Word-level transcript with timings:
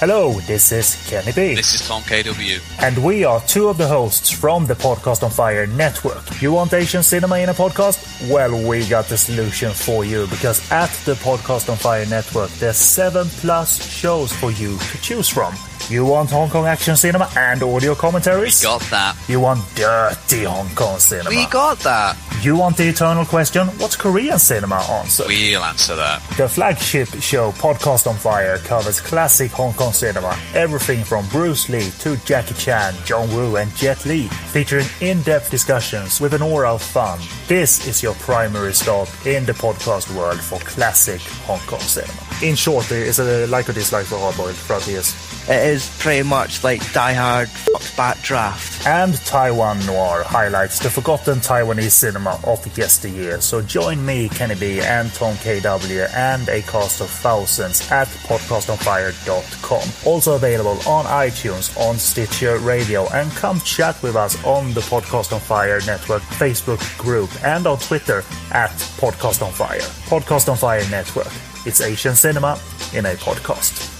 Hello, 0.00 0.32
this 0.46 0.72
is 0.72 0.96
Kenny 1.10 1.30
B. 1.30 1.54
This 1.54 1.74
is 1.74 1.86
Tom 1.86 2.00
KW. 2.04 2.58
And 2.82 3.04
we 3.04 3.22
are 3.24 3.38
two 3.42 3.68
of 3.68 3.76
the 3.76 3.86
hosts 3.86 4.30
from 4.30 4.64
the 4.64 4.72
Podcast 4.72 5.22
on 5.22 5.28
Fire 5.28 5.66
network. 5.66 6.40
You 6.40 6.52
want 6.52 6.72
Asian 6.72 7.02
cinema 7.02 7.36
in 7.36 7.50
a 7.50 7.52
podcast? 7.52 8.30
Well, 8.32 8.66
we 8.66 8.88
got 8.88 9.08
the 9.08 9.18
solution 9.18 9.72
for 9.74 10.06
you 10.06 10.26
because 10.28 10.58
at 10.72 10.88
the 11.04 11.12
Podcast 11.16 11.68
on 11.68 11.76
Fire 11.76 12.06
network, 12.06 12.48
there's 12.52 12.78
seven 12.78 13.26
plus 13.28 13.86
shows 13.92 14.32
for 14.32 14.50
you 14.50 14.78
to 14.78 15.00
choose 15.02 15.28
from. 15.28 15.54
You 15.90 16.06
want 16.06 16.30
Hong 16.30 16.48
Kong 16.48 16.64
action 16.64 16.96
cinema 16.96 17.28
and 17.36 17.62
audio 17.62 17.94
commentaries? 17.94 18.62
We 18.62 18.68
got 18.68 18.80
that. 18.90 19.16
You 19.28 19.40
want 19.40 19.60
dirty 19.74 20.44
Hong 20.44 20.74
Kong 20.74 20.98
cinema? 20.98 21.28
We 21.28 21.44
got 21.48 21.78
that. 21.80 22.16
You 22.42 22.56
want 22.56 22.78
the 22.78 22.88
eternal 22.88 23.26
question, 23.26 23.66
what's 23.76 23.96
Korean 23.96 24.38
cinema 24.38 24.76
answer? 24.76 25.24
We'll 25.26 25.62
answer 25.62 25.94
that. 25.94 26.22
The 26.38 26.48
flagship 26.48 27.08
show 27.20 27.52
Podcast 27.52 28.06
on 28.06 28.14
Fire 28.16 28.56
covers 28.56 28.98
classic 28.98 29.50
Hong 29.50 29.74
Kong 29.74 29.92
cinema, 29.92 30.34
everything 30.54 31.04
from 31.04 31.28
Bruce 31.28 31.68
Lee 31.68 31.90
to 31.98 32.16
Jackie 32.24 32.54
Chan, 32.54 32.94
John 33.04 33.28
Woo 33.28 33.56
and 33.56 33.70
Jet 33.76 34.06
Li, 34.06 34.28
featuring 34.28 34.86
in-depth 35.02 35.50
discussions 35.50 36.18
with 36.18 36.32
an 36.32 36.40
aura 36.40 36.72
of 36.72 36.80
fun. 36.80 37.18
This 37.50 37.88
is 37.88 38.00
your 38.00 38.14
primary 38.14 38.72
stop 38.72 39.08
in 39.26 39.44
the 39.44 39.50
podcast 39.50 40.14
world 40.14 40.38
for 40.40 40.60
classic 40.60 41.20
Hong 41.48 41.58
Kong 41.66 41.80
cinema. 41.80 42.14
In 42.44 42.54
short, 42.54 42.92
eh, 42.92 43.08
it's 43.08 43.18
a 43.18 43.48
like 43.48 43.68
or 43.68 43.72
dislike 43.72 44.06
for 44.06 44.14
Hardboiled 44.14 44.54
throughout 44.54 44.82
the 44.82 44.92
years. 44.92 45.30
It 45.48 45.66
is 45.66 45.90
pretty 45.98 46.22
much 46.22 46.62
like 46.62 46.80
Die 46.92 47.12
Hard 47.12 47.48
fucks 47.48 47.90
Backdraft. 47.96 48.86
And 48.86 49.14
Taiwan 49.26 49.84
Noir 49.84 50.22
highlights 50.22 50.78
the 50.78 50.88
forgotten 50.88 51.38
Taiwanese 51.38 51.90
cinema 51.90 52.38
of 52.44 52.64
yesteryear. 52.78 53.40
So 53.40 53.60
join 53.60 54.06
me, 54.06 54.28
Kenny 54.28 54.54
B, 54.54 54.80
and 54.80 55.12
Tom 55.12 55.34
KW, 55.36 56.08
and 56.14 56.48
a 56.48 56.62
cast 56.62 57.00
of 57.00 57.10
thousands 57.10 57.90
at 57.90 58.06
podcastonfire.com. 58.28 60.08
Also 60.10 60.36
available 60.36 60.78
on 60.88 61.04
iTunes, 61.06 61.76
on 61.76 61.96
Stitcher 61.96 62.58
Radio, 62.58 63.08
and 63.08 63.28
come 63.32 63.60
chat 63.62 64.00
with 64.02 64.14
us 64.14 64.42
on 64.44 64.72
the 64.72 64.80
Podcast 64.82 65.32
on 65.32 65.40
Fire 65.40 65.80
Network 65.84 66.22
Facebook 66.22 66.80
group 66.96 67.30
and 67.44 67.66
on 67.66 67.78
Twitter 67.78 68.18
at 68.52 68.70
Podcast 68.98 69.44
on 69.44 69.52
Fire. 69.52 69.80
Podcast 70.08 70.48
on 70.48 70.56
Fire 70.56 70.82
Network. 70.90 71.32
It's 71.66 71.80
Asian 71.80 72.14
cinema 72.14 72.58
in 72.94 73.06
a 73.06 73.14
podcast. 73.14 73.99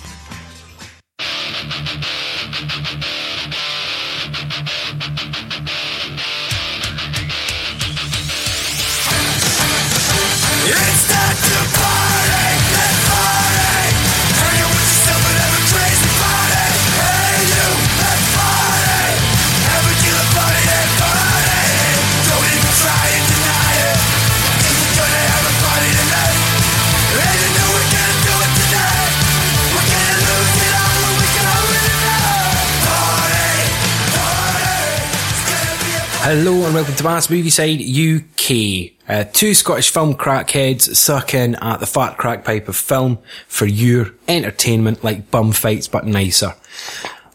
Hello 36.32 36.64
and 36.64 36.72
welcome 36.72 36.94
to 36.94 37.02
Mass 37.02 37.28
Movie 37.28 37.50
Side 37.50 37.80
UK. 37.80 38.92
Uh, 39.08 39.28
two 39.32 39.52
Scottish 39.52 39.90
film 39.90 40.14
crackheads 40.14 40.94
sucking 40.94 41.56
at 41.56 41.80
the 41.80 41.88
fat 41.88 42.18
crack 42.18 42.44
pipe 42.44 42.68
of 42.68 42.76
film 42.76 43.18
for 43.48 43.66
your 43.66 44.14
entertainment 44.28 45.02
like 45.02 45.32
bum 45.32 45.50
fights 45.50 45.88
but 45.88 46.06
nicer. 46.06 46.54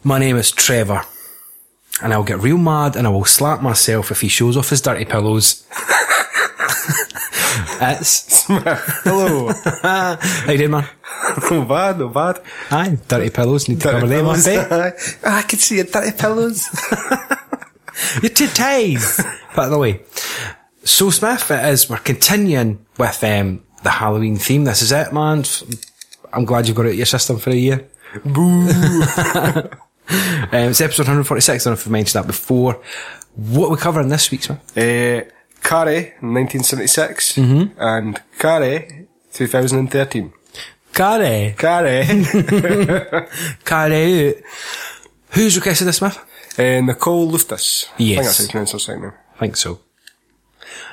My 0.02 0.18
name 0.18 0.38
is 0.38 0.50
Trevor. 0.50 1.02
And 2.02 2.14
I'll 2.14 2.24
get 2.24 2.40
real 2.40 2.58
mad 2.58 2.96
and 2.96 3.06
I 3.06 3.10
will 3.10 3.26
slap 3.26 3.62
myself 3.62 4.12
if 4.12 4.22
he 4.22 4.30
shows 4.30 4.56
off 4.56 4.70
his 4.70 4.80
dirty 4.80 5.04
pillows. 5.04 5.68
it's 7.82 8.46
Hello. 8.48 9.52
How 9.82 10.18
you 10.50 10.58
doing, 10.58 10.72
man? 10.72 10.88
no 11.52 11.66
bad, 11.66 12.00
no 12.00 12.08
bad. 12.08 12.42
Aye, 12.72 12.98
dirty 13.10 13.30
pillows, 13.30 13.68
need 13.68 13.82
to 13.82 13.92
cover 13.92 14.08
them 14.08 14.28
up, 14.28 14.38
eh? 14.48 14.92
I 15.26 15.42
can 15.42 15.60
see 15.60 15.76
your 15.76 15.84
dirty 15.84 16.18
pillows. 16.18 16.66
Your 18.22 18.32
titties! 18.32 19.24
By 19.56 19.70
the 19.70 19.78
way. 19.78 20.02
So 20.84 21.10
Smith, 21.10 21.50
it 21.52 21.66
is, 21.66 21.90
we're 21.90 21.98
continuing 21.98 22.86
with 22.98 23.24
um, 23.24 23.64
the 23.84 23.90
Halloween 23.90 24.38
theme. 24.38 24.66
This 24.66 24.82
is 24.82 24.92
it, 24.92 25.12
man. 25.14 25.44
I'm 26.34 26.46
glad 26.46 26.68
you've 26.68 26.78
got 26.78 26.86
it 26.86 26.90
out 26.90 26.96
your 26.96 27.06
system 27.06 27.38
for 27.40 27.50
a 27.52 27.56
year. 27.56 27.88
Boo! 28.24 28.70
um, 28.70 29.70
it's 30.08 30.82
episode 30.82 31.04
146, 31.08 31.66
I 31.66 31.70
don't 31.70 31.72
know 31.76 31.80
if 31.80 31.88
I've 31.88 31.92
mentioned 31.92 32.24
that 32.24 32.28
before. 32.28 32.82
What 33.36 33.68
are 33.68 33.72
we 33.72 33.78
covering 33.78 34.10
this 34.10 34.30
week, 34.32 34.44
Smith? 34.44 34.78
uh, 34.78 35.30
Carrie, 35.64 36.14
1976, 36.22 37.38
and 37.38 38.22
Carrie, 38.38 39.08
2013. 39.34 40.32
Carrie. 40.94 41.56
Carrie, 41.58 42.06
Carrie. 43.66 44.36
Who's 45.32 45.56
requested 45.58 45.88
this, 45.88 45.98
Smith? 45.98 46.18
Uh, 46.60 46.82
Nicole 46.82 47.30
Luftus. 47.32 47.86
I 47.94 47.98
think 47.98 48.10
Yes. 48.10 48.26
that's 48.26 48.38
how 48.38 48.44
you 48.44 48.50
pronounce 48.50 48.72
her 48.72 48.80
second 48.80 49.02
name. 49.04 49.14
I 49.36 49.40
think 49.40 49.58
so. 49.58 49.80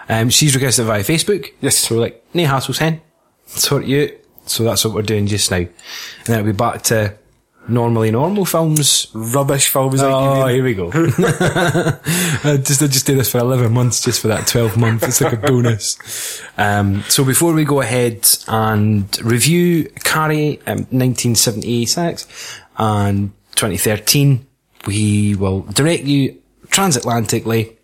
Um, 0.08 0.30
she's 0.30 0.54
requested 0.54 0.86
via 0.86 1.02
Facebook. 1.02 1.52
Yes. 1.60 1.78
So 1.78 1.94
we're 1.94 2.00
like, 2.02 2.24
no 2.34 2.44
hassles, 2.44 2.78
hen. 2.78 3.00
Sort 3.46 3.84
you. 3.84 4.18
So 4.46 4.64
that's 4.64 4.84
what 4.84 4.94
we're 4.94 5.02
doing 5.02 5.26
just 5.26 5.50
now. 5.50 5.58
And 5.58 5.68
then 6.26 6.40
it'll 6.40 6.52
be 6.52 6.56
back 6.56 6.82
to 6.84 7.16
normally 7.68 8.10
normal 8.10 8.44
films. 8.44 9.06
Rubbish 9.14 9.68
films 9.68 10.00
Oh, 10.02 10.48
here 10.48 10.64
we 10.64 10.74
go. 10.74 10.90
I 10.92 12.58
just, 12.62 12.82
I 12.82 12.88
just 12.88 13.06
do 13.06 13.14
this 13.14 13.30
for 13.30 13.38
11 13.38 13.72
months 13.72 14.02
just 14.02 14.20
for 14.20 14.26
that 14.28 14.48
12 14.48 14.76
month. 14.76 15.04
It's 15.04 15.20
like 15.20 15.34
a 15.34 15.36
bonus. 15.36 16.42
Um, 16.58 17.02
so 17.08 17.24
before 17.24 17.52
we 17.52 17.64
go 17.64 17.80
ahead 17.80 18.28
and 18.48 19.06
review 19.22 19.84
Carrie, 20.02 20.58
um, 20.66 20.78
1976 20.90 22.26
and 22.78 23.30
2013, 23.54 24.44
we 24.86 25.34
will 25.34 25.62
direct 25.62 26.04
you 26.04 26.40
transatlantically 26.66 27.76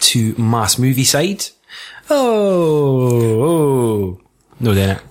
to 0.00 0.34
Mass 0.36 0.78
Movie 0.78 1.04
Side. 1.04 1.46
Oh, 2.10 3.42
oh. 3.42 4.20
No, 4.60 4.74
then 4.74 4.96
it. 4.96 5.02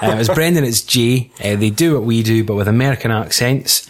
Uh, 0.00 0.16
it's 0.18 0.28
Brendan, 0.28 0.64
it's 0.64 0.82
Jay. 0.82 1.30
Uh, 1.42 1.56
they 1.56 1.70
do 1.70 1.94
what 1.94 2.04
we 2.04 2.22
do, 2.22 2.44
but 2.44 2.54
with 2.54 2.68
American 2.68 3.10
accents. 3.10 3.88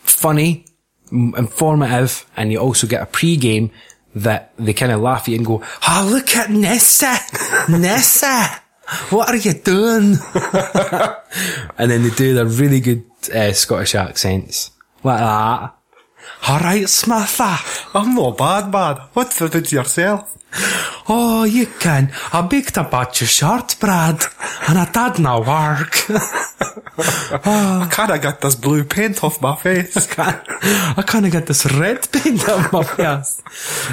Funny, 0.00 0.66
m- 1.10 1.34
informative, 1.36 2.26
and 2.36 2.52
you 2.52 2.58
also 2.58 2.86
get 2.86 3.02
a 3.02 3.06
pre-game 3.06 3.70
that 4.14 4.52
they 4.58 4.72
kind 4.72 4.92
of 4.92 5.00
laugh 5.00 5.22
at 5.22 5.28
you 5.28 5.36
and 5.36 5.46
go, 5.46 5.62
oh, 5.88 6.08
look 6.10 6.36
at 6.36 6.50
Nessa! 6.50 7.18
Nessa! 7.68 8.62
What 9.10 9.28
are 9.30 9.36
you 9.36 9.52
doing? 9.52 10.16
and 11.78 11.90
then 11.90 12.02
they 12.04 12.10
do 12.10 12.34
their 12.34 12.46
really 12.46 12.80
good 12.80 13.04
uh, 13.34 13.52
Scottish 13.52 13.94
accents. 13.94 14.70
Like 15.02 15.18
that. 15.18 15.74
Alright, 16.48 16.84
Smitha. 16.84 17.90
I'm 17.94 18.14
not 18.14 18.38
bad, 18.38 18.70
bad. 18.70 18.98
What 19.12 19.30
the 19.32 19.48
did 19.48 19.72
yourself? 19.72 20.32
Oh, 21.08 21.44
you 21.44 21.66
can. 21.66 22.12
I 22.32 22.42
baked 22.42 22.76
a 22.76 22.84
batch 22.84 23.22
of 23.22 23.28
shortbread, 23.28 24.22
and 24.68 24.78
I 24.78 24.90
did 24.90 25.22
no 25.22 25.40
work. 25.40 25.94
I 26.98 27.88
kinda 27.92 28.18
got 28.18 28.40
this 28.40 28.54
blue 28.54 28.84
paint 28.84 29.22
off 29.22 29.40
my 29.42 29.54
face. 29.56 29.96
I 30.18 31.02
kind 31.06 31.26
of 31.26 31.32
get 31.32 31.46
this 31.46 31.70
red 31.72 32.10
paint 32.10 32.48
on 32.48 32.68
my 32.72 32.82
face. 32.82 33.42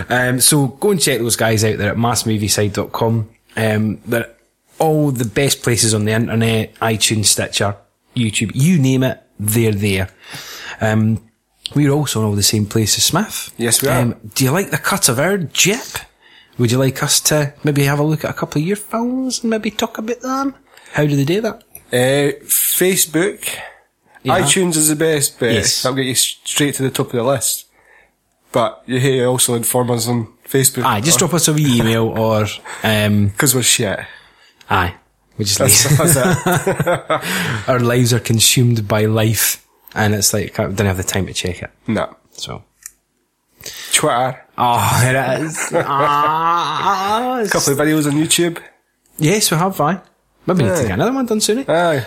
Um, 0.10 0.40
so 0.40 0.68
go 0.68 0.92
and 0.92 1.02
check 1.02 1.20
those 1.20 1.36
guys 1.36 1.64
out 1.64 1.78
there 1.78 1.92
at 1.92 1.98
massmovieside.com. 1.98 3.30
Um, 3.56 4.02
they're 4.06 4.34
all 4.80 5.12
the 5.12 5.26
best 5.26 5.62
places 5.64 5.94
on 5.94 6.06
the 6.06 6.12
internet, 6.12 6.74
iTunes, 6.76 7.26
Stitcher, 7.26 7.76
YouTube, 8.16 8.52
you 8.56 8.80
name 8.80 9.04
it, 9.04 9.22
they're 9.40 9.72
there. 9.72 10.10
Um, 10.82 11.22
we're 11.76 11.92
also 11.92 12.20
in 12.22 12.26
all 12.28 12.36
the 12.36 12.44
same 12.44 12.66
places, 12.66 13.04
Smith. 13.06 13.54
Yes, 13.58 13.82
we 13.82 13.90
are. 13.90 14.00
Um, 14.02 14.16
do 14.36 14.44
you 14.44 14.52
like 14.52 14.70
the 14.72 14.78
cut 14.78 15.10
of 15.10 15.20
our 15.20 15.38
jip? 15.38 15.80
Would 16.58 16.72
you 16.72 16.78
like 16.78 17.02
us 17.02 17.20
to 17.22 17.54
maybe 17.64 17.84
have 17.86 18.00
a 18.00 18.04
look 18.04 18.24
at 18.24 18.30
a 18.32 18.34
couple 18.34 18.62
of 18.62 18.68
your 18.68 18.76
films 18.78 19.42
and 19.42 19.50
maybe 19.50 19.72
talk 19.72 19.98
about 19.98 20.22
them? 20.22 20.56
How 20.92 21.06
do 21.06 21.16
they 21.16 21.26
do 21.26 21.42
that? 21.42 21.64
Uh, 21.92 22.38
Facebook, 22.46 23.48
Yeah. 24.24 24.40
iTunes 24.40 24.76
is 24.78 24.90
the 24.90 24.96
best 24.96 25.40
bet. 25.40 25.54
Yes. 25.54 25.82
That'll 25.82 25.96
get 25.96 26.06
you 26.06 26.16
straight 26.16 26.76
to 26.76 26.84
the 26.84 26.92
top 26.92 27.08
of 27.08 27.14
the 27.14 27.24
list. 27.24 27.66
But 28.52 28.84
you 28.86 29.00
here 29.00 29.26
also 29.28 29.56
inform 29.56 29.90
us 29.90 30.08
on 30.08 30.28
Facebook. 30.48 30.84
Aye, 30.84 31.02
just 31.02 31.18
drop 31.18 31.34
us 31.34 31.48
a 31.48 31.54
wee 31.54 31.80
email 31.80 32.04
or, 32.20 32.46
um, 32.84 33.28
Because 33.30 33.56
we're 33.56 33.64
shit. 33.64 34.00
aye. 34.70 34.94
We 35.36 35.46
just 35.46 35.58
That's, 35.58 35.90
leave. 35.90 35.98
that's 36.14 37.68
our 37.68 37.80
lives 37.80 38.14
are 38.14 38.20
consumed 38.20 38.88
by 38.88 39.06
life, 39.06 39.63
and 39.96 40.14
it's 40.16 40.34
like 40.34 40.60
I 40.60 40.64
don't 40.68 40.88
have 40.88 40.98
the 40.98 41.04
time 41.04 41.26
to 41.28 41.34
check 41.34 41.62
it. 41.62 41.72
no. 41.88 42.16
So, 42.32 42.64
Twitter. 43.94 44.44
oh, 44.58 45.00
there 45.04 45.36
it 45.38 45.42
is. 45.44 45.70
ah, 45.74 47.40
A 47.42 47.48
couple 47.48 47.74
of 47.74 47.80
videos 47.80 48.08
on 48.08 48.14
YouTube. 48.14 48.62
yes, 49.18 49.52
we 49.52 49.58
have. 49.58 49.76
Fine. 49.76 50.02
Maybe 50.46 50.64
need 50.64 50.70
to 50.70 50.76
Aye. 50.76 50.82
get 50.84 50.92
another 50.92 51.14
one 51.14 51.26
done 51.26 51.40
soon. 51.40 51.64
Aye. 51.70 52.06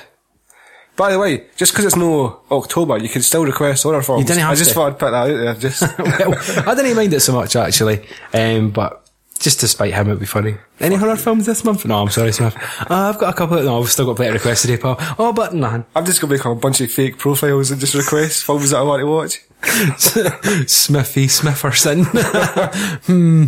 By 0.96 1.12
the 1.12 1.18
way, 1.18 1.46
just 1.56 1.72
because 1.72 1.84
it's 1.84 1.96
no 1.96 2.40
October, 2.50 2.98
you 2.98 3.08
can 3.08 3.22
still 3.22 3.44
request 3.44 3.82
horror 3.84 4.02
films. 4.02 4.24
didn't 4.26 4.40
have 4.42 4.52
I 4.52 4.54
just 4.56 4.72
to. 4.72 4.78
wanted 4.78 4.92
to 4.92 4.98
put 4.98 5.10
that 5.10 5.14
out 5.14 5.26
there. 5.28 5.54
Just 5.54 5.82
well, 5.98 6.68
I 6.68 6.74
didn't 6.74 6.96
mind 6.96 7.12
it 7.14 7.20
so 7.20 7.34
much 7.34 7.54
actually, 7.54 8.04
um, 8.34 8.70
but 8.70 9.05
just 9.38 9.60
to 9.60 9.68
spite 9.68 9.94
him, 9.94 10.08
it'd 10.08 10.20
be 10.20 10.26
funny. 10.26 10.56
Any 10.80 10.96
horror 10.96 11.16
films 11.16 11.46
this 11.46 11.64
month? 11.64 11.84
No, 11.84 12.02
I'm 12.02 12.08
sorry, 12.10 12.32
Smith. 12.32 12.56
Uh, 12.90 13.10
I've 13.12 13.18
got 13.18 13.34
a 13.34 13.36
couple. 13.36 13.58
Of, 13.58 13.64
No, 13.64 13.80
I've 13.80 13.90
still 13.90 14.06
got 14.06 14.16
plenty 14.16 14.30
of 14.30 14.34
requests 14.34 14.62
today, 14.62 14.76
pal. 14.76 14.96
Oh, 15.18 15.32
but 15.32 15.54
none. 15.54 15.84
I'm 15.94 16.04
just 16.04 16.20
gonna 16.20 16.32
make 16.32 16.44
a 16.44 16.54
bunch 16.54 16.80
of 16.80 16.90
fake 16.90 17.18
profiles 17.18 17.70
and 17.70 17.80
just 17.80 17.94
request 17.94 18.44
films 18.44 18.70
that 18.70 18.78
I 18.78 18.82
want 18.82 19.00
to 19.00 19.06
watch. 19.06 19.42
Smithy 20.68 21.26
Smifferson. 21.26 22.04
hmm. 23.06 23.44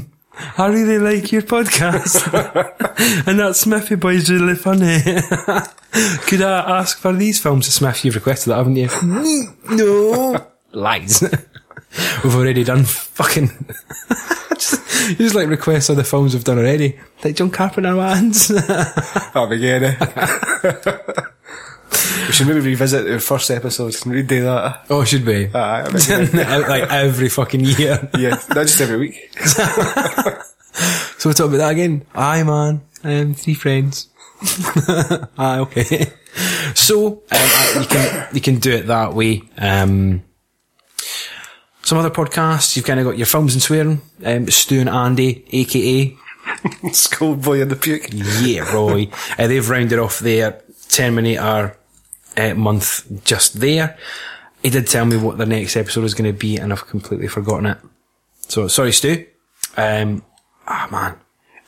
I 0.57 0.67
really 0.69 0.99
like 0.99 1.33
your 1.33 1.43
podcast. 1.43 2.27
and 3.27 3.39
that 3.41 3.57
Smithy 3.57 3.97
boy's 3.97 4.31
really 4.31 4.55
funny. 4.55 5.01
Could 6.27 6.43
I 6.43 6.79
ask 6.79 6.99
for 6.99 7.13
these 7.13 7.41
films? 7.41 7.67
Smith, 7.67 8.05
you've 8.05 8.15
requested 8.15 8.53
that, 8.53 8.59
haven't 8.59 8.77
you? 8.77 8.89
no. 9.71 10.47
Lies. 10.73 11.25
We've 12.25 12.35
already 12.35 12.65
done 12.65 12.85
fucking. 12.85 13.49
just, 14.51 15.19
just 15.19 15.35
like 15.35 15.49
requests 15.49 15.89
of 15.89 15.97
the 15.97 16.05
films 16.05 16.35
we've 16.35 16.45
done 16.45 16.59
already. 16.59 16.99
Like 17.25 17.37
John 17.37 17.51
Carpenter 17.51 17.97
ones. 17.97 18.49
That'll 18.69 19.47
be 19.47 19.59
good. 19.59 19.83
Eh? 19.83 19.97
we 22.27 22.33
should 22.33 22.47
maybe 22.47 22.61
revisit 22.61 23.07
the 23.07 23.21
first 23.21 23.51
episode 23.51 23.95
and 23.95 24.15
redo 24.15 24.43
that. 24.43 24.87
oh, 24.91 25.05
should 25.05 25.25
we? 25.25 25.47
I 25.47 25.91
bet, 25.91 26.35
like 26.69 26.91
every 26.91 27.29
fucking 27.29 27.61
year. 27.61 28.09
yeah, 28.19 28.31
not 28.51 28.67
just 28.67 28.81
every 28.81 28.99
week. 28.99 29.31
So 31.19 31.29
we'll 31.29 31.35
talk 31.35 31.49
about 31.49 31.57
that 31.59 31.73
again. 31.73 32.07
Aye, 32.15 32.45
man. 32.45 32.81
Um, 33.03 33.35
three 33.35 33.55
friends. 33.55 34.09
Aye, 35.37 35.59
okay. 35.61 36.13
So 36.75 37.07
um, 37.09 37.21
uh, 37.33 37.81
you 37.81 37.87
can 37.87 38.29
you 38.35 38.41
can 38.41 38.59
do 38.61 38.71
it 38.73 38.87
that 38.87 39.15
way. 39.15 39.43
Um, 39.57 40.23
some 41.89 41.97
other 41.97 42.11
podcasts 42.11 42.77
you've 42.77 42.85
kind 42.85 43.01
of 43.01 43.07
got 43.07 43.17
your 43.17 43.27
films 43.27 43.55
and 43.55 43.63
swearing. 43.63 44.03
Um, 44.23 44.47
Stu 44.51 44.81
and 44.81 44.91
Andy, 44.91 45.45
aka 45.53 46.15
Schoolboy 46.93 47.61
in 47.61 47.69
the 47.69 47.77
puke. 47.77 48.09
Yeah 48.13 48.71
Roy. 48.75 49.11
uh, 49.39 49.47
they've 49.47 49.69
rounded 49.69 49.99
off 49.99 50.19
their 50.19 50.63
Terminator 50.89 51.79
uh, 52.37 52.55
month 52.55 53.25
just 53.25 53.61
there. 53.61 53.97
He 54.63 54.69
did 54.69 54.87
tell 54.87 55.07
me 55.07 55.17
what 55.17 55.39
the 55.39 55.47
next 55.47 55.77
episode 55.77 56.05
is 56.05 56.13
going 56.15 56.31
to 56.31 56.39
be, 56.39 56.59
and 56.59 56.73
I've 56.73 56.87
completely 56.87 57.29
forgotten 57.29 57.67
it. 57.67 57.79
So 58.41 58.69
sorry, 58.69 58.93
Stu. 58.93 59.27
Um, 59.77 60.23
ah 60.67 60.89
man, 60.91 61.15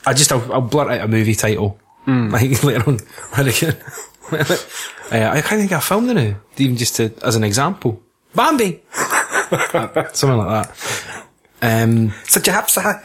I 0.05 0.12
just 0.12 0.32
I'll, 0.32 0.52
I'll 0.52 0.61
blurt 0.61 0.90
out 0.90 1.00
a 1.00 1.08
movie 1.08 1.34
title 1.34 1.78
like 2.06 2.62
later 2.62 2.84
on. 2.87 2.99
uh, 3.32 3.70
I 5.11 5.40
can't 5.40 5.61
think 5.61 5.73
of 5.73 5.78
a 5.78 5.81
film 5.81 6.12
now, 6.12 6.34
even 6.58 6.76
just 6.76 6.96
to, 6.96 7.11
as 7.23 7.37
an 7.37 7.44
example. 7.44 8.02
Bambi, 8.34 8.82
something 10.14 10.38
like 10.38 10.69
that. 10.69 11.26
Um, 11.62 12.12
Such 12.25 12.49
a 12.49 12.52
hapsa. 12.52 13.00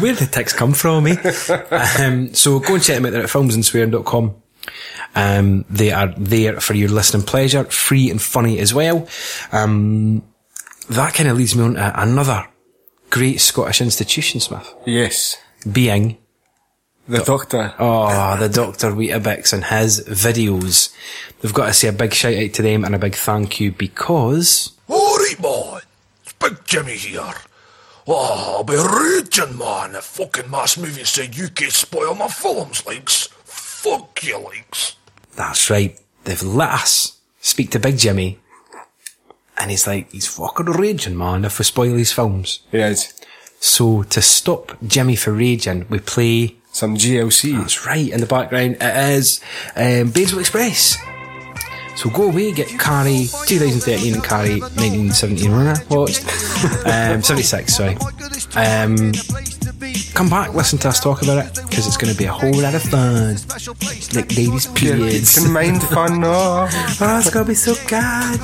where 0.00 0.12
did 0.14 0.22
the 0.22 0.30
text 0.30 0.56
come 0.56 0.72
from, 0.72 1.06
eh? 1.06 1.16
um, 2.04 2.34
so 2.34 2.58
go 2.60 2.74
and 2.74 2.82
check 2.82 2.96
them 2.96 3.06
out. 3.06 3.12
They're 3.12 3.22
at 3.22 3.28
filmsandswearing.com. 3.28 4.34
Um, 5.14 5.64
they 5.68 5.92
are 5.92 6.12
there 6.16 6.60
for 6.60 6.74
your 6.74 6.88
listening 6.88 7.24
pleasure, 7.24 7.64
free 7.64 8.10
and 8.10 8.20
funny 8.20 8.58
as 8.58 8.72
well. 8.72 9.06
Um, 9.52 10.22
that 10.90 11.14
kind 11.14 11.28
of 11.28 11.36
leads 11.36 11.54
me 11.54 11.64
on 11.64 11.74
to 11.74 12.00
another 12.02 12.46
great 13.10 13.40
Scottish 13.40 13.80
institution, 13.80 14.40
Smith, 14.40 14.74
Yes. 14.86 15.36
being 15.70 16.18
The 17.08 17.18
Doctor. 17.24 17.74
Oh, 17.78 18.36
the 18.38 18.48
Dr. 18.48 18.92
Weetabix 18.92 19.52
and 19.52 19.64
his 19.64 20.04
videos. 20.08 20.94
We've 21.42 21.52
got 21.54 21.66
to 21.66 21.72
say 21.72 21.88
a 21.88 21.92
big 21.92 22.14
shout 22.14 22.34
out 22.34 22.52
to 22.54 22.62
them 22.62 22.84
and 22.84 22.94
a 22.94 22.98
big 22.98 23.14
thank 23.16 23.60
you 23.60 23.72
because 23.72 24.72
Alright, 24.88 25.40
man. 25.40 25.80
It's 26.22 26.32
Big 26.34 26.64
Jimmy 26.64 26.96
here. 26.96 27.34
Oh, 28.06 28.56
I'll 28.58 28.64
be 28.64 28.74
raging, 28.74 29.58
man, 29.58 29.94
if 29.94 30.04
fucking 30.04 30.50
mass 30.50 30.76
Movie 30.76 30.90
movies 30.90 31.08
say 31.08 31.26
UK 31.28 31.70
spoil 31.70 32.14
my 32.14 32.28
films, 32.28 32.84
likes. 32.86 33.28
Fuck 33.44 34.22
you, 34.24 34.38
likes. 34.38 34.96
that's 35.36 35.70
right. 35.70 35.98
They've 36.24 36.42
let 36.42 36.70
us 36.70 37.18
speak 37.40 37.70
to 37.72 37.80
Big 37.80 37.98
Jimmy 37.98 38.38
and 39.58 39.70
he's 39.70 39.86
like, 39.86 40.10
he's 40.12 40.26
fucking 40.26 40.66
raging, 40.66 41.16
man, 41.16 41.44
if 41.44 41.58
we 41.58 41.64
spoil 41.64 41.94
his 41.96 42.12
films. 42.12 42.60
Yes. 42.72 43.12
So 43.60 44.02
to 44.04 44.20
stop 44.22 44.76
Jimmy 44.86 45.16
from 45.16 45.38
raging, 45.38 45.86
we 45.88 46.00
play, 46.00 46.56
Some 46.72 46.96
GLC. 46.96 47.58
that's 47.58 47.86
right, 47.86 48.08
in 48.08 48.20
the 48.20 48.26
background, 48.26 48.78
it 48.80 49.14
is 49.14 49.40
um, 49.76 50.10
Babesville 50.10 50.40
Express. 50.40 50.96
So 51.96 52.10
go 52.10 52.24
away, 52.24 52.52
get 52.52 52.68
Carrie 52.78 53.26
2013 53.46 54.14
and 54.14 54.24
Carrie 54.24 54.60
1917 54.60 55.50
when 55.50 55.66
I 55.68 55.76
watched. 55.90 56.24
Um, 56.86 57.22
76, 57.22 57.74
sorry. 57.74 57.96
Um, 58.56 59.12
come 60.14 60.28
back, 60.28 60.54
listen 60.54 60.78
to 60.80 60.88
us 60.88 61.00
talk 61.00 61.22
about 61.22 61.44
it, 61.46 61.54
because 61.68 61.86
it's 61.86 61.96
going 61.96 62.12
to 62.12 62.18
be 62.18 62.24
a 62.24 62.32
whole 62.32 62.52
lot 62.60 62.74
of 62.74 62.82
fun. 62.82 63.36
Like 64.14 64.36
ladies' 64.36 64.66
periods. 64.68 65.38
Can 65.38 65.52
mind 65.52 65.82
fun, 65.94 66.22
oh. 66.24 66.68
Oh, 67.00 67.18
it's 67.18 67.30
gonna 67.30 67.46
be 67.46 67.54
so 67.54 67.74
good. 67.86 68.40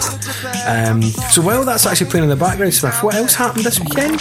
Um, 0.66 1.02
so 1.02 1.42
while 1.42 1.64
that's 1.64 1.86
actually 1.86 2.10
playing 2.10 2.24
in 2.24 2.30
the 2.30 2.36
background, 2.36 2.72
Smith, 2.72 3.02
what 3.02 3.14
else 3.14 3.34
happened 3.34 3.64
this 3.64 3.78
weekend? 3.80 4.20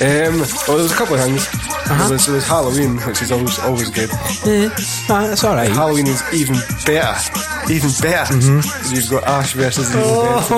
Um, 0.00 0.40
well, 0.66 0.76
there 0.76 0.84
was 0.84 0.92
a 0.92 0.94
couple 0.94 1.16
of 1.16 1.20
things. 1.20 1.46
There, 1.88 2.10
was, 2.10 2.26
there 2.26 2.34
was 2.36 2.46
Halloween, 2.46 2.96
which 2.98 3.20
is 3.22 3.32
always 3.32 3.58
always 3.58 3.90
good. 3.90 4.10
Eh, 4.46 4.70
ah, 5.10 5.26
that's 5.28 5.44
all 5.44 5.54
right. 5.54 5.70
Halloween 5.70 6.06
is 6.06 6.22
even 6.32 6.56
better. 6.86 7.57
Even 7.70 7.90
better. 8.00 8.32
Mm-hmm. 8.34 8.94
You've 8.94 9.10
got 9.10 9.24
Ash 9.24 9.52
versus 9.52 9.90
the 9.92 9.98
Evil 9.98 10.24
Dead. 10.24 10.48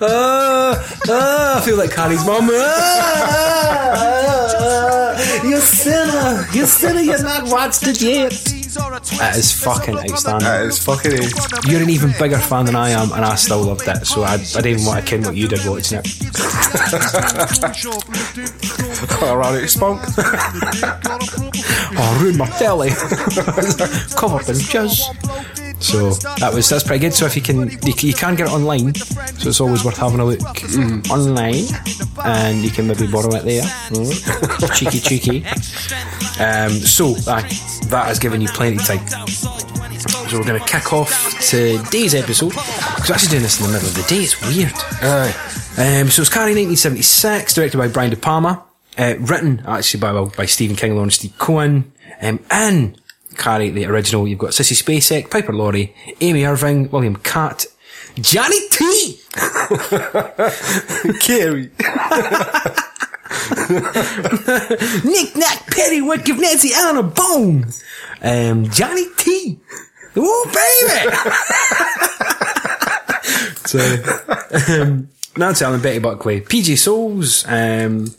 Ah, 0.02 0.96
ah, 1.08 1.58
I 1.58 1.60
feel 1.64 1.76
like 1.76 1.90
Carrie's 1.90 2.24
mum. 2.24 2.48
Ah, 2.52 3.94
ah, 3.96 5.44
you 5.44 5.58
sinner, 5.58 6.46
you 6.52 6.66
sinner, 6.66 7.00
you're 7.00 7.22
not 7.22 7.48
watched 7.50 7.86
it 7.86 8.00
yet. 8.00 8.32
That 9.18 9.36
is 9.36 9.52
fucking 9.52 9.96
outstanding. 9.96 10.48
That 10.48 10.66
is 10.66 10.78
fucking 10.82 11.12
it. 11.12 11.32
You're 11.66 11.82
an 11.82 11.90
even 11.90 12.12
bigger 12.18 12.38
fan 12.38 12.64
than 12.66 12.76
I 12.76 12.90
am, 12.90 13.12
and 13.12 13.24
I 13.24 13.34
still 13.36 13.62
loved 13.62 13.86
it. 13.86 14.06
So 14.06 14.22
I, 14.22 14.34
I 14.34 14.36
didn't 14.36 14.66
even 14.66 14.84
want 14.86 15.04
to 15.04 15.10
ken 15.10 15.22
what 15.22 15.36
you 15.36 15.46
did 15.48 15.64
watching 15.64 15.98
it. 16.02 16.06
Around 19.22 19.54
it, 19.56 19.68
spunk. 19.68 20.02
Oh, 21.96 22.18
ruin 22.20 22.36
my 22.36 22.48
belly. 22.58 22.90
Covered 22.90 24.48
in 24.48 24.56
jizz. 24.56 25.63
So 25.84 26.10
that 26.38 26.52
was 26.54 26.68
that's 26.68 26.82
pretty 26.82 27.00
good. 27.00 27.12
So 27.14 27.26
if 27.26 27.36
you 27.36 27.42
can 27.42 27.68
you, 27.70 27.92
can- 27.94 28.08
you 28.08 28.14
can 28.14 28.34
get 28.34 28.46
it 28.48 28.52
online, 28.52 28.94
so 28.94 29.48
it's 29.48 29.60
always 29.60 29.84
worth 29.84 29.98
having 29.98 30.20
a 30.20 30.24
look 30.24 30.40
online, 31.10 31.64
and 32.24 32.64
you 32.64 32.70
can 32.70 32.86
maybe 32.86 33.06
borrow 33.06 33.34
it 33.34 33.44
there. 33.44 33.62
Mm. 33.62 34.74
cheeky, 34.78 35.00
cheeky. 35.00 35.44
Um, 36.42 36.70
so 36.72 37.12
that 37.28 37.44
that 37.90 38.06
has 38.06 38.18
given 38.18 38.40
you 38.40 38.48
plenty 38.48 38.76
of 38.76 38.84
time. 38.86 39.06
So 40.28 40.38
we're 40.38 40.44
going 40.46 40.60
to 40.60 40.66
kick 40.66 40.92
off 40.92 41.38
today's 41.40 42.14
episode. 42.14 42.50
Because 42.50 43.08
we're 43.08 43.14
actually 43.14 43.30
doing 43.30 43.42
this 43.42 43.60
in 43.60 43.66
the 43.66 43.72
middle 43.72 43.88
of 43.88 43.94
the 43.94 44.02
day. 44.02 44.22
It's 44.22 44.40
weird. 44.42 44.72
Aye. 45.02 45.34
Um, 45.76 46.08
so 46.10 46.22
it's 46.22 46.30
Carrie 46.30 46.54
1976, 46.54 47.54
directed 47.54 47.78
by 47.78 47.88
Brian 47.88 48.10
De 48.10 48.16
Palma, 48.16 48.64
uh, 48.98 49.14
written 49.20 49.62
actually 49.66 50.00
by 50.00 50.12
well, 50.12 50.32
by 50.36 50.46
Stephen 50.46 50.76
King, 50.76 50.94
Lawrence 50.94 51.18
D. 51.18 51.32
Cohen, 51.38 51.92
um, 52.22 52.40
and 52.50 53.00
Carrie 53.36 53.70
the 53.70 53.86
original. 53.86 54.26
You've 54.26 54.38
got 54.38 54.50
Sissy 54.50 54.74
Spacek, 54.80 55.30
Piper 55.30 55.52
Laurie, 55.52 55.94
Amy 56.20 56.44
Irving, 56.44 56.90
William 56.90 57.16
Katt, 57.16 57.66
Johnny 58.16 58.68
T. 58.70 59.20
Carrie. 61.20 61.70
Nick 65.04 65.36
Nack 65.36 65.66
Perrywood, 65.66 66.24
give 66.24 66.38
Nancy 66.38 66.72
Allen 66.72 66.96
a 66.98 67.02
bone. 67.02 67.66
Um, 68.22 68.70
Johnny 68.70 69.06
T. 69.16 69.58
Oh 70.16 70.50
baby. 70.54 71.16
so, 73.66 73.80
um, 74.80 75.08
Nancy 75.36 75.64
Allen, 75.64 75.80
Betty 75.82 75.98
Buckley, 75.98 76.40
PJ 76.40 76.78
Soles. 76.78 77.44
Um, 77.46 78.14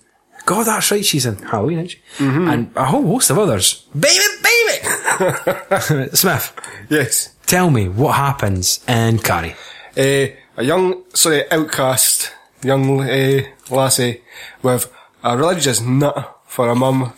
God, 0.46 0.66
that's 0.68 0.92
right. 0.92 1.04
She's 1.04 1.26
in 1.26 1.38
Halloween, 1.38 1.80
isn't 1.80 1.90
she? 1.90 2.00
And 2.20 2.72
a 2.76 2.86
whole 2.86 3.04
host 3.04 3.30
of 3.32 3.40
others. 3.40 3.86
Baby, 3.98 4.24
baby. 4.44 6.10
Smith, 6.14 6.54
Yes. 6.90 7.34
tell 7.46 7.70
me 7.72 7.88
what 7.90 8.16
happens 8.16 8.84
in 8.88 9.20
Carrie. 9.20 9.56
Uh, 9.98 10.28
a 10.58 10.64
young, 10.64 11.04
sorry, 11.14 11.50
outcast, 11.52 12.32
young 12.64 13.02
uh, 13.02 13.42
lassie 13.70 14.22
with 14.62 14.92
a 15.24 15.38
religious 15.38 15.82
nut 15.82 16.38
for 16.48 16.70
a 16.70 16.76
mum 16.76 17.14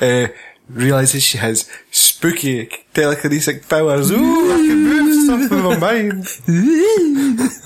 uh, 0.00 0.26
realises 0.68 1.22
she 1.22 1.38
has 1.38 1.68
spooky 1.90 2.66
telekinetic 2.94 3.68
powers. 3.68 4.10
Ooh, 4.10 4.52
I 4.52 4.56
can 4.56 4.84
move 4.84 5.24
stuff 5.24 5.50
with 5.50 5.64
my 5.64 5.78
mind. 5.78 7.48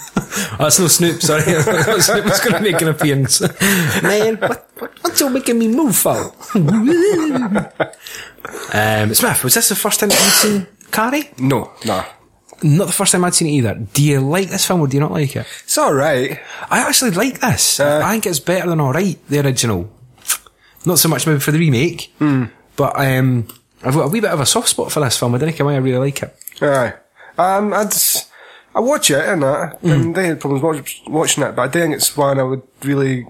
Oh, 0.58 0.64
that's 0.64 0.78
no 0.78 0.88
Snoop, 0.88 1.20
sorry. 1.20 1.42
Snoop 2.00 2.24
was 2.24 2.40
going 2.40 2.54
to 2.54 2.60
make 2.60 2.80
an 2.80 2.88
appearance. 2.88 3.40
Man, 4.02 4.36
what, 4.36 4.70
what, 4.78 4.92
what's 5.02 5.20
you 5.20 5.28
making 5.30 5.58
me 5.58 5.68
move 5.68 5.94
for? 5.96 6.32
um, 8.72 9.14
Smith, 9.14 9.44
was 9.44 9.54
this 9.54 9.68
the 9.68 9.74
first 9.76 10.00
time 10.00 10.08
that 10.10 10.18
you'd 10.22 10.32
seen 10.32 10.66
Carrie? 10.90 11.30
No, 11.38 11.72
nah. 11.84 12.04
Not 12.62 12.86
the 12.86 12.92
first 12.92 13.12
time 13.12 13.24
I'd 13.24 13.34
seen 13.34 13.48
it 13.48 13.52
either. 13.52 13.74
Do 13.74 14.02
you 14.02 14.20
like 14.20 14.48
this 14.48 14.66
film 14.66 14.80
or 14.80 14.88
do 14.88 14.96
you 14.96 15.00
not 15.00 15.12
like 15.12 15.36
it? 15.36 15.46
It's 15.64 15.76
alright. 15.76 16.40
I 16.70 16.80
actually 16.88 17.10
like 17.10 17.40
this. 17.40 17.78
Uh, 17.80 18.00
I 18.02 18.12
think 18.12 18.26
it's 18.26 18.40
better 18.40 18.68
than 18.70 18.80
alright, 18.80 19.18
the 19.28 19.40
original. 19.44 19.90
Not 20.86 20.98
so 20.98 21.08
much 21.08 21.26
maybe 21.26 21.40
for 21.40 21.50
the 21.52 21.58
remake, 21.58 22.14
but 22.76 22.98
um, 22.98 23.48
I've 23.82 23.94
got 23.94 24.06
a 24.06 24.08
wee 24.08 24.20
bit 24.20 24.30
of 24.30 24.40
a 24.40 24.46
soft 24.46 24.68
spot 24.68 24.92
for 24.92 25.00
this 25.00 25.18
film. 25.18 25.34
I 25.34 25.38
don't 25.38 25.50
think 25.50 25.64
why 25.64 25.74
I 25.74 25.78
really 25.78 25.98
like 25.98 26.22
it. 26.22 26.36
Aye. 26.60 26.94
Um, 27.38 27.72
I'd, 27.72 27.92
I 28.74 28.80
watch 28.80 29.10
it 29.10 29.24
and 29.26 29.42
that, 29.42 29.82
and 29.82 30.14
they 30.14 30.28
had 30.28 30.40
problems 30.40 30.62
watch, 30.62 31.02
watching 31.06 31.44
it, 31.44 31.54
but 31.54 31.62
I 31.62 31.68
think 31.68 31.94
it's 31.94 32.16
one 32.16 32.38
I 32.38 32.42
would 32.42 32.62
really, 32.82 33.26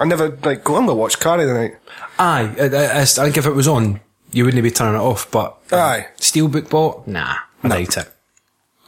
I 0.00 0.04
never, 0.04 0.30
like, 0.42 0.64
go, 0.64 0.76
I'm 0.76 0.86
gonna 0.86 0.94
watch 0.98 1.18
Carrie 1.18 1.46
tonight. 1.46 1.76
Aye, 2.18 2.54
I, 2.58 2.64
I, 2.64 3.00
I 3.00 3.04
think 3.04 3.36
if 3.36 3.46
it 3.46 3.54
was 3.54 3.68
on, 3.68 4.00
you 4.32 4.44
wouldn't 4.44 4.62
be 4.62 4.70
turning 4.70 5.00
it 5.00 5.04
off, 5.04 5.30
but 5.30 5.58
Aye. 5.72 6.08
Steelbook 6.18 6.70
bought? 6.70 7.06
Nah, 7.06 7.36
I 7.62 7.78
it. 7.78 8.12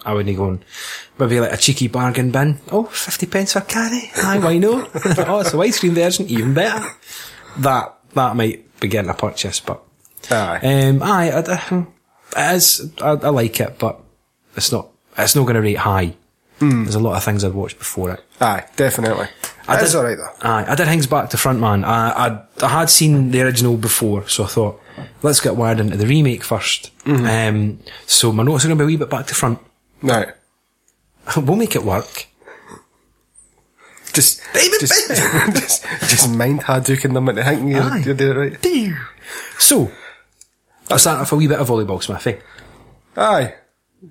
I 0.05 0.13
wouldn't 0.13 0.37
go 0.37 0.45
on. 0.45 0.65
Maybe 1.19 1.41
like 1.41 1.53
a 1.53 1.57
cheeky 1.57 1.89
bargain 1.89 2.31
bin. 2.31 2.61
Oh, 2.71 2.85
50 2.85 3.27
pence 3.27 3.53
for 3.55 3.61
Carrie? 3.63 4.11
Aye, 4.17 4.39
why 4.39 4.59
no? 4.59 4.83
oh, 4.95 5.41
it's 5.41 5.55
a 5.55 5.57
widescreen 5.57 5.93
version, 5.93 6.27
even 6.29 6.53
better. 6.55 6.87
That, 7.59 7.99
that 8.15 8.37
might 8.37 8.81
be 8.81 8.89
getting 8.89 9.11
a 9.11 9.15
purchase, 9.15 9.61
but. 9.61 9.83
Aye. 10.31 10.61
Um, 10.89 11.03
aye, 11.03 11.31
I, 11.31 11.39
I, 11.41 11.87
it 12.53 12.57
is, 12.57 12.93
I, 13.01 13.11
I 13.11 13.29
like 13.29 13.61
it, 13.61 13.79
but 13.79 14.01
it's 14.57 14.73
not, 14.73 14.89
it's 15.19 15.37
not 15.37 15.43
going 15.43 15.55
to 15.57 15.61
rate 15.61 15.79
high. 15.79 16.15
There's 16.61 16.95
a 16.95 17.01
lot 17.01 17.15
of 17.17 17.23
things 17.23 17.45
I've 17.45 17.55
watched 17.55 17.79
before 17.79 18.11
it. 18.13 18.25
Aye, 18.41 18.65
definitely. 18.77 19.27
I 19.69 19.79
did- 19.85 19.95
alright 19.95 20.17
though. 20.17 20.49
Aye, 20.49 20.65
I 20.67 20.75
did 20.75 20.87
things 20.87 21.07
back 21.07 21.29
to 21.31 21.37
front, 21.37 21.61
man. 21.61 21.85
I, 21.85 22.29
I, 22.29 22.43
I 22.63 22.69
had 22.69 22.89
seen 22.89 23.33
the 23.33 23.43
original 23.43 23.77
before, 23.77 24.27
so 24.29 24.45
I 24.45 24.47
thought, 24.47 24.81
let's 25.23 25.41
get 25.41 25.57
wired 25.57 25.79
into 25.81 25.99
the 25.99 26.07
remake 26.07 26.43
1st 26.43 26.91
Um, 27.07 27.81
so 28.07 28.33
my 28.33 28.45
notes 28.45 28.65
are 28.65 28.69
going 28.69 28.79
to 28.79 28.83
be 28.83 28.85
a 28.85 28.87
wee 28.87 28.97
bit 28.97 29.11
back 29.11 29.27
to 29.27 29.35
front. 29.35 29.59
Right. 30.01 30.29
we'll 31.37 31.57
make 31.57 31.77
it 31.77 31.83
work. 31.85 32.27
Just, 34.15 34.41
just, 34.81 35.09
just, 35.55 35.85
just 36.09 36.31
mind 36.31 36.61
Hadouken 36.63 37.15
them 37.15 37.29
into 37.29 37.43
thinking 37.43 37.69
you're, 37.69 37.83
Aye. 37.83 38.03
you're 38.05 38.15
doing 38.15 38.53
it 38.53 38.65
right. 38.65 38.95
So, 39.59 39.91
I'll 40.91 40.99
start 40.99 41.21
off 41.21 41.33
a 41.33 41.37
wee 41.37 41.49
bit 41.49 41.59
of 41.59 41.69
volleyball, 41.69 42.03
Smithy. 42.03 42.39
Aye. 43.17 43.55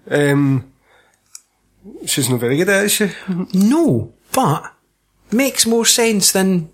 Um, 0.09 0.73
she's 2.05 2.29
not 2.29 2.39
very 2.39 2.57
good 2.57 2.69
at 2.69 2.83
it, 2.83 2.85
is 2.85 2.91
she? 2.91 3.11
No, 3.53 4.13
but 4.33 4.73
makes 5.31 5.65
more 5.65 5.85
sense 5.85 6.31
than 6.31 6.69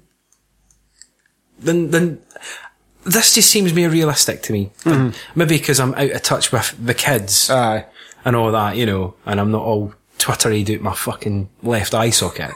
than 1.59 1.91
than. 1.91 2.21
This 3.05 3.35
just 3.35 3.49
seems 3.49 3.73
more 3.73 3.89
realistic 3.89 4.41
to 4.43 4.53
me. 4.53 4.71
Maybe 5.35 5.57
because 5.57 5.79
I'm 5.79 5.93
out 5.95 6.11
of 6.11 6.21
touch 6.23 6.51
with 6.51 6.75
the 6.83 6.93
kids 6.93 7.49
Aye. 7.49 7.85
and 8.25 8.35
all 8.35 8.51
that, 8.51 8.75
you 8.75 8.85
know, 8.85 9.15
and 9.25 9.39
I'm 9.39 9.51
not 9.51 9.61
all 9.63 9.93
twittery 10.17 10.63
out 10.63 10.81
my 10.81 10.93
fucking 10.93 11.49
left 11.63 11.93
eye 11.93 12.09
socket. 12.09 12.51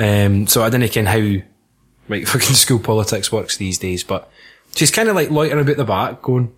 Um, 0.00 0.46
so 0.46 0.62
I 0.62 0.70
don't 0.70 0.80
know 0.80 1.04
how 1.04 1.42
like 2.08 2.26
fucking 2.26 2.56
school 2.56 2.78
politics 2.78 3.30
works 3.30 3.56
these 3.58 3.78
days, 3.78 4.02
but 4.02 4.30
she's 4.74 4.90
kind 4.90 5.08
of 5.08 5.14
like 5.14 5.30
loitering 5.30 5.60
about 5.60 5.76
the 5.76 5.84
back, 5.84 6.22
going 6.22 6.52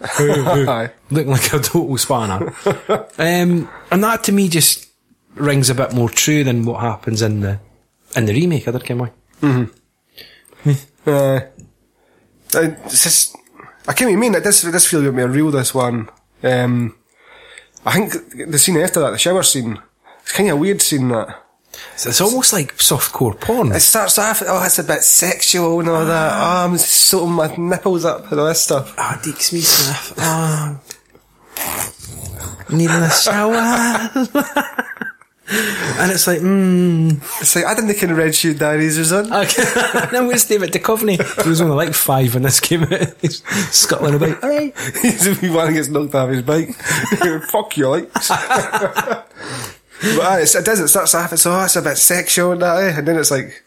looking 1.10 1.30
like 1.30 1.52
a 1.52 1.58
total 1.58 1.96
spanner. 1.98 2.54
um, 3.18 3.68
and 3.90 4.04
that 4.04 4.24
to 4.24 4.32
me 4.32 4.48
just 4.48 4.88
rings 5.34 5.70
a 5.70 5.74
bit 5.74 5.92
more 5.92 6.08
true 6.08 6.44
than 6.44 6.64
what 6.64 6.80
happens 6.80 7.22
in 7.22 7.40
the 7.40 7.60
in 8.16 8.26
the 8.26 8.34
remake. 8.34 8.68
I 8.68 8.70
don't 8.72 8.84
care 8.84 8.96
why. 8.96 9.12
Aye. 9.42 9.68
Uh, 11.06 11.40
it's 12.52 13.04
just, 13.04 13.36
I 13.88 13.92
can't 13.92 14.10
even 14.10 14.20
mean 14.20 14.32
that 14.32 14.44
this 14.44 14.62
this 14.62 14.72
does 14.72 14.86
feel 14.86 15.00
a 15.00 15.04
bit 15.04 15.14
more 15.14 15.28
real, 15.28 15.50
this 15.50 15.74
one. 15.74 16.10
Um, 16.42 16.96
I 17.86 17.92
think 17.92 18.50
the 18.50 18.58
scene 18.58 18.76
after 18.76 19.00
that, 19.00 19.10
the 19.10 19.18
shower 19.18 19.42
scene, 19.42 19.80
it's 20.22 20.32
kind 20.32 20.50
of 20.50 20.56
a 20.56 20.60
weird 20.60 20.82
scene 20.82 21.08
that. 21.08 21.39
So 21.96 22.08
it's 22.08 22.20
almost 22.20 22.52
like 22.52 22.76
softcore 22.76 23.38
porn. 23.38 23.72
It 23.72 23.80
starts 23.80 24.18
off, 24.18 24.42
oh, 24.46 24.64
it's 24.64 24.78
a 24.78 24.84
bit 24.84 25.02
sexual 25.02 25.80
and 25.80 25.88
all 25.88 26.04
that. 26.04 26.32
Oh, 26.32 26.64
I'm 26.64 26.78
sorting 26.78 27.32
my 27.32 27.54
nipples 27.56 28.04
up 28.04 28.30
and 28.30 28.40
all 28.40 28.46
this 28.46 28.62
stuff. 28.62 28.94
Ah, 28.98 29.20
Deeks 29.22 29.52
me 29.52 29.60
Smith. 29.60 30.14
Ah, 30.18 30.80
needing 32.70 32.96
a 32.96 33.10
shower. 33.10 33.54
and 35.50 36.12
it's 36.12 36.26
like, 36.26 36.40
mm. 36.40 37.16
It's 37.40 37.54
like, 37.56 37.64
I 37.64 37.74
didn't 37.74 37.92
think 37.94 38.16
Red 38.16 38.34
Shoe 38.34 38.54
Diaries 38.54 38.98
was 38.98 39.12
on. 39.12 39.32
Okay. 39.32 39.62
no, 40.12 40.26
where's 40.26 40.46
David 40.46 40.72
Duchovny? 40.72 41.42
He 41.42 41.48
was 41.48 41.60
only 41.60 41.76
like 41.76 41.94
five 41.94 42.34
when 42.34 42.44
this 42.44 42.60
came 42.60 42.84
out. 42.84 43.14
He's 43.20 43.42
scuttling 43.74 44.14
about. 44.14 44.42
Alright. 44.42 44.78
He's 45.02 45.24
the 45.24 45.38
wee 45.42 45.54
one 45.54 45.68
who 45.68 45.74
gets 45.74 45.88
knocked 45.88 46.14
off 46.14 46.30
his 46.30 46.42
bike. 46.42 46.74
Fuck 47.50 47.76
you, 47.76 47.88
like. 47.88 48.10
But 50.00 50.20
aye, 50.20 50.40
it's, 50.40 50.54
it 50.54 50.64
does, 50.64 50.80
it 50.80 50.88
starts 50.88 51.14
off, 51.14 51.32
it's, 51.32 51.46
oh, 51.46 51.62
it's 51.62 51.76
a 51.76 51.82
bit 51.82 51.96
sexual 51.96 52.52
and 52.52 52.62
that, 52.62 52.82
eh? 52.82 52.98
And 52.98 53.06
then 53.06 53.18
it's 53.18 53.30
like, 53.30 53.64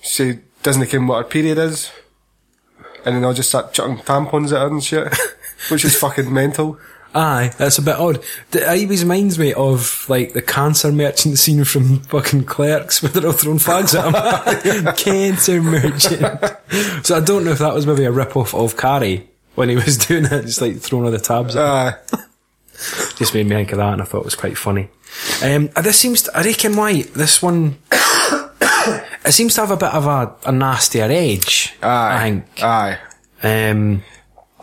she 0.00 0.38
doesn't 0.62 0.86
care 0.86 1.02
what 1.02 1.18
her 1.18 1.28
period 1.28 1.58
is. 1.58 1.90
And 3.04 3.14
then 3.14 3.22
they'll 3.22 3.34
just 3.34 3.48
start 3.48 3.72
chucking 3.72 3.98
tampons 3.98 4.52
at 4.52 4.60
her 4.60 4.66
and 4.66 4.82
shit. 4.82 5.12
Which 5.70 5.84
is 5.84 5.96
fucking 5.96 6.32
mental. 6.32 6.78
Aye, 7.14 7.50
that's 7.56 7.78
a 7.78 7.82
bit 7.82 7.96
odd. 7.96 8.22
It 8.52 8.64
always 8.64 9.02
reminds 9.02 9.38
me 9.38 9.54
of 9.54 10.04
like 10.08 10.34
the 10.34 10.42
cancer 10.42 10.92
merchant 10.92 11.38
scene 11.38 11.64
from 11.64 12.00
fucking 12.00 12.44
Clerks 12.44 13.02
where 13.02 13.10
they're 13.10 13.26
all 13.26 13.32
throwing 13.32 13.58
flags 13.58 13.94
at 13.94 14.64
him. 14.64 14.84
cancer 14.96 15.62
merchant. 15.62 16.42
so 17.06 17.16
I 17.16 17.20
don't 17.20 17.44
know 17.44 17.52
if 17.52 17.58
that 17.60 17.72
was 17.72 17.86
maybe 17.86 18.04
a 18.04 18.12
rip 18.12 18.36
off 18.36 18.54
of 18.54 18.76
Carrie 18.76 19.30
when 19.54 19.70
he 19.70 19.76
was 19.76 19.96
doing 19.96 20.26
it, 20.26 20.42
just 20.42 20.60
like 20.60 20.78
throwing 20.78 21.06
all 21.06 21.10
the 21.10 21.18
tabs 21.18 21.56
at 21.56 21.94
him. 21.94 22.04
Uh, 22.12 22.22
Just 23.16 23.34
made 23.34 23.46
me 23.46 23.56
think 23.56 23.72
of 23.72 23.78
that 23.78 23.92
and 23.94 24.02
I 24.02 24.04
thought 24.04 24.20
it 24.20 24.24
was 24.24 24.34
quite 24.34 24.58
funny. 24.58 24.88
Um, 25.42 25.68
this 25.82 25.98
seems 25.98 26.22
to, 26.22 26.36
I 26.36 26.42
reckon 26.42 26.76
why, 26.76 27.02
this 27.02 27.40
one, 27.42 27.78
it 27.92 29.32
seems 29.32 29.54
to 29.54 29.62
have 29.62 29.70
a 29.70 29.76
bit 29.76 29.94
of 29.94 30.06
a, 30.06 30.34
a 30.46 30.52
nastier 30.52 31.04
edge. 31.10 31.74
I 31.82 31.88
aye. 31.88 32.22
think. 32.22 32.62
Aye. 32.62 32.98
Um, 33.42 34.02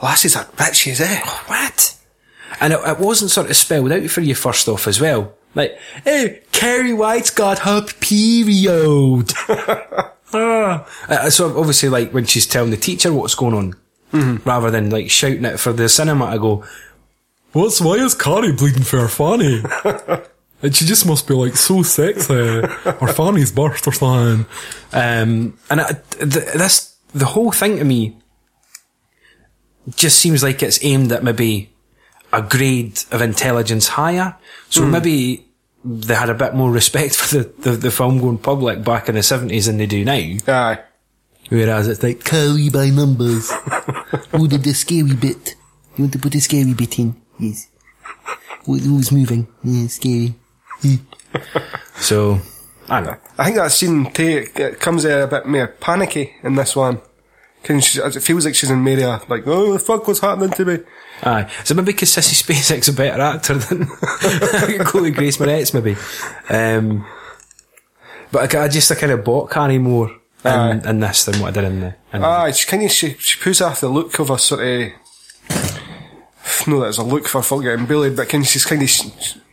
Lassies 0.01 0.35
are 0.35 0.45
bitches, 0.45 0.99
eh? 1.01 1.19
what? 1.47 1.97
And 2.59 2.73
it, 2.73 2.79
it 2.85 2.99
wasn't 2.99 3.31
sort 3.31 3.49
of 3.49 3.55
spelled 3.55 3.91
out 3.91 4.09
for 4.09 4.21
you 4.21 4.35
first 4.35 4.67
off 4.67 4.87
as 4.87 4.99
well. 4.99 5.33
Like, 5.55 5.77
hey, 6.03 6.41
Carrie 6.51 6.93
White's 6.93 7.29
got 7.29 7.59
her 7.59 7.81
period. 7.99 9.31
Ah. 10.35 10.87
Uh, 11.07 11.29
so 11.29 11.59
obviously, 11.59 11.89
like 11.89 12.11
when 12.11 12.25
she's 12.25 12.47
telling 12.47 12.71
the 12.71 12.77
teacher 12.77 13.13
what's 13.13 13.35
going 13.35 13.53
on, 13.53 14.39
rather 14.43 14.71
than 14.71 14.89
like 14.89 15.11
shouting 15.11 15.45
it 15.45 15.59
for 15.59 15.73
the 15.73 15.87
cinema 15.87 16.31
to 16.31 16.39
go, 16.39 16.65
"What's 17.53 17.81
why 17.81 17.93
is 17.93 18.13
Carrie 18.13 18.51
bleeding 18.51 18.83
for 18.83 18.99
her 18.99 19.07
fanny?" 19.07 19.63
and 20.61 20.75
she 20.75 20.85
just 20.85 21.05
must 21.05 21.27
be 21.27 21.33
like 21.33 21.55
so 21.55 21.83
sexy. 21.83 22.33
Her 22.33 23.13
fanny's 23.13 23.51
burst 23.51 23.87
or 23.87 23.93
something. 23.93 24.45
Um, 24.91 25.57
and 25.69 25.79
it, 25.79 26.03
th- 26.19 26.53
this 26.53 26.95
the 27.13 27.25
whole 27.25 27.51
thing 27.51 27.77
to 27.77 27.83
me 27.83 28.17
just 29.95 30.19
seems 30.19 30.43
like 30.43 30.63
it's 30.63 30.83
aimed 30.83 31.11
at 31.11 31.23
maybe 31.23 31.73
a 32.31 32.41
grade 32.41 32.99
of 33.11 33.21
intelligence 33.21 33.89
higher. 33.89 34.35
So 34.69 34.85
maybe 34.85 35.45
they 35.85 36.15
had 36.15 36.29
a 36.29 36.33
bit 36.33 36.55
more 36.55 36.71
respect 36.71 37.15
for 37.17 37.37
the, 37.37 37.43
the, 37.59 37.71
the 37.71 37.91
film 37.91 38.19
going 38.19 38.39
public 38.39 38.83
back 38.83 39.09
in 39.09 39.15
the 39.15 39.21
70s 39.21 39.67
than 39.67 39.77
they 39.77 39.85
do 39.85 40.03
now. 40.03 40.37
Aye. 40.47 40.79
Whereas 41.49 41.87
it's 41.87 42.01
like, 42.01 42.23
Curry 42.23 42.69
by 42.69 42.89
numbers. 42.89 43.51
oh, 44.33 44.47
the, 44.47 44.57
the 44.57 44.73
scary 44.73 45.13
bit. 45.13 45.55
You 45.95 46.05
want 46.05 46.13
to 46.13 46.19
put 46.19 46.31
the 46.31 46.39
scary 46.39 46.73
bit 46.73 46.97
in? 46.97 47.15
Yes. 47.43 47.67
Who- 48.65 48.77
Who's 48.79 49.11
moving? 49.11 49.47
Yeah, 49.63 49.87
scary. 49.87 50.35
so, 51.97 52.39
I 52.89 52.99
don't 53.01 53.11
know. 53.11 53.17
I 53.37 53.45
think 53.45 53.57
that 53.57 53.71
scene 53.71 54.05
take, 54.11 54.57
it 54.59 54.79
comes 54.79 55.05
out 55.05 55.23
a 55.23 55.27
bit 55.27 55.45
more 55.45 55.67
panicky 55.67 56.33
in 56.43 56.55
this 56.55 56.75
one. 56.75 57.01
'Cause 57.63 57.85
she, 57.85 57.99
it 58.01 58.21
feels 58.21 58.45
like 58.45 58.55
she's 58.55 58.69
in 58.69 58.79
Maria, 58.83 59.21
like, 59.29 59.43
oh, 59.47 59.71
the 59.73 59.79
fuck, 59.79 60.05
was 60.05 60.19
happening 60.19 60.49
to 60.51 60.65
me? 60.65 60.79
Aye. 61.23 61.49
So 61.63 61.73
maybe 61.75 61.93
because 61.93 62.09
Sissy 62.09 62.43
Spacek's 62.43 62.89
a 62.89 62.93
better 62.93 63.21
actor 63.21 63.53
than 63.53 63.85
Chloe 64.85 65.11
Grace 65.11 65.37
Moretz, 65.37 65.73
maybe. 65.73 65.95
Um, 66.49 67.05
but 68.33 68.53
I, 68.53 68.65
I 68.65 68.67
just 68.67 68.91
I 68.91 68.95
kind 68.95 69.13
of 69.13 69.23
bought 69.23 69.49
Carrie 69.49 69.77
more 69.77 70.11
in, 70.43 70.85
in 70.85 70.99
this 70.99 71.23
than 71.23 71.39
what 71.39 71.49
I 71.57 71.61
did 71.61 71.71
in 71.71 71.79
the. 71.79 71.95
In 72.11 72.21
Aye, 72.25 72.51
she 72.51 72.67
kind 72.67 72.83
of, 72.83 72.91
she, 72.91 73.13
she 73.13 73.39
pulls 73.39 73.61
off 73.61 73.79
the 73.79 73.87
look 73.87 74.19
of 74.19 74.29
a 74.29 74.37
sort 74.37 74.59
of, 74.65 74.91
no, 76.67 76.79
that 76.79 76.87
was 76.87 76.97
a 76.97 77.03
look 77.03 77.27
for 77.27 77.41
fuck 77.41 77.63
getting 77.63 77.85
bullied, 77.85 78.15
but 78.15 78.29
she's 78.45 78.65
kind 78.65 78.81
of 78.81 78.89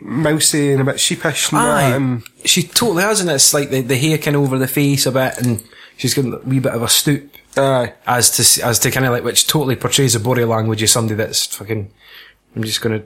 mousy 0.01 0.73
and 0.73 0.81
a 0.81 0.85
bit 0.85 1.01
sheepish 1.01 1.53
and 1.53 1.61
that, 1.61 1.93
and 1.97 2.23
she 2.45 2.63
totally 2.63 3.03
has, 3.03 3.21
and 3.21 3.31
it's 3.31 3.53
like 3.55 3.71
the, 3.71 3.81
the 3.83 3.97
hair 3.97 4.19
kind 4.19 4.37
of 4.37 4.43
over 4.43 4.59
the 4.59 4.67
face 4.69 5.07
a 5.07 5.13
bit, 5.13 5.39
and 5.39 5.63
she's 5.97 6.15
got 6.15 6.25
a 6.25 6.39
wee 6.47 6.59
bit 6.59 6.75
of 6.75 6.83
a 6.83 6.89
stoop. 6.89 7.31
aye, 7.57 7.95
as 8.07 8.31
to 8.31 8.65
as 8.67 8.79
to 8.81 8.91
kind 8.91 9.07
of 9.07 9.13
like 9.13 9.25
which 9.25 9.47
totally 9.47 9.77
portrays 9.77 10.15
the 10.15 10.21
body 10.21 10.45
language 10.45 10.83
of 10.83 10.91
somebody 10.91 11.17
that's 11.17 11.47
fucking. 11.47 11.93
I'm 12.57 12.65
just 12.65 12.81
gonna 12.81 13.03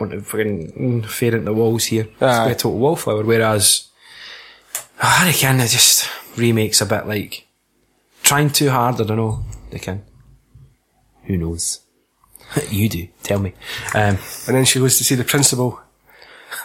want 0.00 0.12
to 0.12 0.20
fucking 0.20 0.72
mm, 0.72 1.06
fade 1.06 1.34
into 1.34 1.46
the 1.46 1.54
walls 1.54 1.86
here. 1.86 2.04
It's 2.04 2.22
Aye. 2.22 2.46
be 2.46 2.52
a 2.52 2.54
total 2.54 2.78
wallflower. 2.78 3.24
Whereas 3.24 3.88
I 5.00 5.26
reckon 5.26 5.60
it 5.60 5.68
just 5.68 6.08
remakes 6.36 6.80
a 6.80 6.86
bit 6.86 7.06
like 7.06 7.46
trying 8.22 8.50
too 8.50 8.70
hard. 8.70 9.00
I 9.00 9.04
don't 9.04 9.16
know. 9.16 9.44
They 9.70 9.78
can. 9.78 10.04
Who 11.24 11.36
knows? 11.36 11.80
you 12.70 12.88
do. 12.88 13.08
Tell 13.22 13.38
me. 13.38 13.52
Um, 13.94 14.18
And 14.46 14.56
then 14.56 14.64
she 14.64 14.78
goes 14.78 14.98
to 14.98 15.04
see 15.04 15.14
the 15.14 15.24
principal. 15.24 15.80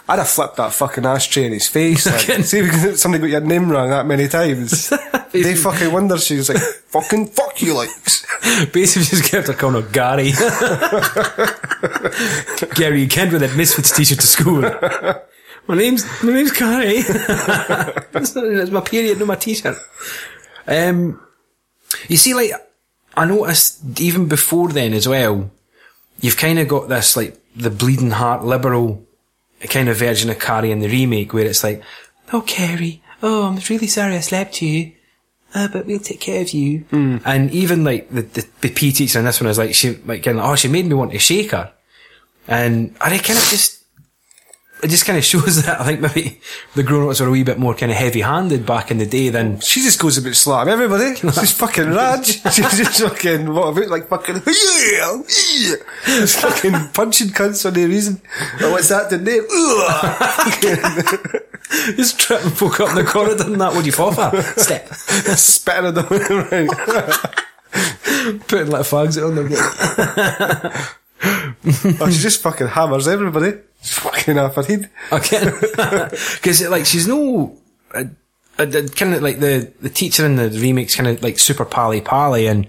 I'd 0.08 0.18
have 0.18 0.28
flipped 0.28 0.56
that 0.56 0.72
fucking 0.72 1.06
ashtray 1.06 1.46
in 1.46 1.52
his 1.52 1.66
face. 1.68 2.06
Like, 2.06 2.44
see 2.44 2.58
if 2.60 2.98
somebody 2.98 3.22
got 3.22 3.28
your 3.28 3.40
name 3.40 3.70
wrong 3.70 3.88
that 3.90 4.04
many 4.06 4.28
times. 4.28 4.90
they 5.32 5.54
fucking 5.54 5.92
wonder. 5.92 6.18
She 6.18 6.36
was 6.36 6.48
like, 6.50 6.58
fucking 6.62 7.28
fuck 7.28 7.60
you, 7.62 7.74
like. 7.74 7.88
basically, 8.72 9.04
just 9.04 9.24
kept 9.30 9.46
her 9.48 9.54
calling 9.54 9.82
her 9.82 9.88
Gary. 9.90 10.32
Gary, 12.74 13.00
you 13.02 13.08
can't 13.08 13.30
wear 13.30 13.40
that 13.40 13.54
Misfits 13.56 13.96
t-shirt 13.96 14.20
to 14.20 14.26
school. 14.26 14.60
My 15.66 15.74
name's 15.76 16.04
my 16.22 16.32
name's 16.32 16.52
Gary. 16.52 16.98
not- 18.12 18.12
it's 18.12 18.70
my 18.70 18.80
period, 18.82 19.18
not 19.18 19.28
my 19.28 19.36
t-shirt. 19.36 19.76
Um, 20.66 21.20
you 22.08 22.16
see, 22.18 22.34
like 22.34 22.50
I 23.16 23.24
noticed 23.24 24.00
even 24.00 24.28
before 24.28 24.68
then 24.68 24.92
as 24.92 25.08
well. 25.08 25.50
You've 26.20 26.36
kind 26.36 26.58
of 26.58 26.68
got 26.68 26.88
this 26.88 27.16
like 27.16 27.38
the 27.56 27.70
bleeding 27.70 28.12
heart 28.12 28.44
liberal 28.44 29.04
kind 29.68 29.88
of 29.88 29.96
version 29.96 30.30
of 30.30 30.38
Carrie 30.38 30.70
in 30.70 30.80
the 30.80 30.88
remake, 30.88 31.32
where 31.32 31.46
it's 31.46 31.64
like, 31.64 31.82
"Oh, 32.32 32.42
Carrie, 32.42 33.02
oh, 33.22 33.46
I'm 33.46 33.60
really 33.68 33.86
sorry 33.86 34.16
I 34.16 34.20
slapped 34.20 34.62
you." 34.62 34.92
uh, 35.54 35.68
but 35.68 35.86
we'll 35.86 36.00
take 36.00 36.20
care 36.20 36.42
of 36.42 36.50
you. 36.50 36.84
And 37.24 37.50
even 37.52 37.84
like 37.84 38.10
the, 38.10 38.22
the, 38.22 38.46
the 38.60 38.70
PE 38.70 38.90
teacher 38.90 39.20
in 39.20 39.24
this 39.24 39.40
one 39.40 39.48
is 39.48 39.56
like, 39.56 39.74
she, 39.74 39.96
like, 40.04 40.22
kind 40.24 40.38
of, 40.38 40.44
oh, 40.44 40.56
she 40.56 40.68
made 40.68 40.86
me 40.86 40.94
want 40.94 41.12
to 41.12 41.18
shake 41.18 41.52
her. 41.52 41.72
And 42.48 42.94
I 43.00 43.10
kind 43.18 43.38
of 43.38 43.44
just, 43.44 43.73
it 44.84 44.90
just 44.90 45.06
kind 45.06 45.16
of 45.18 45.24
shows 45.24 45.62
that 45.64 45.80
I 45.80 45.84
think 45.84 46.00
maybe 46.00 46.40
the 46.74 46.82
grown-ups 46.82 47.20
were 47.20 47.28
a 47.28 47.30
wee 47.30 47.42
bit 47.42 47.58
more 47.58 47.74
kind 47.74 47.90
of 47.90 47.96
heavy-handed 47.96 48.66
back 48.66 48.90
in 48.90 48.98
the 48.98 49.06
day 49.06 49.30
than, 49.30 49.58
She 49.60 49.80
just 49.80 49.98
goes 49.98 50.18
a 50.18 50.22
bit 50.22 50.34
slapping 50.34 50.72
everybody. 50.72 51.14
She's 51.16 51.52
fucking 51.52 51.88
Raj. 51.90 52.26
She's 52.26 52.76
just 52.76 53.00
fucking, 53.00 53.52
what 53.52 53.68
about, 53.68 53.88
like 53.88 54.08
fucking, 54.08 54.34
yeah, 54.46 55.22
yeah. 55.56 55.76
Just 56.04 56.38
fucking 56.40 56.90
punching 56.92 57.28
cunts 57.28 57.62
for 57.62 57.70
no 57.70 57.86
reason. 57.86 58.20
Oh, 58.60 58.72
what's 58.72 58.90
that 58.90 59.08
the 59.08 59.16
name? 59.18 59.46
just 61.96 62.18
tripping 62.20 62.50
folk 62.50 62.80
up 62.80 62.90
in 62.90 62.96
the 62.96 63.04
corridor 63.04 63.44
and 63.44 63.60
that, 63.60 63.72
what 63.72 63.80
do 63.80 63.86
you 63.86 63.92
fall 63.92 64.12
for? 64.12 64.42
Step. 64.60 64.86
Spitting 64.92 65.86
at 65.86 65.94
them. 65.94 66.06
Putting 68.46 68.70
like 68.70 68.82
fags 68.82 69.16
on 69.16 69.34
them. 69.34 70.94
Oh, 72.00 72.10
she 72.10 72.18
just 72.18 72.42
fucking 72.42 72.68
hammers 72.68 73.08
everybody. 73.08 73.58
She's 73.80 73.98
fucking 73.98 74.38
off 74.38 74.54
her 74.56 74.62
head. 74.62 74.90
Okay. 75.12 75.50
Because, 76.34 76.62
like, 76.68 76.86
she's 76.86 77.06
no, 77.08 77.56
uh, 77.94 78.04
uh, 78.58 78.66
kind 78.94 79.14
of 79.14 79.22
like 79.22 79.40
the, 79.40 79.72
the 79.80 79.88
teacher 79.90 80.24
in 80.26 80.36
the 80.36 80.50
remakes 80.50 80.94
kind 80.94 81.08
of 81.08 81.22
like 81.22 81.38
super 81.38 81.64
pally 81.64 82.00
pally 82.00 82.46
and 82.46 82.68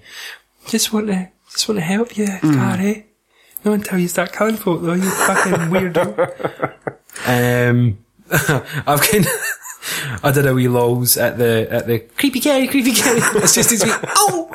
just 0.67 0.91
want 0.93 1.07
to, 1.07 1.29
just 1.51 1.67
want 1.67 1.77
to 1.79 1.85
help 1.85 2.17
you, 2.17 2.27
Gary. 2.41 3.05
No 3.63 3.73
until 3.73 3.97
you 3.99 4.07
start 4.07 4.31
killing 4.31 4.55
folk 4.57 4.81
though, 4.81 4.93
you 4.93 5.09
fucking 5.09 5.53
weirdo. 5.71 6.83
um, 7.27 7.97
I've 8.87 9.01
kind 9.01 9.25
of, 9.25 10.23
I 10.23 10.31
did 10.31 10.45
a 10.47 10.53
wee 10.53 10.67
lols 10.67 11.17
at 11.17 11.37
the, 11.37 11.67
at 11.69 11.87
the 11.87 11.99
creepy 11.99 12.39
Gary, 12.39 12.67
creepy 12.67 12.93
Gary. 12.93 13.19
It's 13.35 13.53
just 13.55 13.71
his 13.71 13.83
oh! 14.15 14.49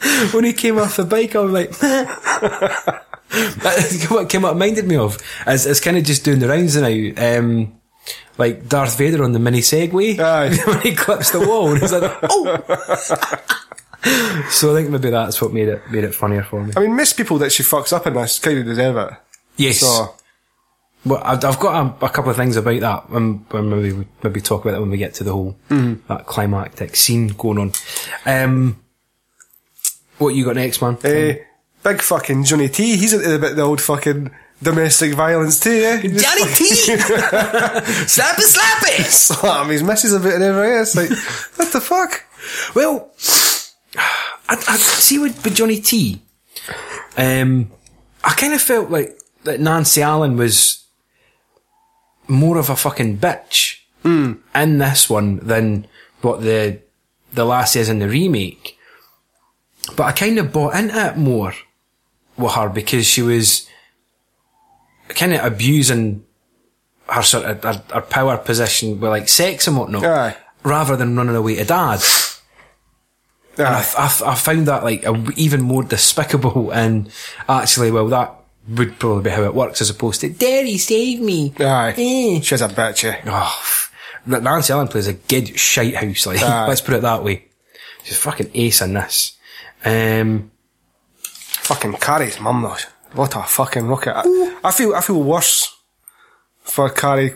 when 0.32 0.44
he 0.44 0.52
came 0.52 0.78
off 0.78 0.96
the 0.96 1.04
bike, 1.04 1.34
I 1.36 1.40
was 1.40 1.52
like, 1.52 1.70
That's 3.30 4.04
what 4.10 4.28
came 4.30 4.44
up 4.44 4.52
reminded 4.52 4.86
me 4.86 4.96
of 4.96 5.18
As 5.46 5.66
is 5.66 5.80
kind 5.80 5.96
of 5.96 6.04
just 6.04 6.24
doing 6.24 6.38
the 6.38 6.48
rounds 6.48 6.76
now. 6.76 7.38
Um, 7.38 7.80
like 8.38 8.68
Darth 8.68 8.98
Vader 8.98 9.24
on 9.24 9.32
the 9.32 9.38
mini 9.38 9.60
Segway 9.60 10.18
Aye. 10.18 10.54
when 10.66 10.80
he 10.80 10.94
clips 10.94 11.30
the 11.30 11.40
wall 11.40 11.72
and 11.72 11.80
he's 11.80 11.92
like, 11.92 12.18
oh. 12.22 12.56
so 14.50 14.72
I 14.72 14.74
think 14.80 14.90
maybe 14.90 15.10
that's 15.10 15.40
what 15.40 15.52
made 15.52 15.68
it 15.68 15.82
made 15.90 16.04
it 16.04 16.14
funnier 16.14 16.42
for 16.44 16.62
me. 16.62 16.72
I 16.76 16.80
mean, 16.80 16.94
most 16.94 17.16
people 17.16 17.38
that 17.38 17.50
she 17.50 17.62
fucks 17.62 17.92
up 17.92 18.06
in 18.06 18.14
this 18.14 18.38
kind 18.38 18.58
of 18.58 18.64
deserve 18.66 18.96
it. 18.96 19.14
Yes. 19.56 19.80
So, 19.80 20.14
Well, 21.04 21.22
I've, 21.24 21.44
I've 21.44 21.58
got 21.58 22.02
a, 22.02 22.06
a 22.06 22.08
couple 22.10 22.30
of 22.30 22.36
things 22.36 22.56
about 22.56 22.80
that. 22.80 23.04
Um, 23.10 23.46
well, 23.50 23.62
maybe 23.62 23.92
we 23.92 24.06
maybe 24.22 24.40
talk 24.40 24.62
about 24.64 24.72
that 24.72 24.80
when 24.80 24.90
we 24.90 24.98
get 24.98 25.14
to 25.14 25.24
the 25.24 25.32
whole 25.32 25.56
that 25.68 26.26
climactic 26.26 26.94
scene 26.94 27.28
going 27.28 27.58
on. 27.58 27.72
Um, 28.26 28.80
what 30.18 30.34
you 30.34 30.44
got 30.44 30.56
next, 30.56 30.80
man? 30.82 30.96
eh, 31.04 31.36
big 31.82 32.00
fucking 32.00 32.44
Johnny 32.44 32.68
T, 32.68 32.96
he's 32.96 33.12
into 33.12 33.28
the 33.28 33.38
bit 33.38 33.56
the 33.56 33.62
old 33.62 33.80
fucking 33.80 34.30
domestic 34.62 35.14
violence 35.14 35.60
too, 35.60 35.70
eh? 35.70 36.00
Johnny 36.02 36.44
T, 36.54 36.66
slap 36.74 38.38
it, 38.38 38.42
slap 38.42 38.82
it. 38.84 39.06
Slam 39.06 39.68
his 39.68 39.82
missus 39.82 40.12
a 40.12 40.20
bit 40.20 40.34
and 40.34 40.42
everything. 40.44 40.80
It's 40.80 40.96
like, 40.96 41.10
what 41.58 41.72
the 41.72 41.80
fuck? 41.80 42.24
Well, 42.74 43.10
I, 44.48 44.54
I 44.54 44.76
see 44.76 45.18
with, 45.18 45.42
with 45.44 45.54
Johnny 45.54 45.80
T. 45.80 46.20
Um, 47.16 47.70
I 48.24 48.32
kind 48.34 48.52
of 48.54 48.60
felt 48.60 48.90
like 48.90 49.18
that 49.44 49.60
Nancy 49.60 50.02
Allen 50.02 50.36
was 50.36 50.84
more 52.28 52.58
of 52.58 52.70
a 52.70 52.76
fucking 52.76 53.18
bitch 53.18 53.78
in 54.54 54.78
this 54.78 55.10
one 55.10 55.38
than 55.38 55.86
what 56.22 56.40
the 56.42 56.80
the 57.32 57.44
lassie 57.44 57.80
is 57.80 57.88
in 57.88 57.98
the 57.98 58.08
remake. 58.08 58.75
But 59.94 60.04
I 60.04 60.12
kind 60.12 60.38
of 60.38 60.52
bought 60.52 60.74
into 60.74 61.06
it 61.06 61.16
more 61.16 61.54
with 62.36 62.52
her 62.52 62.68
because 62.68 63.06
she 63.06 63.22
was 63.22 63.68
kind 65.10 65.32
of 65.32 65.44
abusing 65.44 66.24
her 67.08 67.22
sort 67.22 67.44
of 67.44 67.62
her, 67.62 67.82
her 67.94 68.00
power 68.00 68.36
position 68.36 69.00
with 69.00 69.10
like 69.10 69.28
sex 69.28 69.66
and 69.68 69.76
whatnot, 69.76 70.04
Aye. 70.04 70.36
rather 70.64 70.96
than 70.96 71.16
running 71.16 71.36
away 71.36 71.54
to 71.56 71.64
dad. 71.64 72.02
And 73.58 73.66
I. 73.68 73.80
I, 73.96 74.04
I 74.26 74.34
found 74.34 74.66
that 74.68 74.84
like 74.84 75.04
a, 75.06 75.14
even 75.36 75.62
more 75.62 75.82
despicable 75.82 76.70
and 76.74 77.10
actually, 77.48 77.90
well, 77.90 78.08
that 78.08 78.34
would 78.68 78.98
probably 78.98 79.22
be 79.22 79.30
how 79.30 79.44
it 79.44 79.54
works 79.54 79.80
as 79.80 79.90
opposed 79.90 80.20
to, 80.22 80.28
Daddy, 80.28 80.76
save 80.78 81.20
me. 81.20 81.54
Aye. 81.60 81.94
Eh. 81.96 82.40
She's 82.40 82.60
a 82.60 82.68
bitch, 82.68 83.04
eh? 83.04 83.20
Oh, 83.26 83.62
Nancy 84.26 84.72
Allen 84.72 84.88
plays 84.88 85.06
a 85.06 85.12
good 85.12 85.58
shite 85.58 85.94
house, 85.94 86.26
like, 86.26 86.42
Aye. 86.42 86.66
let's 86.66 86.80
put 86.80 86.94
it 86.96 87.02
that 87.02 87.22
way. 87.22 87.44
She's 88.02 88.18
fucking 88.18 88.50
ace 88.54 88.82
in 88.82 88.94
this. 88.94 89.35
Um, 89.86 90.50
Fucking 91.22 91.94
Carrie's 91.94 92.38
mum 92.40 92.62
though. 92.62 92.76
What 93.12 93.34
a 93.36 93.42
fucking 93.42 93.86
rocket. 93.86 94.14
I, 94.16 94.54
I 94.64 94.70
feel, 94.72 94.94
I 94.94 95.00
feel 95.00 95.22
worse 95.22 95.74
for 96.60 96.90
Carrie, 96.90 97.34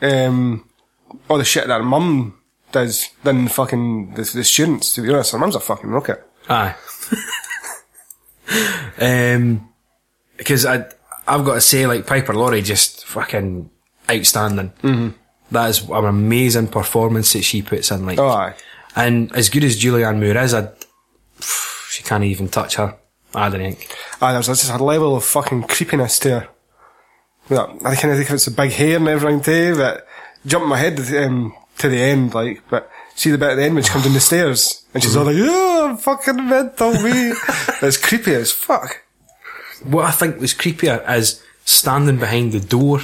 um, 0.00 0.68
all 1.28 1.38
the 1.38 1.44
shit 1.44 1.66
that 1.66 1.78
her 1.78 1.84
mum 1.84 2.38
does 2.72 3.08
than 3.24 3.48
fucking 3.48 4.14
the, 4.14 4.22
the 4.22 4.44
students, 4.44 4.94
to 4.94 5.02
be 5.02 5.12
honest. 5.12 5.32
Her 5.32 5.38
mum's 5.38 5.54
a 5.56 5.60
fucking 5.60 5.90
rocket. 5.90 6.24
aye. 6.48 6.74
um, 9.00 9.68
because 10.36 10.64
I, 10.64 10.86
I've 11.26 11.44
got 11.44 11.54
to 11.54 11.60
say, 11.60 11.86
like, 11.86 12.06
Piper 12.06 12.34
Laurie 12.34 12.62
just 12.62 13.04
fucking 13.06 13.70
outstanding. 14.10 14.70
Mm-hmm. 14.82 15.08
That 15.50 15.70
is 15.70 15.88
an 15.88 16.04
amazing 16.04 16.68
performance 16.68 17.32
that 17.32 17.42
she 17.42 17.62
puts 17.62 17.90
in, 17.90 18.06
like. 18.06 18.18
Oh, 18.18 18.28
aye. 18.28 18.54
And 18.96 19.34
as 19.34 19.48
good 19.50 19.64
as 19.64 19.78
Julianne 19.80 20.18
Moore 20.20 20.42
is, 20.42 20.54
I, 20.54 20.68
she 21.98 22.04
can't 22.04 22.22
even 22.22 22.48
touch 22.48 22.76
her. 22.76 22.96
I 23.34 23.48
don't 23.48 23.60
think. 23.60 23.92
Aye, 24.22 24.32
there's 24.32 24.46
just 24.46 24.70
a 24.70 24.82
level 24.82 25.16
of 25.16 25.24
fucking 25.24 25.64
creepiness 25.64 26.20
to 26.20 26.40
her. 26.40 26.48
I 27.50 27.96
kind 27.96 28.12
of 28.12 28.18
think 28.18 28.30
it's 28.30 28.46
a 28.46 28.52
big 28.52 28.70
hair 28.70 28.98
and 28.98 29.08
everything 29.08 29.40
too, 29.40 29.76
but 29.76 30.06
jumped 30.46 30.68
my 30.68 30.78
head 30.78 31.00
um, 31.16 31.56
to 31.78 31.88
the 31.88 32.00
end, 32.00 32.34
like, 32.34 32.62
but 32.70 32.88
see 33.16 33.32
the 33.32 33.38
bit 33.38 33.50
at 33.50 33.54
the 33.56 33.64
end 33.64 33.74
when 33.74 33.82
she 33.82 33.90
comes 33.90 34.04
down 34.04 34.14
the 34.14 34.20
stairs 34.20 34.84
and 34.94 35.02
she's 35.02 35.16
all 35.16 35.24
like, 35.24 35.36
I'm 35.36 35.96
fucking 35.96 36.36
mental, 36.36 36.92
me. 37.02 37.32
it's 37.82 37.96
creepy 37.96 38.34
as 38.34 38.52
fuck. 38.52 39.02
What 39.82 40.04
I 40.04 40.12
think 40.12 40.40
was 40.40 40.54
creepier 40.54 41.02
is 41.16 41.42
standing 41.64 42.18
behind 42.18 42.52
the 42.52 42.60
door 42.60 43.00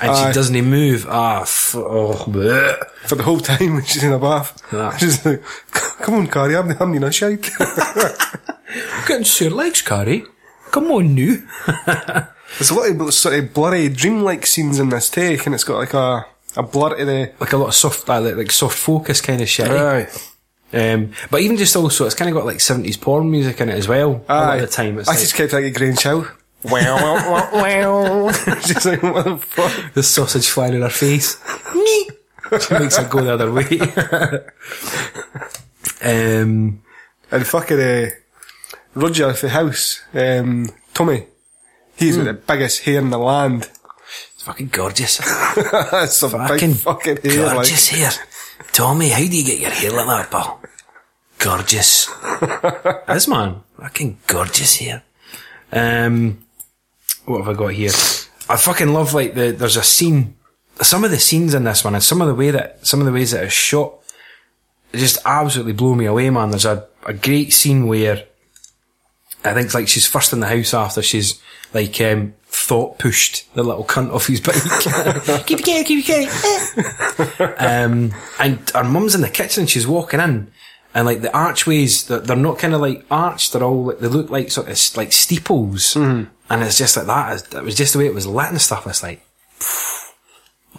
and 0.00 0.10
Aye. 0.10 0.28
she 0.28 0.34
doesn't 0.34 0.54
even 0.54 0.70
move. 0.70 1.06
Ah, 1.08 1.42
f- 1.42 1.74
oh, 1.76 2.14
bleh. 2.28 2.76
For 3.06 3.14
the 3.14 3.22
whole 3.22 3.40
time 3.40 3.74
when 3.74 3.84
she's 3.84 4.02
in 4.04 4.12
a 4.12 4.18
bath. 4.18 4.60
Yeah. 4.72 4.96
She's 4.98 5.24
like, 5.24 5.42
come 5.70 6.14
on, 6.16 6.26
Carrie, 6.26 6.56
I'm, 6.56 6.70
I'm 6.80 6.92
in 6.94 7.04
a 7.04 7.12
shite. 7.12 7.48
Getting 9.06 9.24
sore 9.24 9.50
legs, 9.50 9.82
Carrie. 9.82 10.24
Come 10.72 10.90
on, 10.90 11.14
now. 11.14 11.36
There's 12.58 12.70
a 12.70 12.74
lot 12.74 12.90
of 12.90 13.14
sort 13.14 13.38
of 13.38 13.54
blurry, 13.54 13.88
dreamlike 13.88 14.44
scenes 14.46 14.78
in 14.78 14.88
this 14.88 15.08
take, 15.10 15.46
and 15.46 15.54
it's 15.54 15.64
got 15.64 15.78
like 15.78 15.94
a, 15.94 16.26
a 16.56 16.62
blur 16.62 16.96
to 16.96 17.04
the. 17.04 17.32
like 17.38 17.52
a 17.52 17.56
lot 17.56 17.68
of 17.68 17.74
soft, 17.74 18.08
uh, 18.08 18.20
like, 18.20 18.36
like 18.36 18.50
soft 18.52 18.76
focus 18.78 19.20
kind 19.20 19.40
of 19.40 19.48
shit. 19.48 19.68
Aye. 19.70 20.08
Um, 20.72 21.12
but 21.30 21.40
even 21.40 21.56
just 21.56 21.76
also, 21.76 22.06
it's 22.06 22.14
kind 22.14 22.28
of 22.28 22.34
got 22.34 22.44
like 22.44 22.58
70s 22.58 23.00
porn 23.00 23.30
music 23.30 23.60
in 23.60 23.68
it 23.68 23.74
as 23.78 23.86
well. 23.88 24.24
A 24.28 24.34
lot 24.34 24.48
Aye. 24.50 24.56
of 24.56 24.60
the 24.62 24.66
time, 24.66 24.98
it's 24.98 25.08
I 25.08 25.12
like 25.12 25.20
just 25.20 25.34
kept 25.34 25.52
like 25.52 25.64
a 25.64 25.70
Grange 25.70 25.98
Chow. 26.00 26.26
Wow, 26.64 26.96
wow, 26.96 27.32
wow, 27.52 28.26
wow. 28.26 28.32
She's 28.60 28.84
like, 28.86 29.02
what 29.02 29.24
the 29.24 29.36
fuck? 29.38 29.92
the 29.94 30.02
sausage 30.02 30.48
flying 30.48 30.74
in 30.74 30.82
her 30.82 30.88
face. 30.88 31.36
she 31.72 32.74
makes 32.74 32.98
it 32.98 33.08
go 33.10 33.22
the 33.22 33.34
other 33.34 33.52
way. 33.52 33.78
um, 36.02 36.82
And 37.30 37.46
fucking 37.46 37.80
uh, 37.80 38.10
Roger 38.94 39.32
for 39.34 39.46
the 39.46 39.52
house, 39.52 40.00
um, 40.14 40.68
Tommy. 40.94 41.26
He's 41.96 42.16
got 42.16 42.24
the 42.24 42.34
biggest 42.34 42.82
hair 42.84 42.98
in 43.00 43.10
the 43.10 43.18
land. 43.18 43.70
it's 44.34 44.42
fucking 44.42 44.68
gorgeous. 44.68 45.18
That's 45.56 46.16
some 46.16 46.30
fucking, 46.30 46.72
big 46.72 46.78
fucking 46.80 47.16
hair. 47.22 47.44
Like. 47.46 47.54
gorgeous 47.54 47.88
hair. 47.88 48.10
Tommy, 48.72 49.10
how 49.10 49.18
do 49.18 49.36
you 49.36 49.44
get 49.44 49.60
your 49.60 49.70
hair 49.70 49.92
like 49.92 50.06
that, 50.06 50.30
pal? 50.30 50.60
Gorgeous. 51.38 52.06
this 53.06 53.28
man, 53.28 53.62
fucking 53.78 54.18
gorgeous 54.26 54.76
hair. 54.76 55.02
Um, 55.72 56.45
what 57.26 57.44
have 57.44 57.48
I 57.48 57.58
got 57.58 57.72
here? 57.72 57.90
I 58.48 58.56
fucking 58.56 58.92
love 58.92 59.14
like 59.14 59.34
the. 59.34 59.52
There's 59.52 59.76
a 59.76 59.82
scene. 59.82 60.36
Some 60.80 61.04
of 61.04 61.10
the 61.10 61.18
scenes 61.18 61.54
in 61.54 61.64
this 61.64 61.84
one, 61.84 61.94
and 61.94 62.02
some 62.02 62.20
of 62.20 62.28
the 62.28 62.34
way 62.34 62.50
that 62.50 62.86
some 62.86 63.00
of 63.00 63.06
the 63.06 63.12
ways 63.12 63.32
that 63.32 63.44
it's 63.44 63.52
shot, 63.52 63.94
just 64.92 65.18
absolutely 65.24 65.72
blow 65.72 65.94
me 65.94 66.06
away, 66.06 66.30
man. 66.30 66.50
There's 66.50 66.64
a 66.64 66.86
a 67.04 67.12
great 67.12 67.52
scene 67.52 67.86
where 67.86 68.24
I 69.44 69.54
think 69.54 69.66
it's 69.66 69.74
like 69.74 69.88
she's 69.88 70.06
first 70.06 70.32
in 70.32 70.40
the 70.40 70.48
house 70.48 70.74
after 70.74 71.02
she's 71.02 71.40
like 71.72 72.00
um, 72.00 72.34
thought 72.46 72.98
pushed 72.98 73.52
the 73.54 73.62
little 73.62 73.84
cunt 73.84 74.12
off 74.12 74.26
his 74.26 74.40
bike. 74.40 74.54
keep 75.46 75.60
it 75.60 75.66
going, 75.66 75.84
keep 75.84 76.04
it 76.08 76.28
going. 77.38 77.54
um, 77.58 78.14
and 78.40 78.70
her 78.70 78.84
mum's 78.84 79.14
in 79.14 79.20
the 79.20 79.28
kitchen 79.28 79.62
and 79.62 79.70
she's 79.70 79.86
walking 79.86 80.20
in. 80.20 80.50
And 80.96 81.04
like 81.04 81.20
the 81.20 81.36
archways, 81.36 82.06
they're, 82.06 82.20
they're 82.20 82.36
not 82.36 82.58
kind 82.58 82.72
of 82.72 82.80
like 82.80 83.04
arched. 83.10 83.52
They're 83.52 83.62
all 83.62 83.84
like, 83.84 83.98
they 83.98 84.08
look 84.08 84.30
like 84.30 84.50
sort 84.50 84.68
of 84.70 84.96
like 84.96 85.12
steeples. 85.12 85.94
And 85.94 86.28
it's 86.50 86.78
just 86.78 86.96
like 86.96 87.04
that. 87.06 87.54
It 87.54 87.62
was 87.62 87.74
just 87.76 87.92
the 87.92 87.98
way 87.98 88.06
it 88.06 88.14
was 88.14 88.26
lit 88.26 88.48
and 88.48 88.60
stuff. 88.60 88.86
It's 88.86 89.02
like, 89.02 89.20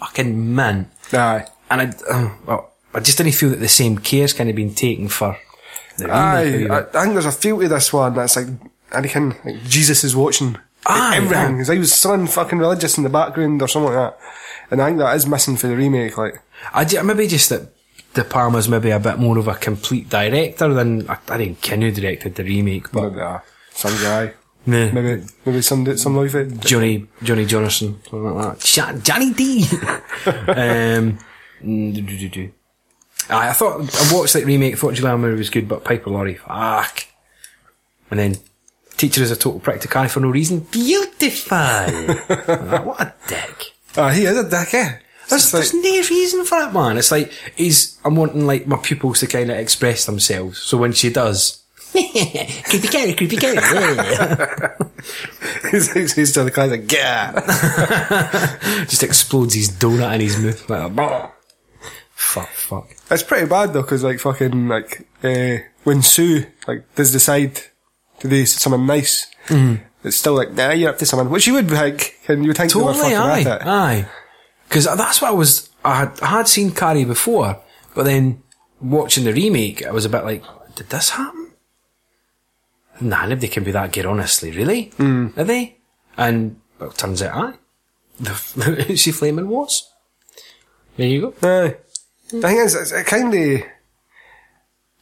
fucking 0.00 0.54
man. 0.54 0.90
Aye. 1.12 1.46
And 1.70 1.80
I, 1.82 1.92
uh, 2.10 2.34
well, 2.46 2.72
I 2.94 3.00
just 3.00 3.18
didn't 3.18 3.34
feel 3.34 3.50
that 3.50 3.60
the 3.60 3.68
same 3.68 3.98
care's 3.98 4.32
kind 4.32 4.50
of 4.50 4.56
been 4.56 4.74
taken 4.74 5.08
for. 5.08 5.38
Aye. 6.00 6.66
I, 6.70 6.78
I 6.80 6.82
think 7.02 7.12
there's 7.12 7.24
a 7.26 7.32
feel 7.32 7.60
to 7.60 7.68
this 7.68 7.92
one 7.92 8.14
that's 8.14 8.36
like, 8.36 8.46
Anakin, 8.90 9.44
like 9.44 9.62
Jesus 9.64 10.02
is 10.04 10.16
watching 10.16 10.56
Aye, 10.86 11.16
everything. 11.18 11.54
aye. 11.54 11.58
He's 11.58 11.68
like 11.68 11.84
something 11.84 12.26
fucking 12.26 12.58
religious 12.58 12.96
in 12.96 13.04
the 13.04 13.10
background 13.10 13.60
or 13.62 13.68
something 13.68 13.92
like 13.92 14.12
that. 14.16 14.18
And 14.70 14.80
I 14.82 14.86
think 14.86 14.98
that 14.98 15.14
is 15.16 15.26
missing 15.26 15.56
for 15.56 15.66
the 15.66 15.76
remake. 15.76 16.16
Like, 16.18 16.40
I 16.72 16.84
ju- 16.84 17.02
maybe 17.02 17.26
just 17.26 17.50
that 17.50 17.68
De 18.14 18.24
Palma's 18.24 18.68
maybe 18.68 18.90
a 18.90 18.98
bit 18.98 19.18
more 19.18 19.38
of 19.38 19.48
a 19.48 19.54
complete 19.54 20.08
director 20.08 20.72
than 20.72 21.08
I, 21.08 21.18
I 21.28 21.38
didn't 21.38 21.60
directed 21.90 22.34
the 22.34 22.44
remake, 22.44 22.90
but 22.90 23.10
maybe 23.10 23.20
uh, 23.20 23.38
some 23.70 23.92
guy, 24.02 24.32
Nah. 24.66 24.90
maybe 24.92 25.24
maybe 25.46 25.62
some 25.62 25.96
some 25.96 26.16
life 26.16 26.34
it. 26.34 26.60
Johnny 26.60 27.06
Johnny 27.22 27.46
Jonathan, 27.46 28.00
something 28.02 28.34
like 28.34 28.58
that. 28.58 29.02
Johnny 29.04 29.32
D. 29.32 29.62
um, 30.26 31.18
mm, 31.62 31.94
do, 31.94 32.00
do, 32.02 32.18
do, 32.18 32.28
do. 32.28 32.52
Aye, 33.30 33.50
I 33.50 33.52
thought 33.52 33.80
I 33.80 34.14
watched 34.14 34.32
that 34.34 34.44
remake. 34.46 34.78
Thought 34.78 34.94
Moore 35.02 35.30
was 35.32 35.50
good, 35.50 35.68
but 35.68 35.84
Piper 35.84 36.10
Laurie, 36.10 36.34
fuck. 36.34 37.04
And 38.10 38.18
then 38.18 38.36
teacher 38.96 39.22
is 39.22 39.30
a 39.30 39.36
total 39.36 39.60
prick 39.60 39.80
to 39.82 39.88
Carrie 39.88 40.08
for 40.08 40.20
no 40.20 40.28
reason. 40.28 40.60
Beautiful. 40.60 41.58
What 42.84 43.00
a 43.00 43.14
dick. 43.26 43.72
Ah, 43.96 44.10
he 44.10 44.24
is 44.24 44.36
a 44.36 44.48
dick, 44.48 44.74
eh? 44.74 44.98
There's, 45.28 45.52
It's 45.54 45.72
there's 45.72 45.74
no 45.74 46.14
reason 46.16 46.44
for 46.44 46.58
it, 46.62 46.72
man. 46.72 46.96
It's 46.98 47.10
like 47.10 47.30
he's. 47.56 47.98
I'm 48.04 48.16
wanting 48.16 48.46
like 48.46 48.66
my 48.66 48.76
pupils 48.78 49.20
to 49.20 49.26
kind 49.26 49.50
of 49.50 49.58
express 49.58 50.06
themselves. 50.06 50.58
So 50.58 50.78
when 50.78 50.92
she 50.92 51.10
does, 51.10 51.62
creepy 51.92 52.88
carrot, 52.88 53.16
creepy 53.16 53.36
yeah. 53.42 54.74
he's, 55.70 55.92
he's, 56.14 56.32
to 56.32 56.44
the 56.44 56.50
guy 56.50 56.66
like, 56.66 56.90
yeah. 56.92 57.32
Just 58.88 59.02
explodes 59.02 59.54
his 59.54 59.70
donut 59.70 60.14
in 60.14 60.20
his 60.22 60.38
mouth 60.38 60.68
like, 60.70 60.94
"Bah." 60.94 61.30
fuck, 62.14 62.48
fuck. 62.48 62.88
It's 63.10 63.22
pretty 63.22 63.46
bad 63.46 63.72
though, 63.72 63.82
because 63.82 64.02
like 64.04 64.18
fucking 64.20 64.68
like 64.68 65.06
uh, 65.22 65.58
when 65.84 66.02
Sue 66.02 66.46
like 66.66 66.94
does 66.94 67.12
decide 67.12 67.60
to 68.20 68.28
do 68.28 68.44
something 68.46 68.86
nice, 68.86 69.26
Mm-hmm. 69.48 69.82
it's 70.04 70.16
still 70.18 70.34
like 70.34 70.52
nah, 70.52 70.70
you're 70.72 70.90
up 70.90 70.98
to 70.98 71.06
someone. 71.06 71.30
which 71.30 71.46
you 71.46 71.54
would 71.54 71.70
like, 71.70 72.18
and 72.28 72.44
you 72.44 72.48
would 72.50 72.56
think 72.58 72.72
they 72.72 72.80
were 72.80 72.92
fucking 72.92 73.16
aye, 73.16 73.40
at 73.40 73.46
it. 73.62 73.66
aye. 73.66 74.06
Because 74.68 74.84
that's 74.84 75.22
what 75.22 75.28
I 75.28 75.34
was. 75.34 75.70
I 75.84 75.94
had, 76.00 76.20
I 76.20 76.26
had 76.26 76.48
seen 76.48 76.72
Carrie 76.72 77.04
before, 77.04 77.60
but 77.94 78.04
then 78.04 78.42
watching 78.80 79.24
the 79.24 79.32
remake, 79.32 79.86
I 79.86 79.90
was 79.90 80.04
a 80.04 80.08
bit 80.08 80.24
like, 80.24 80.44
did 80.74 80.90
this 80.90 81.10
happen? 81.10 81.52
Nah, 83.00 83.26
nobody 83.26 83.48
can 83.48 83.64
be 83.64 83.70
that 83.72 83.92
good, 83.92 84.06
honestly. 84.06 84.50
Really? 84.50 84.86
Mm. 84.98 85.36
Are 85.38 85.44
they? 85.44 85.76
And 86.16 86.60
well, 86.78 86.90
turns 86.90 87.22
out, 87.22 87.36
aye. 87.36 87.54
The, 88.20 88.94
she 88.96 89.12
flaming 89.12 89.48
was. 89.48 89.90
There 90.96 91.06
you 91.06 91.20
go. 91.20 91.48
Aye. 91.48 91.76
The 92.30 92.42
thing 92.42 92.56
is, 92.58 92.74
it's, 92.74 92.92
it 92.92 93.06
kind 93.06 93.32
of, 93.32 93.62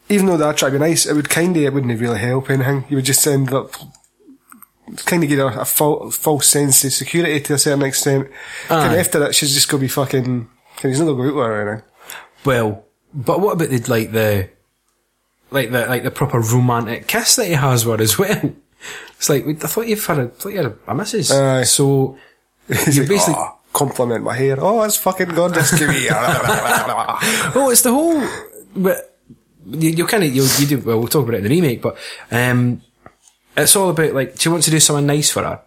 even 0.09 0.27
though 0.27 0.37
that 0.37 0.57
try 0.57 0.69
to 0.69 0.75
be 0.75 0.79
nice, 0.79 1.07
it 1.07 1.15
would 1.15 1.31
kind 1.31 1.57
of, 1.57 1.63
it 1.63 1.73
wouldn't 1.73 2.01
really 2.01 2.19
help 2.19 2.51
anything. 2.51 2.85
You 2.89 2.97
would 2.97 3.05
just 3.05 3.27
end 3.27 3.53
up, 3.53 3.71
kind 5.05 5.23
of 5.23 5.29
get 5.29 5.39
a, 5.39 5.61
a 5.61 5.65
fal- 5.65 6.11
false 6.11 6.49
sense 6.49 6.85
of 6.85 6.93
security 6.93 7.41
to 7.41 7.55
a 7.55 7.59
certain 7.59 7.83
extent. 7.83 8.29
Aye. 8.71 8.87
of 8.87 8.99
after 8.99 9.19
that, 9.21 9.35
she's 9.35 9.55
just 9.55 9.69
going 9.69 9.81
to 9.81 9.85
be 9.85 9.89
fucking, 9.89 10.49
cause 10.77 10.91
he's 10.91 11.01
not 11.01 11.13
going 11.15 11.29
to 11.29 11.35
go 11.35 11.43
out 11.43 11.49
with 11.49 11.57
her 11.57 11.63
or 11.63 11.69
anything. 11.73 11.89
Well, 12.45 12.85
but 13.13 13.41
what 13.41 13.55
about 13.55 13.71
the 13.71 13.79
like 13.91 14.13
the 14.13 14.51
like 15.51 15.71
the 15.71 15.87
like 15.87 16.03
the 16.05 16.11
proper 16.11 16.41
romantic 16.41 17.07
kiss 17.09 17.37
that 17.37 17.47
he 17.47 17.55
has 17.55 17.85
with 17.85 17.99
her 17.99 18.03
as 18.05 18.19
well? 18.19 18.53
It's 19.17 19.31
like 19.31 19.47
I 19.47 19.55
thought 19.55 19.87
you've 19.87 20.05
had 20.05 20.19
a, 20.19 20.23
I 20.25 20.27
thought 20.27 20.49
you 20.51 20.59
had 20.59 20.67
a, 20.67 20.77
a 20.87 20.95
missus. 20.95 21.33
Aye. 21.33 21.63
So 21.63 22.19
you 22.69 22.75
like, 23.01 23.09
basically 23.09 23.35
"Oh, 23.39 23.59
compliment 23.73 24.23
my 24.23 24.35
hair. 24.35 24.57
Oh, 24.59 24.83
it's 24.83 24.99
fucking 24.99 25.31
gorgeous. 25.31 25.77
Give 25.79 25.89
me. 25.89 26.07
oh, 26.11 27.69
it's 27.73 27.81
the 27.81 27.93
whole. 27.93 28.23
But 28.77 29.19
you, 29.67 29.91
you 29.91 30.07
kind 30.07 30.25
of 30.25 30.35
you, 30.35 30.47
you 30.59 30.67
do 30.67 30.79
well. 30.81 30.99
We'll 30.99 31.09
talk 31.09 31.23
about 31.23 31.35
it 31.35 31.39
in 31.39 31.45
the 31.45 31.51
remake, 31.51 31.81
but 31.81 31.97
um, 32.31 32.83
it's 33.57 33.77
all 33.77 33.91
about 33.91 34.15
like 34.15 34.41
she 34.41 34.49
wants 34.49 34.67
to 34.67 34.71
do 34.71 34.81
something 34.81 35.07
nice 35.07 35.31
for 35.31 35.43
her. 35.43 35.61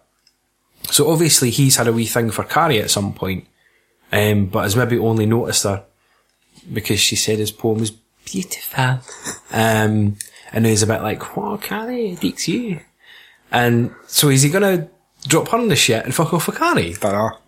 So 0.84 1.10
obviously 1.10 1.50
he's 1.50 1.76
had 1.76 1.88
a 1.88 1.92
wee 1.92 2.06
thing 2.06 2.30
for 2.30 2.44
Carrie 2.44 2.80
at 2.80 2.90
some 2.90 3.12
point, 3.12 3.46
um, 4.12 4.46
but 4.46 4.62
has 4.62 4.76
maybe 4.76 4.98
only 4.98 5.26
noticed 5.26 5.64
her 5.64 5.84
because 6.72 7.00
she 7.00 7.16
said 7.16 7.38
his 7.38 7.52
poem 7.52 7.80
was 7.80 7.90
beautiful. 7.90 9.00
Um, 9.52 10.16
and 10.52 10.66
he's 10.66 10.82
a 10.82 10.86
bit 10.86 11.02
like, 11.02 11.36
"What, 11.36 11.62
Carrie? 11.62 12.16
Deeks 12.20 12.48
you?" 12.48 12.80
And 13.52 13.94
so 14.06 14.28
is 14.28 14.42
he 14.42 14.50
gonna 14.50 14.88
drop 15.26 15.48
her 15.48 15.58
in 15.58 15.68
the 15.68 15.76
shit 15.76 16.04
and 16.04 16.14
fuck 16.14 16.32
off 16.32 16.44
for 16.44 16.52
Carrie? 16.52 16.94
Dunno. 16.94 17.38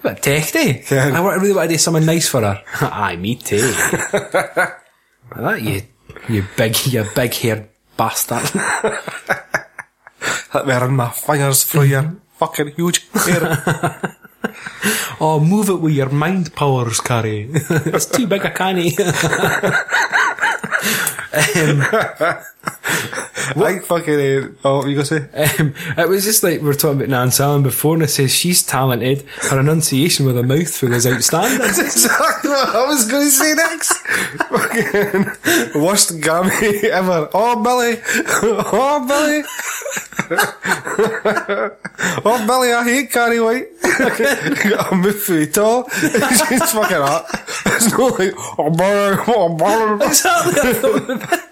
But 0.00 0.22
techy. 0.22 0.84
Yeah. 0.90 1.20
I 1.20 1.34
really 1.36 1.52
want 1.52 1.68
to 1.68 1.74
do 1.74 1.78
something 1.78 2.06
nice 2.06 2.28
for 2.28 2.40
her. 2.42 2.62
Aye, 2.80 3.16
me 3.16 3.34
too. 3.34 3.56
like 4.12 4.76
that, 5.36 5.62
you, 5.62 5.82
you 6.28 6.44
big, 6.56 6.76
you 6.86 7.04
big 7.16 7.34
haired 7.34 7.68
bastard. 7.98 8.54
Me 10.54 10.72
run 10.72 10.96
my 10.96 11.10
fingers 11.10 11.64
through 11.64 11.82
your 11.82 12.16
fucking 12.38 12.68
huge 12.68 13.06
hair. 13.12 14.16
oh, 15.20 15.40
move 15.44 15.68
it 15.68 15.80
with 15.80 15.92
your 15.92 16.08
mind 16.08 16.54
powers, 16.54 17.00
Carrie. 17.00 17.50
it's 17.52 18.06
too 18.06 18.26
big 18.26 18.44
a 18.44 18.50
canny. 18.50 18.92
Um, 21.56 21.82
I 23.56 23.78
fucking, 23.80 24.14
uh, 24.14 24.48
oh, 24.64 24.76
what 24.76 24.84
were 24.84 24.90
you 24.90 24.98
to 24.98 25.04
say? 25.04 25.18
um, 25.58 25.74
it 25.96 26.08
was 26.08 26.24
just 26.24 26.42
like 26.42 26.60
we 26.60 26.66
were 26.66 26.74
talking 26.74 26.98
about 26.98 27.08
Nan 27.08 27.30
Allen 27.38 27.62
before, 27.62 27.94
and 27.94 28.02
it 28.02 28.08
says 28.08 28.32
she's 28.34 28.62
talented. 28.62 29.22
Her 29.50 29.60
enunciation 29.60 30.26
with 30.26 30.36
a 30.38 30.42
mouthful 30.42 30.92
is 30.92 31.06
outstanding. 31.06 31.58
That's 31.58 31.78
exactly 31.78 32.50
what 32.50 32.68
I 32.68 32.86
was 32.86 33.10
going 33.10 33.24
to 33.24 33.30
say 33.30 33.54
next. 33.54 33.92
Fucking 34.48 35.82
worst 35.82 36.20
gammy 36.20 36.88
ever. 36.88 37.28
Oh, 37.32 37.62
Billy. 37.62 38.00
Oh, 38.70 39.06
Billy. 39.08 39.42
oh, 42.24 42.46
Billy, 42.46 42.72
I 42.72 42.84
hate 42.84 43.10
Carrie 43.10 43.40
White. 43.40 43.68
Got 43.82 44.92
a 44.92 44.96
move 44.96 45.20
for 45.22 45.34
it 45.38 45.56
all. 45.58 45.88
She's 45.90 46.72
fucking 46.72 46.96
up. 46.96 47.26
It's 47.66 47.90
not 47.96 48.18
like, 48.18 48.34
oh, 48.36 48.70
Billy, 48.70 49.16
oh, 49.26 49.48
Billy. 49.56 50.06
exactly. 50.06 51.38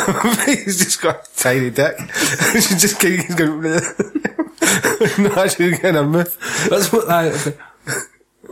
He's 0.64 0.78
just 0.78 1.00
got 1.00 1.26
a 1.26 1.36
tiny 1.36 1.70
dick. 1.70 1.96
She's 2.52 2.80
just 2.80 3.00
getting, 3.00 3.26
he's 3.26 3.34
going, 3.34 3.62
not 3.62 5.38
actually 5.38 5.70
getting 5.72 5.96
a 5.96 6.02
move. 6.02 6.36
That's 6.68 6.92
what 6.92 7.08
I. 7.10 7.32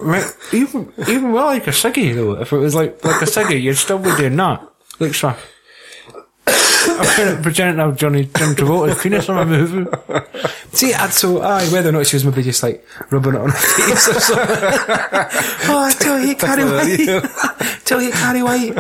Right, 0.01 0.31
even 0.53 0.93
even 1.09 1.33
well, 1.33 1.47
like 1.47 1.67
a 1.67 1.71
ciggy 1.71 2.15
though. 2.15 2.41
If 2.41 2.53
it 2.53 2.57
was 2.59 2.75
like 2.75 3.05
like 3.05 3.21
a 3.21 3.25
ciggy, 3.25 3.61
you'd 3.61 3.75
still 3.75 3.99
be 3.99 4.15
doing 4.17 4.37
that. 4.37 4.63
Look, 5.01 5.15
sir. 5.15 5.37
I'm 6.47 7.05
trying 7.05 7.37
to 7.37 7.43
pretend 7.43 7.77
now 7.77 7.91
Johnny 7.93 8.25
John 8.25 8.55
Travolta's 8.55 9.03
penis 9.03 9.29
on 9.29 9.37
my 9.37 9.45
movie. 9.45 9.91
See, 10.73 10.95
I'd 10.95 11.13
so 11.13 11.43
aye, 11.43 11.69
whether 11.71 11.91
or 11.91 11.93
not 11.93 12.07
she 12.07 12.17
was 12.17 12.25
maybe 12.25 12.43
just 12.43 12.63
like 12.63 12.85
rubbing 13.11 13.35
it 13.35 13.41
on 13.41 13.51
her 13.51 13.57
face 13.57 14.09
or 14.09 14.21
something. 14.21 14.47
oh, 15.71 15.79
I 15.79 15.93
tell 15.99 16.21
you, 16.21 16.35
Carrie 16.37 16.65
White. 16.65 17.85
tell 17.85 18.01
you, 18.01 18.11
Carrie 18.13 18.43
White. 18.43 18.79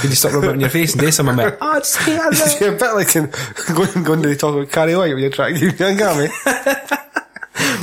Did 0.00 0.10
you 0.10 0.16
stop 0.16 0.32
rubbing 0.32 0.50
it 0.50 0.52
on 0.54 0.60
your 0.60 0.70
face 0.70 0.92
and 0.92 1.00
do 1.00 1.10
something 1.10 1.34
about? 1.34 1.58
Oh, 1.60 1.76
it's 1.76 1.96
hate 1.96 2.18
it. 2.18 2.60
You're 2.60 2.74
a 2.74 2.78
bit 2.78 2.94
like 2.94 3.14
in, 3.14 3.30
going, 3.74 4.04
going 4.04 4.22
to 4.22 4.36
talk 4.36 4.54
about 4.54 4.72
Carrie 4.72 4.96
White 4.96 5.12
when 5.12 5.18
you're 5.18 5.30
trying 5.30 5.54
to 5.56 5.70
young 5.70 5.96
gammy. 5.96 6.28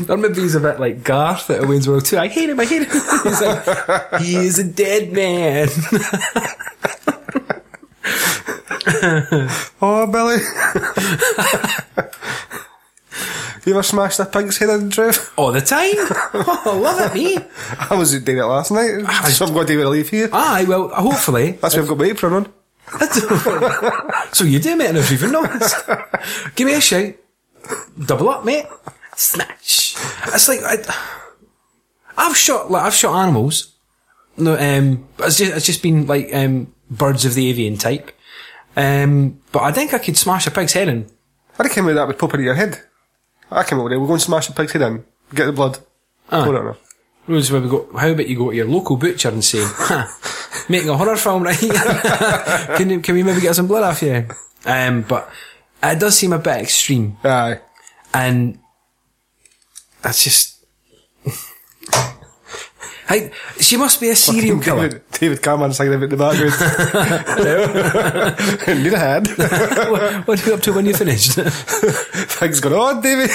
Or 0.08 0.18
maybe 0.18 0.42
he's 0.42 0.56
a 0.56 0.60
bit 0.60 0.80
like 0.80 1.04
Garth 1.04 1.50
at 1.50 1.68
Wayne's 1.68 1.88
World 1.88 2.06
2. 2.06 2.18
I 2.18 2.28
hate 2.28 2.50
him, 2.50 2.60
I 2.60 2.66
hate 2.66 2.84
him. 2.84 2.90
He's 3.24 3.42
like, 3.42 4.22
he 4.22 4.36
is 4.36 4.58
a 4.58 4.64
dead 4.64 5.12
man. 5.12 5.68
Oh, 9.82 10.08
Billy. 10.08 10.38
You 13.66 13.74
ever 13.74 13.84
smashed 13.84 14.20
a 14.20 14.26
pig's 14.26 14.58
head 14.58 14.70
in, 14.70 14.90
Trev? 14.90 15.34
All 15.38 15.52
the 15.52 15.62
time. 15.62 15.94
Oh, 16.66 16.80
love 16.82 17.16
it, 17.16 17.18
me. 17.18 17.38
I 17.90 17.96
was 17.96 18.12
doing 18.22 18.38
it 18.38 18.44
last 18.44 18.72
night. 18.72 19.02
So 19.32 19.46
I'm 19.46 19.54
going 19.54 19.68
to 19.68 19.90
leave 19.90 20.10
here. 20.10 20.30
Aye, 20.32 20.66
well, 20.68 20.90
hopefully. 20.90 21.54
That's 21.54 21.76
why 21.76 21.82
I've 21.82 21.88
got 21.88 21.98
my 21.98 22.06
apron 22.06 22.34
on. 22.34 22.54
so 24.34 24.44
you 24.46 24.60
do, 24.60 24.76
mate, 24.76 24.88
and 24.88 24.98
I've 24.98 25.12
even 25.12 25.32
noticed. 25.32 25.88
Give 26.56 26.68
me 26.68 26.74
a 26.74 26.82
shout. 26.82 27.14
double 28.06 28.30
up, 28.30 28.46
mate. 28.46 28.66
Smash. 29.16 29.96
It's 30.28 30.48
like 30.48 30.62
I, 30.64 30.78
I've 32.18 32.38
shot 32.38 32.72
like 32.72 32.84
I've 32.84 32.94
shot 32.94 33.22
animals. 33.22 33.76
No, 34.38 34.58
um, 34.58 35.08
but 35.18 35.28
it's 35.28 35.38
just 35.38 35.56
it's 35.56 35.66
just 35.66 35.84
been 35.84 36.08
like 36.08 36.34
um 36.34 36.74
birds 36.90 37.26
of 37.26 37.34
the 37.34 37.50
avian 37.50 37.78
type. 37.78 38.12
Um, 38.76 39.42
but 39.52 39.64
I 39.64 39.72
think 39.72 39.94
I 39.94 40.00
could 40.00 40.18
smash 40.18 40.48
a 40.48 40.52
pig's 40.52 40.74
head 40.74 40.88
in. 40.88 41.10
I 41.60 41.64
reckon 41.64 41.86
with 41.86 41.96
that 41.96 42.08
would 42.08 42.18
pop 42.18 42.34
into 42.34 42.46
your 42.46 42.56
head. 42.56 42.82
I 43.52 43.64
came 43.64 43.80
over 43.80 43.90
there, 43.90 44.00
we're 44.00 44.08
going 44.08 44.20
to 44.20 44.26
smash 44.26 44.48
the 44.48 44.54
pig's 44.54 44.72
head 44.74 44.82
in, 44.84 45.04
get 45.34 45.46
the 45.46 45.52
blood, 45.52 45.80
Ah. 46.32 46.44
pour 46.46 46.56
it 46.56 46.60
on 46.60 46.66
her. 46.66 46.78
Rules 47.28 47.52
where 47.52 47.62
we 47.62 47.70
go. 47.70 47.88
How 47.98 48.10
about 48.10 48.28
you 48.28 48.38
go 48.38 48.50
to 48.50 48.56
your 48.56 48.68
local 48.68 48.98
butcher 48.98 49.30
and 49.30 49.44
say, 49.46 49.60
"Huh, 49.64 50.08
"Making 50.68 50.90
a 50.90 50.98
horror 50.98 51.16
film, 51.16 51.44
right? 51.44 51.58
can 52.78 52.90
you, 52.90 53.00
can 53.02 53.14
we 53.16 53.22
maybe 53.24 53.42
get 53.42 53.56
some 53.56 53.68
blood 53.68 53.84
off 53.84 54.02
you?" 54.02 54.26
Um, 54.66 55.04
but 55.04 55.30
it 55.84 56.00
does 56.00 56.18
seem 56.18 56.34
a 56.34 56.40
bit 56.40 56.58
extreme, 56.62 57.18
Aye. 57.24 57.60
and 58.14 58.58
that's 60.02 60.24
just. 60.24 60.59
I, 63.12 63.32
she 63.60 63.76
must 63.76 64.00
be 64.00 64.10
a 64.10 64.16
serial 64.16 64.60
killer. 64.60 64.88
David, 64.88 65.02
David 65.12 65.42
Cameron 65.42 65.74
singing 65.74 65.96
about 65.96 66.04
in 66.04 66.10
the 66.12 66.18
background. 66.18 66.54
Need 68.84 68.94
a 68.94 69.00
hand. 69.00 69.28
what, 69.90 70.28
what 70.28 70.40
are 70.40 70.48
you 70.48 70.54
up 70.54 70.62
to 70.62 70.74
when 70.74 70.86
you 70.86 70.94
finished? 70.94 71.32
Things 71.34 72.60
going 72.60 72.76
on, 72.76 73.02
David. 73.02 73.32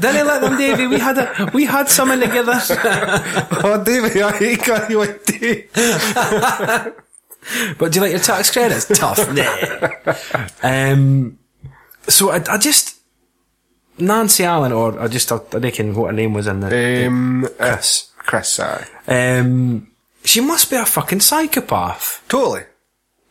Didn't 0.00 0.26
let 0.28 0.40
them, 0.42 0.56
Davy. 0.56 0.86
We 0.86 1.00
had 1.00 1.18
a, 1.18 1.50
we 1.52 1.64
had 1.64 1.88
something 1.88 2.20
together. 2.20 2.60
oh, 3.64 3.82
David, 3.84 4.22
I 4.22 4.36
hate 4.36 4.62
Gary 4.62 4.94
White 4.94 5.26
Day. 5.26 5.66
But 7.78 7.92
do 7.92 7.96
you 7.96 8.02
like 8.02 8.12
your 8.12 8.20
tax 8.20 8.50
credits? 8.52 8.86
Tough. 8.86 9.32
Nah. 9.32 10.14
um, 10.62 11.38
so 12.08 12.30
I, 12.30 12.42
I 12.48 12.58
just 12.58 12.95
Nancy 13.98 14.44
Allen, 14.44 14.72
or 14.72 14.98
I 15.00 15.08
just 15.08 15.30
I, 15.32 15.36
I 15.52 15.56
reckon 15.58 15.94
what 15.94 16.06
her 16.08 16.12
name 16.12 16.34
was 16.34 16.46
in 16.46 16.60
the 16.60 17.06
Um, 17.06 17.48
Chris. 17.58 18.10
Chris, 18.18 18.60
aye. 18.60 18.86
Um, 19.06 19.88
she 20.24 20.40
must 20.40 20.68
be 20.70 20.76
a 20.76 20.84
fucking 20.84 21.20
psychopath. 21.20 22.22
Totally. 22.28 22.62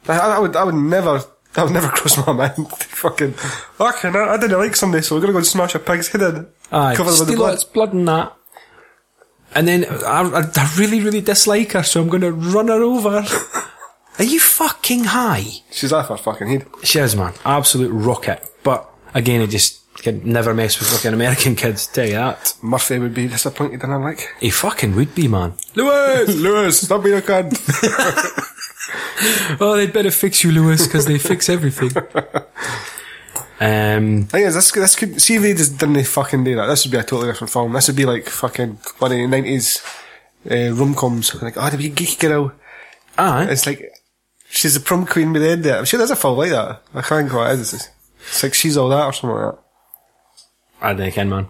I, 0.08 0.18
I 0.18 0.40
would, 0.40 0.56
I 0.56 0.64
would 0.64 0.76
never, 0.76 1.22
that 1.54 1.64
would 1.64 1.74
never 1.74 1.88
cross 1.98 2.26
my 2.26 2.32
mind. 2.34 2.68
Fucking, 2.72 3.34
okay, 3.80 4.08
I, 4.10 4.34
I 4.34 4.38
didn't 4.38 4.58
like 4.60 4.76
somebody, 4.76 5.04
so 5.04 5.16
we're 5.16 5.22
gonna 5.22 5.34
go 5.34 5.40
and 5.40 5.48
smash 5.48 5.76
a 5.76 5.80
pig's 5.80 6.08
head 6.10 6.22
in. 6.22 6.48
Aye, 6.72 6.96
Cover 6.96 7.12
them 7.12 7.20
with 7.20 7.28
steal 7.28 7.38
blood. 7.38 7.54
its 7.56 7.64
blood 7.64 7.94
and 7.94 8.08
that. 8.08 8.34
And 9.54 9.68
then 9.68 9.86
I, 9.86 10.22
I, 10.22 10.42
I 10.56 10.74
really, 10.78 11.02
really 11.02 11.22
dislike 11.22 11.72
her, 11.74 11.84
so 11.84 12.02
I'm 12.02 12.10
going 12.10 12.22
to 12.24 12.32
run 12.34 12.68
her 12.68 12.82
over. 12.84 13.24
Are 14.20 14.24
you 14.26 14.40
fucking 14.40 15.06
high? 15.06 15.46
She's 15.72 15.94
off 15.94 16.10
her 16.10 16.18
fucking 16.18 16.48
head. 16.48 16.66
She 16.84 17.00
is, 17.00 17.16
man. 17.16 17.34
Absolute 17.46 17.90
rocket. 17.92 18.46
But 18.64 18.90
again, 19.14 19.42
I 19.42 19.46
just 19.46 19.82
can 20.06 20.22
never 20.24 20.54
mess 20.54 20.80
with 20.80 20.88
fucking 20.90 21.14
American 21.14 21.56
kids, 21.56 21.88
tell 21.88 22.06
you 22.06 22.14
that. 22.14 22.56
Murphy 22.62 23.00
would 23.00 23.14
be 23.14 23.28
disappointed 23.28 23.84
in 23.84 23.90
her, 23.90 24.00
like. 24.00 24.34
He 24.40 24.52
fucking 24.52 24.96
would 24.96 25.16
be, 25.16 25.28
man. 25.28 25.54
Lewis! 25.74 26.36
Lewis, 26.36 26.82
stop 26.82 27.04
being 27.04 27.18
a 27.18 27.22
cunt. 27.22 27.54
Oh, 29.60 29.76
they'd 29.76 29.94
better 29.94 30.12
fix 30.12 30.44
you, 30.44 30.52
Lewis, 30.52 30.86
because 30.86 31.06
they 31.06 31.18
fix 31.18 31.50
everything. 31.50 31.92
Um, 33.58 34.26
Thing 34.26 34.44
is, 34.44 34.54
this, 34.54 34.70
this 34.74 34.98
could, 34.98 35.22
see 35.22 35.36
if 35.36 35.42
they 35.42 35.54
just 35.54 35.78
didn't 35.78 36.04
fucking 36.04 36.44
do 36.44 36.58
that, 36.58 36.68
this 36.68 36.84
would 36.84 36.92
be 36.92 36.98
a 36.98 37.04
totally 37.04 37.32
different 37.32 37.54
film. 37.54 37.72
This 37.72 37.88
would 37.88 37.96
be 37.96 38.06
like 38.06 38.28
fucking 38.28 38.78
one 39.00 39.14
of 39.14 39.18
the 39.18 39.24
90s 39.24 39.82
uh, 40.52 40.76
rom-coms. 40.76 41.42
Like, 41.42 41.56
oh, 41.56 41.70
the 41.70 41.78
wee 41.78 41.88
geek 41.90 42.20
girl. 42.20 42.52
aye. 43.18 43.48
It's 43.50 43.66
like, 43.66 43.94
she's 44.50 44.74
the 44.74 44.82
prom 44.82 45.06
queen 45.06 45.32
with 45.32 45.42
the 45.42 45.52
end 45.52 45.64
there. 45.64 45.78
I'm 45.78 45.86
sure 45.86 45.98
there's 45.98 46.12
a 46.12 46.18
film 46.18 46.38
like 46.38 46.50
that. 46.50 46.82
I 46.94 47.02
can't 47.02 47.30
think 47.30 47.34
what 47.34 47.52
it 47.52 47.60
is. 47.60 47.90
It's 48.28 48.44
like 48.44 48.54
she's 48.54 48.76
all 48.76 48.90
that 48.90 49.06
or 49.06 49.14
something 49.14 49.38
like 49.38 49.56
that. 49.56 49.65
I 50.82 50.94
reckon, 50.94 51.30
man. 51.30 51.48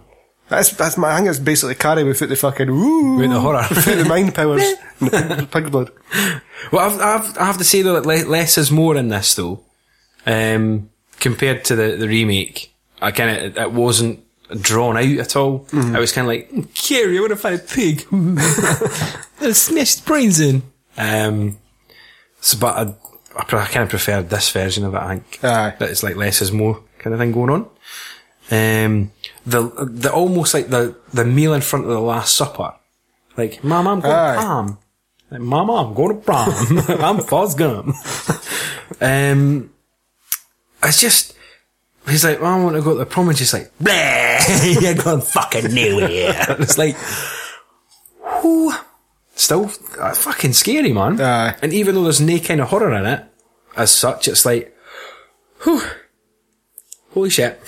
That's, 0.47 0.71
that's 0.71 0.97
my, 0.97 1.11
I 1.13 1.17
think 1.17 1.29
it's 1.29 1.39
basically 1.39 1.73
Carrie 1.75 2.03
without 2.03 2.29
the 2.29 2.35
fucking 2.35 2.69
woo. 2.69 3.17
With 3.17 3.31
the 3.31 3.39
horror. 3.39 3.65
without 3.69 3.95
the 3.97 4.05
mind 4.05 4.35
powers. 4.35 4.61
and 4.99 5.09
the 5.11 5.35
pig, 5.37 5.51
pig 5.51 5.71
blood. 5.71 5.91
Well, 6.71 6.85
I've, 6.85 7.01
I've, 7.01 7.37
I 7.37 7.45
have 7.45 7.57
to 7.57 7.63
say 7.63 7.81
though 7.81 7.99
that 7.99 8.27
less 8.27 8.57
is 8.57 8.71
more 8.71 8.95
in 8.95 9.09
this 9.09 9.33
though. 9.33 9.61
Um, 10.25 10.89
compared 11.19 11.65
to 11.65 11.75
the, 11.75 11.95
the 11.95 12.07
remake, 12.07 12.73
I 13.01 13.11
kind 13.11 13.29
of, 13.31 13.43
it, 13.43 13.57
it 13.57 13.71
wasn't 13.71 14.19
drawn 14.61 14.97
out 14.97 15.03
at 15.17 15.35
all. 15.35 15.67
I 15.73 15.99
was 15.99 16.11
kind 16.11 16.25
of 16.25 16.29
like, 16.29 16.73
Carrie, 16.75 17.17
I 17.17 17.21
want 17.21 17.31
to 17.31 17.35
find 17.37 17.55
a 17.55 17.63
pig. 17.63 18.05
I 19.41 19.51
smashed 19.51 20.05
brains 20.05 20.39
in. 20.39 20.61
Um, 20.97 21.57
so, 22.39 22.57
but 22.59 22.75
I, 22.75 23.39
I, 23.39 23.43
pre- 23.45 23.59
I 23.59 23.65
kind 23.65 23.83
of 23.83 23.89
preferred 23.89 24.29
this 24.29 24.51
version 24.51 24.85
of 24.85 24.93
it, 24.93 24.97
I 24.99 25.07
think. 25.15 25.43
Aye. 25.43 25.75
That 25.79 25.89
it's 25.89 26.03
like 26.03 26.15
less 26.15 26.41
is 26.41 26.51
more 26.51 26.81
kind 26.99 27.13
of 27.13 27.19
thing 27.19 27.31
going 27.31 27.49
on. 27.49 27.69
Um, 28.51 29.11
the, 29.45 29.63
the 29.89 30.11
almost 30.11 30.53
like 30.53 30.67
the, 30.69 30.95
the 31.13 31.25
meal 31.25 31.53
in 31.53 31.61
front 31.61 31.85
of 31.85 31.91
the 31.91 31.99
Last 31.99 32.35
Supper. 32.35 32.73
Like, 33.37 33.63
Mom, 33.63 33.87
I'm 33.87 33.99
going 33.99 34.15
Aye. 34.15 34.35
to 34.35 34.41
prom. 34.41 34.77
Like, 35.31 35.41
Mama, 35.41 35.73
I'm 35.73 35.93
going 35.93 36.15
to 36.15 36.21
prom. 36.21 36.49
I'm 37.03 37.19
Forrest 37.19 37.57
Gump. 37.57 37.87
um, 39.01 39.71
it's 40.83 41.01
just, 41.01 41.35
he's 42.07 42.23
like, 42.23 42.39
well, 42.41 42.53
I 42.53 42.63
want 42.63 42.75
to 42.75 42.81
go 42.81 42.93
to 42.93 42.99
the 42.99 43.05
prom, 43.05 43.29
and 43.29 43.37
she's 43.37 43.53
like, 43.53 43.71
bleh, 43.79 44.81
you're 44.81 44.93
going 44.95 45.21
fucking 45.21 45.73
nowhere. 45.73 46.55
it's 46.59 46.77
like, 46.77 46.95
whew, 48.41 48.73
still 49.35 49.71
uh, 49.99 50.13
fucking 50.13 50.53
scary, 50.53 50.93
man. 50.93 51.19
Aye. 51.19 51.55
And 51.61 51.73
even 51.73 51.95
though 51.95 52.03
there's 52.03 52.21
no 52.21 52.39
kind 52.39 52.61
of 52.61 52.69
horror 52.69 52.93
in 52.93 53.05
it, 53.05 53.25
as 53.75 53.91
such, 53.91 54.27
it's 54.27 54.45
like, 54.45 54.75
whew, 55.63 55.81
holy 57.13 57.29
shit. 57.29 57.59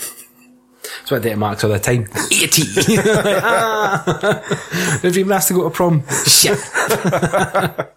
That's 1.08 1.22
what 1.22 1.22
date 1.22 1.38
marks 1.38 1.64
all 1.64 1.70
the 1.70 1.78
time. 1.78 2.06
80. 2.30 2.96
Like, 2.96 3.42
ah. 3.42 5.00
Never 5.02 5.18
even 5.18 5.32
asked 5.32 5.48
to 5.48 5.54
go 5.54 5.64
to 5.64 5.70
prom. 5.70 6.04
Shit. 6.26 6.58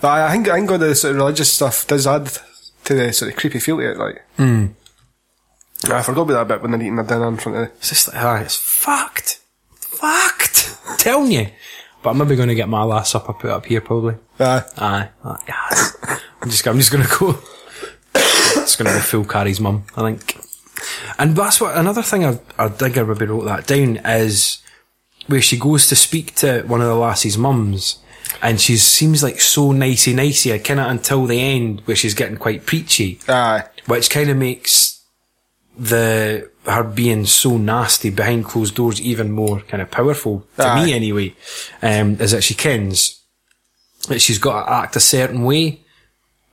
But 0.00 0.08
I, 0.08 0.28
I 0.28 0.32
think, 0.32 0.48
I 0.48 0.56
think 0.56 0.70
all 0.70 0.78
the 0.78 0.94
sort 0.94 1.12
of 1.12 1.16
religious 1.16 1.50
stuff 1.50 1.86
does 1.86 2.06
add 2.06 2.30
to 2.84 2.94
the 2.94 3.12
sort 3.14 3.32
of 3.32 3.38
creepy 3.38 3.58
feel 3.58 3.78
to 3.78 3.90
it, 3.90 3.96
like. 3.96 4.22
Mm. 4.36 4.74
I 5.90 6.02
forgot 6.02 6.22
about 6.22 6.46
that 6.46 6.48
bit 6.48 6.62
when 6.62 6.70
they're 6.70 6.82
eating 6.82 6.96
their 6.96 7.06
dinner 7.06 7.26
in 7.28 7.38
front 7.38 7.56
of 7.58 7.64
the, 7.64 7.74
It's 7.78 7.88
just 7.88 8.08
like, 8.12 8.22
ah, 8.22 8.40
it's 8.40 8.54
fucked. 8.56 9.40
Fucked. 9.74 10.76
Telling 10.98 11.32
you. 11.32 11.48
But 12.02 12.10
I'm 12.10 12.18
maybe 12.18 12.36
going 12.36 12.50
to 12.50 12.54
get 12.54 12.68
my 12.68 12.84
last 12.84 13.10
supper 13.10 13.32
put 13.32 13.50
up 13.50 13.64
here 13.64 13.80
probably. 13.80 14.16
Aye. 14.38 14.62
Aye. 14.76 15.08
Aye. 15.24 15.42
yes. 15.48 15.96
I'm 16.42 16.50
just, 16.50 16.68
I'm 16.68 16.78
just 16.78 16.92
going 16.92 17.04
to 17.04 17.16
go. 17.18 17.38
it's 18.14 18.76
going 18.76 18.88
to 18.88 18.96
be 18.96 19.00
full 19.00 19.24
Carrie's 19.24 19.60
mum, 19.60 19.84
I 19.96 20.02
think. 20.02 20.36
And 21.18 21.36
that's 21.36 21.60
what, 21.60 21.76
another 21.76 22.02
thing 22.02 22.24
I, 22.24 22.38
I 22.58 22.68
think 22.68 22.96
I 22.96 23.02
maybe 23.02 23.26
wrote 23.26 23.44
that 23.44 23.66
down 23.66 23.96
is 24.04 24.58
where 25.26 25.42
she 25.42 25.58
goes 25.58 25.88
to 25.88 25.96
speak 25.96 26.34
to 26.36 26.62
one 26.62 26.80
of 26.80 26.86
the 26.86 26.94
lassie's 26.94 27.36
mums 27.36 27.98
and 28.42 28.60
she 28.60 28.76
seems 28.76 29.22
like 29.22 29.40
so 29.40 29.72
nicey 29.72 30.14
nicey, 30.14 30.58
kind 30.58 30.80
of 30.80 30.90
until 30.90 31.26
the 31.26 31.40
end 31.40 31.82
where 31.84 31.96
she's 31.96 32.14
getting 32.14 32.36
quite 32.36 32.66
preachy 32.66 33.18
Aye. 33.28 33.64
which 33.86 34.10
kind 34.10 34.30
of 34.30 34.36
makes 34.36 35.02
the 35.78 36.50
her 36.66 36.82
being 36.82 37.24
so 37.24 37.56
nasty 37.56 38.10
behind 38.10 38.44
closed 38.44 38.74
doors 38.74 39.00
even 39.00 39.30
more 39.30 39.60
kind 39.60 39.82
of 39.82 39.90
powerful 39.90 40.46
to 40.56 40.66
Aye. 40.66 40.84
me 40.84 40.92
anyway. 40.92 41.34
Um, 41.82 42.20
is 42.20 42.32
that 42.32 42.44
she 42.44 42.54
kens 42.54 43.22
that 44.08 44.20
she's 44.20 44.38
got 44.38 44.64
to 44.64 44.72
act 44.72 44.96
a 44.96 45.00
certain 45.00 45.44
way, 45.44 45.80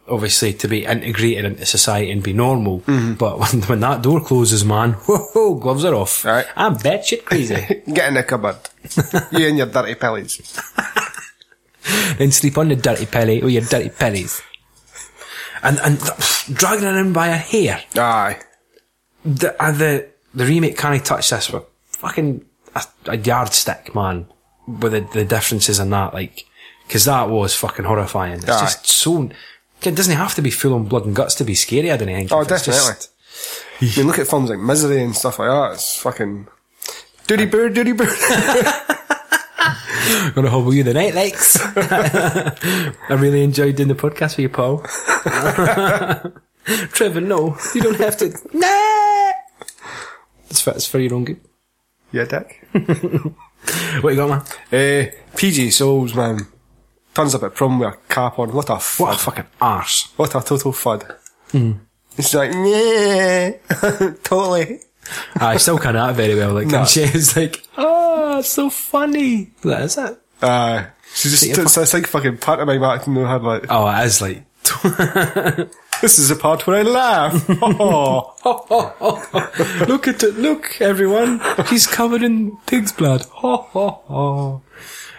obviously 0.08 0.54
to 0.54 0.68
be 0.68 0.86
integrated 0.86 1.46
into 1.46 1.66
society 1.66 2.12
and 2.12 2.22
be 2.24 2.34
normal. 2.34 2.80
But 2.86 3.40
when, 3.40 3.62
when 3.68 3.80
that 3.82 4.02
door 4.02 4.22
closes, 4.22 4.64
man, 4.64 4.94
whoa, 5.08 5.56
gloves 5.56 5.86
are 5.86 5.96
off. 5.96 6.26
Aye. 6.26 6.46
I'm 6.56 6.76
batshit 6.76 7.26
crazy. 7.26 7.56
Get 7.94 8.08
in 8.10 8.14
the 8.16 8.24
cupboard. 8.24 8.58
you 9.32 9.48
and 9.48 9.58
your 9.58 9.68
dirty 9.68 9.96
pillies. 9.96 10.60
then 12.18 12.32
sleep 12.32 12.58
on 12.58 12.70
the 12.70 12.76
dirty 12.76 13.06
pelly 13.06 13.42
with 13.42 13.54
your 13.54 13.64
dirty 13.64 13.90
pellies. 13.90 14.42
And 15.64 15.80
and 15.80 15.98
dragging 16.56 16.86
her 16.86 17.00
in 17.00 17.12
by 17.14 17.30
her 17.30 17.38
hair. 17.38 17.82
Aye. 17.96 18.40
the 19.24 19.56
uh, 19.62 19.72
the 19.72 20.08
the 20.36 20.46
remake 20.46 20.78
can't 20.78 21.04
touch 21.04 21.30
this 21.32 21.50
with 21.50 21.64
fucking 21.88 22.46
a, 22.76 22.84
a 23.08 23.18
yardstick, 23.18 23.96
man. 23.96 24.28
With 24.68 24.92
the, 24.92 25.02
the 25.14 25.26
differences 25.26 25.80
in 25.80 25.92
that, 25.92 26.14
like, 26.14 26.46
because 26.88 27.06
that 27.06 27.30
was 27.30 27.56
fucking 27.56 27.86
horrifying. 27.86 28.34
It's 28.34 28.50
Aye. 28.50 28.62
just 28.62 28.86
so. 28.88 29.30
It 29.88 29.96
doesn't 29.96 30.16
have 30.16 30.36
to 30.36 30.42
be 30.42 30.52
full 30.52 30.74
on 30.74 30.86
blood 30.86 31.06
and 31.06 31.16
guts 31.16 31.36
to 31.36 31.44
be 31.44 31.56
scary. 31.56 31.92
I 31.92 31.98
don't 31.98 32.08
think. 32.08 32.32
Oh, 32.32 32.44
definitely. 32.44 32.74
just- 32.74 33.12
I 33.82 33.92
mean, 33.98 34.08
look 34.08 34.20
at 34.20 34.28
films 34.28 34.50
like 34.50 34.60
Misery 34.60 35.04
and 35.04 35.16
stuff 35.16 35.40
like 35.40 35.50
that. 35.50 35.74
It's 35.74 35.98
fucking. 36.00 36.48
Duty 37.28 37.46
bird, 37.46 37.74
duty 37.74 37.92
bird. 37.92 38.10
gonna 40.36 40.50
hobble 40.50 40.74
you 40.74 40.84
the 40.84 40.94
night 40.94 41.14
lights. 41.16 41.58
I 41.76 43.14
really 43.14 43.44
enjoyed 43.44 43.76
doing 43.76 43.90
the 43.90 43.96
podcast 43.96 44.38
with 44.38 44.40
you, 44.40 44.50
Paul. 44.50 44.80
Trevor, 46.94 47.22
no, 47.22 47.58
you 47.74 47.82
don't 47.82 47.98
have 47.98 48.18
to. 48.18 48.30
Nah. 48.54 49.32
It's 50.50 50.62
for, 50.62 50.72
it's 50.72 50.88
for 50.88 51.00
your 51.00 51.14
own 51.16 51.26
good. 51.26 51.40
yeah, 52.12 52.26
dick. 52.26 52.66
What 54.02 54.12
you 54.12 54.16
got, 54.16 54.30
man? 54.30 54.40
Uh, 54.72 55.12
PJ 55.36 55.74
Soles, 55.74 56.14
man. 56.16 56.48
Turns 57.16 57.34
up 57.34 57.44
at 57.44 57.56
prom 57.56 57.80
with 57.80 57.94
a 57.94 57.98
cap 58.14 58.38
on. 58.40 58.54
What 58.54 58.70
a 58.70 58.74
fud. 58.74 59.00
What 59.00 59.16
a 59.16 59.18
fucking 59.18 59.46
arse. 59.62 60.12
What 60.18 60.36
a 60.36 60.42
total 60.42 60.72
fud. 60.74 61.16
She's 62.18 62.36
like, 62.36 62.52
yeah, 62.54 63.52
totally. 64.24 64.80
I 65.36 65.58
still 65.58 65.78
can't 65.78 65.96
act 65.98 66.18
very 66.18 66.36
well. 66.36 66.54
Like, 66.54 66.68
No. 66.68 66.80
and 66.80 66.88
she 66.94 67.02
is 67.02 67.36
like, 67.38 67.64
oh, 67.78 68.40
it's 68.40 68.50
so 68.50 68.70
funny. 68.70 69.52
That 69.64 69.82
is 69.84 69.98
it. 69.98 70.20
Uh, 70.42 70.86
she 71.14 71.30
just, 71.30 71.44
it's, 71.46 71.78
it's 71.78 71.94
like 71.94 72.08
fucking 72.08 72.38
pantomime 72.38 72.84
acting 72.84 73.16
in 73.16 73.22
her 73.22 73.28
head, 73.30 73.44
like, 73.44 73.66
Oh, 73.70 73.88
it 73.88 74.06
is 74.06 74.22
like. 74.22 74.44
this 76.02 76.20
is 76.20 76.30
the 76.30 76.36
part 76.36 76.66
where 76.68 76.78
I 76.80 76.82
laugh. 76.82 77.46
oh. 77.62 78.34
look 79.88 80.08
at 80.08 80.24
it, 80.24 80.36
look, 80.38 80.82
everyone. 80.82 81.40
He's 81.70 81.88
covered 81.88 82.24
in 82.24 82.58
pig's 82.66 82.92
blood. 82.92 83.22
Ho, 83.32 83.58
ho, 83.58 83.90
ho. 84.08 84.62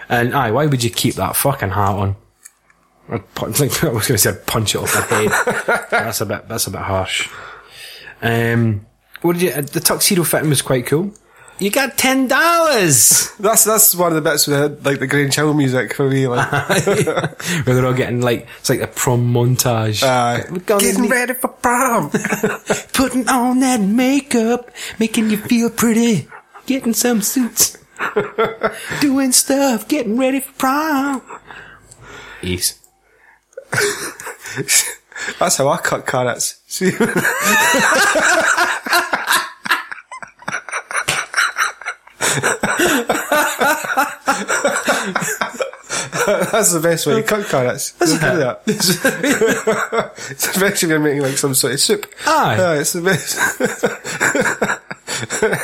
And 0.09 0.35
aye, 0.35 0.51
why 0.51 0.67
would 0.67 0.83
you 0.85 0.91
keep 0.91 1.15
that 1.17 1.37
fucking 1.37 1.71
hat 1.71 1.95
on? 1.97 2.17
I'd 3.09 3.35
punch, 3.35 3.61
like, 3.61 3.85
I 3.85 3.89
was 3.89 4.07
going 4.09 4.17
to 4.17 4.19
say 4.19 4.31
I'd 4.31 4.47
punch 4.47 4.75
it 4.75 4.79
off 4.79 4.95
my 4.95 5.17
head. 5.17 5.87
that's 5.91 6.21
a 6.21 6.27
bit, 6.27 6.49
that's 6.49 6.67
a 6.67 6.71
bit 6.71 6.81
harsh. 6.81 7.29
Um, 8.23 8.87
what 9.23 9.35
did 9.35 9.43
you, 9.43 9.51
uh, 9.51 9.61
the 9.63 9.81
tuxedo 9.81 10.25
fitting 10.25 10.49
was 10.49 10.63
quite 10.63 10.87
cool. 10.87 11.13
You 11.59 11.71
got 11.71 11.97
ten 11.97 12.29
dollars! 12.29 13.33
That's, 13.41 13.65
that's 13.65 13.95
one 13.95 14.15
of 14.15 14.23
the 14.23 14.31
bits 14.31 14.47
with 14.47 14.85
like 14.85 14.99
the 14.99 15.07
Grange 15.07 15.35
Hill 15.37 15.55
music 15.55 15.95
for 15.95 16.07
me, 16.07 16.27
like, 16.27 16.51
Where 16.87 17.35
they're 17.65 17.87
all 17.87 17.95
getting 17.95 18.21
like, 18.21 18.47
it's 18.59 18.69
like 18.69 18.81
a 18.83 18.87
prom 18.87 19.33
montage. 19.33 20.03
uh, 20.03 20.43
getting 20.79 21.09
ready 21.09 21.33
for 21.33 21.49
prom. 21.49 22.11
Putting 22.93 23.27
on 23.31 23.61
that 23.61 23.81
makeup, 23.81 24.71
making 24.99 25.31
you 25.31 25.39
feel 25.39 25.71
pretty, 25.71 26.29
getting 26.67 26.93
some 26.93 27.23
suits, 27.23 27.79
doing 29.01 29.33
stuff, 29.33 29.89
getting 29.89 30.19
ready 30.19 30.41
for 30.41 30.53
prom. 30.53 31.23
Ace. 32.43 32.81
That's 35.39 35.57
how 35.57 35.69
I 35.69 35.79
cut 35.79 36.07
carrots. 36.07 36.61
See? 36.67 36.91
That's 46.27 46.73
the 46.73 46.81
best 46.81 47.07
way 47.07 47.17
to 47.17 47.23
cut 47.23 47.47
carrots. 47.47 47.99
Look 48.01 48.23
at 48.23 48.37
that. 48.37 48.63
it's 50.31 50.53
the 50.53 50.61
best 50.61 50.83
if 50.83 50.89
you're 50.89 50.99
making 50.99 51.23
like 51.23 51.39
some 51.39 51.55
sort 51.55 51.75
of 51.75 51.81
soup. 51.81 52.07
Aye. 52.27 52.57
Yeah, 52.59 52.81
it's 52.81 52.93
the 52.93 53.03
best. 53.03 53.37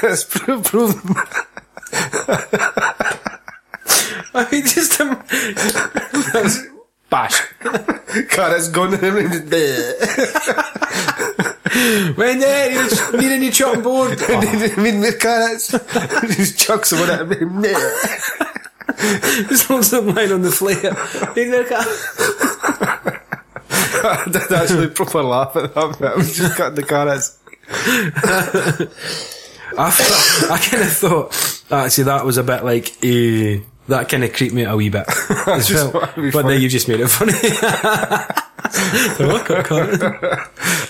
it's 0.02 0.24
proven. 0.24 1.46
I 4.34 4.48
mean, 4.50 4.62
just 4.64 4.98
um, 5.00 5.22
bash. 7.10 7.40
Carrots 8.30 8.68
gone 8.68 8.94
and 8.94 9.02
everything. 9.04 9.42
When 12.16 12.38
there, 12.38 12.70
you 12.72 12.88
just 12.88 13.12
need 13.14 13.32
a 13.32 13.38
new 13.38 13.50
chopping 13.50 13.82
board. 13.82 14.18
I 14.22 14.74
mean, 14.76 15.00
the 15.00 15.12
carrots. 15.18 15.68
Just 16.36 16.58
chucks 16.58 16.90
them 16.90 17.00
on 17.00 17.30
it. 17.64 17.78
Just 19.48 19.64
holds 19.66 19.90
them 19.90 20.14
lying 20.14 20.32
on 20.32 20.42
the 20.42 20.50
flare. 20.50 20.94
Need 21.34 21.52
a 21.54 21.64
cut. 21.64 21.86
I 24.04 24.24
did 24.30 24.52
actually 24.52 24.88
proper 24.88 25.22
laugh 25.22 25.54
at 25.56 25.74
that 25.74 25.96
bit. 26.00 26.10
I 26.10 26.14
was 26.16 26.36
just 26.36 26.56
cutting 26.56 26.74
the 26.76 26.82
carrots. 26.82 27.38
I, 29.78 29.90
thought- 29.90 30.50
I 30.50 30.58
kind 30.58 30.82
of 30.82 30.92
thought, 30.92 31.51
actually, 31.72 32.04
that 32.04 32.24
was 32.24 32.38
a 32.38 32.42
bit 32.42 32.64
like, 32.64 33.04
eh, 33.04 33.60
that 33.88 34.08
kind 34.08 34.24
of 34.24 34.32
creeped 34.32 34.54
me 34.54 34.64
out 34.64 34.74
a 34.74 34.76
wee 34.76 34.88
bit. 34.88 35.04
as 35.46 35.70
well. 35.70 35.90
thought 35.90 36.10
it'd 36.10 36.22
be 36.22 36.30
But 36.30 36.46
then 36.46 36.60
you 36.60 36.68
just 36.68 36.88
made 36.88 37.00
it 37.00 37.08
funny. 37.08 37.32
Cut. 38.62 39.72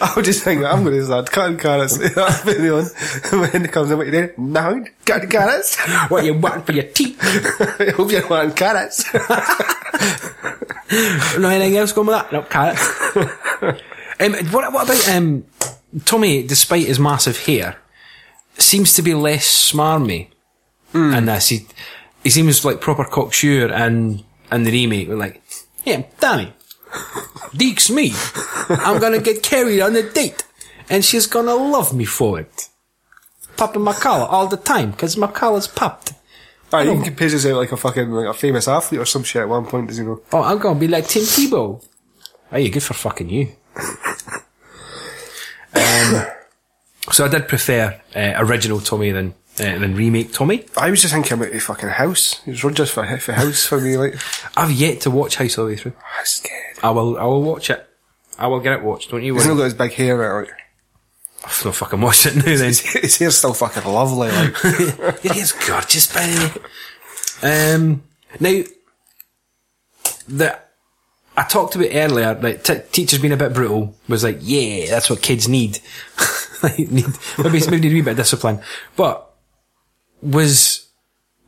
I 0.01 0.13
was 0.15 0.25
just 0.27 0.45
thinking, 0.45 0.67
I'm 0.67 0.85
going 0.85 0.97
to 0.97 1.05
start 1.05 1.31
cutting 1.31 1.59
carrots. 1.59 1.97
That's 2.15 2.43
video 2.43 2.79
on. 2.79 2.85
When 3.41 3.65
it 3.65 3.73
comes 3.73 3.91
in, 3.91 3.97
what 3.99 4.07
you 4.07 4.13
doing? 4.13 4.31
No, 4.37 4.85
cutting 5.05 5.31
carrots. 5.31 5.77
what 6.09 6.25
you 6.25 6.35
want 6.35 6.67
for 6.67 6.73
your 6.73 6.85
teeth? 6.85 7.19
I 7.23 7.91
hope 7.97 8.11
you're 8.11 8.29
wanting 8.29 8.55
carrots. 8.55 9.05
No 11.39 11.49
anything 11.49 11.79
else 11.79 11.93
going 11.93 12.09
with 12.09 12.17
that? 12.17 12.33
No, 12.33 12.43
carrots. 12.43 12.83
um, 14.21 14.35
what, 14.53 14.71
what 14.75 14.85
about 14.85 15.09
um, 15.09 15.47
Tommy, 16.05 16.47
despite 16.47 16.87
his 16.87 16.99
massive 17.01 17.47
hair, 17.47 17.79
seems 18.59 18.93
to 18.95 19.03
be 19.03 19.15
less 19.15 19.73
smarmy 19.73 20.32
in 20.95 21.27
this. 21.27 21.49
He, 21.49 21.67
he 22.23 22.31
seems 22.31 22.65
like 22.65 22.81
proper 22.81 23.05
cocksure 23.05 23.73
and 23.73 24.25
and 24.51 24.67
the 24.67 24.71
remake 24.71 25.09
were 25.09 25.17
like, 25.17 25.43
yeah, 25.85 26.03
Danny, 26.21 26.53
Deeks 27.53 27.91
me. 27.91 28.13
I'm 28.69 29.01
gonna 29.01 29.21
get 29.21 29.43
carried 29.43 29.81
on 29.81 29.97
a 29.97 30.03
date 30.03 30.45
and 30.89 31.05
she's 31.05 31.27
gonna 31.27 31.55
love 31.55 31.95
me 31.95 32.05
for 32.05 32.41
it. 32.41 32.69
Popping 33.57 33.83
my 33.83 33.93
collar 33.93 34.27
all 34.27 34.47
the 34.47 34.57
time 34.57 34.91
because 34.91 35.17
my 35.17 35.27
collar's 35.27 35.67
popped. 35.67 36.13
Alright, 36.73 36.87
you 36.87 36.95
can 36.95 37.05
compare 37.05 37.29
yourself 37.29 37.57
like 37.57 37.73
a 37.73 37.77
fucking, 37.77 38.11
like 38.11 38.29
a 38.29 38.35
famous 38.35 38.67
athlete 38.67 39.01
or 39.01 39.05
some 39.05 39.23
shit 39.23 39.43
at 39.43 39.49
one 39.49 39.67
point, 39.67 39.89
does 39.89 39.99
he 39.99 40.05
know? 40.05 40.23
Oh, 40.33 40.43
I'm 40.43 40.59
gonna 40.59 40.79
be 40.79 40.89
like 40.89 41.07
Tim 41.07 41.23
Tebow. 41.23 41.85
Oh, 42.51 42.57
you 42.57 42.71
good 42.71 42.83
for 42.83 42.95
fucking 42.95 43.29
you. 43.31 43.49
um, 45.75 46.27
so 47.11 47.25
I 47.25 47.29
did 47.29 47.49
prefer 47.49 48.01
uh, 48.15 48.33
original 48.37 48.81
Tommy 48.81 49.11
than 49.11 49.35
uh, 49.63 49.79
than 49.79 49.95
remake 49.95 50.33
Tommy. 50.33 50.65
I 50.77 50.91
was 50.91 51.01
just 51.01 51.15
thinking 51.15 51.35
about 51.39 51.53
the 51.53 51.59
fucking 51.61 51.89
house. 51.89 52.41
It 52.47 52.63
was 52.63 52.75
just 52.75 52.93
for, 52.93 53.05
for 53.19 53.33
house 53.33 53.65
for 53.65 53.81
me, 53.81 53.97
like. 53.97 54.17
I've 54.57 54.73
yet 54.73 55.03
to 55.03 55.11
watch 55.11 55.37
House 55.37 55.57
all 55.57 55.67
the 55.67 55.73
way 55.73 55.77
through. 55.77 55.93
I'm 56.19 56.27
scared. 56.27 56.79
I 56.83 56.91
will. 56.91 57.19
I 57.19 57.25
will 57.25 57.43
watch 57.43 57.71
it. 57.71 57.87
I 58.39 58.49
will 58.49 58.61
get 58.61 58.73
it 58.73 58.83
watched. 58.83 59.11
Don't 59.11 59.23
you 59.23 59.35
He's 59.35 59.45
not 59.45 59.53
worry. 59.53 59.59
got 59.61 59.65
his 59.65 59.75
big 59.75 59.93
hair 59.93 60.33
out, 60.33 60.45
like. 60.45 60.55
I've 61.45 61.65
not 61.65 61.75
fucking 61.75 62.01
watched 62.01 62.27
it 62.27 62.37
now. 62.37 62.43
Then 62.43 62.57
His 62.57 63.19
hair's 63.19 63.37
still 63.37 63.55
fucking 63.55 63.85
lovely, 63.85 64.31
like. 64.31 64.55
it 65.25 65.37
is 65.37 65.53
gorgeous, 65.53 66.13
baby. 66.13 66.61
Um, 67.43 68.03
now 68.39 68.63
the 70.29 70.59
I 71.37 71.45
talked 71.45 71.75
about 71.75 71.89
earlier 71.93 72.35
that 72.35 72.65
t- 72.65 72.81
teachers 72.93 73.19
being 73.19 73.33
a 73.33 73.37
bit 73.37 73.55
brutal 73.55 73.97
was 74.09 74.23
like, 74.23 74.39
yeah, 74.41 74.87
that's 74.91 75.09
what 75.09 75.23
kids 75.23 75.49
need. 75.49 75.79
like, 76.63 76.79
need 76.79 77.07
maybe 77.39 77.61
maybe 77.71 77.81
need 77.81 77.91
a 77.91 77.95
wee 77.95 78.03
bit 78.03 78.11
of 78.13 78.17
discipline. 78.19 78.61
But 78.97 79.32
was 80.23 80.89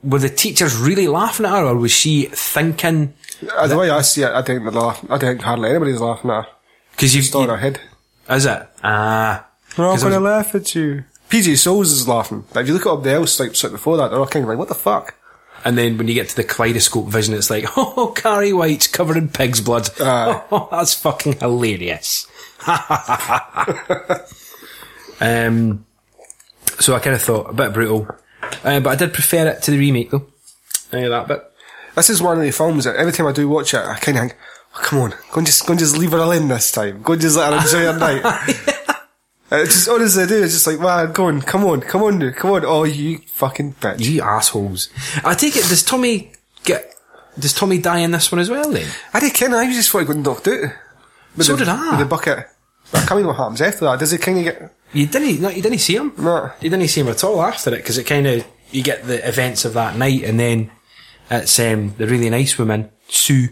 were 0.03 0.19
the 0.19 0.29
teachers 0.29 0.77
really 0.77 1.09
laughing 1.09 1.47
at 1.47 1.53
her, 1.53 1.65
or 1.67 1.77
was 1.77 1.93
she 1.93 2.27
thinking? 2.27 3.15
Uh, 3.57 3.67
the 3.67 3.79
way 3.79 3.91
I 3.91 4.03
see 4.03 4.23
it, 4.23 4.31
I 4.31 4.43
think 4.43 4.63
they're 4.63 4.73
laughing. 4.73 5.11
I 5.11 5.19
think 5.19 5.41
hardly 5.41 5.71
anybody's 5.71 6.01
laughing 6.01 6.31
at 6.31 6.45
her. 6.45 6.51
Because 6.93 7.15
you've 7.15 7.35
in 7.35 7.49
her 7.49 7.57
head. 7.57 7.81
is 8.31 8.47
it 8.47 8.69
ah. 8.83 9.47
They're 9.77 9.87
all 9.87 9.99
going 9.99 10.13
to 10.13 10.21
laugh 10.21 10.55
at 10.55 10.75
you. 10.75 11.05
PJ 11.29 11.59
Soles 11.59 11.91
is 11.91 12.07
laughing. 12.07 12.45
But 12.53 12.61
if 12.61 12.69
you 12.69 12.75
look 12.75 12.87
at 12.87 12.93
up 12.93 13.03
the 13.03 13.11
else, 13.11 13.41
like, 13.41 13.57
straight 13.57 13.73
before 13.73 13.97
that, 13.97 14.09
they're 14.09 14.21
all 14.21 14.27
kind 14.27 14.45
of 14.45 14.49
like, 14.49 14.59
what 14.59 14.69
the 14.69 14.75
fuck? 14.75 15.17
And 15.65 15.77
then 15.77 15.99
when 15.99 16.07
you 16.07 16.15
get 16.15 16.29
to 16.29 16.37
the 16.37 16.45
kaleidoscope 16.45 17.09
vision, 17.09 17.35
it's 17.35 17.51
like, 17.51 17.65
oh, 17.77 18.13
Carrie 18.15 18.53
White's 18.53 18.87
covered 18.87 19.17
in 19.17 19.29
pig's 19.29 19.61
blood. 19.61 19.89
Aye. 19.99 20.43
Oh, 20.53 20.69
that's 20.71 20.95
fucking 20.95 21.41
hilarious. 21.41 22.29
um, 25.21 25.85
so 26.79 26.95
I 26.95 27.01
kind 27.01 27.17
of 27.17 27.23
thought 27.23 27.51
a 27.51 27.53
bit 27.53 27.73
brutal, 27.73 28.07
uh, 28.65 28.81
but 28.81 28.87
I 28.91 28.97
did 28.97 29.13
prefer 29.13 29.47
it 29.49 29.63
to 29.63 29.71
the 29.71 29.79
remake 29.79 30.11
though. 30.11 30.27
Uh, 30.93 31.09
that 31.09 31.29
bit. 31.29 31.51
This 31.95 32.11
is 32.11 32.23
one 32.23 32.39
of 32.39 32.43
the 32.45 32.51
films 32.51 32.85
that 32.85 32.97
every 32.97 33.13
time 33.13 33.27
I 33.27 33.33
do 33.33 33.49
watch 33.49 33.73
it, 33.75 33.79
I 33.85 33.97
kind 33.99 34.17
of 34.19 34.23
think, 34.23 34.37
oh, 34.77 34.81
come 34.83 34.99
on, 35.01 35.11
go 35.11 35.39
and 35.39 35.47
just, 35.47 35.65
go 35.67 35.73
and 35.73 35.79
just 35.79 35.97
leave 35.97 36.11
her 36.13 36.19
alone 36.19 36.49
this 36.49 36.73
time. 36.73 37.03
Go 37.03 37.13
and 37.13 37.23
just 37.23 37.37
let 37.37 37.53
her 37.53 37.59
enjoy 37.61 37.93
her 37.93 37.99
night. 37.99 38.61
It's 39.53 39.75
just, 39.75 39.89
all 39.89 39.99
does 39.99 40.15
they 40.17 40.27
do? 40.27 40.43
It's 40.43 40.55
just 40.55 40.67
like, 40.67 40.81
man, 40.81 41.13
go 41.13 41.27
on, 41.27 41.41
come 41.43 41.65
on, 41.65 41.81
come 41.83 42.03
on, 42.03 42.33
come 42.33 42.51
on. 42.51 42.65
Oh, 42.65 42.83
you 42.85 43.19
fucking 43.19 43.75
bitch. 43.75 44.01
You 44.01 44.23
assholes. 44.23 44.89
I 45.25 45.35
take 45.35 45.55
it. 45.55 45.69
Does 45.69 45.85
Tommy 45.85 46.33
get? 46.65 46.93
Does 47.39 47.53
Tommy 47.53 47.79
die 47.79 47.99
in 48.01 48.11
this 48.11 48.33
one 48.33 48.41
as 48.41 48.51
well? 48.51 48.69
Then 48.73 48.89
I 49.13 49.21
didn't 49.21 49.35
care, 49.35 49.55
I 49.55 49.67
was 49.67 49.77
just 49.77 49.91
thought 49.91 50.01
he 50.01 50.05
got 50.07 50.17
knocked 50.17 50.49
out. 50.49 50.71
With 51.37 51.47
So 51.47 51.53
the, 51.53 51.59
did 51.67 51.69
I. 51.69 51.91
With 51.91 52.01
the 52.01 52.07
bucket. 52.07 52.39
I 52.93 52.99
can't 52.99 53.11
remember 53.11 53.29
what 53.29 53.37
happens 53.37 53.61
after 53.61 53.85
that. 53.85 53.99
Does 54.01 54.11
he 54.11 54.19
kind 54.19 54.39
of 54.39 54.45
get, 54.45 54.75
you 54.95 55.07
didn't. 55.07 55.41
No, 55.41 55.49
you 55.51 55.63
didn't 55.63 55.79
see 55.81 55.97
him. 55.97 56.13
no. 56.19 56.51
You 56.61 56.71
didn't 56.71 56.89
see 56.89 57.01
him 57.01 57.09
at 57.09 57.23
all 57.25 57.43
after 57.43 57.75
it 57.75 57.79
because 57.79 57.99
it 57.99 58.05
kind 58.05 58.27
of 58.27 58.47
you 58.71 58.83
get 58.83 59.07
the 59.07 59.27
events 59.27 59.65
of 59.65 59.75
that 59.75 59.97
night 59.97 60.23
and 60.25 60.39
then 60.41 60.71
it's 61.31 61.59
um, 61.59 61.95
the 61.99 62.07
really 62.07 62.31
nice 62.31 62.59
woman 62.59 62.91
Sue. 63.09 63.49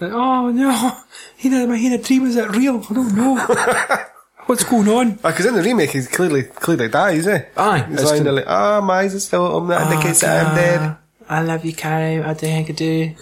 Like, 0.00 0.12
oh 0.12 0.50
no, 0.50 0.92
he 1.36 1.48
had 1.50 1.68
my 1.68 1.76
had 1.76 2.00
a 2.00 2.02
dream. 2.02 2.26
Is 2.26 2.34
that 2.34 2.50
real? 2.50 2.84
I 2.90 2.94
don't 2.94 3.14
know. 3.14 3.36
What's 4.46 4.64
going 4.64 4.88
on? 4.88 5.12
Because 5.12 5.46
in 5.46 5.54
the 5.54 5.62
remake, 5.62 5.90
he 5.90 6.02
clearly, 6.02 6.42
clearly 6.42 6.88
dies, 6.88 7.26
eh? 7.28 7.44
Aye, 7.56 7.86
He's 7.88 8.02
lying 8.02 8.24
there 8.24 8.32
like, 8.32 8.46
oh, 8.48 8.80
my 8.80 9.00
eyes 9.00 9.14
are 9.14 9.20
still 9.20 9.42
open. 9.42 9.68
That 9.68 9.92
indicates 9.92 10.22
that 10.22 10.44
I'm 10.46 10.56
dead. 10.56 10.96
I 11.28 11.42
love 11.42 11.64
you, 11.64 11.72
Carrie. 11.72 12.18
I 12.20 12.26
don't 12.28 12.36
think 12.38 12.70
I 12.70 12.72
do. 12.72 13.14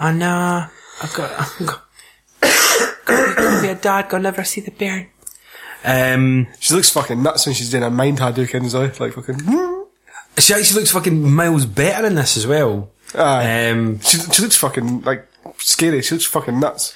Oh 0.00 0.12
no, 0.12 0.66
I've 1.02 1.12
got. 1.12 1.30
I've 1.38 1.66
got 1.66 1.82
gonna 3.04 3.62
be 3.62 3.68
a 3.68 3.74
dad. 3.74 4.08
Gonna 4.08 4.22
never 4.22 4.44
see 4.44 4.60
the 4.62 4.70
bairn. 4.70 5.08
Um, 5.84 6.46
She 6.60 6.74
looks 6.74 6.90
fucking 6.90 7.22
nuts 7.22 7.46
when 7.46 7.54
she's 7.54 7.70
doing 7.70 7.82
her 7.82 7.90
mind 7.90 8.18
Hadoukens 8.18 8.72
though. 8.72 8.90
Like 9.04 9.14
fucking, 9.14 9.84
she 10.38 10.54
actually 10.54 10.80
looks 10.80 10.92
fucking 10.92 11.32
miles 11.32 11.66
better 11.66 12.06
in 12.06 12.14
this 12.14 12.36
as 12.36 12.46
well. 12.46 12.90
Aye. 13.14 13.70
Um, 13.70 14.00
She, 14.00 14.18
she 14.18 14.42
looks 14.42 14.56
fucking, 14.56 15.02
like, 15.02 15.28
scary. 15.58 16.02
She 16.02 16.14
looks 16.14 16.26
fucking 16.26 16.58
nuts. 16.58 16.94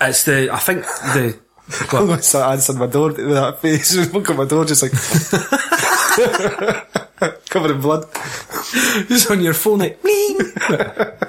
It's 0.00 0.24
the 0.24 0.48
I 0.50 0.58
think 0.58 0.82
the 0.82 1.38
I'm 1.92 2.06
going 2.06 2.16
to 2.16 2.22
start 2.22 2.52
answering 2.52 2.78
my 2.78 2.86
door 2.86 3.08
with 3.08 3.16
that 3.30 3.60
face. 3.60 3.94
Look 4.14 4.30
at 4.30 4.36
my 4.36 4.44
door, 4.44 4.64
just 4.64 4.82
like 4.82 4.92
covered 7.48 7.70
in 7.72 7.80
blood. 7.80 8.06
Just 9.08 9.30
on 9.30 9.40
your 9.40 9.54
phone, 9.54 9.78
like, 9.80 10.00
"Bling." 10.02 10.38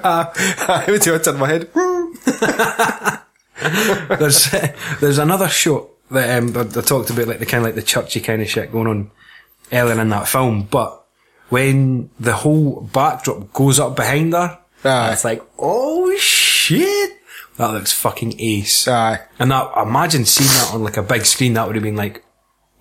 I 0.04 0.84
would 0.88 1.00
do 1.02 1.14
in 1.14 1.38
my 1.38 1.48
head. 1.48 1.68
there's 4.18 4.50
there's 5.00 5.18
another 5.18 5.48
shot 5.48 5.88
that 6.12 6.42
um, 6.42 6.56
I, 6.56 6.60
I 6.60 6.82
talked 6.82 7.10
about, 7.10 7.28
like 7.28 7.38
the 7.38 7.46
kind 7.46 7.62
of 7.62 7.66
like 7.66 7.74
the 7.74 7.82
churchy 7.82 8.20
kind 8.20 8.42
of 8.42 8.48
shit 8.48 8.72
going 8.72 8.86
on 8.86 9.10
earlier 9.72 10.00
in 10.00 10.08
that 10.10 10.28
film. 10.28 10.62
But 10.64 11.04
when 11.48 12.10
the 12.18 12.34
whole 12.34 12.80
backdrop 12.82 13.52
goes 13.52 13.78
up 13.78 13.96
behind 13.96 14.32
her, 14.32 14.58
Aye. 14.84 15.12
it's 15.12 15.24
like, 15.24 15.42
oh 15.58 16.14
shit, 16.16 17.18
that 17.56 17.72
looks 17.72 17.92
fucking 17.92 18.34
ace. 18.38 18.88
Aye. 18.88 19.20
And 19.38 19.50
that 19.50 19.72
imagine 19.76 20.24
seeing 20.24 20.48
that 20.48 20.70
on 20.74 20.82
like 20.84 20.96
a 20.96 21.02
big 21.02 21.24
screen, 21.26 21.54
that 21.54 21.66
would 21.66 21.76
have 21.76 21.82
been 21.82 21.96
like, 21.96 22.24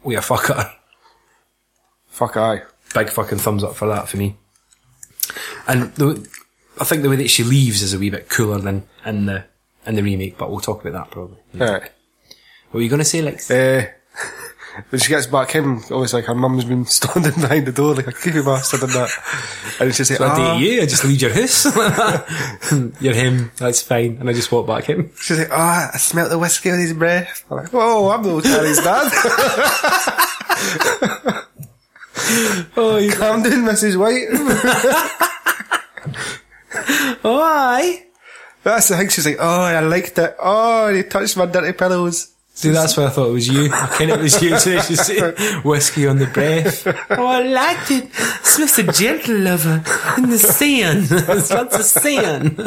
we 0.03 0.15
a 0.15 0.19
fucker. 0.19 0.71
Fuck 2.07 2.37
aye. 2.37 2.61
Big 2.93 3.09
fucking 3.09 3.37
thumbs 3.37 3.63
up 3.63 3.75
for 3.75 3.87
that 3.87 4.09
for 4.09 4.17
me. 4.17 4.35
And 5.67 5.93
the, 5.95 6.27
I 6.79 6.83
think 6.83 7.03
the 7.03 7.09
way 7.09 7.15
that 7.17 7.29
she 7.29 7.43
leaves 7.43 7.81
is 7.81 7.93
a 7.93 7.99
wee 7.99 8.09
bit 8.09 8.29
cooler 8.29 8.59
than 8.59 8.83
in 9.05 9.25
the 9.27 9.45
in 9.85 9.95
the 9.95 10.03
remake, 10.03 10.37
but 10.37 10.49
we'll 10.51 10.59
talk 10.59 10.85
about 10.85 10.93
that 10.93 11.11
probably. 11.11 11.37
Alright. 11.59 11.91
What 12.71 12.75
were 12.75 12.83
you 12.83 12.89
gonna 12.89 13.03
say, 13.03 13.21
Lex? 13.21 13.51
Uh, 13.51 13.85
when 14.89 14.99
she 15.01 15.09
gets 15.09 15.27
back 15.27 15.51
home, 15.51 15.83
always 15.91 16.13
like 16.13 16.23
her 16.23 16.33
mum's 16.33 16.63
been 16.63 16.85
standing 16.99 17.33
behind 17.33 17.67
the 17.67 17.73
door 17.73 17.95
like 17.95 18.07
a 18.07 18.13
creepy 18.13 18.41
bastard 18.41 18.83
and 18.83 18.93
that. 18.93 19.09
And 19.81 19.93
she's 19.93 20.09
like, 20.09 20.19
So 20.19 20.25
I 20.25 20.29
ah. 20.29 20.57
date 20.57 20.65
you, 20.65 20.81
I 20.81 20.85
just 20.85 21.03
leave 21.03 21.21
your 21.21 21.33
house. 21.33 21.65
You're 23.01 23.13
him, 23.13 23.51
that's 23.57 23.81
fine. 23.81 24.19
And 24.21 24.29
I 24.29 24.33
just 24.33 24.53
walk 24.53 24.67
back 24.67 24.89
in. 24.89 25.11
She's 25.19 25.37
like, 25.37 25.49
oh, 25.51 25.89
I 25.93 25.97
smelt 25.97 26.29
the 26.29 26.39
whiskey 26.39 26.71
on 26.71 26.79
his 26.79 26.93
breath. 26.93 27.43
I'm 27.51 27.57
like, 27.57 27.73
whoa, 27.73 28.09
I'm 28.09 28.21
no 28.21 28.39
Carrie's 28.39 28.77
dad. 28.77 29.11
Oh, 32.77 32.97
you, 32.97 33.11
Calm 33.11 33.43
down, 33.43 33.65
Mrs. 33.65 33.99
White. 33.99 34.27
oh, 37.25 37.41
aye. 37.43 38.05
That's 38.63 38.87
the 38.87 38.95
thing. 38.95 39.09
She's 39.09 39.25
like, 39.25 39.37
oh, 39.39 39.61
I 39.61 39.81
liked 39.81 40.17
it. 40.17 40.37
Oh, 40.39 40.93
he 40.93 41.03
touched 41.03 41.35
my 41.35 41.47
dirty 41.47 41.73
pillows. 41.73 42.30
See, 42.53 42.69
that's 42.69 42.97
why 42.97 43.05
I 43.05 43.09
thought 43.09 43.29
it 43.29 43.33
was 43.33 43.47
you. 43.47 43.71
I 43.71 43.87
kind 43.87 44.11
of 44.11 44.19
it 44.19 44.23
was 44.23 44.41
you. 44.41 44.57
So 44.59 44.79
she 44.81 44.95
said, 44.95 45.63
whiskey 45.63 46.05
on 46.05 46.17
the 46.17 46.27
breath. 46.27 46.85
Oh, 47.09 47.25
I 47.25 47.43
liked 47.43 47.91
it. 47.91 48.05
It's 48.05 48.59
Mr. 48.59 48.95
Gentle 48.95 49.37
Lover 49.37 49.83
in 50.17 50.29
the 50.29 50.37
sand. 50.37 51.07
It's 51.11 51.49
lots 51.51 51.75
of 51.79 51.85
sand. 51.85 52.57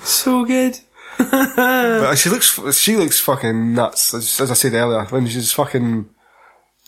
so 0.06 0.44
good. 0.44 0.78
But 1.18 2.16
she 2.16 2.30
looks, 2.30 2.76
she 2.76 2.96
looks 2.96 3.20
fucking 3.20 3.74
nuts. 3.74 4.14
As, 4.14 4.40
as 4.40 4.50
I 4.50 4.54
said 4.54 4.72
earlier, 4.74 5.04
when 5.06 5.26
she's 5.26 5.52
fucking 5.52 6.08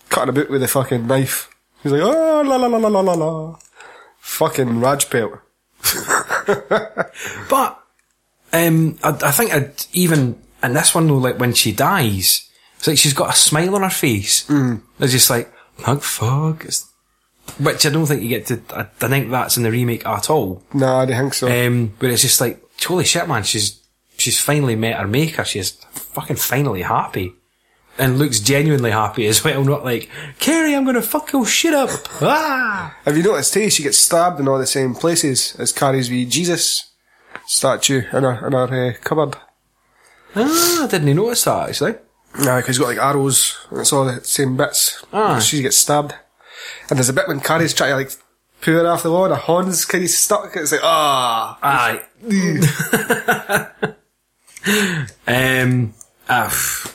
cutting 0.08 0.30
about 0.30 0.50
with 0.50 0.60
the 0.60 0.68
fucking 0.68 1.06
knife. 1.06 1.50
She's 1.82 1.92
like, 1.92 2.02
oh, 2.02 2.42
la 2.46 2.56
la 2.56 2.66
la 2.68 2.78
la 2.78 2.88
la 2.88 3.00
la 3.00 3.12
la. 3.12 3.58
Fucking 4.20 4.80
Raj 4.80 5.10
pelt. 5.10 5.40
But 7.48 7.82
um, 8.52 8.98
I, 9.02 9.10
I 9.10 9.30
think 9.30 9.52
I'd 9.52 9.84
even 9.92 10.40
in 10.62 10.72
this 10.74 10.94
one 10.94 11.06
though, 11.06 11.16
like 11.16 11.38
when 11.38 11.52
she 11.52 11.72
dies, 11.72 12.48
it's 12.76 12.86
like 12.86 12.98
she's 12.98 13.14
got 13.14 13.34
a 13.34 13.36
smile 13.36 13.74
on 13.74 13.82
her 13.82 13.90
face. 13.90 14.46
Mm. 14.46 14.82
It's 14.98 15.12
just 15.12 15.30
like 15.30 15.52
thank 15.78 16.02
fuck. 16.02 16.64
It's, 16.64 16.90
which 17.60 17.86
I 17.86 17.90
don't 17.90 18.06
think 18.06 18.22
you 18.22 18.28
get 18.28 18.46
to. 18.46 18.60
I, 18.70 18.80
I 18.80 19.08
think 19.08 19.30
that's 19.30 19.56
in 19.56 19.62
the 19.62 19.70
remake 19.70 20.06
at 20.06 20.30
all. 20.30 20.62
No, 20.74 20.96
I 20.96 21.06
don't 21.06 21.18
think 21.18 21.34
so. 21.34 21.66
Um, 21.66 21.94
but 21.98 22.10
it's 22.10 22.22
just 22.22 22.40
like 22.40 22.62
holy 22.84 23.04
shit, 23.04 23.28
man. 23.28 23.42
She's 23.44 23.80
she's 24.16 24.40
finally 24.40 24.76
met 24.76 24.98
her 24.98 25.06
maker. 25.06 25.44
She's 25.44 25.72
fucking 25.92 26.36
finally 26.36 26.82
happy. 26.82 27.32
And 27.98 28.18
looks 28.18 28.40
genuinely 28.40 28.90
happy 28.90 29.26
as 29.26 29.42
well, 29.42 29.64
not 29.64 29.82
like, 29.82 30.10
Carrie, 30.38 30.74
I'm 30.74 30.84
gonna 30.84 31.00
fuck 31.00 31.32
your 31.32 31.46
shit 31.46 31.72
up. 31.72 31.88
Ah! 32.20 32.94
Have 33.06 33.16
you 33.16 33.22
noticed 33.22 33.54
too? 33.54 33.70
She 33.70 33.82
gets 33.82 33.96
stabbed 33.96 34.38
in 34.38 34.48
all 34.48 34.58
the 34.58 34.66
same 34.66 34.94
places 34.94 35.56
as 35.58 35.72
Carrie's 35.72 36.10
wee 36.10 36.26
Jesus 36.26 36.90
statue 37.46 38.02
in 38.12 38.22
her 38.22 38.46
in 38.46 38.52
her 38.52 38.90
uh, 38.90 38.92
cupboard. 39.02 39.36
Ah, 40.36 40.84
I 40.84 40.86
didn't 40.88 41.08
he 41.08 41.14
notice 41.14 41.44
that 41.44 41.70
actually. 41.70 41.94
No, 42.38 42.56
because 42.56 42.66
he's 42.66 42.78
got 42.78 42.88
like 42.88 42.98
arrows 42.98 43.56
and 43.70 43.80
it's 43.80 43.92
all 43.92 44.04
the 44.04 44.22
same 44.22 44.56
bits. 44.56 45.02
Aye. 45.12 45.38
She 45.40 45.62
gets 45.62 45.78
stabbed. 45.78 46.14
And 46.90 46.98
there's 46.98 47.08
a 47.08 47.14
bit 47.14 47.28
when 47.28 47.40
Carrie's 47.40 47.72
trying 47.72 47.90
to 47.90 47.96
like 47.96 48.12
pull 48.60 48.74
her 48.74 48.86
off 48.86 49.02
the 49.02 49.10
wall 49.10 49.24
and 49.24 49.34
her 49.34 49.40
horns 49.40 49.84
kind 49.84 50.04
of 50.04 50.10
stuck. 50.10 50.54
It's 50.54 50.72
like, 50.72 50.82
ah. 50.84 51.58
Aye. 51.62 52.02
um, 55.26 55.94
ah, 56.28 56.48
pff. 56.50 56.94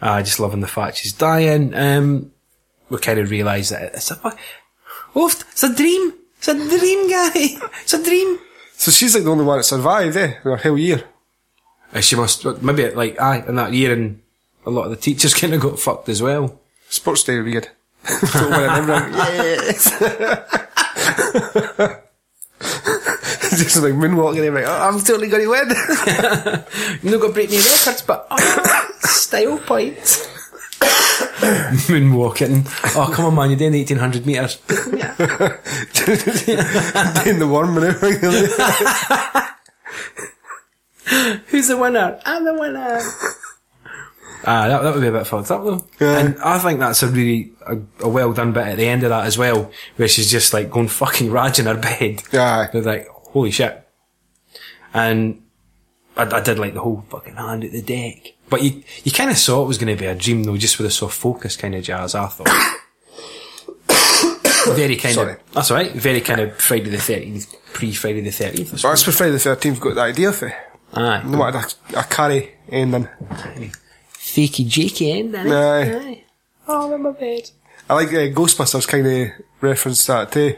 Ah, 0.00 0.14
I 0.14 0.22
just 0.22 0.40
loving 0.40 0.60
the 0.60 0.66
fact 0.68 0.98
she's 0.98 1.12
dying. 1.12 1.74
Um, 1.74 2.32
we 2.88 2.98
kind 2.98 3.18
of 3.18 3.30
realise 3.30 3.70
that 3.70 3.94
it's 3.94 4.10
a, 4.10 4.20
oh, 5.14 5.28
it's 5.28 5.62
a 5.62 5.74
dream. 5.74 6.14
It's 6.38 6.48
a 6.48 6.54
dream, 6.54 7.10
guy. 7.10 7.68
It's 7.82 7.94
a 7.94 8.02
dream. 8.02 8.38
So 8.72 8.90
she's 8.90 9.14
like 9.14 9.24
the 9.24 9.30
only 9.30 9.44
one 9.44 9.58
that 9.58 9.64
survived, 9.64 10.16
eh? 10.16 10.34
Her 10.42 10.56
whole 10.56 10.78
year. 10.78 11.04
She 12.00 12.16
must, 12.16 12.44
maybe 12.62 12.90
like, 12.90 13.20
aye, 13.20 13.44
in 13.46 13.56
that 13.56 13.72
year 13.72 13.92
and 13.92 14.20
a 14.66 14.70
lot 14.70 14.84
of 14.84 14.90
the 14.90 14.96
teachers 14.96 15.34
kind 15.40 15.54
of 15.54 15.60
got 15.60 15.78
fucked 15.78 16.08
as 16.08 16.22
well. 16.22 16.60
Sports 16.88 17.24
day 17.24 17.40
weird. 17.40 17.68
Don't 18.32 18.50
win 18.50 18.70
everything. 18.70 19.12
Yes. 19.14 19.90
Just 23.58 23.76
like 23.82 23.94
moonwalking, 23.94 24.54
like, 24.54 24.64
oh, 24.66 24.88
I'm 24.88 25.00
totally 25.00 25.28
going 25.28 25.44
to 25.44 25.50
win. 25.50 25.68
You're 27.02 27.12
not 27.12 27.20
going 27.20 27.32
to 27.32 27.34
break 27.34 27.48
any 27.48 27.58
records, 27.58 28.02
but 28.02 28.26
oh, 28.30 28.90
style 29.00 29.58
points. 29.58 30.26
Moonwalking. 31.88 32.66
Oh, 32.96 33.10
come 33.12 33.26
on, 33.26 33.34
man, 33.34 33.50
you're 33.50 33.58
doing 33.58 33.72
1800 33.72 34.26
metres. 34.26 34.56
Doing 34.66 34.98
the 37.38 37.46
and 37.76 37.84
everything. 37.84 39.52
Who's 41.48 41.68
the 41.68 41.76
winner? 41.76 42.20
I'm 42.24 42.44
the 42.44 42.54
winner. 42.54 43.00
Ah, 44.44 44.68
that, 44.68 44.82
that 44.82 44.94
would 44.94 45.00
be 45.00 45.08
a 45.08 45.12
bit 45.12 45.26
fucked 45.26 45.50
up 45.50 45.64
though. 45.64 45.86
Yeah. 46.00 46.18
And 46.18 46.38
I 46.40 46.58
think 46.58 46.78
that's 46.78 47.02
a 47.02 47.08
really, 47.08 47.52
a, 47.66 47.78
a 48.00 48.08
well 48.08 48.32
done 48.32 48.52
bit 48.52 48.66
at 48.66 48.76
the 48.76 48.86
end 48.86 49.02
of 49.02 49.10
that 49.10 49.26
as 49.26 49.36
well, 49.36 49.70
where 49.96 50.08
she's 50.08 50.30
just 50.30 50.52
like 50.52 50.70
going 50.70 50.88
fucking 50.88 51.30
raj 51.30 51.58
in 51.58 51.66
her 51.66 51.76
bed. 51.76 52.22
Aye. 52.32 52.68
They're 52.72 52.82
like, 52.82 53.08
holy 53.08 53.50
shit. 53.50 53.86
And 54.94 55.42
I, 56.16 56.24
I 56.24 56.40
did 56.40 56.58
like 56.58 56.74
the 56.74 56.80
whole 56.80 57.04
fucking 57.10 57.34
hand 57.34 57.64
at 57.64 57.72
the 57.72 57.82
deck. 57.82 58.34
But 58.48 58.62
you, 58.62 58.82
you 59.02 59.10
kind 59.10 59.30
of 59.30 59.36
saw 59.36 59.62
it 59.64 59.68
was 59.68 59.78
going 59.78 59.94
to 59.94 60.00
be 60.00 60.06
a 60.06 60.14
dream 60.14 60.44
though, 60.44 60.56
just 60.56 60.78
with 60.78 60.86
a 60.86 60.90
soft 60.90 61.16
focus 61.16 61.56
kind 61.56 61.74
of 61.74 61.82
jazz, 61.82 62.14
I 62.14 62.26
thought. 62.26 62.48
very 64.76 64.96
kind 64.96 65.14
Sorry. 65.14 65.32
of, 65.32 65.52
that's 65.52 65.70
alright, 65.70 65.92
very 65.92 66.20
kind 66.20 66.40
of 66.40 66.56
Friday 66.56 66.90
the 66.90 66.96
13th, 66.98 67.54
pre-Friday 67.72 68.20
the 68.20 68.30
13th. 68.30 68.70
But 68.70 68.82
that's 68.82 69.06
where 69.06 69.14
Friday 69.14 69.32
the 69.32 69.38
13th 69.38 69.80
got 69.80 69.94
the 69.94 70.00
idea 70.02 70.32
for. 70.32 70.52
Aye. 70.94 71.22
They 71.24 71.36
wanted 71.36 71.64
a, 71.94 71.98
a 72.00 72.04
Carrie 72.04 72.54
ending. 72.68 73.08
Fakey 74.12 74.66
jakey 74.66 75.12
ending. 75.12 75.52
Aye. 75.52 76.24
Oh, 76.68 76.86
I'm 76.86 76.94
in 76.94 77.02
my 77.02 77.10
bed. 77.12 77.50
I 77.88 77.94
like 77.94 78.08
uh, 78.08 78.28
Ghostbusters 78.34 78.88
kind 78.88 79.06
of 79.06 79.28
reference 79.60 80.04
that 80.06 80.32
too. 80.32 80.56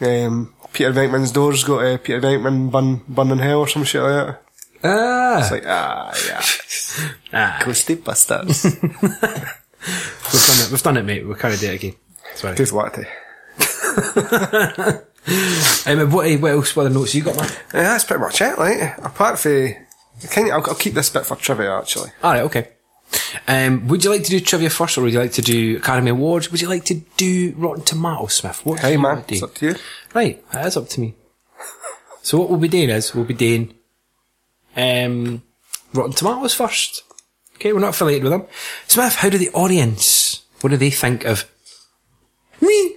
Um, 0.00 0.54
Peter 0.72 0.92
Venkman's 0.92 1.32
doors 1.32 1.64
got 1.64 1.84
uh, 1.84 1.96
Peter 1.98 2.20
Venkman 2.20 2.70
bun, 2.70 3.02
bun 3.08 3.30
in 3.30 3.38
hell 3.38 3.60
or 3.60 3.68
some 3.68 3.84
shit 3.84 4.02
like 4.02 4.26
that. 4.26 4.42
Ah. 4.84 5.40
It's 5.40 5.50
like, 5.50 5.64
ah, 5.66 6.14
yeah. 6.26 6.42
ah. 7.32 7.58
Ghostbusters. 7.62 8.64
We've 10.32 10.46
done 10.46 10.66
it, 10.66 10.70
we've 10.72 10.82
done 10.82 10.96
it, 10.96 11.04
mate. 11.04 11.26
We've 11.26 11.38
carried 11.38 11.62
it 11.62 11.74
again. 11.74 11.94
Sorry. 12.34 12.56
Good 12.56 12.72
what 12.72 12.98
eh? 12.98 13.04
Um, 15.86 16.10
what, 16.12 16.40
what 16.40 16.50
else, 16.52 16.76
what 16.76 16.86
other 16.86 16.94
notes 16.94 17.14
you 17.14 17.22
got, 17.22 17.36
man? 17.36 17.50
Yeah, 17.74 17.82
that's 17.82 18.04
pretty 18.04 18.20
much 18.20 18.40
it, 18.40 18.58
like. 18.58 18.98
Apart 18.98 19.38
from, 19.38 19.74
kind 20.30 20.52
I'll, 20.52 20.64
I'll 20.64 20.74
keep 20.74 20.94
this 20.94 21.10
bit 21.10 21.26
for 21.26 21.36
trivia 21.36 21.76
actually. 21.76 22.10
Alright, 22.22 22.42
okay. 22.42 22.68
Um, 23.48 23.88
would 23.88 24.04
you 24.04 24.10
like 24.10 24.24
to 24.24 24.30
do 24.30 24.40
trivia 24.40 24.70
first, 24.70 24.98
or 24.98 25.02
would 25.02 25.12
you 25.12 25.18
like 25.18 25.32
to 25.32 25.42
do 25.42 25.78
Academy 25.78 26.10
Awards? 26.10 26.50
Would 26.50 26.60
you 26.60 26.68
like 26.68 26.84
to 26.86 26.94
do 27.16 27.54
Rotten 27.56 27.84
Tomatoes, 27.84 28.34
Smith? 28.34 28.64
What 28.64 28.80
Hey 28.80 28.96
man, 28.96 29.24
it's 29.28 29.42
up 29.42 29.54
to 29.56 29.66
you. 29.66 29.74
Right, 30.14 30.48
that 30.50 30.66
is 30.66 30.76
up 30.76 30.88
to 30.90 31.00
me. 31.00 31.14
so 32.22 32.38
what 32.38 32.50
we'll 32.50 32.58
be 32.58 32.68
doing 32.68 32.90
is, 32.90 33.14
we'll 33.14 33.24
be 33.24 33.34
doing 33.34 33.74
um, 34.76 35.42
Rotten 35.92 36.12
Tomatoes 36.12 36.54
first. 36.54 37.02
Okay, 37.56 37.72
we're 37.72 37.80
not 37.80 37.90
affiliated 37.90 38.24
with 38.24 38.32
them. 38.32 38.46
Smith, 38.86 39.16
how 39.16 39.30
do 39.30 39.38
the 39.38 39.50
audience, 39.50 40.42
what 40.60 40.70
do 40.70 40.76
they 40.76 40.90
think 40.90 41.24
of 41.24 41.50
me? 42.60 42.96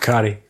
Carrie. 0.00 0.42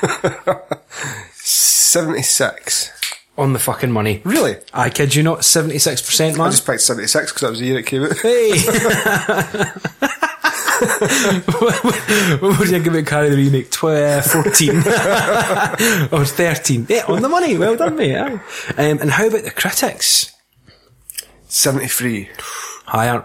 76. 1.32 2.90
On 3.38 3.52
the 3.52 3.58
fucking 3.58 3.90
money. 3.90 4.20
Really? 4.24 4.56
I 4.74 4.90
kid 4.90 5.14
you 5.14 5.22
not, 5.22 5.40
76% 5.40 6.36
man. 6.36 6.40
I 6.46 6.50
just 6.50 6.66
picked 6.66 6.82
76 6.82 7.32
because 7.32 7.40
that 7.40 7.50
was 7.50 7.60
the 7.60 7.66
year 7.66 7.78
it 7.78 7.86
came 7.86 8.02
out. 8.04 8.18
Hey! 8.18 8.50
what 12.40 12.58
would 12.58 12.68
you 12.68 12.80
think 12.80 12.86
it 12.86 13.06
Carrie 13.06 13.30
the 13.30 13.36
Remake? 13.36 13.70
Tw- 13.70 13.84
uh, 13.84 14.20
14. 14.20 14.78
or 16.12 16.24
13. 16.24 16.86
Yeah, 16.88 17.04
on 17.08 17.22
the 17.22 17.28
money. 17.28 17.56
Well 17.56 17.76
done, 17.76 17.96
mate. 17.96 18.16
Um, 18.16 18.40
and 18.76 19.10
how 19.10 19.26
about 19.28 19.44
the 19.44 19.50
critics? 19.50 20.32
73, 21.48 22.28
Higher. 22.86 23.24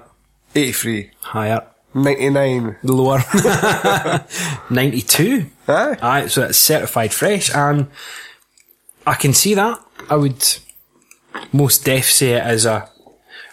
83, 0.53 1.11
Higher. 1.21 1.65
99. 2.03 2.77
Lower. 2.83 3.19
92. 4.69 5.45
Aye. 5.67 5.97
Aye, 6.01 6.27
so 6.27 6.41
that's 6.41 6.57
certified 6.57 7.13
fresh, 7.13 7.53
and 7.53 7.87
I 9.05 9.15
can 9.15 9.33
see 9.33 9.53
that. 9.55 9.79
I 10.09 10.15
would 10.15 10.43
most 11.51 11.83
def 11.85 12.05
say 12.05 12.33
it 12.33 12.43
as 12.43 12.65
a 12.65 12.89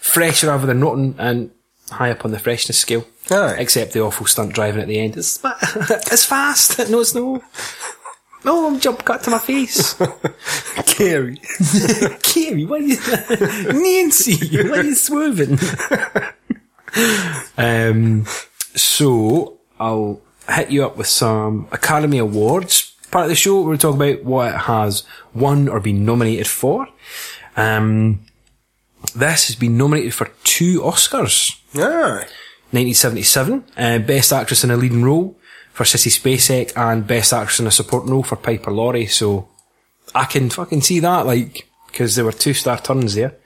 fresh 0.00 0.44
rather 0.44 0.66
than 0.66 0.80
rotten, 0.82 1.14
and 1.18 1.50
high 1.90 2.10
up 2.10 2.24
on 2.24 2.30
the 2.30 2.38
freshness 2.38 2.78
scale. 2.78 3.06
Aye. 3.30 3.56
Except 3.58 3.92
the 3.92 4.00
awful 4.00 4.26
stunt 4.26 4.52
driving 4.52 4.82
at 4.82 4.88
the 4.88 4.98
end. 4.98 5.16
It's, 5.16 5.40
it's 5.74 6.24
fast. 6.26 6.78
No, 6.90 7.00
it's 7.00 7.14
no. 7.14 7.42
No, 8.44 8.66
I'm 8.66 8.78
jump 8.78 9.02
cut 9.06 9.22
to 9.22 9.30
my 9.30 9.38
face. 9.38 9.94
Carrie. 10.84 11.40
Kerry, 12.22 12.66
why 12.66 12.76
are 12.76 12.80
you, 12.80 12.98
Nancy, 13.72 14.36
why 14.68 14.78
are 14.80 14.84
you 14.84 14.94
swerving? 14.94 15.58
Um, 17.58 18.24
so 18.74 19.58
I'll 19.78 20.20
hit 20.48 20.70
you 20.70 20.84
up 20.84 20.96
with 20.96 21.06
some 21.06 21.68
Academy 21.72 22.18
Awards 22.18 22.94
part 23.14 23.26
of 23.26 23.30
the 23.30 23.36
show. 23.36 23.62
We're 23.62 23.76
talking 23.76 24.00
about 24.00 24.24
what 24.24 24.54
it 24.54 24.58
has 24.58 25.04
won 25.32 25.68
or 25.68 25.78
been 25.78 26.04
nominated 26.04 26.48
for. 26.48 26.88
Um, 27.56 28.26
this 29.14 29.46
has 29.46 29.54
been 29.54 29.76
nominated 29.76 30.14
for 30.14 30.30
two 30.42 30.80
Oscars. 30.80 31.56
Aye. 31.76 32.26
1977, 32.72 33.64
uh, 33.76 33.98
Best 34.00 34.32
Actress 34.32 34.64
in 34.64 34.72
a 34.72 34.76
Leading 34.76 35.04
Role 35.04 35.38
for 35.72 35.84
Sissy 35.84 36.10
Spacek 36.10 36.72
and 36.76 37.06
Best 37.06 37.32
Actress 37.32 37.60
in 37.60 37.68
a 37.68 37.70
Supporting 37.70 38.10
Role 38.10 38.24
for 38.24 38.34
Piper 38.34 38.72
Laurie. 38.72 39.06
So 39.06 39.48
I 40.12 40.24
can 40.24 40.50
fucking 40.50 40.80
see 40.80 40.98
that, 40.98 41.24
like, 41.24 41.68
because 41.86 42.16
there 42.16 42.24
were 42.24 42.32
two 42.32 42.52
star 42.52 42.80
turns 42.80 43.14
there. 43.14 43.36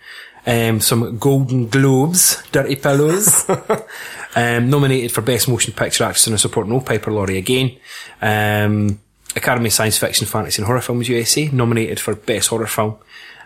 Um, 0.49 0.81
some 0.81 1.19
Golden 1.19 1.69
Globes, 1.69 2.43
Dirty 2.53 2.77
Pillows. 2.77 3.47
um, 4.35 4.71
nominated 4.71 5.13
for 5.13 5.21
Best 5.21 5.47
Motion 5.47 5.75
Picture 5.75 6.05
Actress 6.05 6.27
in 6.27 6.33
a 6.33 6.39
Supporting 6.39 6.73
Role, 6.73 6.81
Piper 6.81 7.13
Laurie 7.13 7.37
again. 7.37 7.79
Um, 8.23 8.99
Academy 9.37 9.69
Science 9.69 9.99
Fiction, 9.99 10.27
Fantasy 10.27 10.63
and 10.63 10.67
Horror 10.67 10.81
Films 10.81 11.07
USA, 11.07 11.51
nominated 11.51 12.01
for 12.01 12.15
Best 12.15 12.49
Horror 12.49 12.67
Film. 12.67 12.97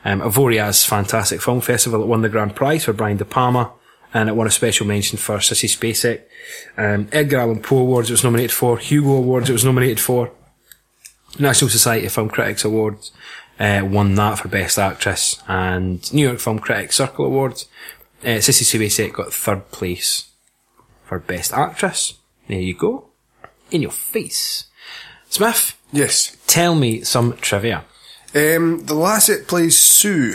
Um, 0.04 0.20
Avoriaz 0.20 0.86
Fantastic 0.86 1.42
Film 1.42 1.60
Festival 1.60 1.98
that 1.98 2.06
won 2.06 2.22
the 2.22 2.28
grand 2.28 2.54
prize 2.54 2.84
for 2.84 2.92
Brian 2.92 3.16
De 3.16 3.24
Palma, 3.24 3.72
and 4.14 4.28
it 4.28 4.36
won 4.36 4.46
a 4.46 4.50
special 4.50 4.86
mention 4.86 5.18
for 5.18 5.38
Sissy 5.38 5.68
Spacek. 5.68 6.22
Um, 6.76 7.08
Edgar 7.10 7.38
Allan 7.38 7.62
Poe 7.62 7.78
Awards 7.78 8.10
it 8.10 8.12
was 8.12 8.24
nominated 8.24 8.52
for, 8.52 8.78
Hugo 8.78 9.14
Awards 9.14 9.50
it 9.50 9.54
was 9.54 9.64
nominated 9.64 9.98
for, 9.98 10.30
National 11.36 11.68
Society 11.68 12.06
of 12.06 12.12
Film 12.12 12.28
Critics 12.28 12.64
Awards 12.64 13.10
uh, 13.62 13.80
won 13.84 14.14
that 14.16 14.38
for 14.40 14.48
Best 14.48 14.78
Actress, 14.78 15.40
and 15.46 16.12
New 16.12 16.26
York 16.26 16.40
Film 16.40 16.58
Critics 16.58 16.96
Circle 16.96 17.26
Awards. 17.26 17.68
Uh, 18.22 18.38
Sissy 18.38 18.64
Spacek 18.64 19.12
got 19.12 19.32
third 19.32 19.70
place 19.70 20.30
for 21.04 21.18
Best 21.18 21.52
Actress. 21.52 22.14
There 22.48 22.58
you 22.60 22.74
go. 22.74 23.06
In 23.70 23.82
your 23.82 23.90
face. 23.90 24.66
Smith, 25.28 25.76
Yes. 25.92 26.36
tell 26.46 26.74
me 26.74 27.02
some 27.02 27.36
trivia. 27.38 27.84
Um, 28.34 28.84
the 28.86 28.94
lassie 28.94 29.34
that 29.36 29.48
plays 29.48 29.78
Sue. 29.78 30.34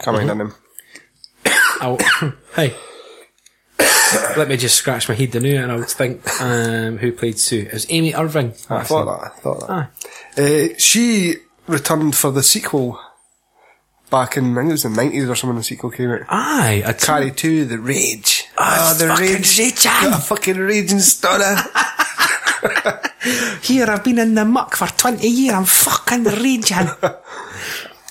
Coming 0.00 0.28
in 0.28 0.40
him. 0.40 0.54
Oh, 1.80 1.96
hey. 2.56 2.74
Let 4.36 4.48
me 4.48 4.56
just 4.56 4.74
scratch 4.76 5.08
my 5.08 5.14
head 5.14 5.32
the 5.32 5.40
new 5.40 5.56
and 5.62 5.70
I'll 5.70 5.82
think 5.82 6.22
um, 6.40 6.98
who 6.98 7.12
played 7.12 7.38
Sue. 7.38 7.60
It 7.66 7.72
was 7.72 7.86
Amy 7.90 8.14
Irving. 8.14 8.52
I 8.70 8.82
thought 8.84 9.04
that. 9.04 9.32
I 9.32 9.40
thought 9.40 9.60
that. 9.60 9.70
Aye. 9.70 10.70
Uh, 10.72 10.74
she 10.78 11.36
returned 11.68 12.16
for 12.16 12.30
the 12.30 12.42
sequel 12.42 12.98
back 14.10 14.36
in, 14.36 14.52
I 14.52 14.62
think 14.62 14.68
it 14.70 14.72
was 14.72 14.82
the 14.84 14.88
90s 14.88 15.28
or 15.28 15.34
something 15.34 15.56
the 15.58 15.62
sequel 15.62 15.90
came 15.90 16.10
out. 16.10 16.22
Aye, 16.28 16.82
I 16.86 16.92
Carrie 16.94 17.30
2, 17.30 17.66
The 17.66 17.78
Rage. 17.78 18.44
Ah, 18.56 18.96
the 18.98 19.08
fucking 19.08 19.26
Rage. 19.26 19.58
raging. 19.58 19.82
Got 19.84 20.18
a 20.18 20.22
fucking 20.22 20.56
raging 20.56 21.00
stunner. 21.00 21.56
Here, 23.62 23.86
I've 23.90 24.04
been 24.04 24.18
in 24.18 24.34
the 24.34 24.44
muck 24.44 24.76
for 24.76 24.86
20 24.86 25.26
years, 25.28 25.54
I'm 25.54 25.64
fucking 25.64 26.24
raging. 26.24 26.76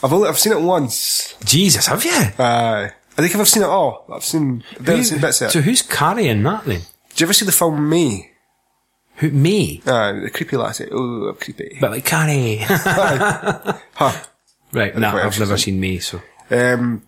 I've 0.03 0.13
only, 0.13 0.29
I've 0.29 0.37
seen 0.37 0.53
it 0.53 0.61
once. 0.61 1.35
Jesus, 1.43 1.87
have 1.87 2.03
you? 2.05 2.11
Aye. 2.11 2.91
I 3.17 3.21
think 3.21 3.35
I've 3.35 3.47
seen 3.47 3.63
it 3.63 3.69
all. 3.69 4.05
I've 4.13 4.23
seen, 4.23 4.63
I've 4.79 5.05
seen 5.05 5.19
bits 5.19 5.41
of 5.41 5.47
it. 5.47 5.51
so 5.51 5.61
who's 5.61 5.81
carrying 5.81 6.43
that 6.43 6.65
then? 6.65 6.81
Did 7.09 7.21
you 7.21 7.25
ever 7.25 7.33
see 7.33 7.45
the 7.45 7.51
film 7.51 7.89
Me? 7.89 8.29
Who, 9.17 9.31
me? 9.31 9.81
The 9.83 10.29
creepy 10.33 10.57
lassie. 10.57 10.87
Oh, 10.91 11.35
creepy. 11.39 11.77
But 11.81 11.91
like 11.91 12.05
Carrie. 12.05 12.57
Huh. 12.59 14.23
right, 14.71 14.95
no, 14.97 15.11
quite 15.11 15.25
I've 15.25 15.39
never 15.39 15.57
seen 15.57 15.79
me, 15.79 15.99
so. 15.99 16.21
Um, 16.51 17.01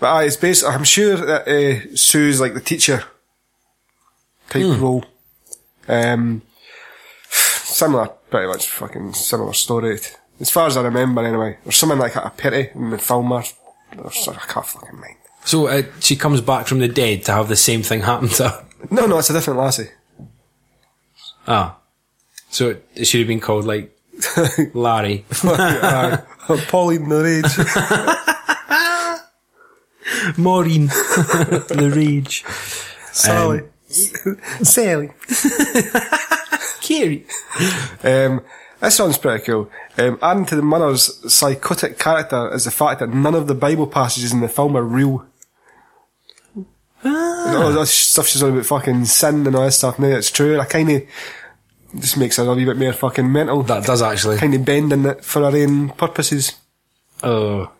but 0.00 0.08
aye, 0.12 0.24
it's 0.24 0.36
based, 0.36 0.64
I'm 0.64 0.84
sure 0.84 1.16
that 1.16 1.46
uh, 1.48 1.96
Sue's 1.96 2.40
like 2.40 2.54
the 2.54 2.60
teacher 2.60 3.04
type 4.50 4.64
Hmm. 4.64 4.80
role. 4.82 5.04
Um, 5.88 6.42
similar, 7.30 8.08
pretty 8.30 8.48
much 8.48 8.68
fucking 8.68 9.14
similar 9.14 9.52
story. 9.52 9.98
As 10.40 10.50
far 10.50 10.66
as 10.66 10.76
I 10.76 10.82
remember 10.82 11.24
anyway. 11.24 11.58
Or 11.64 11.72
something 11.72 11.98
like 11.98 12.16
a 12.16 12.32
pity 12.36 12.70
in 12.74 12.90
the 12.90 12.98
film 12.98 13.30
or, 13.30 13.44
or 13.98 14.10
so- 14.12 14.32
I 14.32 14.46
can't 14.52 14.66
fucking 14.66 14.98
mind. 15.00 15.16
So 15.44 15.66
uh, 15.68 15.82
she 16.00 16.16
comes 16.16 16.40
back 16.40 16.66
from 16.66 16.78
the 16.80 16.88
dead 16.88 17.24
to 17.24 17.32
have 17.32 17.48
the 17.48 17.56
same 17.56 17.82
thing 17.82 18.00
happen 18.02 18.28
to 18.30 18.48
her. 18.48 18.64
No, 18.90 19.06
no, 19.06 19.18
it's 19.18 19.30
a 19.30 19.32
different 19.32 19.58
lassie. 19.60 19.90
Ah. 21.46 21.76
So 22.50 22.70
it, 22.70 22.88
it 22.94 23.04
should 23.06 23.20
have 23.20 23.28
been 23.28 23.40
called 23.40 23.64
like 23.64 23.96
Larry. 24.74 25.24
Aye. 25.42 26.18
Pauline 26.68 27.08
the 27.08 27.22
Rage. 27.22 27.56
Maureen. 30.38 30.86
the 30.86 31.92
Rage. 31.94 32.44
Sally. 33.12 33.62
Sally. 33.88 35.10
Carrie. 36.80 37.26
Um, 38.02 38.42
this 38.80 38.98
one's 38.98 39.18
pretty 39.18 39.44
cool. 39.44 39.70
Um, 39.98 40.18
adding 40.22 40.46
to 40.46 40.56
the 40.56 40.62
mother's 40.62 41.32
psychotic 41.32 41.98
character 41.98 42.52
is 42.52 42.64
the 42.64 42.70
fact 42.70 43.00
that 43.00 43.10
none 43.10 43.34
of 43.34 43.46
the 43.46 43.54
Bible 43.54 43.86
passages 43.86 44.32
in 44.32 44.40
the 44.40 44.48
film 44.48 44.76
are 44.76 44.82
real. 44.82 45.26
All 47.04 47.72
that 47.72 47.86
stuff 47.86 48.28
she's 48.28 48.42
on 48.42 48.52
about 48.52 48.66
fucking 48.66 49.04
sin 49.06 49.46
and 49.46 49.56
all 49.56 49.64
this 49.64 49.78
stuff. 49.78 49.98
Now 49.98 50.08
it's 50.08 50.30
true. 50.30 50.60
I 50.60 50.64
kind 50.64 50.90
of 50.90 51.02
just 51.98 52.16
makes 52.16 52.36
her 52.36 52.44
a 52.44 52.54
wee 52.54 52.64
bit 52.64 52.76
more 52.76 52.92
fucking 52.92 53.30
mental. 53.30 53.62
That 53.62 53.84
does 53.84 54.02
actually. 54.02 54.38
kind 54.38 54.54
of 54.54 54.64
bending 54.64 55.04
it 55.04 55.24
for 55.24 55.40
her 55.40 55.56
own 55.56 55.90
purposes. 55.90 56.52
Oh. 57.22 57.70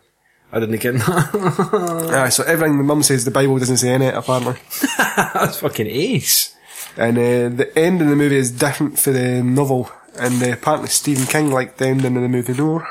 I 0.51 0.59
didn't 0.59 0.81
get 0.81 0.93
that. 0.93 2.11
Aye, 2.13 2.29
so 2.29 2.43
everything 2.43 2.77
the 2.77 2.83
mum 2.83 3.01
says 3.01 3.25
the 3.25 3.31
Bible 3.31 3.57
doesn't 3.57 3.77
say 3.77 3.93
in 3.93 4.03
it 4.03 4.13
apparently. 4.13 4.55
That's 5.33 5.59
fucking 5.59 5.87
ace. 5.87 6.55
And 6.95 7.17
uh, 7.17 7.49
the 7.55 7.71
end 7.75 8.01
of 8.01 8.07
the 8.07 8.15
movie 8.15 8.35
is 8.35 8.51
different 8.51 8.99
for 8.99 9.11
the 9.11 9.41
novel. 9.41 9.89
And 10.19 10.41
uh, 10.43 10.51
apparently 10.51 10.89
Stephen 10.89 11.25
King 11.25 11.49
liked 11.49 11.79
the 11.79 11.87
ending 11.87 12.15
of 12.15 12.21
the 12.21 12.29
movie 12.29 12.53
more. 12.53 12.87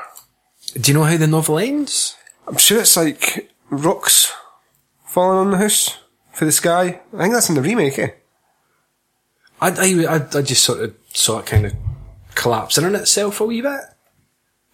Do 0.74 0.90
you 0.90 0.98
know 0.98 1.04
how 1.04 1.16
the 1.16 1.28
novel 1.28 1.58
ends? 1.60 2.16
I'm 2.48 2.56
sure 2.56 2.80
it's 2.80 2.96
like 2.96 3.52
rocks 3.70 4.32
falling 5.04 5.38
on 5.38 5.50
the 5.52 5.58
house 5.58 5.98
for 6.32 6.44
the 6.44 6.52
sky. 6.52 7.00
I 7.14 7.18
think 7.18 7.34
that's 7.34 7.48
in 7.48 7.54
the 7.54 7.62
remake, 7.62 7.98
eh? 7.98 8.10
I, 9.60 9.68
I, 9.68 10.16
I, 10.16 10.38
I 10.38 10.42
just 10.42 10.64
sort 10.64 10.80
of 10.80 10.94
saw 11.12 11.38
it 11.38 11.46
kind 11.46 11.66
of 11.66 11.74
collapsing 12.34 12.84
on 12.84 12.94
itself 12.94 13.40
a 13.40 13.44
wee 13.44 13.60
bit. 13.60 13.80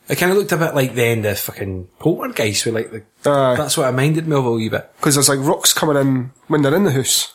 It 0.08 0.16
kind 0.16 0.32
of 0.32 0.38
looked 0.38 0.52
a 0.52 0.56
bit 0.56 0.74
like 0.74 0.94
the 0.94 1.04
end 1.04 1.26
of 1.26 1.38
fucking 1.38 1.88
Poltergeist, 1.98 2.64
with 2.64 2.74
like 2.74 2.90
the. 2.90 3.04
Aye. 3.30 3.56
That's 3.56 3.76
what 3.76 3.86
I 3.86 3.90
minded 3.90 4.26
me 4.26 4.36
of 4.36 4.46
a 4.46 4.52
wee 4.52 4.70
bit. 4.70 4.90
Because 4.96 5.16
there's 5.16 5.28
like 5.28 5.40
rocks 5.40 5.74
coming 5.74 5.96
in 5.96 6.30
when 6.46 6.62
they're 6.62 6.74
in 6.74 6.84
the 6.84 6.92
house. 6.92 7.34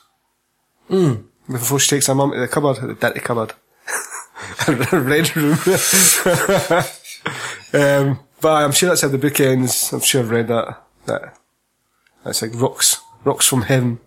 Mm. 0.90 1.26
Before 1.48 1.80
she 1.80 1.90
takes 1.92 2.08
her 2.08 2.16
mum 2.16 2.32
to 2.32 2.40
the 2.40 2.48
cupboard, 2.48 2.78
the 2.78 2.96
dirty 2.96 3.20
cupboard. 3.20 3.54
Red 4.92 5.36
room. 5.36 5.54
um, 7.74 8.20
but 8.42 8.64
I'm 8.64 8.72
sure 8.72 8.90
that's 8.90 9.02
how 9.02 9.08
the 9.08 9.20
book 9.20 9.40
ends. 9.40 9.94
I'm 9.94 10.00
sure 10.00 10.22
I've 10.22 10.32
read 10.32 10.48
that. 10.48 10.84
That 11.06 11.38
That's 12.24 12.42
like 12.42 12.56
rocks. 12.56 13.02
Rocks 13.24 13.48
from 13.48 13.62
heaven. 13.64 14.00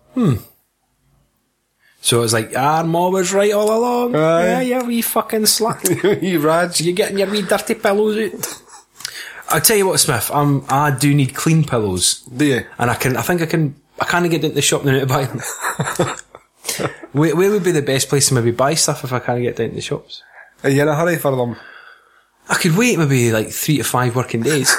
So 2.01 2.19
it 2.19 2.21
was 2.21 2.33
like, 2.33 2.55
ah, 2.55 2.83
Ma 2.83 3.09
was 3.09 3.33
right 3.33 3.51
all 3.51 3.69
along. 3.69 4.15
Aye. 4.15 4.61
Yeah, 4.61 4.79
you 4.81 4.87
wee 4.87 5.01
fucking 5.01 5.41
slut. 5.41 6.21
you 6.21 6.39
Raj. 6.39 6.79
You're 6.79 6.95
getting 6.95 7.17
your 7.17 7.29
wee 7.29 7.41
dirty 7.41 7.75
pillows 7.75 8.33
out. 8.33 8.63
I'll 9.49 9.61
tell 9.61 9.77
you 9.77 9.87
what, 9.87 9.99
Smith, 9.99 10.29
um, 10.31 10.65
I 10.69 10.91
do 10.91 11.13
need 11.13 11.33
clean 11.33 11.63
pillows. 11.63 12.21
Do 12.23 12.45
you? 12.45 12.65
And 12.77 12.91
I 12.91 12.95
can, 12.95 13.15
I 13.15 13.21
think 13.21 13.41
I 13.41 13.45
can, 13.45 13.75
I 13.99 14.05
kind 14.05 14.25
of 14.25 14.31
get 14.31 14.43
into 14.43 14.55
the 14.55 14.61
shop 14.61 14.83
now 14.83 14.99
to 14.99 15.05
buy 15.05 15.25
them. 15.25 15.39
where, 17.13 17.35
where 17.35 17.51
would 17.51 17.63
be 17.63 17.71
the 17.71 17.81
best 17.81 18.09
place 18.09 18.27
to 18.27 18.33
maybe 18.33 18.51
buy 18.51 18.73
stuff 18.73 19.03
if 19.03 19.13
I 19.13 19.19
can't 19.19 19.41
get 19.41 19.55
down 19.55 19.69
to 19.69 19.75
the 19.75 19.81
shops? 19.81 20.21
Are 20.63 20.69
you 20.69 20.81
in 20.81 20.87
a 20.87 20.95
hurry 20.95 21.17
for 21.17 21.35
them? 21.35 21.55
I 22.49 22.55
could 22.55 22.75
wait 22.75 22.97
maybe 22.97 23.31
like 23.31 23.49
three 23.49 23.77
to 23.77 23.83
five 23.83 24.15
working 24.15 24.41
days. 24.41 24.75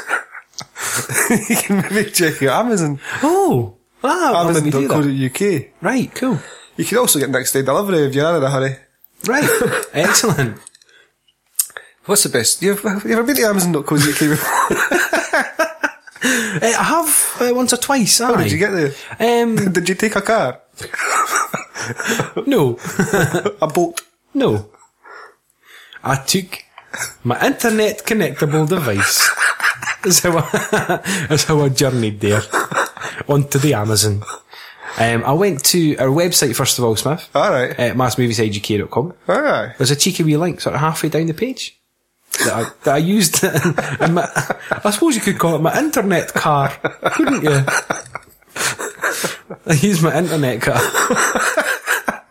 you 1.31 1.57
can 1.57 1.77
maybe 1.91 2.11
check 2.11 2.41
your 2.41 2.53
Amazon. 2.53 3.01
oh, 3.23 3.78
ah, 4.05 4.35
I'll 4.35 4.53
maybe 4.53 4.71
do 4.71 4.87
that. 4.89 4.95
Amazon.co.uk. 4.97 5.63
Right, 5.81 6.15
cool. 6.15 6.39
You 6.77 6.85
can 6.85 6.99
also 6.99 7.19
get 7.19 7.31
next 7.31 7.53
day 7.53 7.63
delivery 7.63 8.07
if 8.07 8.15
you're 8.15 8.37
in 8.37 8.43
a 8.43 8.51
hurry. 8.51 8.77
Right, 9.27 9.49
excellent. 9.93 10.59
What's 12.07 12.23
the 12.23 12.29
best? 12.31 12.63
You've, 12.63 12.85
ever, 12.85 13.07
you 13.09 13.15
ever 13.15 13.23
been 13.25 13.37
to 13.37 13.43
Amazon.co.uk 13.43 14.19
before? 14.19 14.77
Uh, 16.21 16.59
I 16.63 16.83
have 16.83 17.37
uh, 17.41 17.55
once 17.55 17.73
or 17.73 17.77
twice. 17.77 18.19
How 18.19 18.35
did 18.35 18.51
you 18.51 18.59
get 18.59 18.73
there? 18.73 18.93
Um, 19.21 19.55
Did 19.73 19.89
you 19.89 19.95
take 19.95 20.17
a 20.17 20.21
car? 20.21 20.61
no, 22.45 22.77
A 23.63 23.67
boat? 23.69 24.01
no. 24.35 24.69
I 26.03 26.17
took 26.17 26.65
my 27.23 27.41
internet 27.47 28.05
connectable 28.05 28.69
device. 28.69 29.31
That's 30.03 30.19
how 30.21 30.39
I, 30.39 31.27
that's 31.29 31.45
how 31.45 31.61
I 31.61 31.69
journeyed 31.69 32.21
there 32.21 32.43
onto 33.27 33.59
the 33.59 33.75
Amazon. 33.75 34.23
Um, 34.99 35.25
I 35.25 35.33
went 35.33 35.65
to 35.67 35.97
our 35.99 36.09
website 36.09 36.57
first 36.57 36.79
of 36.79 36.85
all, 36.85 36.97
Smith. 36.97 37.29
Alright. 37.35 37.79
At 37.79 37.97
massmoviesiduk.com. 37.97 39.15
Aye. 39.29 39.75
There's 39.79 39.91
a 39.91 39.97
cheeky 39.97 40.25
wee 40.25 40.37
link 40.37 40.61
sort 40.61 40.75
of 40.75 40.81
halfway 40.81 41.09
down 41.09 41.27
the 41.27 41.35
page 41.35 41.79
that 42.45 42.53
I, 42.53 42.65
that 42.85 42.95
I 42.95 42.99
used. 42.99 43.43
in 44.03 44.15
my, 44.15 44.29
I 44.85 44.91
suppose 44.91 45.15
you 45.15 45.21
could 45.21 45.39
call 45.39 45.57
it 45.57 45.63
my 45.63 45.79
internet 45.79 46.33
car, 46.35 46.71
couldn't 47.13 47.43
you? 47.43 47.65
I 49.67 49.75
used 49.75 50.03
my 50.03 50.17
internet 50.17 50.63
car. 50.63 50.81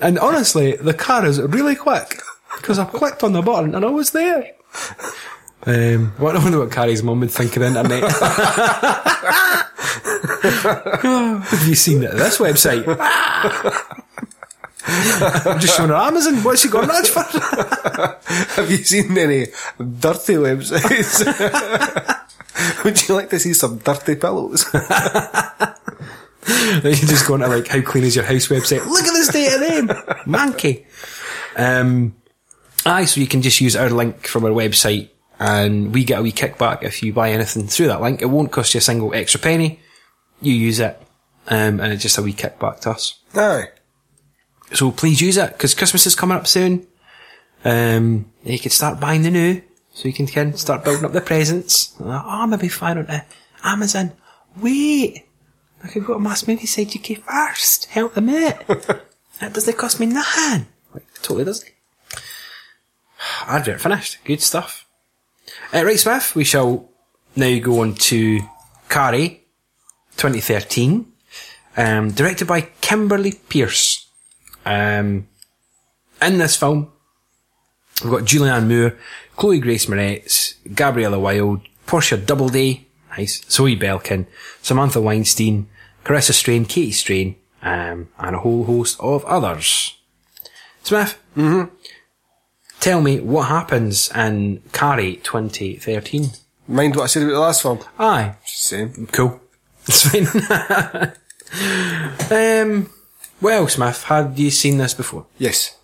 and 0.00 0.18
honestly, 0.18 0.76
the 0.76 0.94
car 0.94 1.24
is 1.24 1.40
really 1.40 1.76
quick 1.76 2.20
because 2.56 2.78
I 2.78 2.84
clicked 2.84 3.22
on 3.22 3.32
the 3.32 3.42
button 3.42 3.74
and 3.74 3.84
I 3.84 3.90
was 3.90 4.10
there. 4.10 4.52
Um, 5.64 6.12
I 6.18 6.22
wonder 6.22 6.58
what 6.58 6.72
Carrie's 6.72 7.02
mum 7.02 7.20
would 7.20 7.30
think 7.30 7.56
of 7.56 7.60
the 7.60 7.68
internet. 7.68 8.02
Have 10.42 11.68
you 11.68 11.74
seen? 11.76 12.00
This 12.00 12.38
website? 12.38 12.84
I'm 14.84 15.60
just 15.60 15.76
showing 15.76 15.90
her 15.90 15.94
Amazon. 15.94 16.42
What's 16.42 16.62
she 16.62 16.68
got 16.68 16.88
that 16.88 17.06
for? 17.06 17.22
Have 18.60 18.70
you 18.70 18.78
seen 18.78 19.16
any 19.16 19.46
dirty 19.78 20.34
websites? 20.34 21.24
Would 22.84 23.08
you 23.08 23.14
like 23.14 23.30
to 23.30 23.38
see 23.38 23.54
some 23.54 23.78
dirty 23.78 24.16
pillows? 24.16 24.68
Then 24.72 24.82
you 26.84 27.06
just 27.06 27.28
go 27.28 27.36
into 27.36 27.46
like 27.46 27.68
how 27.68 27.80
clean 27.82 28.02
is 28.02 28.16
your 28.16 28.24
house 28.24 28.48
website. 28.48 28.84
Look 28.84 29.04
at 29.04 29.12
this 29.12 29.28
state 29.28 29.54
of 29.54 29.60
them, 29.60 29.88
manky. 30.26 30.86
Um, 31.56 32.16
aye, 32.84 33.04
so 33.04 33.20
you 33.20 33.28
can 33.28 33.42
just 33.42 33.60
use 33.60 33.76
our 33.76 33.90
link 33.90 34.26
from 34.26 34.44
our 34.44 34.50
website, 34.50 35.10
and 35.38 35.94
we 35.94 36.02
get 36.02 36.18
a 36.18 36.22
wee 36.22 36.32
kickback 36.32 36.82
if 36.82 37.00
you 37.02 37.12
buy 37.12 37.30
anything 37.30 37.68
through 37.68 37.86
that 37.86 38.00
link. 38.00 38.22
It 38.22 38.26
won't 38.26 38.50
cost 38.50 38.74
you 38.74 38.78
a 38.78 38.80
single 38.80 39.14
extra 39.14 39.38
penny. 39.38 39.78
You 40.42 40.52
use 40.52 40.80
it, 40.80 41.00
um, 41.48 41.80
and 41.80 41.92
it's 41.92 42.02
just 42.02 42.18
a 42.18 42.22
wee 42.22 42.32
kickback 42.32 42.80
to 42.80 42.90
us. 42.90 43.20
Aye. 43.34 43.68
So 44.72 44.90
please 44.90 45.20
use 45.20 45.36
it 45.36 45.52
because 45.52 45.74
Christmas 45.74 46.06
is 46.06 46.14
coming 46.14 46.36
up 46.36 46.46
soon. 46.46 46.86
Um, 47.64 48.32
you 48.42 48.58
can 48.58 48.70
start 48.70 49.00
buying 49.00 49.22
the 49.22 49.30
new, 49.30 49.62
so 49.92 50.08
you 50.08 50.14
can, 50.14 50.26
can 50.26 50.54
start 50.56 50.84
building 50.84 51.04
up 51.04 51.12
the 51.12 51.20
presents. 51.20 51.94
Oh, 52.00 52.46
maybe 52.46 52.68
find 52.68 52.98
on 52.98 53.22
Amazon. 53.62 54.12
Wait, 54.56 55.24
I 55.82 55.88
could 55.88 56.04
go 56.04 56.14
to 56.14 56.20
Mass 56.20 56.46
Movie 56.48 56.66
Side 56.66 56.94
UK 56.96 57.18
first. 57.18 57.86
Help 57.86 58.14
them 58.14 58.28
out. 58.28 58.66
that 59.40 59.52
doesn't 59.52 59.78
cost 59.78 60.00
me 60.00 60.06
nothing. 60.06 60.66
Like, 60.92 61.06
totally 61.22 61.44
doesn't. 61.44 61.70
Advert 63.46 63.80
finished. 63.80 64.18
Good 64.24 64.40
stuff. 64.40 64.86
Uh, 65.72 65.84
right, 65.84 65.98
Smith, 65.98 66.34
we 66.34 66.44
shall 66.44 66.88
now 67.36 67.58
go 67.58 67.80
on 67.80 67.94
to 67.94 68.40
Carrie, 68.88 69.41
2013, 70.22 71.04
um, 71.76 72.12
directed 72.12 72.46
by 72.46 72.60
Kimberly 72.80 73.32
Peirce. 73.48 74.06
Um, 74.64 75.26
in 76.20 76.38
this 76.38 76.54
film, 76.54 76.92
we've 78.04 78.12
got 78.12 78.22
Julianne 78.22 78.68
Moore, 78.68 78.96
Chloe 79.34 79.58
Grace 79.58 79.86
Moretz, 79.86 80.54
Gabriella 80.76 81.18
Wilde, 81.18 81.62
Portia 81.86 82.16
Doubleday, 82.16 82.86
nice, 83.18 83.44
Zoe 83.50 83.76
Belkin, 83.76 84.26
Samantha 84.62 85.00
Weinstein, 85.00 85.66
Karissa 86.04 86.32
Strain, 86.32 86.66
Katie 86.66 86.92
Strain, 86.92 87.34
um, 87.60 88.08
and 88.16 88.36
a 88.36 88.38
whole 88.38 88.62
host 88.62 89.00
of 89.00 89.24
others. 89.24 89.98
Smith, 90.84 91.20
mm-hmm. 91.36 91.74
tell 92.78 93.02
me 93.02 93.18
what 93.18 93.48
happens 93.48 94.08
in 94.14 94.62
Carrie 94.72 95.16
2013. 95.16 96.30
Mind 96.68 96.94
what 96.94 97.02
I 97.02 97.06
said 97.06 97.24
about 97.24 97.32
the 97.32 97.40
last 97.40 97.62
film? 97.62 97.80
Aye, 97.98 98.36
Same. 98.44 99.08
Cool. 99.10 99.41
It's 99.86 100.08
fine. 100.08 100.26
um, 102.30 102.90
well, 103.40 103.68
Smith, 103.68 104.04
had 104.04 104.38
you 104.38 104.50
seen 104.50 104.78
this 104.78 104.94
before? 104.94 105.26
Yes. 105.38 105.76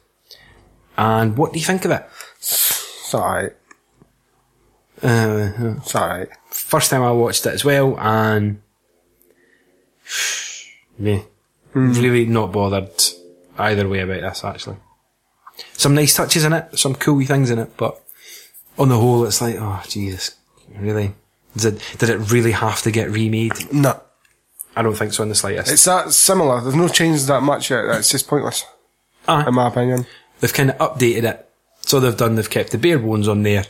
And 0.97 1.37
what 1.37 1.53
do 1.53 1.59
you 1.59 1.65
think 1.65 1.85
of 1.85 1.91
it? 1.91 2.07
It's 2.39 3.15
alright. 3.15 3.53
Uh, 5.03 5.77
It's 5.79 5.95
alright. 5.95 6.29
first 6.51 6.91
time 6.91 7.03
I 7.03 7.13
watched 7.13 7.47
it 7.47 7.55
as 7.55 7.65
well, 7.65 7.97
and 7.99 8.61
me, 10.99 11.25
really 11.73 12.27
not 12.27 12.53
bothered 12.53 12.91
either 13.59 13.89
way 13.89 14.01
about 14.01 14.21
this. 14.23 14.45
Actually, 14.45 14.77
some 15.75 15.95
nice 15.95 16.15
touches 16.15 16.45
in 16.45 16.53
it, 16.53 16.79
some 16.79 16.95
cool 16.95 17.25
things 17.25 17.51
in 17.51 17.59
it, 17.59 17.77
but 17.77 18.01
on 18.79 18.89
the 18.89 18.97
whole, 18.99 19.25
it's 19.25 19.41
like, 19.41 19.57
oh 19.59 19.83
Jesus, 19.89 20.37
really? 20.77 21.15
Did 21.57 21.75
it, 21.75 21.97
did 21.99 22.11
it 22.11 22.19
really 22.31 22.53
have 22.53 22.83
to 22.83 22.91
get 22.91 23.11
remade? 23.11 23.73
No. 23.73 24.01
I 24.77 24.83
don't 24.83 24.95
think 24.95 25.13
so 25.13 25.23
in 25.23 25.29
the 25.29 25.35
slightest. 25.35 25.73
It's 25.73 25.85
that 25.87 26.13
similar. 26.13 26.61
There's 26.61 26.75
no 26.75 26.89
change 26.89 27.25
that 27.25 27.43
much 27.43 27.71
yet. 27.71 27.85
It's 27.87 28.11
just 28.11 28.29
pointless, 28.29 28.65
Aye. 29.27 29.49
in 29.49 29.55
my 29.55 29.69
opinion. 29.69 30.07
they've 30.41 30.53
kind 30.53 30.71
of 30.71 30.79
updated 30.79 31.25
it. 31.25 31.49
So 31.81 31.99
they've 31.99 32.17
done, 32.17 32.37
they've 32.37 32.49
kept 32.49 32.71
the 32.71 32.79
bare 32.79 32.99
bones 32.99 33.27
on 33.27 33.43
there, 33.43 33.65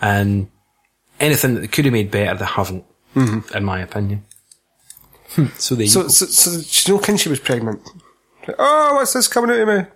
and 0.00 0.48
anything 1.18 1.54
that 1.54 1.60
they 1.60 1.66
could 1.66 1.84
have 1.86 1.92
made 1.92 2.10
better, 2.10 2.38
they 2.38 2.44
haven't, 2.44 2.84
mm-hmm. 3.14 3.56
in 3.56 3.64
my 3.64 3.80
opinion. 3.80 4.24
So 5.58 5.74
there 5.74 5.84
you 5.84 5.90
So, 5.90 6.08
so, 6.08 6.26
so 6.26 6.62
she 6.62 6.90
know 6.90 6.98
when 6.98 7.16
she 7.16 7.28
was 7.28 7.40
pregnant. 7.40 7.80
Oh, 8.58 8.94
what's 8.94 9.12
this 9.12 9.28
coming 9.28 9.50
out 9.50 9.68
of 9.68 9.68
me? 9.68 9.90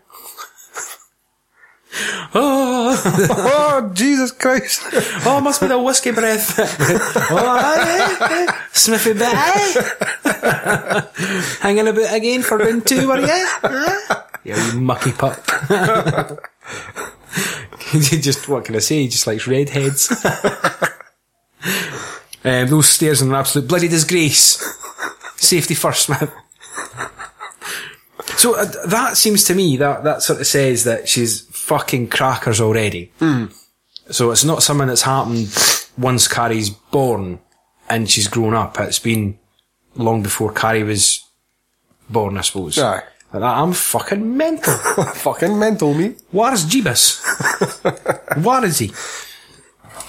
Oh, 2.35 3.03
oh, 3.31 3.91
Jesus 3.93 4.33
Christ. 4.33 4.81
oh, 5.27 5.41
must 5.43 5.61
be 5.61 5.67
the 5.67 5.79
whiskey 5.79 6.13
breath. 6.13 6.59
oh, 6.59 7.37
aye, 7.37 8.17
aye. 8.21 8.47
Sniffy 8.73 9.13
bit, 9.15 9.23
aye. 9.25 11.07
Hanging 11.61 11.89
about 11.89 12.15
again 12.15 12.43
for 12.43 12.59
round 12.59 12.87
two, 12.87 13.09
were 13.09 13.19
you? 13.19 13.27
Yeah, 14.45 14.73
you 14.73 14.81
mucky 14.81 15.11
pup. 15.13 15.45
just, 18.01 18.49
what 18.49 18.65
can 18.65 18.77
I 18.77 18.79
say? 18.79 19.03
He 19.03 19.09
just 19.09 19.27
likes 19.27 19.47
redheads. 19.47 20.11
um, 22.45 22.69
those 22.69 22.89
stairs 22.89 23.21
are 23.23 23.27
an 23.27 23.35
absolute 23.35 23.69
bloody 23.69 23.89
disgrace. 23.89 24.57
Safety 25.37 25.75
first, 25.75 26.09
man. 26.09 26.31
So 28.37 28.55
uh, 28.55 28.65
that 28.87 29.19
seems 29.19 29.45
to 29.45 29.55
me 29.55 29.77
that 29.77 30.03
that 30.05 30.23
sort 30.23 30.41
of 30.41 30.47
says 30.47 30.85
that 30.85 31.07
she's 31.09 31.43
fucking 31.61 32.09
crackers 32.09 32.61
already. 32.61 33.13
Hmm. 33.19 33.47
So 34.11 34.31
it's 34.33 34.45
not 34.45 34.63
something 34.63 34.89
that's 34.89 35.03
happened 35.03 35.49
once 35.97 36.27
Carrie's 36.27 36.71
born 36.71 37.39
and 37.89 38.09
she's 38.11 38.29
grown 38.29 38.55
up. 38.55 38.79
It's 38.81 38.99
been 38.99 39.39
long 39.95 40.23
before 40.23 40.53
Carrie 40.53 40.83
was 40.83 41.23
born, 42.09 42.39
I 42.39 42.41
suppose. 42.43 42.79
Aye. 42.79 43.03
That, 43.33 43.43
I'm 43.45 43.73
fucking 43.73 44.37
mental. 44.37 44.75
Fucking 45.15 45.57
mental, 45.57 45.95
me. 45.95 46.17
Where's 46.33 46.65
Jeebus? 46.67 47.23
Where 48.45 48.65
is 48.65 48.79
he? 48.81 48.89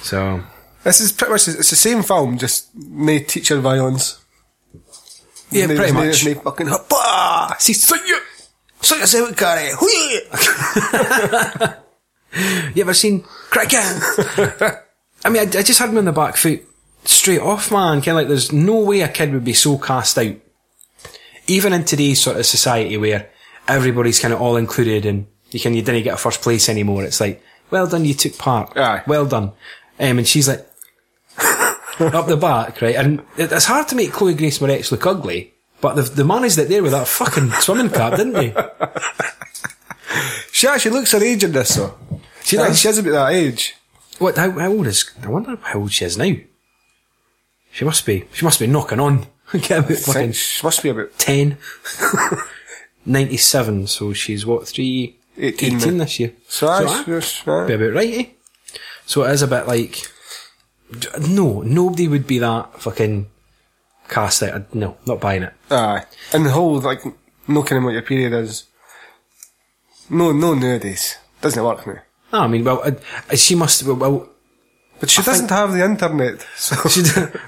So, 0.02 0.41
This 0.84 1.02
is 1.02 1.12
pretty 1.12 1.32
much, 1.34 1.47
it's 1.47 1.70
the 1.70 1.76
same 1.76 2.02
film, 2.02 2.39
just 2.39 2.70
no 2.76 3.20
teacher 3.20 3.60
violence. 3.60 4.20
yeah, 5.52 5.68
pretty 5.68 5.91
much. 5.91 6.26
no 6.26 6.34
fucking, 6.34 6.66
Hoppa! 6.74 7.60
See, 7.62 7.74
so 7.74 7.95
you, 7.95 8.18
so 8.82 8.95
you 8.95 9.05
say 9.07 9.34
Carrie. 9.34 9.71
Hui! 9.77 10.21
You 12.73 12.82
ever 12.82 12.93
seen 12.93 13.23
Kraken? 13.49 13.79
I 15.25 15.29
mean, 15.29 15.41
I, 15.41 15.59
I 15.59 15.63
just 15.63 15.79
had 15.79 15.89
him 15.89 15.97
on 15.97 16.05
the 16.05 16.11
back 16.11 16.38
foot 16.38 16.63
straight 17.03 17.41
off, 17.41 17.71
man. 17.71 18.01
Kind 18.01 18.09
of 18.09 18.15
like 18.15 18.27
there's 18.27 18.51
no 18.51 18.79
way 18.79 19.01
a 19.01 19.07
kid 19.07 19.34
would 19.34 19.43
be 19.43 19.53
so 19.53 19.77
cast 19.77 20.17
out. 20.17 20.36
Even 21.47 21.73
in 21.73 21.84
today's 21.84 22.21
sort 22.21 22.38
of 22.38 22.45
society 22.45 22.95
where 22.97 23.29
everybody's 23.67 24.19
kind 24.19 24.34
of 24.34 24.41
all 24.41 24.55
included 24.55 25.05
and 25.05 25.27
you 25.51 25.59
can 25.59 25.73
you 25.73 25.82
didn't 25.82 26.03
get 26.03 26.13
a 26.13 26.17
first 26.17 26.41
place 26.41 26.69
anymore. 26.69 27.03
It's 27.03 27.19
like, 27.19 27.43
well 27.69 27.88
done, 27.88 28.05
you 28.05 28.13
took 28.13 28.38
part. 28.38 28.77
Aye. 28.77 29.03
Well 29.05 29.25
done. 29.25 29.51
Um, 29.99 30.19
and 30.19 30.27
she's 30.27 30.47
like 30.47 30.65
up 31.38 32.27
the 32.27 32.38
back, 32.38 32.82
right? 32.82 32.95
And 32.95 33.19
it, 33.38 33.51
it's 33.51 33.65
hard 33.65 33.88
to 33.89 33.95
make 33.95 34.13
Chloe 34.13 34.34
Grace 34.34 34.59
Moretz 34.59 34.91
look 34.91 35.05
ugly, 35.05 35.53
but 35.82 35.95
they've, 35.95 36.15
they 36.15 36.23
managed 36.23 36.57
it 36.57 36.69
there 36.69 36.84
with 36.84 36.91
that 36.91 37.07
fucking 37.07 37.51
swimming 37.59 37.89
cap, 37.89 38.15
didn't 38.17 38.34
they? 38.34 38.53
She 40.51 40.67
actually 40.67 40.91
looks 40.91 41.11
her 41.13 41.23
age 41.23 41.43
in 41.43 41.51
this, 41.53 41.75
though. 41.75 41.97
She 42.43 42.57
Like, 42.57 42.69
does. 42.69 42.79
She 42.79 42.88
is 42.89 42.97
about 42.99 43.11
that 43.11 43.34
age. 43.34 43.75
What? 44.19 44.38
How, 44.38 44.51
how 44.51 44.69
old 44.71 44.88
is? 44.88 45.09
I 45.23 45.27
wonder 45.27 45.57
how 45.61 45.79
old 45.79 45.91
she 45.91 46.05
is 46.05 46.17
now. 46.17 46.34
She 47.71 47.86
must 47.86 48.05
be. 48.05 48.25
She 48.34 48.45
must 48.45 48.59
be 48.59 48.67
knocking 48.67 48.99
on. 48.99 49.25
Get 49.53 49.79
about 49.79 49.97
fucking 49.97 50.34
she 50.34 50.65
must 50.65 50.84
be 50.84 50.89
about 50.89 51.17
ten. 51.17 51.57
Ninety-seven. 53.05 53.88
So 53.88 54.13
she's 54.13 54.45
what 54.45 54.67
three? 54.67 55.17
18 55.38 55.77
now. 55.77 56.03
this 56.03 56.19
year. 56.19 56.34
So, 56.49 56.67
aye, 56.67 56.84
aye, 56.84 57.03
yes, 57.07 57.41
aye. 57.47 57.65
be 57.65 57.73
about 57.73 57.93
right, 57.93 58.13
eh? 58.13 58.25
So 59.05 59.23
it 59.23 59.32
is 59.32 59.41
a 59.41 59.47
bit 59.47 59.65
like 59.65 59.97
No, 61.29 61.61
nobody 61.61 62.07
would 62.07 62.27
be 62.27 62.38
that 62.39 62.79
fucking 62.82 63.27
cast 64.12 64.43
out. 64.43 64.76
No, 64.76 64.97
not 65.07 65.20
buying 65.20 65.43
it. 65.43 65.53
Aye. 65.72 66.05
And 66.34 66.45
the 66.45 66.51
whole, 66.51 66.80
like, 66.80 67.01
no 67.47 67.64
kind 67.64 67.80
of 67.80 67.86
what 67.86 67.93
your 67.93 68.03
period 68.03 68.34
is. 68.34 68.66
No, 70.09 70.32
no 70.32 70.53
nowadays. 70.53 71.18
Doesn't 71.41 71.64
work 71.64 71.82
for 71.82 71.93
me. 71.93 71.99
No, 72.32 72.39
I 72.41 72.47
mean, 72.47 72.64
well, 72.64 72.82
uh, 72.84 73.36
she 73.36 73.55
must. 73.55 73.84
Well, 73.84 73.95
well 73.95 74.30
But 74.99 75.09
she 75.09 75.22
doesn't 75.24 75.49
have 75.49 75.72
the 75.72 75.84
internet, 75.84 76.45
so. 76.55 76.76
she, 76.89 77.03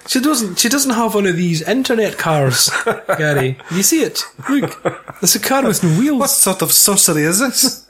she 0.08 0.20
doesn't. 0.20 0.58
She 0.58 0.70
doesn't 0.70 0.94
have 0.94 1.14
one 1.14 1.28
of 1.28 1.36
these 1.36 1.62
internet 1.62 2.18
cars, 2.18 2.72
Gary. 3.18 3.58
You 3.72 3.84
see 3.84 4.02
it? 4.04 4.24
Look, 4.50 4.82
it's 5.22 5.36
a 5.36 5.40
car 5.40 5.64
with 5.64 5.84
no 5.84 6.00
wheels. 6.00 6.20
what 6.20 6.30
sort 6.30 6.62
of 6.62 6.72
sorcery 6.72 7.24
is 7.24 7.40
this? 7.40 7.83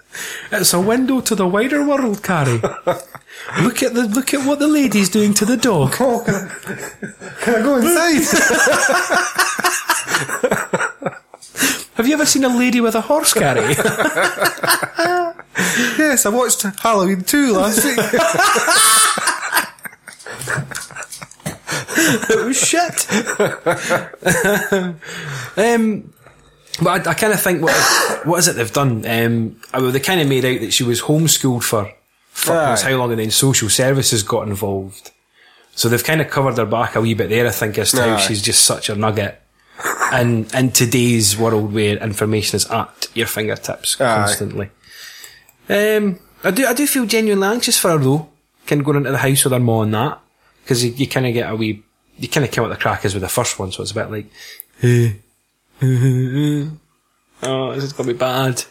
It's 0.51 0.73
a 0.73 0.79
window 0.81 1.21
to 1.21 1.35
the 1.35 1.47
wider 1.47 1.83
world, 1.85 2.21
Carrie. 2.23 2.61
Look 3.61 3.81
at 3.83 3.93
the 3.93 4.07
look 4.13 4.33
at 4.33 4.45
what 4.45 4.59
the 4.59 4.67
lady's 4.67 5.09
doing 5.09 5.33
to 5.35 5.45
the 5.45 5.57
dog. 5.57 5.95
Oh, 5.99 6.21
can 6.25 6.35
I, 6.35 6.47
can 7.41 7.55
I 7.55 7.61
go 7.61 7.77
inside? 7.77 8.23
Have 11.95 12.07
you 12.07 12.13
ever 12.13 12.25
seen 12.25 12.43
a 12.43 12.49
lady 12.49 12.81
with 12.81 12.95
a 12.95 13.01
horse, 13.01 13.33
Carrie? 13.33 13.61
yes, 15.97 16.25
I 16.25 16.29
watched 16.29 16.63
Halloween 16.81 17.21
2 17.23 17.53
last 17.53 17.85
week. 17.85 17.99
it 22.29 22.45
was 22.45 22.57
shit. 22.67 23.07
um, 25.57 26.13
but 26.81 27.07
I, 27.07 27.11
I 27.11 27.13
kind 27.13 27.33
of 27.33 27.41
think 27.41 27.61
what 27.61 27.75
what 28.25 28.37
is 28.39 28.47
it 28.47 28.55
they've 28.55 28.71
done? 28.71 29.05
Um, 29.05 29.61
I 29.73 29.79
mean, 29.79 29.91
they 29.91 29.99
kind 29.99 30.21
of 30.21 30.27
made 30.27 30.45
out 30.45 30.61
that 30.61 30.73
she 30.73 30.83
was 30.83 31.01
homeschooled 31.01 31.63
for 31.63 31.91
fuck 32.33 32.69
knows 32.69 32.81
how 32.81 32.95
long, 32.97 33.11
and 33.11 33.19
then 33.19 33.31
social 33.31 33.69
services 33.69 34.23
got 34.23 34.47
involved. 34.47 35.11
So 35.75 35.89
they've 35.89 36.03
kind 36.03 36.21
of 36.21 36.29
covered 36.29 36.57
her 36.57 36.65
back 36.65 36.95
a 36.95 37.01
wee 37.01 37.13
bit 37.13 37.29
there. 37.29 37.47
I 37.47 37.51
think 37.51 37.77
as 37.77 37.91
to 37.91 38.01
how 38.01 38.17
she's 38.17 38.41
just 38.41 38.63
such 38.63 38.89
a 38.89 38.95
nugget. 38.95 39.39
And 40.11 40.53
in 40.53 40.71
today's 40.71 41.37
world 41.37 41.73
where 41.73 41.97
information 41.97 42.57
is 42.57 42.69
at 42.69 43.07
your 43.15 43.25
fingertips 43.25 43.99
Aye. 43.99 44.15
constantly. 44.15 44.69
Um, 45.67 46.19
I 46.43 46.51
do, 46.51 46.67
I 46.67 46.73
do 46.73 46.85
feel 46.85 47.07
genuinely 47.07 47.47
anxious 47.47 47.79
for 47.79 47.89
her 47.89 47.97
though. 47.97 48.29
Kind 48.67 48.81
of 48.81 48.85
going 48.85 48.97
into 48.97 49.11
the 49.11 49.17
house 49.17 49.43
with 49.43 49.53
her 49.53 49.59
mom 49.59 49.83
and 49.85 49.93
that. 49.95 50.19
Because 50.63 50.85
you, 50.85 50.91
you 50.91 51.07
kind 51.07 51.25
of 51.25 51.33
get 51.33 51.49
a 51.51 51.55
wee, 51.55 51.83
you 52.17 52.27
kind 52.27 52.45
of 52.45 52.51
come 52.51 52.65
out 52.65 52.69
the 52.69 52.75
crackers 52.75 53.15
with 53.15 53.23
the 53.23 53.29
first 53.29 53.57
one, 53.57 53.71
so 53.71 53.81
it's 53.81 53.91
a 53.91 53.95
bit 53.95 54.11
like, 54.11 54.27
oh, 57.43 57.73
this 57.75 57.83
is 57.83 57.91
to 57.91 58.03
be 58.05 58.13
bad. 58.13 58.63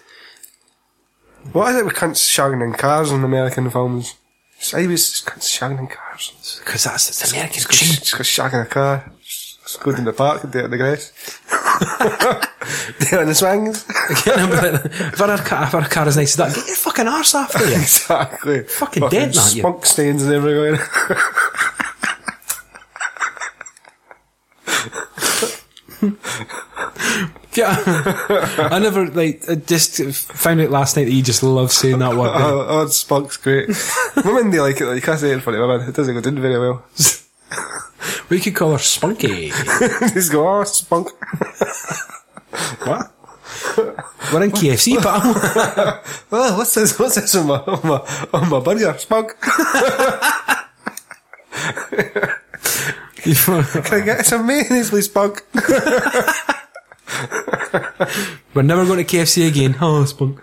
What 1.53 1.75
is 1.75 1.81
it 1.81 1.85
with 1.85 1.95
cunts 1.95 2.23
shagging 2.25 2.65
in 2.65 2.73
cars 2.73 3.11
in 3.11 3.23
American 3.23 3.69
films? 3.69 4.15
It's 4.57 4.73
always 4.73 5.23
cunts 5.23 5.45
shagging 5.45 5.81
in 5.81 5.89
cars. 5.89 6.61
Because 6.65 6.85
that's, 6.85 7.11
it's 7.11 7.33
American 7.33 7.55
Just 7.55 7.69
go, 7.69 7.77
dream. 7.77 8.19
go 8.19 8.25
shagging 8.25 8.63
a 8.63 8.67
car. 8.67 9.13
Just 9.21 9.81
go 9.81 9.91
in 9.91 10.05
the 10.05 10.15
park 10.15 10.43
and 10.43 10.53
do 10.53 10.61
it 10.61 10.65
in 10.67 10.71
the 10.71 10.79
grass. 10.79 11.13
do 13.11 13.19
it 13.19 13.23
in 13.23 13.29
the 13.29 13.35
swings. 13.35 13.85
if 13.91 15.21
our 15.21 15.37
car, 15.39 15.65
if 15.65 15.75
our 15.75 15.89
car 15.89 16.09
is 16.09 16.17
nice 16.17 16.33
as 16.33 16.37
that, 16.37 16.55
get 16.55 16.67
your 16.67 16.77
fucking 16.77 17.09
arse 17.09 17.35
off 17.35 17.53
there. 17.53 17.73
exactly. 17.81 18.63
Fucking 18.63 19.09
dead, 19.11 19.35
not 19.35 19.55
you. 19.55 19.61
Spunk 19.61 19.85
stains 19.85 20.23
and 20.23 20.33
everywhere. 20.33 20.79
Yeah. 27.55 27.77
I 28.71 28.79
never, 28.79 29.09
like, 29.09 29.43
I 29.49 29.57
just 29.57 30.03
found 30.15 30.61
out 30.63 30.71
last 30.71 30.97
night 30.97 31.05
that 31.05 31.13
you 31.13 31.23
just 31.23 31.43
love 31.43 31.71
saying 31.71 31.99
that 31.99 32.17
word. 32.17 32.29
Eh? 32.29 32.39
oh, 32.39 32.67
oh, 32.67 32.87
spunk's 32.87 33.37
great. 33.37 33.69
women, 34.25 34.51
they 34.51 34.61
like 34.61 34.81
it. 34.81 34.87
Like, 34.87 34.97
you 34.97 35.03
can't 35.03 35.21
say 35.21 35.31
it 35.31 35.35
in 35.35 35.41
front 35.41 35.59
of 35.59 35.69
women. 35.69 35.87
It 35.87 35.95
doesn't 35.95 36.15
go 36.15 36.21
down 36.21 36.41
very 36.41 36.59
well. 36.59 36.85
We 38.29 38.41
could 38.41 38.55
call 38.55 38.73
her 38.73 38.79
Spunky. 38.79 39.51
Just 40.15 40.33
go, 40.33 40.49
oh, 40.49 40.65
spunk. 40.65 41.09
what? 42.85 43.13
We're 44.33 44.45
in 44.45 44.51
KFC, 44.53 45.03
pal. 45.03 45.21
Oh, 46.33 46.57
what's 46.57 46.75
this? 46.75 46.99
What's 46.99 47.17
this 47.17 47.35
on 47.35 47.47
my, 47.47 47.59
on 47.59 47.87
my, 47.87 48.29
on 48.33 48.49
my 48.49 48.61
burger? 48.61 48.97
Spunk. 48.97 49.33
Can 53.23 53.95
I 53.95 54.01
get 54.05 54.27
some 54.27 54.47
mayonnaise, 54.47 54.91
please, 54.91 55.05
spunk? 55.05 55.45
We're 58.55 58.63
never 58.63 58.85
going 58.85 59.05
to 59.05 59.17
KFC 59.17 59.47
again. 59.47 59.77
Oh, 59.81 60.05
Spunk. 60.05 60.41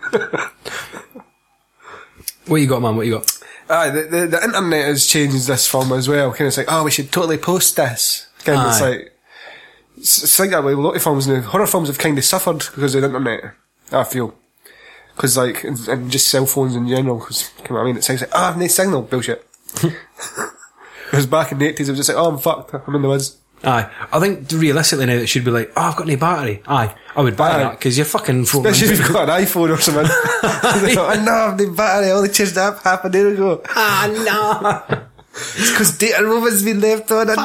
what 2.48 2.58
you 2.58 2.68
got, 2.68 2.82
man? 2.82 2.96
What 2.96 3.06
you 3.06 3.14
got? 3.16 3.40
Aye, 3.70 3.90
the, 3.90 4.02
the, 4.04 4.28
the 4.28 4.44
internet 4.44 4.86
has 4.86 5.06
changed 5.06 5.48
this 5.48 5.68
film 5.68 5.92
as 5.92 6.08
well. 6.08 6.32
Kind 6.32 6.42
of 6.42 6.48
it's 6.48 6.58
like, 6.58 6.68
oh, 6.70 6.84
we 6.86 6.92
should 6.92 7.12
totally 7.12 7.38
post 7.38 7.76
this. 7.76 8.28
Kind 8.46 8.60
of, 8.60 8.68
it's 8.68 8.82
Aye. 8.82 8.90
like, 8.90 9.14
it's, 9.98 10.24
it's 10.24 10.40
like 10.40 10.52
that 10.52 10.64
with 10.64 10.76
a 10.76 10.82
lot 10.82 10.96
of 10.96 11.04
films 11.04 11.28
now. 11.28 11.42
Horror 11.42 11.68
films 11.68 11.90
have 11.90 11.98
kind 12.00 12.18
of 12.18 12.24
suffered 12.24 12.60
because 12.60 12.96
of 12.96 13.02
the 13.02 13.08
internet, 13.08 13.54
I 13.92 14.06
feel. 14.06 14.34
Because, 15.16 15.38
like, 15.38 15.66
and, 15.66 15.78
and 15.90 16.10
just 16.10 16.30
cell 16.30 16.46
phones 16.46 16.76
in 16.76 16.88
general, 16.88 17.20
because, 17.20 17.52
I 17.70 17.84
mean? 17.84 17.98
It 17.98 18.06
sounds 18.06 18.22
like, 18.22 18.32
ah, 18.34 18.56
no 18.58 18.68
signal, 18.68 19.02
bullshit. 19.02 19.46
Because 21.10 21.26
back 21.26 21.52
in 21.52 21.58
the 21.58 21.74
80s, 21.74 21.80
it 21.80 21.90
was 21.90 21.98
just 21.98 22.10
like, 22.10 22.18
oh, 22.18 22.30
I'm 22.30 22.38
fucked, 22.38 22.74
I'm 22.74 22.96
in 22.96 23.02
the 23.02 23.08
woods. 23.08 23.38
Aye. 23.64 23.90
I 24.14 24.20
think 24.20 24.50
realistically 24.52 25.06
now 25.06 25.14
it 25.14 25.28
should 25.28 25.44
be 25.44 25.52
like, 25.52 25.72
oh, 25.76 25.82
I've 25.82 25.96
got 25.96 26.08
no 26.08 26.16
battery. 26.16 26.62
Aye. 26.68 26.96
I 27.16 27.22
would 27.22 27.36
buy 27.36 27.52
Aye. 27.52 27.58
that 27.60 27.72
because 27.72 27.98
you're 27.98 28.06
fucking 28.06 28.46
floating. 28.46 28.72
Especially 28.72 28.94
if 28.94 29.00
you've 29.00 29.12
got 29.12 29.28
an 29.28 29.44
iPhone 29.44 29.70
or 29.70 29.82
something. 29.82 30.06
I 30.44 31.22
know, 31.26 31.34
I've 31.34 31.60
no 31.60 31.74
battery, 31.74 32.08
I 32.08 32.12
only 32.12 32.30
changed 32.30 32.56
the 32.56 32.62
app 32.62 32.82
half 32.84 33.04
an 33.06 33.16
hour 33.16 33.28
ago. 33.28 33.62
Ah, 33.70 34.86
no. 34.90 35.06
It's 35.32 35.72
because 35.72 35.98
data 35.98 36.24
roaming's 36.24 36.64
been 36.64 36.80
left 36.80 37.12
on, 37.12 37.30
and 37.30 37.38
no! 37.38 37.44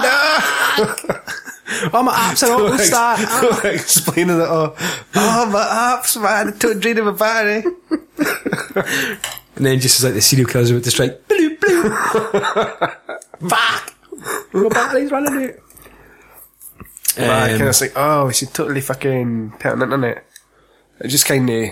oh, 1.92 2.02
my 2.02 2.12
apps 2.12 2.42
are 2.42 2.60
auto 2.60 2.76
start. 2.76 3.64
explaining 3.64 4.40
it 4.40 4.48
all. 4.48 4.74
Oh, 5.14 5.46
my 5.50 5.96
apps, 6.00 6.20
man, 6.20 6.48
it 6.48 6.60
took 6.60 6.80
drain 6.80 6.98
of 6.98 7.06
my 7.06 7.12
battery. 7.12 7.64
And 9.56 9.64
then 9.64 9.78
just 9.78 10.00
as 10.00 10.04
like 10.04 10.14
the 10.14 10.20
serial 10.20 10.48
killers 10.48 10.70
about 10.72 10.82
to 10.82 10.90
strike, 10.90 11.28
bloop, 11.28 11.58
bloop. 11.58 13.20
Fuck! 13.40 13.94
My 14.52 14.68
battery's 14.68 15.10
running 15.10 15.44
out. 15.44 15.54
I 17.16 17.52
Um, 17.52 17.58
kind 17.58 17.68
of 17.68 17.80
like, 17.80 17.92
oh, 17.96 18.26
we 18.26 18.34
should 18.34 18.52
totally 18.54 18.80
fucking 18.80 19.52
put 19.52 19.66
it 19.66 19.72
on 19.72 19.78
the 19.78 19.84
internet. 19.84 20.26
It 21.00 21.08
just 21.08 21.26
kind 21.26 21.48
of, 21.48 21.70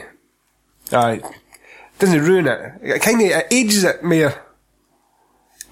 aye, 0.93 1.21
doesn't 1.99 2.21
ruin 2.23 2.47
it. 2.47 2.73
It 2.83 3.03
kind 3.03 3.21
of 3.21 3.27
it 3.29 3.47
ages 3.51 3.85
it 3.85 4.03
more. 4.05 4.35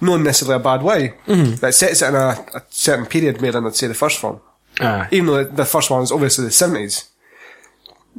Not 0.00 0.22
necessarily 0.22 0.60
a 0.60 0.64
bad 0.64 0.82
way, 0.82 1.14
mm-hmm. 1.26 1.56
but 1.60 1.68
it 1.68 1.72
sets 1.74 2.00
it 2.00 2.08
in 2.08 2.14
a, 2.14 2.28
a 2.54 2.62
certain 2.70 3.04
period 3.06 3.42
more 3.42 3.52
than 3.52 3.66
I'd 3.66 3.76
say 3.76 3.86
the 3.86 3.94
first 3.94 4.22
one. 4.22 4.40
aye. 4.80 5.08
Even 5.10 5.26
though 5.26 5.44
the 5.44 5.64
first 5.66 5.90
one 5.90 6.00
was 6.00 6.10
obviously 6.12 6.46
the 6.46 6.50
seventies. 6.50 7.04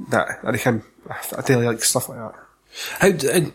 That 0.10 0.40
I 0.44 0.52
reckon 0.52 0.84
I 1.10 1.42
do 1.42 1.60
like 1.60 1.84
stuff 1.84 2.08
like 2.08 2.20
that. 2.20 2.36
How, 3.00 3.12
d- 3.12 3.52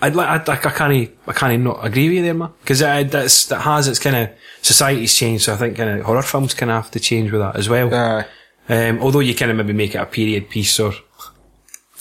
I'd, 0.00 0.12
I'd 0.12 0.16
like, 0.16 0.48
I'd, 0.48 0.66
I 0.66 0.70
can't, 0.70 1.10
I 1.26 1.32
can't 1.32 1.62
not 1.62 1.84
agree 1.84 2.08
with 2.08 2.16
you 2.18 2.22
there, 2.22 2.34
man. 2.34 2.52
Because 2.60 2.78
that's, 2.80 3.46
that 3.46 3.60
has 3.60 3.88
its 3.88 3.98
kind 3.98 4.16
of, 4.16 4.30
society's 4.62 5.14
changed, 5.14 5.44
so 5.44 5.54
I 5.54 5.56
think 5.56 5.76
kind 5.76 5.98
of 5.98 6.06
horror 6.06 6.22
films 6.22 6.54
kind 6.54 6.70
of 6.70 6.82
have 6.82 6.90
to 6.92 7.00
change 7.00 7.30
with 7.30 7.40
that 7.40 7.56
as 7.56 7.68
well. 7.68 7.92
Aye. 7.94 8.26
Um, 8.68 9.00
although 9.00 9.20
you 9.20 9.34
kind 9.34 9.50
of 9.50 9.56
maybe 9.56 9.72
make 9.72 9.94
it 9.94 9.98
a 9.98 10.06
period 10.06 10.48
piece 10.48 10.78
or, 10.78 10.92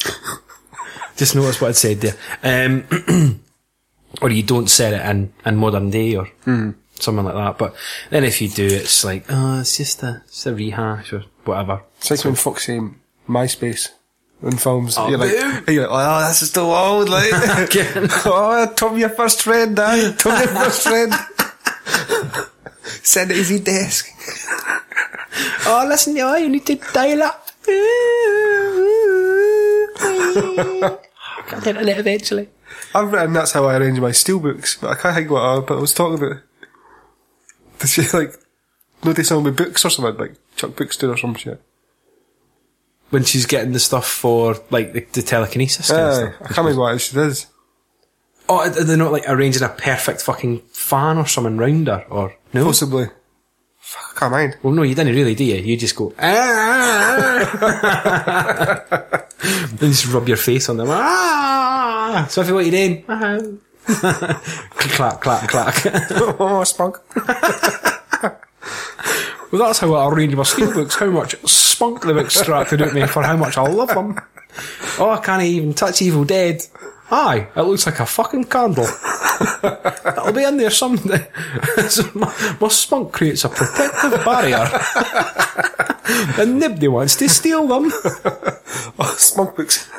just 1.18 1.36
notice 1.36 1.60
what 1.60 1.70
I 1.70 1.72
said 1.74 2.02
there. 2.02 2.16
Um, 2.44 3.42
or 4.22 4.30
you 4.30 4.44
don't 4.44 4.70
set 4.70 4.94
it 4.94 5.06
in, 5.10 5.34
in 5.46 5.56
modern 5.56 5.90
day 5.90 6.16
or 6.16 6.28
something 6.46 7.26
like 7.26 7.34
that. 7.34 7.58
But 7.58 7.76
then 8.10 8.24
if 8.24 8.42
you 8.42 8.50
do, 8.50 8.66
it's 8.66 9.04
like, 9.04 9.26
oh, 9.30 9.62
it's 9.62 9.78
just 9.78 10.04
a, 10.04 10.22
it's 10.26 10.46
a 10.46 10.54
rehash 10.54 11.14
or 11.14 11.24
whatever. 11.46 11.82
It's 11.98 12.12
like 12.12 12.24
when 12.24 12.36
fuck 12.36 12.60
say 12.60 12.80
MySpace 13.28 13.90
in 14.42 14.58
films. 14.58 14.96
Oh, 14.98 15.10
you're 15.10 15.18
like, 15.18 15.32
you're 15.68 15.88
like, 15.88 16.08
oh, 16.08 16.28
this 16.28 16.42
is 16.42 16.52
too 16.52 16.62
old, 16.62 17.10
like. 17.10 17.30
oh, 18.26 18.74
Tom, 18.76 18.98
your 18.98 19.10
first 19.10 19.42
friend, 19.42 19.78
eh? 19.78 20.14
Tom, 20.14 20.40
your 20.40 20.48
first 20.48 20.84
friend. 20.84 21.14
Send 23.04 23.32
it 23.32 23.36
to 23.36 23.44
his 23.44 23.62
desk. 23.62 24.08
Oh, 25.66 25.86
listen, 25.88 26.16
yeah, 26.16 26.36
you 26.38 26.50
need 26.50 26.66
to 26.66 26.76
dial 26.76 27.24
up. 27.24 27.50
I'll 31.52 31.88
it 31.88 31.98
eventually. 31.98 32.50
I've 32.94 33.12
written 33.12 33.34
that's 33.34 33.52
how 33.52 33.66
I 33.66 33.78
arrange 33.78 34.00
my 34.00 34.10
steelbooks, 34.10 34.82
but 34.82 34.90
I 34.90 34.96
can't 34.96 35.16
think 35.16 35.30
what 35.30 35.44
I, 35.44 35.60
but 35.60 35.78
I 35.78 35.82
was 35.82 35.94
talking 35.94 36.18
about. 36.18 36.42
Did 37.80 37.90
she 37.90 38.02
like, 38.10 38.34
notice 39.04 39.28
someone 39.28 39.46
with 39.46 39.58
books 39.58 39.86
or 39.86 39.90
something, 39.90 40.18
like 40.18 40.36
Chuck 40.56 40.76
Books 40.76 40.98
do 40.98 41.12
or 41.12 41.18
some 41.18 41.36
shit? 41.36 41.62
When 43.10 43.24
she's 43.24 43.46
getting 43.46 43.74
the 43.74 43.80
stuff 43.80 44.08
for, 44.08 44.58
like, 44.70 44.94
the, 44.94 45.06
the 45.14 45.22
telekinesis 45.22 45.90
kind 45.90 46.02
of 46.02 46.14
stuff. 46.14 46.36
I 46.42 46.46
can't 46.46 46.58
remember 46.60 46.82
what 46.82 47.02
she 47.02 47.16
does. 47.16 47.48
Oh, 48.48 48.60
are 48.60 48.70
they 48.70 48.96
not, 48.96 49.12
like, 49.12 49.24
arranging 49.28 49.64
a 49.64 49.70
perfect 49.70 50.22
fucking 50.22 50.60
fan 50.72 51.18
or 51.18 51.26
something 51.26 51.58
round 51.58 51.88
her? 51.88 52.06
Or, 52.10 52.36
no? 52.54 52.66
Possibly. 52.66 53.08
Fuck, 53.90 54.14
I 54.16 54.20
can't 54.20 54.32
mind. 54.32 54.58
Well, 54.62 54.74
no, 54.74 54.84
you 54.84 54.94
didn't 54.94 55.16
really, 55.16 55.34
do 55.34 55.44
you? 55.44 55.56
You 55.56 55.76
just 55.76 55.96
go, 55.96 56.14
ah, 56.20 57.50
then 59.74 59.90
just 59.90 60.06
rub 60.08 60.28
your 60.28 60.38
face 60.38 60.70
on 60.70 60.78
them. 60.78 60.90
Ah! 60.92 62.28
So 62.30 62.42
if 62.42 62.48
you 62.48 62.54
what 62.54 62.66
you're 62.66 62.72
doing, 62.72 63.04
ah. 63.10 63.40
clack, 64.70 65.22
clack, 65.22 65.50
clack. 65.50 65.76
oh, 66.40 66.64
spunk. 66.66 67.00
Well, 69.52 69.66
that's 69.66 69.80
how 69.80 69.94
I 69.94 70.08
arrange 70.10 70.36
my 70.36 70.44
steelbooks, 70.44 70.96
how 71.00 71.10
much 71.10 71.36
spunk 71.46 72.04
they've 72.04 72.18
extracted 72.18 72.82
out 72.82 72.90
of 72.90 72.94
me 72.94 73.06
for 73.08 73.24
how 73.24 73.38
much 73.38 73.58
I 73.58 73.68
love 73.68 73.90
them. 73.90 74.20
Oh, 75.00 75.10
I 75.12 75.20
can't 75.24 75.44
even 75.44 75.74
touch 75.74 76.02
Evil 76.02 76.26
Dead. 76.26 76.62
Aye, 77.12 77.48
it 77.56 77.62
looks 77.62 77.88
like 77.88 78.00
a 78.00 78.06
fucking 78.06 78.46
candle. 78.46 78.86
It'll 78.86 80.32
be 80.32 80.44
in 80.44 80.58
there 80.58 80.70
someday. 80.70 81.28
so 81.88 82.04
my, 82.14 82.58
my 82.62 82.68
spunk 82.68 83.14
creates 83.14 83.44
a 83.46 83.50
protective 83.50 84.24
barrier. 84.24 84.70
and 86.40 86.60
nobody 86.60 86.88
wants 86.88 87.16
to 87.18 87.30
steal 87.30 87.68
them. 87.68 87.92
Oh, 89.02 89.16
spunk 89.18 89.56
books. 89.56 89.90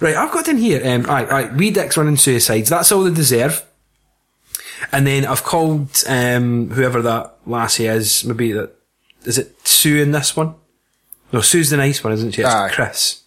Right, 0.00 0.16
I've 0.16 0.32
got 0.32 0.48
in 0.48 0.58
here, 0.58 0.82
um, 0.84 1.02
right, 1.02 1.28
right, 1.28 1.54
we 1.54 1.70
dicks 1.70 1.96
running 1.96 2.16
suicides, 2.16 2.68
that's 2.68 2.92
all 2.92 3.04
they 3.04 3.14
deserve. 3.14 3.64
And 4.90 5.06
then 5.06 5.24
I've 5.26 5.44
called, 5.44 6.02
um, 6.08 6.70
whoever 6.70 7.02
that 7.02 7.36
lassie 7.46 7.86
is, 7.86 8.24
maybe 8.24 8.52
that, 8.52 8.72
is 9.24 9.38
it 9.38 9.66
Sue 9.66 10.02
in 10.02 10.12
this 10.12 10.36
one? 10.36 10.54
No, 11.32 11.40
Sue's 11.40 11.70
the 11.70 11.76
nice 11.76 12.02
one, 12.02 12.12
isn't 12.12 12.32
she? 12.32 12.42
It's 12.42 12.50
Aye. 12.50 12.70
Chris. 12.72 13.22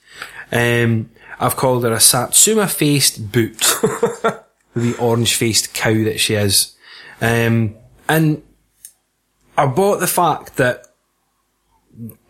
Um, 0.52 1.10
I've 1.40 1.56
called 1.56 1.84
her 1.84 1.94
a 1.94 2.00
Satsuma 2.00 2.68
faced 2.68 3.32
boot. 3.32 3.60
the 4.76 4.96
orange 5.00 5.36
faced 5.36 5.74
cow 5.74 6.04
that 6.04 6.20
she 6.20 6.36
is. 6.36 6.76
Um, 7.22 7.76
and 8.08 8.44
I 9.58 9.66
bought 9.68 10.00
the 10.00 10.08
fact 10.08 10.58
that 10.58 10.86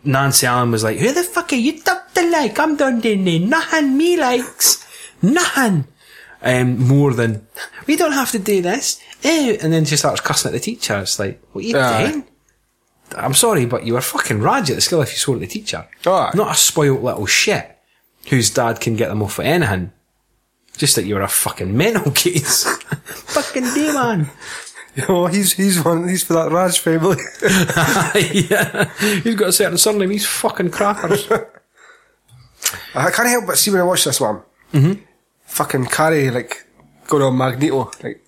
Nancy 0.04 0.46
Allen 0.46 0.70
was 0.70 0.84
like, 0.84 0.98
who 0.98 1.12
the 1.12 1.22
fuck 1.22 1.52
are 1.52 1.56
you 1.56 1.80
top 1.80 2.14
the 2.14 2.22
like? 2.22 2.58
I'm 2.58 2.76
done 2.76 3.00
doing 3.00 3.24
there. 3.24 3.40
Nothing 3.40 3.96
me 3.96 4.16
likes. 4.16 4.86
Nothing. 5.20 5.88
Um, 6.42 6.86
more 6.86 7.12
than, 7.12 7.46
we 7.86 7.96
don't 7.96 8.12
have 8.12 8.30
to 8.30 8.38
do 8.38 8.62
this. 8.62 9.00
Eh. 9.24 9.56
And 9.62 9.72
then 9.72 9.84
she 9.84 9.96
starts 9.96 10.20
cussing 10.20 10.50
at 10.50 10.52
the 10.52 10.60
teacher. 10.60 10.98
It's 10.98 11.18
like, 11.18 11.40
what 11.52 11.64
are 11.64 11.68
you 11.68 11.78
Aye. 11.78 12.10
doing? 12.10 12.24
I'm 13.16 13.34
sorry, 13.34 13.66
but 13.66 13.84
you 13.86 13.94
were 13.94 14.00
fucking 14.00 14.40
raj 14.40 14.68
at 14.70 14.74
the 14.76 14.80
school 14.82 15.00
if 15.02 15.12
you 15.12 15.18
swore 15.18 15.36
at 15.36 15.40
the 15.40 15.46
teacher. 15.46 15.86
Not 16.34 16.52
a 16.52 16.58
spoilt 16.58 17.02
little 17.02 17.26
shit 17.26 17.78
whose 18.28 18.50
dad 18.50 18.80
can 18.80 18.96
get 18.96 19.08
them 19.08 19.22
off 19.22 19.34
for 19.34 19.42
anything. 19.42 19.92
Just 20.76 20.96
that 20.96 21.04
you 21.04 21.14
were 21.14 21.22
a 21.22 21.28
fucking 21.28 21.74
mental 21.76 22.10
case. 22.14 22.64
fucking 22.66 23.64
demon. 23.74 24.28
Oh, 25.10 25.26
he's 25.26 25.52
he's 25.52 25.84
one. 25.84 26.08
He's 26.08 26.24
for 26.24 26.32
that 26.32 26.50
Raj 26.50 26.78
family. 26.78 27.18
yeah. 28.48 28.90
He's 29.20 29.34
got 29.34 29.48
a 29.50 29.52
certain 29.52 29.76
surname. 29.76 30.08
He's 30.08 30.24
fucking 30.24 30.70
crackers. 30.70 31.28
I 32.94 33.10
can't 33.10 33.28
help 33.28 33.46
but 33.46 33.58
see 33.58 33.70
when 33.70 33.82
I 33.82 33.84
watch 33.84 34.04
this 34.04 34.18
one. 34.18 34.40
Mm-hmm. 34.72 35.02
Fucking 35.44 35.84
Carrie 35.88 36.30
like 36.30 36.66
going 37.08 37.22
on 37.24 37.36
Magneto, 37.36 37.90
like 38.02 38.24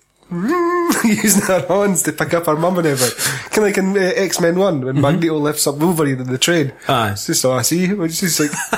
using 1.13 1.43
her 1.43 1.61
horns 1.61 2.03
to 2.03 2.13
pick 2.13 2.33
up 2.33 2.47
our 2.47 2.55
mum 2.55 2.77
and 2.77 2.87
everything. 2.87 3.17
Kind 3.49 3.57
of 3.57 3.63
like 3.63 3.77
in 3.77 3.97
uh, 3.97 4.11
X 4.15 4.39
Men 4.39 4.57
One 4.57 4.81
when 4.81 5.01
Magneto 5.01 5.37
lifts 5.37 5.67
up 5.67 5.75
Wolverine 5.77 6.19
in 6.19 6.31
the 6.31 6.37
train. 6.37 6.73
Aye. 6.87 7.11
It's 7.11 7.27
just 7.27 7.45
all 7.45 7.53
I 7.53 7.61
see. 7.63 7.85
It's 7.85 8.19
just 8.19 8.39
like 8.39 8.51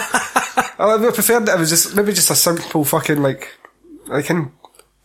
I 0.80 1.12
preferred 1.14 1.46
that 1.46 1.58
it 1.58 1.60
was 1.60 1.70
just 1.70 1.96
maybe 1.96 2.14
just 2.14 2.32
a 2.32 2.36
simple 2.36 2.84
fucking 2.84 3.22
like 3.22 3.56
like 4.08 4.30
in 4.30 4.52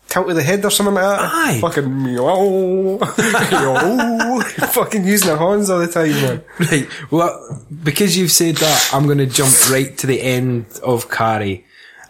tilt 0.08 0.28
to 0.28 0.34
the 0.34 0.42
head 0.42 0.64
or 0.64 0.70
something 0.70 0.94
like 0.94 1.04
that. 1.04 1.30
Aye. 1.32 1.60
Fucking 1.60 2.02
meow, 2.02 2.98
meow, 3.18 4.40
fucking 4.70 5.04
using 5.04 5.30
her 5.30 5.36
horns 5.36 5.70
all 5.70 5.80
the 5.80 5.88
time, 5.88 6.10
man. 6.10 6.44
Right. 6.58 6.88
Well, 7.10 7.64
because 7.82 8.16
you've 8.16 8.32
said 8.32 8.56
that, 8.56 8.90
I'm 8.92 9.06
going 9.06 9.18
to 9.18 9.26
jump 9.26 9.70
right 9.70 9.96
to 9.98 10.06
the 10.06 10.20
end 10.20 10.66
of 10.82 11.10
Carrie. 11.10 11.64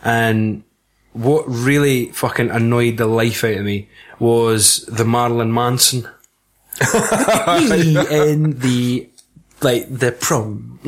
And 0.05 0.62
what 1.12 1.45
really 1.49 2.11
fucking 2.12 2.51
annoyed 2.51 2.99
the 2.99 3.07
life 3.07 3.43
out 3.43 3.55
of 3.55 3.64
me 3.64 3.89
was 4.19 4.85
the 4.87 5.05
Marilyn 5.05 5.53
Manson. 5.53 6.09
In 6.81 8.59
the, 8.59 9.09
like, 9.62 9.89
the 9.89 10.12
prom. 10.12 10.79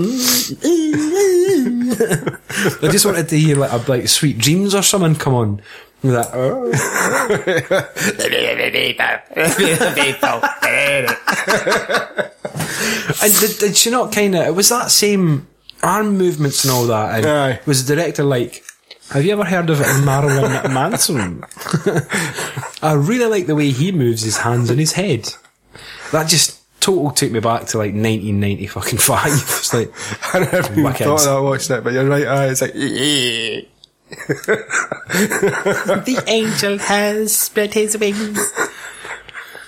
I 2.83 2.89
just 2.91 3.07
wanted 3.07 3.29
to 3.31 3.39
hear 3.39 3.57
like, 3.57 3.73
a, 3.73 3.91
like 3.91 4.09
Sweet 4.09 4.39
Dreams 4.39 4.75
or 4.75 4.83
something 4.83 5.15
come 5.15 5.35
on. 5.35 5.63
That, 6.03 6.31
oh. 6.33 6.71
Uh. 10.23 10.39
And 13.23 13.35
did, 13.41 13.59
did 13.59 13.77
she 13.77 13.91
not 13.91 14.13
kind 14.13 14.35
of? 14.37 14.47
It 14.47 14.55
was 14.55 14.69
that 14.69 14.91
same 14.91 15.49
arm 15.83 16.17
movements 16.17 16.65
and 16.65 16.73
all 16.73 16.87
that. 16.87 17.17
And 17.19 17.27
Aye. 17.27 17.61
was 17.67 17.85
the 17.87 17.97
director 17.97 18.23
like? 18.23 18.65
Have 19.11 19.25
you 19.25 19.33
ever 19.33 19.45
heard 19.45 19.71
of 19.71 19.79
Marilyn 20.05 20.73
Manson? 20.73 21.43
I 22.83 22.93
really 22.93 23.25
like 23.27 23.47
the 23.47 23.55
way 23.55 23.71
he 23.71 23.91
moves 23.91 24.23
his 24.23 24.37
hands 24.39 24.69
and 24.71 24.79
his 24.79 24.93
head. 24.93 25.33
That 26.13 26.29
just 26.29 26.61
total 26.81 27.11
took 27.13 27.33
me 27.33 27.41
back 27.41 27.67
to 27.69 27.79
like 27.79 27.95
1990 27.95 28.67
fucking 28.67 28.99
five. 28.99 29.33
It's 29.33 29.73
like 29.75 29.91
I 30.35 30.41
never 30.41 30.73
even 30.73 30.85
Wicked. 30.85 31.05
thought 31.07 31.21
of 31.21 31.25
that 31.27 31.43
watching 31.43 31.77
it, 31.77 31.85
but 31.85 31.93
you're 31.95 32.07
right. 32.09 32.27
Aye, 32.27 32.47
it's 32.49 32.61
like 32.61 32.73
the 36.05 36.23
angel 36.27 36.79
has 36.79 37.35
spread 37.37 37.75
his 37.75 37.97
wings. 37.99 38.53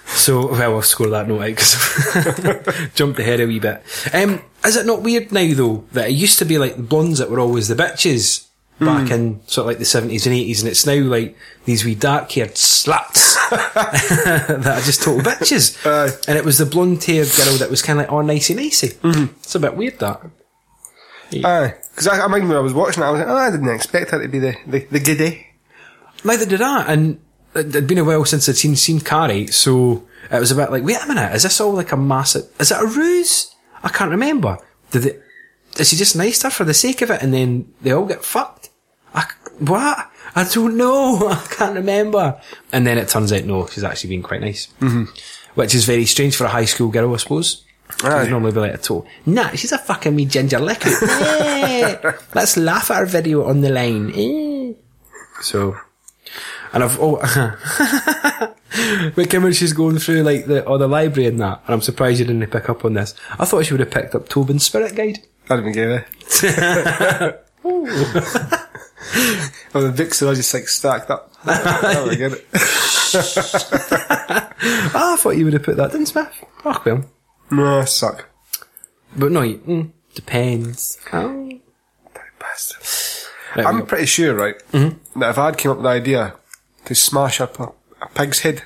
So, 0.07 0.49
well, 0.51 0.73
we'll 0.73 0.83
score 0.83 1.09
that 1.11 1.29
note 1.29 1.41
out 1.43 1.47
because 1.47 2.91
jumped 2.95 3.19
ahead 3.19 3.41
a 3.41 3.47
wee 3.47 3.59
bit. 3.59 3.83
Um, 4.13 4.43
is 4.65 4.77
it 4.77 4.85
not 4.87 5.03
weird 5.03 5.33
now 5.33 5.53
though 5.55 5.85
that 5.93 6.09
it 6.11 6.15
used 6.15 6.39
to 6.41 6.45
be 6.45 6.59
like 6.59 6.77
the 6.77 6.83
blondes 6.83 7.19
that 7.19 7.31
were 7.31 7.41
always 7.41 7.69
the 7.69 7.75
bitches 7.75 8.47
back 8.81 9.09
hmm. 9.09 9.15
in 9.15 9.41
sort 9.47 9.65
of 9.65 9.67
like 9.67 9.79
the 9.79 9.85
seventies 9.85 10.27
and 10.27 10.35
eighties, 10.35 10.63
and 10.63 10.71
it's 10.71 10.87
now 10.87 10.95
like 10.95 11.37
these 11.65 11.85
wee 11.85 11.95
dark 11.95 12.31
haired 12.33 12.55
sluts 12.55 13.35
that 13.51 14.67
are 14.67 14.81
just 14.81 15.03
total 15.03 15.23
bitches. 15.23 15.77
Aye. 15.87 16.17
And 16.27 16.37
it 16.37 16.45
was 16.45 16.59
the 16.59 16.67
blonde 16.67 17.05
haired 17.05 17.29
girl 17.37 17.57
that 17.59 17.71
was 17.71 17.83
kind 17.83 18.01
of 18.01 18.07
like 18.07 18.13
all 18.13 18.23
nicey 18.23 18.55
nicey. 18.55 18.89
Mm-hmm. 18.89 19.35
It's 19.39 19.55
a 19.55 19.61
bit 19.61 19.77
weird 19.77 19.99
that. 19.99 20.23
Aye, 21.33 21.75
because 21.91 22.09
I, 22.09 22.25
I 22.25 22.27
mind 22.27 22.49
when 22.49 22.57
I 22.57 22.61
was 22.61 22.75
watching 22.75 23.03
it, 23.03 23.07
I 23.07 23.11
was 23.11 23.21
like, 23.21 23.29
oh, 23.29 23.37
I 23.37 23.51
didn't 23.51 23.69
expect 23.69 24.11
her 24.11 24.21
to 24.21 24.29
be 24.29 24.39
the 24.39 24.57
the, 24.67 24.81
the 24.87 25.01
giddy. 25.01 25.47
Neither 26.25 26.47
did 26.47 26.61
I, 26.61 26.85
and 26.93 27.21
it 27.55 27.75
had 27.75 27.87
been 27.87 27.99
a 27.99 28.05
while 28.05 28.25
since 28.25 28.49
I'd 28.49 28.57
seen 28.57 28.77
seen 28.77 29.01
Carrie, 29.01 29.47
so 29.49 30.07
it 30.31 30.39
was 30.39 30.51
a 30.51 30.57
bit 30.57 30.71
like, 30.71 30.85
wait 30.85 31.03
a 31.03 31.07
minute, 31.07 31.35
is 31.35 31.43
this 31.43 31.61
all 31.61 31.73
like 31.73 31.93
a 31.93 31.97
massive? 31.97 32.45
Is 32.59 32.71
it 32.71 32.81
a 32.81 32.87
ruse? 32.87 33.55
I 33.83 33.89
can't 33.89 34.11
remember. 34.11 34.59
Did 34.91 35.07
it? 35.07 35.23
Is 35.79 35.91
she 35.91 35.97
just 35.97 36.17
nice 36.17 36.41
to 36.41 36.49
her 36.49 36.51
for 36.51 36.65
the 36.65 36.75
sake 36.75 37.03
of 37.03 37.11
it, 37.11 37.23
and 37.23 37.33
then 37.33 37.73
they 37.81 37.93
all 37.93 38.07
get 38.07 38.25
fucked? 38.25 38.70
I, 39.15 39.25
what? 39.59 40.11
I 40.35 40.45
don't 40.53 40.77
know. 40.77 41.29
I 41.31 41.47
can't 41.51 41.75
remember. 41.75 42.41
And 42.73 42.87
then 42.87 42.99
it 42.99 43.09
turns 43.09 43.33
out 43.33 43.45
no, 43.45 43.67
she's 43.67 43.85
actually 43.85 44.11
been 44.11 44.23
quite 44.23 44.41
nice, 44.41 44.69
mm-hmm. 44.81 45.05
which 45.55 45.75
is 45.75 45.85
very 45.85 46.07
strange 46.07 46.37
for 46.37 46.45
a 46.45 46.49
high 46.49 46.65
school 46.65 46.89
girl, 46.89 47.13
I 47.15 47.17
suppose. 47.19 47.65
She'd 47.99 48.31
normally 48.31 48.53
be 48.53 48.61
like 48.61 48.75
a 48.75 48.79
toe. 48.79 49.05
Nah, 49.27 49.51
she's 49.51 49.73
a 49.73 49.79
fucking 49.79 50.15
me 50.15 50.25
ginger 50.25 50.61
liquor. 50.61 50.91
Eh, 51.63 51.97
Let's 52.35 52.57
laugh 52.57 52.91
at 52.91 52.97
our 52.97 53.07
video 53.07 53.45
on 53.45 53.61
the 53.61 53.69
line. 53.69 54.13
Eh. 54.15 54.73
So, 55.43 55.77
and 56.73 56.83
I've 56.83 56.99
oh, 57.01 57.17
but 59.15 59.33
when 59.33 59.53
she's 59.53 59.73
going 59.75 59.99
through 59.99 60.23
like 60.23 60.47
the 60.47 60.65
or 60.65 60.79
the 60.79 60.89
library 60.89 61.29
and 61.29 61.39
that, 61.41 61.63
and 61.67 61.75
I'm 61.75 61.83
surprised 61.83 62.19
you 62.19 62.27
didn't 62.27 62.51
pick 62.51 62.71
up 62.71 62.85
on 62.85 62.95
this. 62.95 63.15
I 63.39 63.45
thought 63.45 63.67
she 63.67 63.75
would 63.75 63.81
have 63.81 63.91
picked 63.91 64.15
up 64.15 64.29
Tobin's 64.29 64.65
Spirit 64.65 64.95
Guide. 64.95 65.19
I 65.51 65.57
didn't 65.57 65.73
give 65.73 66.05
it. 67.63 68.67
Oh, 69.75 69.83
the 69.83 69.93
Vixen, 69.93 70.29
I 70.29 70.35
just 70.35 70.53
like 70.53 70.69
stacked 70.69 71.11
up. 71.11 71.33
oh, 71.47 72.09
I 72.11 72.15
get 72.17 72.33
it. 72.33 72.45
Ah, 74.93 75.15
I 75.15 75.17
thought 75.17 75.37
you 75.37 75.45
would 75.45 75.53
have 75.55 75.63
put 75.63 75.77
that, 75.77 75.93
didn't 75.93 76.07
Smith? 76.07 76.33
Fuck 76.63 76.85
well, 76.85 77.05
No, 77.51 77.81
I 77.81 77.85
suck. 77.85 78.29
but 79.17 79.31
no, 79.33 79.43
you, 79.43 79.59
mm, 79.59 79.91
depends. 80.15 80.99
Oh. 81.13 81.51
Bastard. 82.39 83.27
Right, 83.57 83.67
I'm 83.67 83.87
pretty 83.87 84.07
sure, 84.07 84.35
right, 84.35 84.57
that 84.73 85.31
if 85.31 85.39
I'd 85.39 85.57
came 85.59 85.71
up 85.73 85.79
with 85.79 85.85
the 85.85 85.91
idea 85.91 86.35
to 86.87 86.95
smash 86.95 87.41
up 87.41 87.59
a, 87.61 87.73
a 88.03 88.09
pig's 88.15 88.41
head, 88.41 88.63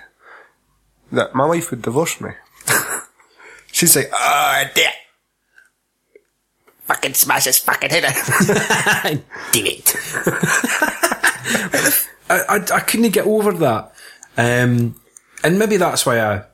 that 1.13 1.35
my 1.35 1.47
wife 1.47 1.71
would 1.71 1.83
divorce 1.83 2.21
me. 2.21 2.31
She's 3.73 3.97
like, 3.97 4.11
oh, 4.13 4.65
dear. 4.75 4.91
Fucking 6.85 7.15
smash 7.15 7.45
his 7.45 7.59
fucking 7.59 7.91
head 7.91 8.05
in. 8.05 8.13
Damn 9.53 9.67
it. 9.67 9.95
I, 12.29 12.41
I, 12.49 12.57
I 12.57 12.81
couldn't 12.81 13.13
get 13.13 13.27
over 13.27 13.53
that. 13.53 13.93
Um, 14.37 15.01
and 15.43 15.59
maybe 15.59 15.77
that's 15.77 16.05
why 16.05 16.21
I, 16.21 16.45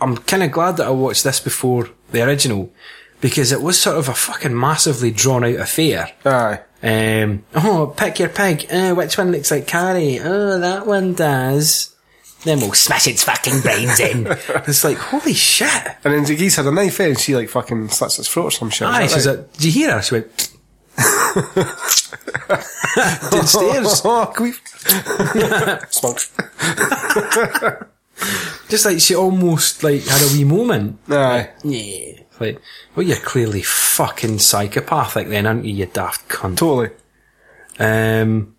I'm 0.00 0.16
kind 0.18 0.42
of 0.42 0.52
glad 0.52 0.76
that 0.76 0.86
I 0.86 0.90
watched 0.90 1.24
this 1.24 1.40
before 1.40 1.90
the 2.10 2.22
original, 2.22 2.72
because 3.20 3.52
it 3.52 3.62
was 3.62 3.80
sort 3.80 3.98
of 3.98 4.08
a 4.08 4.14
fucking 4.14 4.58
massively 4.58 5.10
drawn 5.10 5.44
out 5.44 5.56
affair. 5.56 6.12
Aye. 6.24 6.60
Um, 6.82 7.44
oh, 7.54 7.92
pick 7.96 8.18
your 8.18 8.30
pig. 8.30 8.66
Uh, 8.70 8.94
which 8.94 9.18
one 9.18 9.32
looks 9.32 9.50
like 9.50 9.66
Carrie? 9.66 10.18
Oh, 10.20 10.58
that 10.58 10.86
one 10.86 11.14
does. 11.14 11.94
Then 12.44 12.60
we'll 12.60 12.72
smash 12.72 13.06
its 13.06 13.22
fucking 13.24 13.60
brains 13.60 14.00
in. 14.00 14.26
it's 14.66 14.82
like, 14.82 14.96
holy 14.96 15.34
shit. 15.34 15.68
And 16.04 16.14
then 16.14 16.24
Ziggy's 16.24 16.56
had 16.56 16.66
a 16.66 16.70
knife 16.70 16.98
in 17.00 17.10
and 17.10 17.20
she 17.20 17.36
like 17.36 17.50
fucking 17.50 17.90
slits 17.90 18.18
its 18.18 18.28
throat 18.28 18.44
or 18.46 18.50
some 18.50 18.70
shit. 18.70 18.88
Aye, 18.88 19.08
she's 19.08 19.26
like, 19.26 19.52
did 19.52 19.64
you 19.64 19.72
hear 19.72 19.92
her? 19.92 20.02
She 20.02 20.14
went, 20.14 20.26
Downstairs. 23.30 24.02
Oh, 24.04 24.32
queef. 24.34 24.58
Smokes. 25.92 26.32
Just 28.68 28.84
like 28.86 29.00
she 29.00 29.14
almost 29.14 29.82
like 29.82 30.02
had 30.04 30.22
a 30.22 30.32
wee 30.32 30.44
moment. 30.44 30.98
Aye. 31.08 31.50
Yeah. 31.64 32.20
Like, 32.38 32.60
well, 32.94 33.06
you're 33.06 33.16
clearly 33.18 33.62
fucking 33.62 34.38
psychopathic 34.38 35.28
then, 35.28 35.46
aren't 35.46 35.64
you, 35.64 35.74
you 35.74 35.86
daft 35.86 36.28
cunt? 36.28 36.56
Totally. 36.56 36.90
Um, 37.78 38.56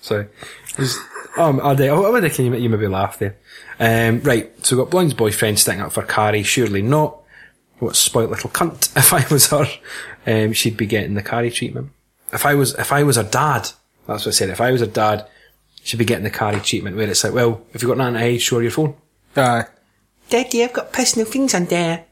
sorry. 0.00 0.28
Just, 0.76 0.98
um, 1.36 1.60
I, 1.60 1.72
I, 1.72 1.86
I 1.86 2.10
would 2.10 2.22
reckon 2.22 2.46
you, 2.46 2.54
you 2.54 2.68
maybe 2.68 2.86
laugh 2.86 3.18
there. 3.18 3.36
Um, 3.78 4.20
right, 4.20 4.50
so 4.64 4.76
we've 4.76 4.84
got 4.84 4.90
Blonde's 4.90 5.14
boyfriend 5.14 5.58
sticking 5.58 5.80
up 5.80 5.92
for 5.92 6.02
Carrie, 6.02 6.42
surely 6.42 6.82
not. 6.82 7.18
What 7.78 7.96
spoilt 7.96 8.30
little 8.30 8.50
cunt. 8.50 8.90
If 8.96 9.12
I 9.12 9.26
was 9.32 9.48
her, 9.48 9.66
um, 10.26 10.52
she'd 10.52 10.76
be 10.76 10.86
getting 10.86 11.14
the 11.14 11.22
Carrie 11.22 11.50
treatment. 11.50 11.90
If 12.32 12.46
I 12.46 12.54
was, 12.54 12.74
if 12.74 12.92
I 12.92 13.02
was 13.02 13.16
her 13.16 13.24
dad, 13.24 13.70
that's 14.06 14.24
what 14.24 14.28
I 14.28 14.30
said, 14.30 14.50
if 14.50 14.60
I 14.60 14.70
was 14.70 14.80
her 14.80 14.86
dad, 14.86 15.26
she'd 15.82 15.96
be 15.98 16.04
getting 16.04 16.24
the 16.24 16.30
Carrie 16.30 16.60
treatment 16.60 16.96
where 16.96 17.08
it's 17.08 17.24
like, 17.24 17.34
well, 17.34 17.62
if 17.72 17.82
you've 17.82 17.88
got 17.88 17.98
nothing 17.98 18.14
to 18.14 18.20
hide, 18.20 18.40
show 18.40 18.56
her 18.56 18.62
your 18.62 18.70
phone. 18.70 18.94
Aye. 19.36 19.64
Daddy, 20.28 20.64
I've 20.64 20.72
got 20.72 20.92
personal 20.92 21.26
things 21.26 21.54
on 21.54 21.66
there. 21.66 22.06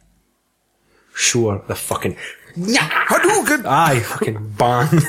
Sure, 1.15 1.63
the 1.69 1.75
fucking 1.75 2.17
yeah, 2.57 2.89
Hadouken! 3.07 3.65
Aye, 3.65 4.01
fucking 4.01 4.55
ban. 4.59 4.89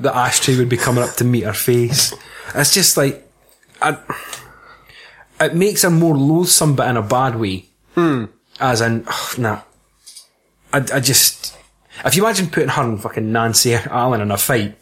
the 0.00 0.10
ashtray 0.12 0.56
would 0.56 0.68
be 0.68 0.76
coming 0.76 1.04
up 1.04 1.14
to 1.16 1.24
meet 1.24 1.44
her 1.44 1.52
face. 1.52 2.12
It's 2.54 2.74
just 2.74 2.96
like, 2.96 3.26
I, 3.80 3.98
it 5.40 5.54
makes 5.54 5.82
her 5.82 5.90
more 5.90 6.16
loathsome, 6.16 6.76
but 6.76 6.88
in 6.88 6.96
a 6.96 7.02
bad 7.02 7.36
way. 7.36 7.66
Hmm. 7.94 8.26
As 8.58 8.80
in, 8.80 9.04
ugh, 9.06 9.38
nah. 9.38 9.60
I, 10.72 10.78
I 10.94 11.00
just, 11.00 11.56
if 12.04 12.14
you 12.14 12.24
imagine 12.24 12.48
putting 12.48 12.68
her 12.68 12.82
and 12.82 13.00
fucking 13.00 13.32
Nancy 13.32 13.74
Allen 13.74 14.20
in 14.20 14.30
a 14.30 14.36
fight, 14.36 14.76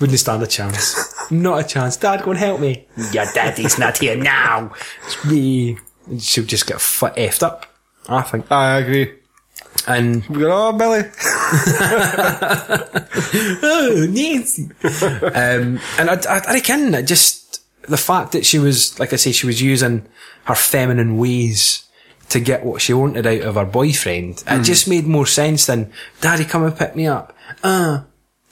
wouldn't 0.00 0.18
stand 0.18 0.42
a 0.42 0.46
chance. 0.46 1.14
Not 1.30 1.64
a 1.64 1.68
chance. 1.68 1.96
Dad, 1.96 2.22
go 2.22 2.30
and 2.32 2.38
help 2.38 2.60
me. 2.60 2.86
Your 3.12 3.24
daddy's 3.32 3.78
not 3.78 3.96
here 3.98 4.16
now. 4.16 4.74
It's 5.06 5.24
me. 5.24 5.78
She'll 6.18 6.44
just 6.44 6.66
get 6.66 6.74
f- 6.76 7.14
effed 7.16 7.42
up. 7.42 7.64
I 8.08 8.20
think. 8.22 8.50
I 8.52 8.78
agree. 8.80 9.14
And 9.86 10.24
We 10.26 10.40
go, 10.40 10.68
oh, 10.68 10.72
Billy. 10.72 11.02
oh, 13.62 14.06
Nancy. 14.10 14.70
um, 15.34 15.80
and 15.98 16.10
I, 16.10 16.14
I, 16.28 16.40
I 16.48 16.52
reckon 16.54 16.92
that 16.92 17.06
just 17.06 17.62
the 17.88 17.96
fact 17.96 18.32
that 18.32 18.46
she 18.46 18.58
was, 18.58 18.98
like 18.98 19.12
I 19.12 19.16
say, 19.16 19.32
she 19.32 19.46
was 19.46 19.60
using 19.60 20.06
her 20.44 20.54
feminine 20.54 21.16
ways 21.18 21.88
to 22.28 22.40
get 22.40 22.64
what 22.64 22.80
she 22.80 22.94
wanted 22.94 23.26
out 23.26 23.40
of 23.42 23.56
her 23.56 23.64
boyfriend. 23.64 24.42
It 24.46 24.62
just 24.62 24.88
made 24.88 25.06
more 25.06 25.26
sense 25.26 25.66
than, 25.66 25.92
Daddy, 26.20 26.44
come 26.44 26.64
and 26.64 26.76
pick 26.76 26.96
me 26.96 27.06
up. 27.06 27.36
Uh, 27.62 28.02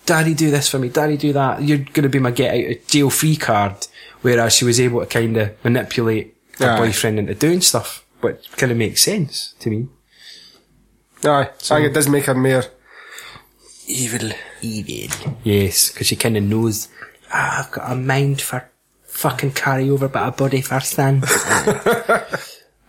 Daddy, 0.04 0.34
do 0.34 0.50
this 0.50 0.68
for 0.68 0.78
me. 0.78 0.88
Daddy, 0.88 1.16
do 1.16 1.32
that. 1.32 1.62
You're 1.62 1.78
going 1.78 2.02
to 2.02 2.08
be 2.08 2.18
my 2.18 2.30
get 2.32 2.54
out 2.54 2.70
of 2.76 2.86
jail 2.88 3.10
free 3.10 3.36
card. 3.36 3.86
Whereas 4.22 4.54
she 4.54 4.64
was 4.64 4.78
able 4.80 5.00
to 5.00 5.06
kind 5.06 5.36
of 5.36 5.64
manipulate 5.64 6.36
her 6.58 6.76
boyfriend 6.76 7.18
into 7.18 7.34
doing 7.34 7.62
stuff, 7.62 8.04
which 8.20 8.50
kind 8.52 8.70
of 8.70 8.76
makes 8.76 9.02
sense 9.02 9.54
to 9.60 9.70
me. 9.70 9.88
Aye. 11.24 11.42
I 11.42 11.46
think 11.52 11.86
it 11.86 11.94
does 11.94 12.08
make 12.08 12.24
her 12.24 12.34
more 12.34 12.64
Evil. 13.90 14.30
Evil. 14.62 15.36
Yes, 15.42 15.90
because 15.90 16.06
she 16.06 16.16
kind 16.16 16.36
of 16.36 16.44
knows, 16.44 16.88
ah, 17.32 17.64
I've 17.64 17.72
got 17.72 17.90
a 17.90 17.96
mind 17.96 18.40
for 18.40 18.70
fucking 19.02 19.52
carry 19.52 19.90
over, 19.90 20.06
but 20.06 20.28
a 20.28 20.30
body 20.30 20.60
for 20.60 20.78
son. 20.78 21.22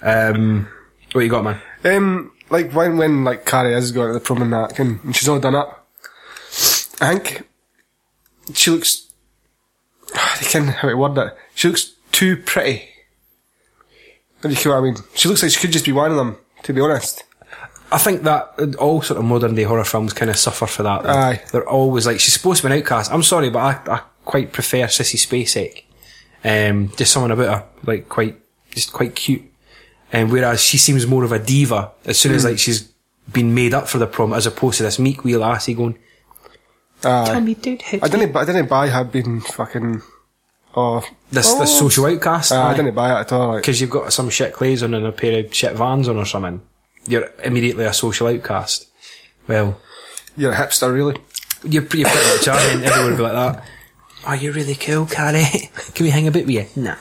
um, 0.04 0.68
what 1.12 1.22
you 1.22 1.30
got, 1.30 1.44
man? 1.44 1.60
Um, 1.84 2.32
like 2.52 2.72
when 2.74 2.98
when 2.98 3.24
like 3.24 3.46
Carrie 3.46 3.74
has 3.74 3.92
got 3.92 4.14
the 4.14 4.20
prom 4.20 4.44
and 4.44 4.54
that, 4.54 4.78
and, 4.78 5.04
and 5.04 5.16
she's 5.16 5.28
all 5.28 5.40
done 5.40 5.56
up. 5.56 5.88
I 7.02 7.18
think 7.18 7.48
she 8.54 8.70
looks. 8.70 9.12
I 10.14 10.38
can't 10.42 10.70
how 10.70 10.90
to 10.90 10.96
word 10.96 11.16
that. 11.16 11.36
She 11.56 11.68
looks 11.68 11.96
too 12.12 12.38
pretty. 12.38 12.90
What 14.42 14.52
do 14.52 14.56
you 14.56 14.66
know 14.66 14.72
what 14.72 14.78
I 14.78 14.92
mean? 14.92 14.98
She 15.16 15.30
looks 15.30 15.42
like 15.42 15.52
she 15.52 15.60
could 15.60 15.72
just 15.72 15.86
be 15.86 15.92
one 15.92 16.12
of 16.12 16.18
them. 16.18 16.38
To 16.64 16.74
be 16.74 16.82
honest. 16.82 17.24
I 17.92 17.98
think 17.98 18.24
that 18.24 18.54
uh, 18.58 18.68
all 18.80 19.02
sort 19.02 19.20
of 19.20 19.26
modern 19.26 19.56
day 19.56 19.64
horror 19.64 19.84
films 19.84 20.14
kind 20.14 20.30
of 20.32 20.38
suffer 20.38 20.66
for 20.66 20.84
that. 20.84 21.04
though. 21.04 21.10
Aye. 21.10 21.44
They're 21.52 21.68
always 21.68 22.06
like, 22.06 22.20
she's 22.20 22.34
supposed 22.34 22.62
to 22.62 22.68
be 22.68 22.74
an 22.74 22.80
outcast. 22.80 23.12
I'm 23.12 23.24
sorry, 23.24 23.50
but 23.50 23.60
I, 23.60 23.94
I 23.96 24.02
quite 24.24 24.54
prefer 24.54 24.86
Sissy 24.88 25.18
Spacek. 25.18 25.84
Um, 26.44 26.92
just 26.96 27.12
something 27.12 27.32
about 27.32 27.54
her, 27.54 27.66
like 27.84 28.08
quite, 28.10 28.40
just 28.72 28.94
quite 28.94 29.16
cute. 29.16 29.44
And 30.14 30.32
whereas 30.32 30.62
she 30.62 30.78
seems 30.78 31.06
more 31.06 31.24
of 31.24 31.32
a 31.32 31.40
diva 31.40 31.92
as 32.06 32.18
soon 32.18 32.34
as 32.34 32.44
like 32.46 32.60
she's 32.60 32.92
been 33.32 33.54
made 33.54 33.74
up 33.74 33.88
for 33.88 33.98
the 33.98 34.08
prom 34.08 34.34
as 34.34 34.46
opposed 34.46 34.78
to 34.78 34.84
this 34.84 35.00
meek 35.00 35.24
wee 35.24 35.38
lassie 35.38 35.74
going, 35.74 35.98
Aye. 37.04 37.26
Tommy, 37.34 37.56
don't 37.56 37.82
I 38.04 38.08
didn't. 38.08 38.36
I 38.36 38.46
didn't 38.46 38.68
buy 38.70 38.88
her 38.88 39.04
being 39.04 39.42
fucking. 39.42 40.02
Oh, 40.76 41.04
this, 41.32 41.54
this 41.56 41.78
social 41.78 42.06
outcast. 42.06 42.52
Aye, 42.52 42.72
I 42.72 42.76
didn't 42.76 42.96
buy 42.96 43.18
it 43.18 43.22
at 43.22 43.32
all. 43.34 43.54
Like, 43.54 43.64
because 43.64 43.82
you've 43.82 43.90
got 43.90 44.14
some 44.14 44.30
shit 44.30 44.54
clays 44.54 44.84
on 44.84 44.94
and 44.94 45.06
a 45.06 45.12
pair 45.12 45.44
of 45.44 45.54
shit 45.54 45.76
vans 45.76 46.08
on 46.08 46.18
or 46.18 46.26
something, 46.26 46.62
you're 47.08 47.30
immediately 47.44 47.86
a 47.86 47.94
social 47.94 48.28
outcast. 48.28 48.88
Well, 49.48 49.80
you're 50.38 50.54
a 50.54 50.56
hipster, 50.56 50.94
really. 50.94 51.16
you're, 51.64 51.84
you're 51.84 51.84
pretty 51.84 52.04
much 52.04 52.48
are, 52.48 52.58
and 52.58 52.84
everyone 52.84 53.12
would 53.12 53.18
be 53.18 53.24
like 53.24 53.34
that. 53.34 53.64
Oh, 54.28 54.34
you're 54.34 54.54
really 54.54 54.76
cool, 54.76 55.08
Carrie. 55.08 55.44
Can 55.96 56.04
we 56.06 56.12
hang 56.12 56.28
a 56.28 56.32
bit 56.32 56.46
with 56.46 56.56
you? 56.76 56.84
Nah. 56.84 56.96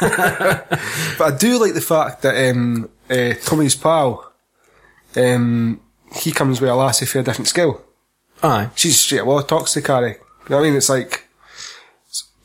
But 1.18 1.34
I 1.34 1.36
do 1.38 1.60
like 1.60 1.74
the 1.74 1.80
fact 1.80 2.22
that 2.22 2.50
um, 2.50 2.88
uh, 3.10 3.34
Tommy's 3.44 3.76
pal, 3.76 4.32
um, 5.16 5.80
he 6.14 6.32
comes 6.32 6.60
with 6.60 6.70
a 6.70 6.74
lassie 6.74 7.06
for 7.06 7.20
a 7.20 7.22
different 7.22 7.48
skill. 7.48 7.82
Aye. 8.42 8.70
She's 8.74 8.98
straight 9.00 9.26
well 9.26 9.42
talks 9.42 9.74
to 9.74 9.82
Carrie. 9.82 10.12
You 10.12 10.16
know 10.50 10.56
what 10.56 10.64
I 10.64 10.68
mean? 10.68 10.76
It's 10.76 10.88
like 10.88 11.24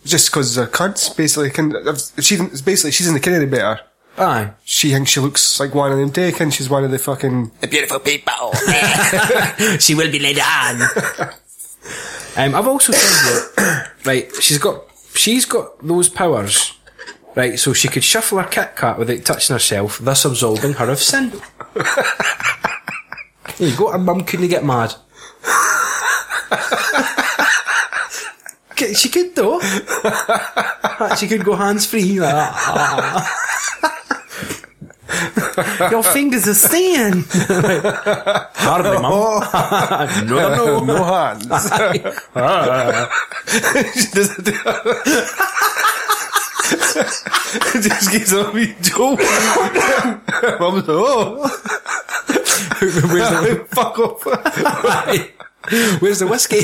just 0.05 0.29
because 0.29 0.55
they're 0.55 0.67
cunts, 0.67 1.15
basically. 1.15 1.49
Can, 1.49 1.71
she, 2.19 2.35
it's 2.35 2.61
basically 2.61 2.91
she's 2.91 3.07
in 3.07 3.13
the 3.13 3.19
Kennedy 3.19 3.45
better. 3.45 3.79
Aye. 4.19 4.51
She 4.65 4.91
thinks 4.91 5.11
she 5.11 5.21
looks 5.21 5.59
like 5.61 5.73
one 5.73 5.91
of 5.93 5.97
them 5.97 6.11
taken. 6.11 6.51
She's 6.51 6.69
one 6.69 6.83
of 6.83 6.91
the 6.91 6.99
fucking. 6.99 7.51
The 7.61 7.67
beautiful 7.67 7.99
people. 7.99 8.51
she 9.79 9.95
will 9.95 10.11
be 10.11 10.19
later 10.19 10.41
on. 10.43 10.81
Um, 12.35 12.53
I've 12.55 12.67
also 12.67 12.91
said 12.91 13.55
that, 13.55 13.91
right, 14.05 14.29
she's 14.41 14.57
got, 14.57 14.83
she's 15.15 15.45
got 15.45 15.79
those 15.85 16.09
powers, 16.09 16.73
right, 17.35 17.57
so 17.57 17.73
she 17.73 17.87
could 17.87 18.03
shuffle 18.03 18.37
her 18.37 18.47
Kit 18.47 18.75
Kat 18.75 18.99
without 18.99 19.25
touching 19.25 19.55
herself, 19.55 19.99
thus 19.99 20.25
absolving 20.25 20.73
her 20.73 20.89
of 20.89 20.99
sin. 20.99 21.31
there 21.73 23.69
you 23.69 23.75
go, 23.75 23.91
her 23.91 23.97
mum 23.97 24.23
couldn't 24.25 24.49
get 24.49 24.63
mad. 24.63 24.93
She 28.95 29.09
could 29.09 29.35
though. 29.35 29.59
she 31.17 31.27
could 31.27 31.43
go 31.43 31.55
hands 31.55 31.85
free 31.85 32.17
like 32.19 32.31
that. 32.33 33.29
Your 35.91 36.03
fingers 36.03 36.47
are 36.47 36.53
staying. 36.53 37.23
Hardly, 38.55 38.99
mum. 39.01 39.41
no, 40.27 40.55
no, 40.55 40.79
no 40.85 41.03
hands. 41.03 41.43
she 43.93 44.07
doesn't 44.11 44.45
do 44.45 44.51
Just 47.81 48.11
gives 48.11 48.31
a 48.33 48.51
wee 48.51 48.75
joke. 48.81 49.19
Mum's 50.59 50.83
like, 50.87 50.89
oh, 50.89 51.49
Where's 52.79 53.29
the, 53.29 53.65
fuck 53.71 53.99
off. 53.99 54.23
Where's 56.01 56.19
the 56.19 56.27
whiskey? 56.27 56.61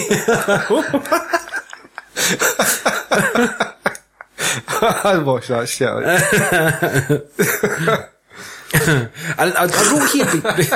I 4.68 5.18
watched 5.24 5.48
that 5.50 5.68
shit. 5.70 5.88
I, 8.78 9.10
I, 9.38 9.46
I 9.48 9.66
wrote 9.92 10.10
here. 10.12 10.26
be- 10.26 10.42
be- 10.42 10.70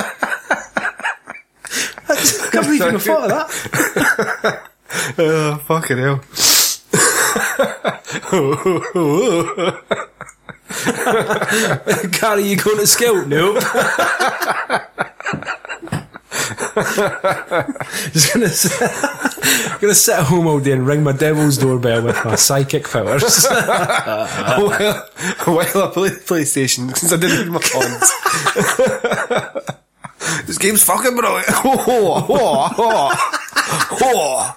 I 2.08 2.10
can't 2.50 2.64
believe 2.66 2.92
you 2.92 2.98
thought 2.98 3.24
of 3.30 3.30
that. 3.30 3.50
oh, 5.18 5.56
fucking 5.66 5.98
hell. 5.98 6.20
Carrie, 12.12 12.44
you 12.44 12.56
going 12.56 12.78
to 12.78 12.86
skill? 12.86 13.26
Nope. 13.26 13.62
Just 18.12 18.32
gonna 18.32 18.48
sit, 18.48 18.80
gonna 19.80 19.94
sit 19.94 20.18
at 20.18 20.24
home 20.24 20.46
all 20.46 20.60
day 20.60 20.72
and 20.72 20.86
ring 20.86 21.02
my 21.02 21.12
devil's 21.12 21.58
doorbell 21.58 22.02
with 22.02 22.24
my 22.24 22.34
psychic 22.36 22.88
powers. 22.88 23.46
while, 23.48 25.08
while 25.46 25.82
I 25.82 25.90
play 25.92 26.10
the 26.10 26.22
PlayStation, 26.24 26.96
since 26.96 27.12
I 27.12 27.16
didn't 27.16 27.46
need 27.46 27.52
my 27.52 27.60
phones. 27.60 28.12
this 30.46 30.58
game's 30.58 30.82
fucking 30.82 31.16
brilliant. 31.16 31.46
Oh, 31.64 31.84
oh, 31.88 32.26
oh, 32.28 33.36
oh. 34.02 34.56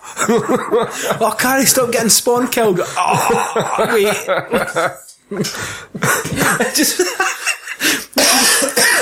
oh, 1.21 1.35
Carrie, 1.39 1.65
stop 1.65 1.91
getting 1.91 2.09
spawn 2.09 2.47
killed. 2.49 2.79
Oh, 2.81 3.87
wait. 3.91 4.13
just 6.75 7.01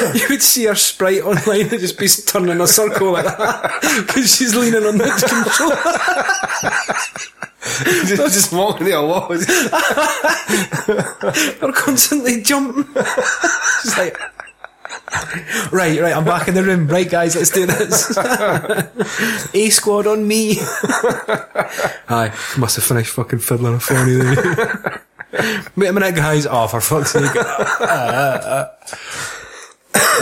you 0.16 0.28
would 0.30 0.42
see 0.42 0.66
her 0.66 0.76
sprite 0.76 1.22
online 1.22 1.62
and 1.62 1.80
just 1.80 1.98
be 1.98 2.08
turning 2.08 2.60
a 2.62 2.68
circle 2.68 3.12
like 3.12 3.26
that 3.26 4.04
because 4.08 4.36
she's 4.36 4.56
leaning 4.56 4.84
on 4.86 4.98
the 4.98 5.06
control. 5.28 5.72
just, 8.06 8.34
just 8.34 8.54
walking 8.54 8.88
the 8.88 9.02
walls. 9.02 9.46
They're 11.60 11.72
constantly 11.74 12.42
jumping. 12.42 12.86
She's 13.84 13.98
like, 13.98 14.18
right, 15.72 16.00
right, 16.02 16.16
I'm 16.16 16.26
back 16.26 16.48
in 16.48 16.54
the 16.56 16.64
room. 16.64 16.88
Right, 16.88 17.10
guys, 17.10 17.36
let's 17.36 17.50
do 17.52 17.66
this. 17.66 18.18
A 19.54 19.70
squad 19.70 20.08
on 20.08 20.28
me. 20.28 20.58
Aye, 22.10 22.32
must 22.58 22.76
have 22.78 22.86
finished 22.86 23.12
fucking 23.14 23.40
fiddling 23.40 23.76
a 23.76 23.80
phony 23.80 24.14
there. 24.16 25.04
Wait 25.78 25.88
a 25.88 25.94
minute, 25.94 26.16
guys. 26.16 26.46
Oh, 26.46 26.68
for 26.68 26.82
fuck's 26.82 27.12
sake. 27.12 27.32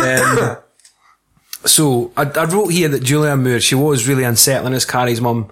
Um, 0.01 0.57
so, 1.65 2.11
I, 2.17 2.23
I 2.23 2.45
wrote 2.45 2.69
here 2.69 2.89
that 2.89 3.03
Julianne 3.03 3.43
Moore, 3.43 3.59
she 3.59 3.75
was 3.75 4.07
really 4.07 4.23
unsettling 4.23 4.73
as 4.73 4.85
Carrie's 4.85 5.21
mum 5.21 5.49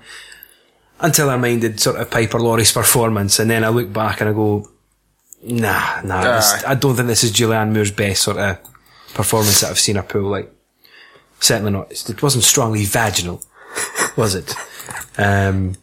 until 0.99 1.30
I 1.30 1.38
minded 1.38 1.80
sort 1.80 1.99
of 1.99 2.09
Piper 2.09 2.39
Laurie's 2.39 2.71
performance, 2.71 3.39
and 3.39 3.49
then 3.49 3.63
I 3.63 3.69
look 3.69 3.91
back 3.91 4.21
and 4.21 4.30
I 4.30 4.34
go, 4.34 4.67
nah, 5.43 6.01
nah, 6.03 6.36
this, 6.36 6.63
I 6.65 6.75
don't 6.75 6.95
think 6.95 7.07
this 7.07 7.23
is 7.23 7.32
Julianne 7.32 7.71
Moore's 7.71 7.91
best 7.91 8.23
sort 8.23 8.38
of 8.38 8.59
performance 9.13 9.61
that 9.61 9.69
I've 9.69 9.80
seen 9.80 9.95
her 9.95 10.03
pull. 10.03 10.23
Like, 10.23 10.51
certainly 11.39 11.71
not. 11.71 11.91
It 11.91 12.21
wasn't 12.21 12.43
strongly 12.43 12.86
vaginal, 12.86 13.41
was 14.17 14.36
it? 14.36 14.55
Um, 15.17 15.75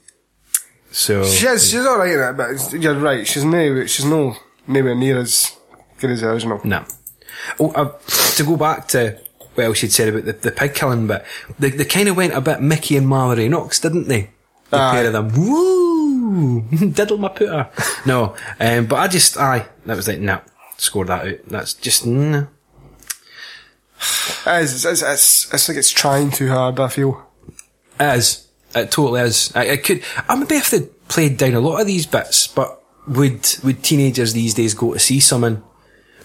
so 0.90 1.24
She's, 1.24 1.70
she's 1.70 1.86
alright 1.86 2.12
in 2.12 2.20
it, 2.20 2.36
but 2.36 2.72
you're 2.72 2.94
right. 2.94 3.26
She's 3.26 3.44
no, 3.44 3.86
she's 3.86 4.04
no, 4.04 4.36
nowhere 4.66 4.94
near 4.94 5.18
as 5.18 5.56
good 5.98 6.10
as 6.10 6.20
the 6.20 6.30
original. 6.30 6.60
No. 6.64 6.84
Oh, 7.58 7.70
uh, 7.72 7.98
to 8.36 8.44
go 8.44 8.56
back 8.56 8.88
to 8.88 9.18
what 9.54 9.64
else 9.64 9.78
she'd 9.78 9.92
said 9.92 10.08
about 10.08 10.24
the, 10.24 10.32
the 10.32 10.50
pig 10.50 10.74
killing 10.74 11.06
bit, 11.06 11.24
they, 11.58 11.70
they 11.70 11.84
kind 11.84 12.08
of 12.08 12.16
went 12.16 12.34
a 12.34 12.40
bit 12.40 12.60
Mickey 12.60 12.96
and 12.96 13.08
Mallory 13.08 13.48
Knox, 13.48 13.80
didn't 13.80 14.08
they? 14.08 14.30
The 14.70 14.78
Aye. 14.78 14.92
pair 14.92 15.06
of 15.06 15.12
them. 15.12 15.32
Woo! 15.36 16.60
Diddle 16.90 17.18
my 17.18 17.28
pooter. 17.28 18.06
no, 18.06 18.34
um, 18.58 18.86
but 18.86 18.96
I 18.96 19.08
just, 19.08 19.36
aye, 19.36 19.66
that 19.86 19.96
was 19.96 20.08
like, 20.08 20.20
nah, 20.20 20.40
score 20.76 21.04
that 21.04 21.26
out. 21.26 21.38
That's 21.46 21.74
just, 21.74 22.06
nah. 22.06 22.46
It 24.46 24.62
is, 24.62 24.84
it's, 24.84 25.02
it's, 25.02 25.54
it's 25.54 25.68
like 25.68 25.78
it's 25.78 25.90
trying 25.90 26.30
too 26.30 26.48
hard, 26.48 26.80
I 26.80 26.88
feel. 26.88 27.26
It 28.00 28.18
is. 28.18 28.48
It 28.74 28.90
totally 28.90 29.20
is. 29.20 29.54
I, 29.54 29.72
I 29.72 29.76
could, 29.76 30.02
I 30.28 30.34
maybe 30.34 30.56
if 30.56 30.70
they 30.70 30.80
played 31.08 31.36
down 31.36 31.54
a 31.54 31.60
lot 31.60 31.80
of 31.80 31.86
these 31.86 32.06
bits, 32.06 32.48
but 32.48 32.82
would, 33.06 33.46
would 33.62 33.82
teenagers 33.84 34.32
these 34.32 34.54
days 34.54 34.74
go 34.74 34.94
to 34.94 34.98
see 34.98 35.20
someone 35.20 35.62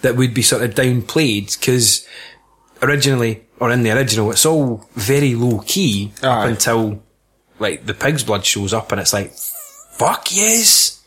that 0.02 0.16
would 0.16 0.34
be 0.34 0.42
sort 0.42 0.62
of 0.62 0.74
downplayed? 0.74 1.60
Cause 1.64 2.06
originally, 2.82 3.44
or 3.58 3.70
in 3.70 3.82
the 3.82 3.90
original, 3.90 4.30
it's 4.30 4.46
all 4.46 4.86
very 4.94 5.34
low 5.34 5.60
key 5.66 6.12
up 6.22 6.48
until 6.48 7.02
like 7.58 7.86
the 7.86 7.94
pig's 7.94 8.24
blood 8.24 8.44
shows 8.44 8.72
up 8.72 8.90
and 8.92 9.00
it's 9.00 9.12
like, 9.12 9.32
fuck 9.32 10.34
yes! 10.34 11.02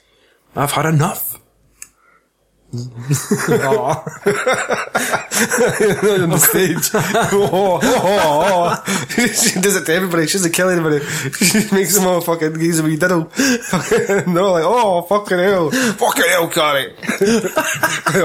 I've 0.56 0.72
had 0.72 0.86
enough. 0.86 1.33
On 2.74 2.80
the 6.30 6.40
stage. 6.40 6.90
oh, 7.32 7.80
oh, 7.84 8.84
oh. 8.84 8.84
she 9.16 9.60
does 9.62 9.76
it 9.76 9.86
to 9.86 9.94
everybody. 9.94 10.26
She 10.26 10.40
doesn't 10.40 10.54
kill 10.54 10.70
anybody. 10.70 11.06
She 11.06 11.68
makes 11.72 11.96
them 11.96 12.08
all 12.08 12.22
fucking 12.22 12.54
gives 12.54 12.78
them 12.78 12.88
a 12.88 12.90
wee 12.90 12.98
diddle. 12.98 13.30
and 13.38 14.36
they're 14.36 14.44
all 14.44 14.54
like, 14.54 14.64
oh, 14.66 15.04
fucking 15.04 15.38
hell. 15.38 15.70
Fucking 15.70 16.26
hell, 16.28 16.48
Carrie. 16.50 16.96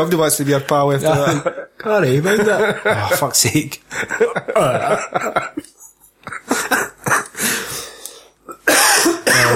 Do 0.09 0.19
wants 0.19 0.39
to 0.39 0.45
be 0.45 0.53
her 0.53 0.61
pal 0.61 0.93
after 0.93 1.09
that. 1.09 1.71
Carrie, 1.79 2.21
mind 2.23 2.41
that? 2.41 2.81
oh, 2.87 3.17
fuck's 3.17 3.41
sake. 3.41 3.83
oh, 4.57 5.53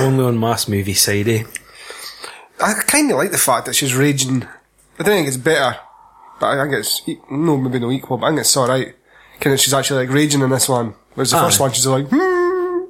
only 0.01 0.24
on 0.24 0.38
mass 0.38 0.68
movie 0.68 0.93
side, 0.93 1.28
eh? 1.28 1.45
I 2.61 2.74
kind 2.74 3.11
of 3.11 3.16
like 3.16 3.30
the 3.30 3.38
fact 3.38 3.64
that 3.66 3.74
she's 3.74 3.95
raging. 3.95 4.47
I 4.99 5.03
don't 5.03 5.14
think 5.14 5.28
it's 5.28 5.36
better, 5.36 5.78
but 6.40 6.47
I 6.59 6.62
think 6.62 6.74
it's, 6.78 7.03
e- 7.09 7.18
no, 7.30 7.57
maybe 7.57 7.78
no 7.78 7.90
equal, 7.90 8.18
but 8.18 8.26
I 8.26 8.28
think 8.30 8.40
it's 8.40 8.57
alright. 8.57 8.95
Kind 9.40 9.55
of, 9.55 9.61
she's 9.61 9.74
actually 9.74 10.07
like 10.07 10.14
raging 10.14 10.43
in 10.43 10.51
this 10.51 10.68
one. 10.68 10.95
Whereas 11.14 11.30
the 11.30 11.38
Aye. 11.38 11.45
first 11.45 11.61
one, 11.61 11.72
she's 11.72 11.86
like, 11.86 12.07
hmm. 12.09 12.84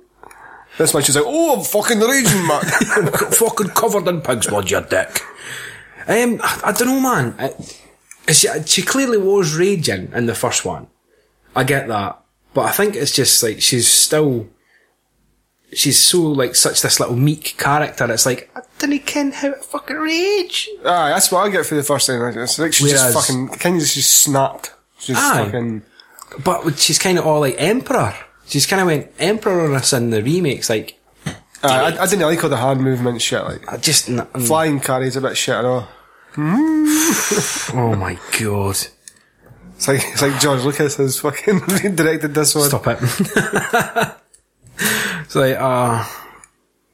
This 0.78 0.94
one, 0.94 1.03
she's 1.03 1.16
like, 1.16 1.24
oh, 1.26 1.59
I'm 1.59 1.64
fucking 1.64 2.00
raging, 2.00 2.46
man. 2.46 2.62
fucking 3.32 3.68
covered 3.68 4.09
in 4.09 4.20
pig's 4.22 4.46
blood, 4.46 4.70
you 4.70 4.80
dick. 4.80 5.20
Um, 6.09 6.40
I, 6.42 6.61
I 6.66 6.72
don't 6.72 6.88
know, 6.88 7.00
man. 7.00 7.34
I, 7.38 8.32
she, 8.32 8.48
she 8.64 8.82
clearly 8.82 9.18
was 9.18 9.55
raging 9.57 10.11
in 10.12 10.26
the 10.26 10.34
first 10.34 10.64
one. 10.64 10.88
I 11.55 11.64
get 11.64 11.88
that. 11.88 12.20
But 12.55 12.62
I 12.62 12.70
think 12.72 12.96
it's 12.96 13.12
just 13.12 13.42
like, 13.42 13.61
she's 13.61 13.86
still, 13.88 14.48
she's 15.75 15.99
so 15.99 16.20
like 16.23 16.55
such 16.55 16.83
this 16.83 17.01
little 17.01 17.16
meek 17.16 17.57
character. 17.59 18.11
It's 18.12 18.27
like, 18.27 18.51
I 18.57 18.61
didn't 18.79 19.07
ken 19.07 19.33
how 19.33 19.51
to 19.51 19.57
fucking 19.57 19.97
rage. 19.97 20.68
Aye, 20.85 21.11
that's 21.11 21.31
what 21.33 21.47
I 21.47 21.51
get 21.51 21.66
for 21.66 21.75
the 21.75 21.83
first 21.83 22.07
time. 22.07 22.20
Like, 22.20 22.37
It's 22.37 22.59
like 22.59 22.73
she's 22.73 22.93
Whereas- 22.93 23.14
just 23.14 23.27
fucking, 23.29 23.49
kind 23.59 23.77
of 23.77 23.83
just 23.87 24.12
snapped. 24.23 24.73
She's 24.99 25.16
Aye. 25.16 25.45
fucking, 25.47 25.83
But 26.45 26.79
she's 26.79 26.99
kind 26.99 27.18
of 27.18 27.27
all 27.27 27.41
like 27.41 27.57
emperor. 27.59 28.14
She's 28.47 28.66
kind 28.66 28.81
of 28.81 28.87
went 28.87 29.11
emperor 29.18 29.62
on 29.68 29.75
us 29.75 29.93
in 29.93 30.11
the 30.11 30.23
remakes. 30.23 30.68
Like, 30.70 30.99
aye, 31.27 31.33
I, 31.62 32.03
I 32.03 32.07
didn't 32.07 32.23
like 32.27 32.43
all 32.45 32.51
the 32.51 32.57
hand 32.57 32.81
movement 32.83 33.23
shit, 33.23 33.43
like, 33.45 33.73
I 33.73 33.77
just, 33.79 34.09
n- 34.11 34.27
flying 34.47 34.79
Carrie's 34.81 35.16
a 35.16 35.20
bit 35.20 35.37
shit 35.37 35.55
and 35.55 35.66
all. 35.66 35.89
oh 36.37 37.95
my 37.99 38.18
god. 38.41 38.77
It's 39.77 39.89
like, 39.89 40.01
it's 40.05 40.23
like 40.23 40.41
George 40.41 40.62
Lucas 40.62 40.97
has 40.97 41.18
fucking 41.18 41.59
directed 41.97 42.35
this 42.35 42.55
one. 42.55 42.68
Stop 42.68 42.87
it. 42.89 42.99
it's 44.79 45.35
like, 45.35 45.57
ah. 45.59 46.29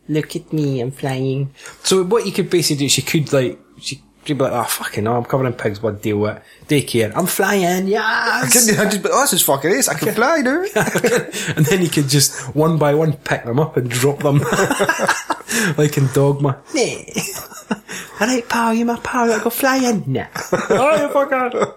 look 0.09 0.37
at 0.37 0.53
me, 0.53 0.81
I'm 0.81 0.91
flying. 0.91 1.53
So 1.83 2.05
what 2.05 2.26
you 2.26 2.33
could 2.33 2.51
basically 2.51 2.87
do, 2.87 2.89
she 2.89 3.03
could 3.03 3.33
like, 3.33 3.59
she 3.81 4.03
could 4.24 4.39
be 4.39 4.45
like, 4.45 4.53
oh 4.53 4.64
fucking 4.64 5.05
no, 5.05 5.16
I'm 5.16 5.24
covering 5.24 5.53
pig's 5.55 5.79
blood, 5.79 6.03
deal 6.03 6.18
with 6.18 6.37
it. 6.37 6.43
Daycare, 6.68 7.12
I'm 7.16 7.26
flying, 7.26 7.64
I 7.64 7.89
yes! 7.89 8.53
couldn't, 8.53 8.87
I 8.87 8.91
just, 8.91 9.07
oh, 9.07 9.20
this 9.22 9.33
is 9.33 9.43
fucking 9.43 9.70
ace, 9.70 9.89
I 9.89 9.95
can 9.95 10.14
fly 10.14 10.39
now. 10.39 10.64
and 11.57 11.66
then 11.66 11.83
you 11.83 11.89
could 11.89 12.09
just 12.09 12.55
one 12.55 12.79
by 12.79 12.95
one 12.95 13.14
pick 13.14 13.45
them 13.45 13.59
up 13.59 13.76
and 13.76 13.91
drop 13.91 14.20
them. 14.20 14.39
like 15.79 15.97
in 15.97 16.09
Dogma. 16.12 16.62
Nah. 16.74 17.76
Alright 18.20 18.49
pal, 18.49 18.74
you 18.74 18.85
my 18.85 18.99
pal, 18.99 19.33
I 19.33 19.43
go 19.43 19.51
flying. 19.51 20.05
Nah. 20.07 20.26
oh, 20.53 21.03
you 21.03 21.09
fucker. 21.09 21.74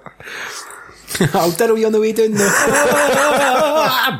I'll 1.36 1.52
diddle 1.52 1.78
you 1.78 1.86
on 1.86 1.92
the 1.92 2.00
way 2.00 2.14
down 2.14 2.32
there. 2.32 2.50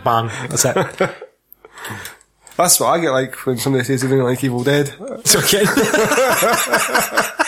Bang. 0.04 0.28
That's 0.50 0.66
it. 0.66 1.18
That's 2.62 2.80
what 2.80 2.88
I 2.88 3.00
get 3.00 3.12
like 3.12 3.36
when 3.46 3.58
somebody 3.58 3.84
says 3.86 4.02
they 4.02 4.08
don't 4.08 4.24
like 4.24 4.44
Evil 4.44 4.64
Dead. 4.64 4.94
It's 5.00 5.36
okay. 5.36 5.66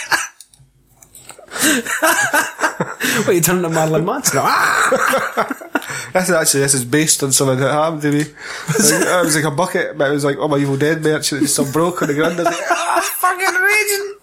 What 3.25 3.35
you 3.35 3.41
turning 3.41 3.61
to 3.63 3.69
Marilyn 3.69 4.05
Manson? 4.05 4.39
Ah! 4.41 5.59
This 6.13 6.29
is 6.29 6.35
actually, 6.35 6.59
this 6.61 6.73
is 6.75 6.85
based 6.85 7.23
on 7.23 7.31
something 7.31 7.59
that 7.59 7.71
happened 7.71 8.03
to 8.03 8.11
me. 8.11 8.19
Like, 8.19 8.29
it 8.29 9.25
was 9.25 9.35
like 9.35 9.45
a 9.45 9.51
bucket, 9.51 9.97
but 9.97 10.11
it 10.11 10.13
was 10.13 10.23
like, 10.23 10.37
oh, 10.37 10.47
my 10.47 10.57
Evil 10.57 10.77
Dead 10.77 11.01
merch, 11.01 11.31
and 11.31 11.41
it 11.41 11.45
just 11.45 11.55
some 11.55 11.71
broke 11.71 12.03
on 12.03 12.07
the 12.07 12.13
ground. 12.13 12.35
I 12.35 12.43
was 12.43 12.45
like, 12.45 12.69
ah, 12.69 13.01
fucking 13.19 13.55
raging. 13.61 14.13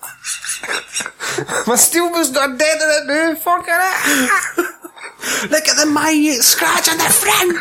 My 1.67 1.75
steel 1.75 2.11
was 2.11 2.31
not 2.31 2.59
dead 2.59 2.79
in 2.81 2.89
it 2.89 3.07
now, 3.13 3.35
fucking 3.35 3.75
it. 3.75 5.51
Look 5.51 5.69
at 5.69 5.77
the 5.77 5.87
minute 5.87 6.43
scratch 6.43 6.89
on 6.89 6.99
the 6.99 7.05
front. 7.05 7.59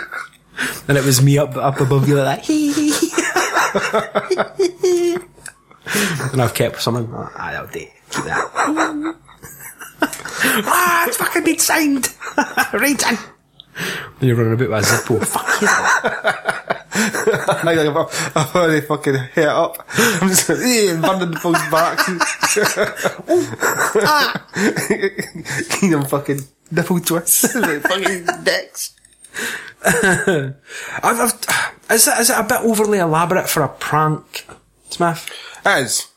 And 0.88 0.98
it 0.98 1.06
was 1.06 1.22
me 1.22 1.38
up 1.38 1.56
up 1.56 1.80
above 1.80 2.08
you 2.08 2.16
like 2.16 2.38
that. 2.38 2.46
Hee 2.46 2.72
hee. 2.72 3.10
and 6.34 6.42
I've 6.42 6.54
kept 6.54 6.82
something. 6.82 7.08
Ah, 7.14 7.52
that'll 7.52 7.68
do. 7.68 7.86
Keep 8.12 8.26
that. 8.26 8.52
ah, 10.02 11.08
it's 11.08 11.18
fucking 11.18 11.44
been 11.44 11.60
signed. 11.60 12.10
Raging. 12.74 13.18
And 14.20 14.28
you're 14.28 14.36
running 14.36 14.54
about 14.54 14.70
with 14.70 14.84
a 14.84 14.88
Zippo. 14.88 15.26
Fuck 15.26 15.62
you. 15.62 15.68
I 16.92 17.72
I've, 17.72 18.32
I've 18.36 18.56
already 18.56 18.82
fucking 18.86 19.14
hit 19.14 19.38
it 19.38 19.48
up. 19.48 19.86
I'm 19.98 20.28
just 20.28 20.50
like, 20.50 20.58
eh, 20.60 21.00
burning 21.00 21.32
the 21.32 21.40
phone's 21.40 21.70
back. 21.70 22.00
Kingdom 25.80 26.06
fucking 26.06 26.42
nipple 26.72 27.00
twists. 27.00 27.54
fucking 27.54 28.26
dicks. 28.44 28.99
I've, 29.86 30.56
I've, 31.04 31.34
is, 31.92 32.08
it, 32.08 32.20
is 32.20 32.30
it 32.30 32.38
a 32.38 32.44
bit 32.44 32.62
overly 32.62 33.00
elaborate 33.00 33.50
for 33.50 33.64
a 33.64 33.70
prank, 33.70 34.46
Smith? 34.90 35.30
It 35.66 35.84
is. 35.84 36.08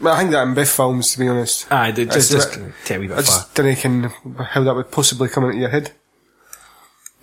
Well, 0.00 0.14
I 0.14 0.18
think 0.18 0.30
that 0.32 0.42
in 0.42 0.54
Biff 0.54 0.70
films, 0.70 1.12
to 1.12 1.18
be 1.18 1.28
honest. 1.28 1.70
Aye, 1.72 1.90
dude, 1.92 2.10
just, 2.10 2.30
It's 2.32 2.44
a 2.46 2.48
just 2.48 2.60
bit- 2.60 2.72
take 2.84 2.96
a 2.96 3.00
wee 3.00 3.06
bit 3.08 3.18
I 3.18 3.20
just 3.22 3.54
don't 3.54 3.76
can 3.76 4.02
how 4.38 4.62
that 4.64 4.74
would 4.74 4.90
possibly 4.90 5.28
come 5.28 5.44
into 5.44 5.58
your 5.58 5.70
head. 5.70 5.92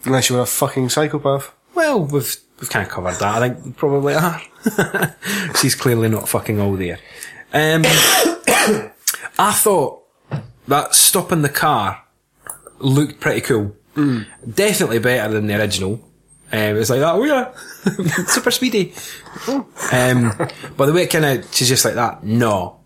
Unless 0.06 0.30
you 0.30 0.36
were 0.36 0.42
a 0.42 0.46
fucking 0.48 0.90
psychopath. 0.90 1.54
Well, 1.76 2.04
we've 2.04 2.36
we've 2.60 2.70
kind 2.70 2.86
of 2.86 2.92
covered 2.92 3.16
that. 3.16 3.42
I 3.42 3.50
think 3.50 3.66
we 3.66 3.72
probably 3.72 4.16
are. 4.16 4.42
She's 5.62 5.76
clearly 5.76 6.10
not 6.10 6.28
fucking 6.28 6.60
all 6.60 6.74
there. 6.76 7.00
Um, 7.54 7.84
I 9.40 9.52
thought 9.54 10.02
that 10.68 10.94
stopping 10.96 11.42
the 11.42 11.50
car 11.50 12.04
looked 12.80 13.20
pretty 13.20 13.42
cool. 13.42 13.76
Definitely 13.96 15.00
better 15.00 15.34
than 15.34 15.48
the 15.48 15.56
original. 15.60 15.94
Um, 16.52 16.60
it 16.60 16.74
was 16.74 16.90
like 16.90 17.00
that, 17.00 17.16
oh 17.16 17.24
yeah, 17.24 17.52
super 18.28 18.52
speedy. 18.52 18.94
Um, 19.92 20.32
but 20.78 20.86
the 20.86 20.94
way 20.94 21.04
it 21.04 21.10
kind 21.10 21.26
of, 21.26 21.54
she's 21.54 21.68
just 21.70 21.84
like 21.86 21.96
that, 21.96 22.24
no. 22.24 22.80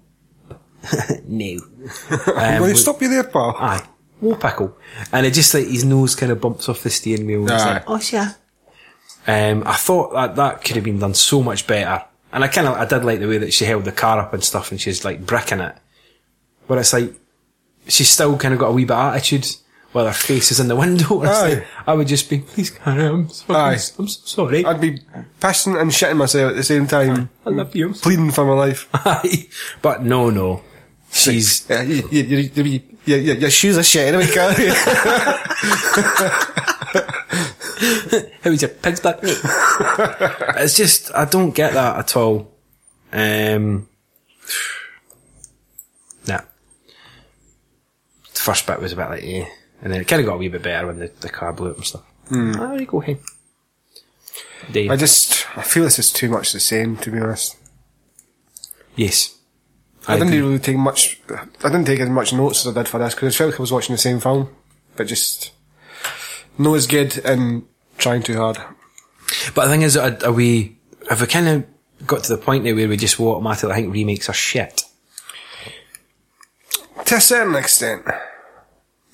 no. 1.27 1.59
Um, 2.35 2.59
Will 2.61 2.67
you 2.67 2.73
we- 2.73 2.75
stop 2.75 3.01
you 3.01 3.09
there, 3.09 3.23
pal? 3.23 3.55
Aye. 3.57 3.85
Whoa 4.19 4.35
pickle. 4.35 4.77
And 5.13 5.25
it 5.25 5.33
just 5.33 5.53
like 5.53 5.67
his 5.67 5.83
nose 5.85 6.15
kind 6.15 6.31
of 6.31 6.41
bumps 6.41 6.67
off 6.69 6.81
the 6.83 6.89
steering 6.89 7.27
wheel. 7.27 7.43
It's 7.43 7.63
Aye. 7.63 7.73
like, 7.73 7.83
oh 7.87 8.01
yeah. 8.11 8.33
Um, 9.27 9.63
I 9.65 9.75
thought 9.75 10.13
that 10.13 10.35
that 10.37 10.63
could 10.63 10.75
have 10.75 10.83
been 10.85 10.99
done 10.99 11.13
so 11.13 11.43
much 11.43 11.67
better. 11.67 12.03
And 12.33 12.43
I 12.43 12.47
kind 12.47 12.67
of, 12.67 12.75
I 12.75 12.85
did 12.85 13.05
like 13.05 13.19
the 13.19 13.27
way 13.27 13.37
that 13.37 13.53
she 13.53 13.65
held 13.65 13.83
the 13.85 13.91
car 13.91 14.19
up 14.19 14.33
and 14.33 14.43
stuff 14.43 14.71
and 14.71 14.81
she's 14.81 15.05
like 15.05 15.25
bricking 15.25 15.59
it. 15.59 15.75
But 16.67 16.79
it's 16.79 16.93
like, 16.93 17.13
she's 17.87 18.09
still 18.09 18.37
kind 18.37 18.53
of 18.53 18.59
got 18.59 18.67
a 18.69 18.71
wee 18.71 18.85
bit 18.85 18.95
of 18.95 19.13
attitude 19.15 19.47
while 19.97 20.05
her 20.05 20.13
face 20.13 20.51
is 20.51 20.59
in 20.59 20.67
the 20.67 20.75
window. 20.75 21.23
Aye. 21.23 21.65
I 21.87 21.93
would 21.95 22.07
just 22.07 22.29
be, 22.29 22.37
please 22.39 22.69
Karen, 22.69 23.27
I'm, 23.49 23.55
Aye. 23.55 23.73
I'm 23.73 23.77
so 23.79 24.05
sorry. 24.05 24.63
I'd 24.63 24.79
be 24.79 24.99
pissing 25.41 25.79
and 25.81 25.89
shitting 25.89 26.17
myself 26.17 26.51
at 26.51 26.55
the 26.55 26.63
same 26.63 26.85
time, 26.85 27.29
I 27.45 27.49
love 27.49 27.75
you. 27.75 27.93
Pleading 27.93 28.29
for 28.31 28.45
my 28.45 28.53
life. 28.53 28.87
Aye. 28.93 29.47
But 29.81 30.03
no, 30.03 30.29
no. 30.29 30.61
She's, 31.11 31.67
Yeah, 31.67 31.81
you, 31.81 32.07
you, 32.11 32.23
you, 32.23 32.37
you, 32.37 32.63
you, 32.63 32.81
you, 33.15 33.33
your 33.33 33.49
shoes 33.49 33.75
are 33.77 33.83
shit 33.83 34.13
anyway, 34.13 34.27
Carrie. 34.27 34.69
How 38.43 38.51
is 38.51 38.61
your 38.61 38.69
pig's 38.69 38.99
back? 38.99 39.19
it's 39.23 40.77
just 40.77 41.13
I 41.15 41.25
don't 41.25 41.55
get 41.55 41.73
that 41.73 41.97
at 41.97 42.15
all. 42.15 42.51
Um, 43.11 43.87
nah. 46.27 46.41
The 48.33 48.39
first 48.39 48.67
bit 48.67 48.79
was 48.79 48.93
a 48.93 48.95
bit 48.95 49.09
like 49.09 49.23
eh, 49.23 49.45
and 49.81 49.91
then 49.91 50.01
it 50.01 50.07
kind 50.07 50.19
of 50.19 50.25
got 50.25 50.35
a 50.35 50.37
wee 50.37 50.47
bit 50.47 50.63
better 50.63 50.87
when 50.87 50.99
the, 50.99 51.11
the 51.21 51.29
car 51.29 51.53
blew 51.53 51.71
up 51.71 51.77
and 51.77 51.85
stuff. 51.85 52.03
Mm. 52.29 52.55
There 52.57 52.79
you 52.79 52.85
go, 52.85 52.99
hey. 52.99 53.17
Dave. 54.71 54.91
I 54.91 54.95
just, 54.95 55.47
I 55.57 55.61
feel 55.61 55.83
this 55.83 55.99
is 55.99 56.11
too 56.11 56.29
much 56.29 56.51
the 56.51 56.59
same, 56.59 56.97
to 56.97 57.11
be 57.11 57.19
honest. 57.19 57.55
yes. 58.95 59.33
I, 60.09 60.13
didn't 60.13 60.29
agree. 60.29 60.41
really 60.41 60.59
take 60.59 60.77
much, 60.77 61.19
I 61.29 61.69
didn't 61.69 61.85
take 61.85 61.99
as 61.99 62.09
much 62.09 62.31
notes 62.31 62.65
as 62.65 62.75
I 62.75 62.81
did 62.81 62.87
for 62.87 62.97
this, 62.97 63.13
because 63.13 63.35
I 63.35 63.37
felt 63.37 63.51
like 63.51 63.59
I 63.59 63.63
was 63.63 63.73
watching 63.73 63.93
the 63.93 63.99
same 64.01 64.21
film, 64.21 64.49
but 64.95 65.05
just, 65.05 65.51
no 66.57 66.75
as 66.75 66.87
good 66.87 67.17
and 67.25 67.63
trying 67.97 68.23
too 68.23 68.37
hard. 68.37 68.57
But 69.53 69.65
the 69.65 69.71
thing 69.71 69.81
is, 69.81 69.97
are, 69.97 70.17
are 70.23 70.31
we 70.31 70.77
have 71.09 71.21
we 71.21 71.27
kind 71.27 71.47
of 71.47 71.65
got 72.05 72.23
to 72.23 72.35
the 72.35 72.41
point 72.41 72.63
now 72.63 72.73
where 72.73 72.87
we 72.87 72.97
just 72.97 73.19
automatically 73.19 73.73
think 73.73 73.93
remakes 73.93 74.29
are 74.29 74.33
shit? 74.33 74.83
To 77.05 77.15
a 77.15 77.21
certain 77.21 77.55
extent. 77.55 78.05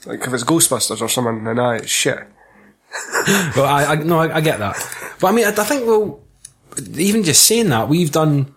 Like, 0.05 0.21
if 0.21 0.33
it's 0.33 0.43
Ghostbusters 0.43 1.01
or 1.01 1.09
something, 1.09 1.43
then 1.43 1.59
aye, 1.59 1.77
it's 1.77 1.89
shit. 1.89 2.19
well, 3.55 3.65
I, 3.65 3.85
I 3.85 3.95
no, 3.95 4.19
I, 4.19 4.37
I 4.37 4.41
get 4.41 4.59
that, 4.59 4.75
but 5.19 5.27
I 5.27 5.31
mean, 5.31 5.45
I, 5.45 5.49
I 5.49 5.63
think 5.63 5.87
well, 5.87 6.21
even 6.95 7.23
just 7.23 7.43
saying 7.43 7.69
that, 7.69 7.89
we've 7.89 8.11
done 8.11 8.53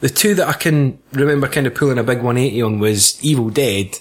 the 0.00 0.08
two 0.08 0.34
that 0.34 0.48
I 0.48 0.54
can 0.54 0.98
remember 1.12 1.46
kind 1.46 1.66
of 1.66 1.74
pulling 1.74 1.98
a 1.98 2.02
big 2.02 2.18
180 2.18 2.60
on 2.62 2.80
was 2.80 3.22
Evil 3.24 3.50
Dead 3.50 3.98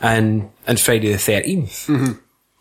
and 0.00 0.50
and 0.66 0.78
Friday 0.78 1.10
the 1.10 1.18
13th. 1.18 1.86
Mm-hmm. 1.86 2.12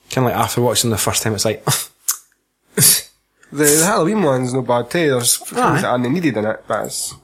Kind 0.09 0.17
of 0.17 0.23
like 0.23 0.35
after 0.35 0.61
watching 0.61 0.89
the 0.89 0.97
first 0.97 1.21
time, 1.21 1.35
it's 1.35 1.45
like, 1.45 1.63
The, 3.51 3.63
the 3.63 3.85
Halloween 3.85 4.21
one's 4.21 4.53
no 4.53 4.61
bad 4.61 4.91
too, 4.91 5.09
there's 5.09 5.37
things 5.37 5.59
Aye. 5.59 5.81
that 5.81 5.85
aren't 5.85 6.11
needed 6.11 6.37
in 6.37 6.45
it, 6.45 6.63
but 6.67 6.85
it's, 6.85 7.15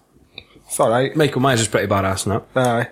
it's 0.66 0.80
alright. 0.80 1.16
Michael 1.16 1.42
Myers 1.42 1.62
is 1.62 1.68
pretty 1.68 1.88
badass 1.88 2.26
in 2.26 2.32
that. 2.32 2.68
Aye. 2.68 2.88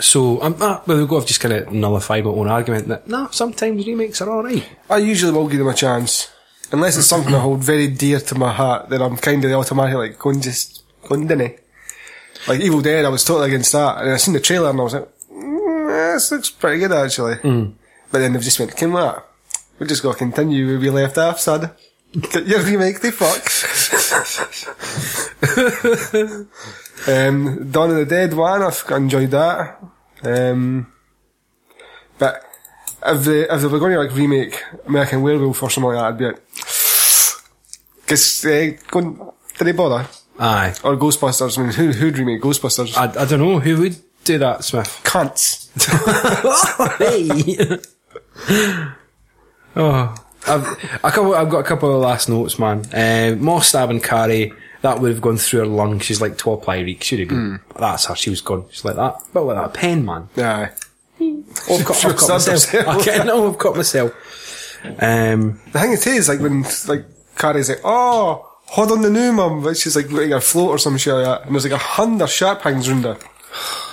So, 0.00 0.40
um, 0.42 0.56
ah, 0.60 0.82
well, 0.86 0.98
we've 0.98 1.08
got 1.08 1.22
to 1.22 1.26
just 1.26 1.40
kind 1.40 1.54
of 1.54 1.72
nullify 1.72 2.20
my 2.22 2.30
own 2.30 2.48
argument 2.48 2.88
that 2.88 3.06
no, 3.06 3.28
sometimes 3.30 3.86
remakes 3.86 4.20
are 4.22 4.30
alright. 4.30 4.66
I 4.88 4.98
usually 4.98 5.32
will 5.32 5.48
give 5.48 5.58
them 5.58 5.68
a 5.68 5.74
chance. 5.74 6.30
Unless 6.72 6.96
it's 6.96 7.06
something 7.06 7.34
I 7.34 7.38
hold 7.40 7.62
very 7.62 7.88
dear 7.88 8.18
to 8.18 8.34
my 8.34 8.52
heart, 8.52 8.88
then 8.88 9.02
I'm 9.02 9.16
kind 9.16 9.44
of 9.44 9.52
automatically 9.52 10.08
like, 10.08 10.18
going 10.18 10.40
just, 10.40 10.82
going 11.06 11.28
dinny. 11.28 11.58
Like 12.48 12.60
Evil 12.60 12.80
Dead, 12.80 13.04
I 13.04 13.10
was 13.10 13.24
totally 13.24 13.48
against 13.48 13.72
that. 13.72 13.98
And 13.98 14.10
I 14.10 14.16
seen 14.16 14.34
the 14.34 14.40
trailer 14.40 14.70
and 14.70 14.80
I 14.80 14.82
was 14.82 14.94
like, 14.94 15.08
mm, 15.30 16.14
this 16.14 16.32
looks 16.32 16.50
pretty 16.50 16.78
good 16.78 16.92
actually. 16.92 17.36
But 18.10 18.18
then 18.18 18.32
they've 18.32 18.42
just 18.42 18.58
went, 18.58 18.76
Kim, 18.76 18.92
that. 18.92 19.24
We're 19.78 19.86
just 19.86 20.02
going 20.02 20.14
to 20.14 20.18
continue 20.18 20.66
where 20.66 20.78
we 20.78 20.88
left 20.90 21.18
off, 21.18 21.40
son. 21.40 21.70
Get 22.12 22.46
your 22.46 22.62
remake, 22.62 23.00
the 23.00 23.12
fuck. 23.12 23.42
um, 27.08 27.70
Dawn 27.70 27.90
of 27.90 27.96
the 27.96 28.06
Dead 28.06 28.34
one, 28.34 28.62
I've 28.62 28.84
enjoyed 28.90 29.30
that. 29.30 29.82
Um, 30.22 30.92
but 32.18 32.42
if 33.04 33.24
they, 33.24 33.42
if 33.42 33.60
they 33.60 33.66
were 33.66 33.78
going 33.78 33.92
to 33.92 33.98
like 33.98 34.14
remake 34.14 34.62
American 34.86 35.22
Werewolf 35.22 35.62
or 35.62 35.70
something 35.70 35.92
like 35.92 35.98
that, 35.98 36.06
I'd 36.06 36.18
be 36.18 36.24
like, 36.26 36.46
cause, 38.06 38.44
uh, 38.44 38.70
going, 38.90 39.32
did 39.58 39.64
they 39.64 39.72
bother? 39.72 40.08
Aye. 40.38 40.74
Or 40.82 40.96
Ghostbusters, 40.96 41.58
I 41.58 41.62
mean, 41.62 41.72
who, 41.72 41.92
who'd 41.92 42.18
remake 42.18 42.42
Ghostbusters? 42.42 42.96
I, 42.96 43.22
I 43.22 43.24
don't 43.24 43.40
know, 43.40 43.60
who 43.60 43.80
would 43.80 43.96
do 44.24 44.38
that, 44.38 44.64
Smith? 44.64 45.00
Cunts. 45.04 45.70
hey! 46.98 47.78
oh. 49.76 50.14
I've, 50.46 50.66
a 51.02 51.10
couple, 51.10 51.34
I've 51.34 51.48
got 51.48 51.60
a 51.60 51.64
couple 51.64 51.94
of 51.94 52.02
last 52.02 52.28
notes, 52.28 52.58
man. 52.58 52.84
Uh, 52.92 53.34
Moss 53.36 53.68
stabbing 53.68 54.00
Carrie, 54.00 54.52
that 54.84 55.00
would 55.00 55.10
have 55.10 55.22
gone 55.22 55.38
through 55.38 55.60
her 55.60 55.66
lung. 55.66 55.98
She's 55.98 56.20
like 56.20 56.36
12 56.36 56.62
plyric. 56.62 57.02
Should 57.02 57.20
have 57.20 57.28
been. 57.28 57.58
That's 57.78 58.04
her. 58.04 58.14
She 58.14 58.28
was 58.28 58.42
gone. 58.42 58.66
She's 58.70 58.84
like 58.84 58.96
that. 58.96 59.16
But 59.32 59.46
with 59.46 59.56
that 59.56 59.72
pen, 59.72 60.04
man. 60.04 60.28
Aye. 60.36 60.70
Oh, 61.20 61.78
I've 61.78 61.84
got, 61.86 62.04
I've 62.04 62.16
got 62.18 62.28
myself. 62.28 62.74
I 62.74 63.02
can't 63.02 63.26
know, 63.26 63.48
I've 63.50 63.56
got 63.58 63.76
myself. 63.76 64.12
Um, 65.00 65.58
The 65.72 65.78
thing 65.80 65.92
it 65.94 66.06
is, 66.06 66.28
like 66.28 66.40
when, 66.40 66.64
like, 66.86 67.06
Carrie's 67.36 67.70
like, 67.70 67.80
oh, 67.82 68.46
hold 68.66 68.92
on 68.92 69.00
the 69.00 69.08
new 69.08 69.32
mum, 69.32 69.62
but 69.62 69.78
she's 69.78 69.96
like, 69.96 70.12
letting 70.12 70.32
her 70.32 70.40
float 70.40 70.68
or 70.68 70.78
some 70.78 70.98
shit 70.98 71.14
like 71.14 71.24
that, 71.24 71.46
and 71.46 71.54
there's 71.54 71.64
like 71.64 71.72
a 71.72 71.78
hundred 71.78 72.28
sharp 72.28 72.60
hangs 72.60 72.90
round 72.90 73.04
her. 73.04 73.16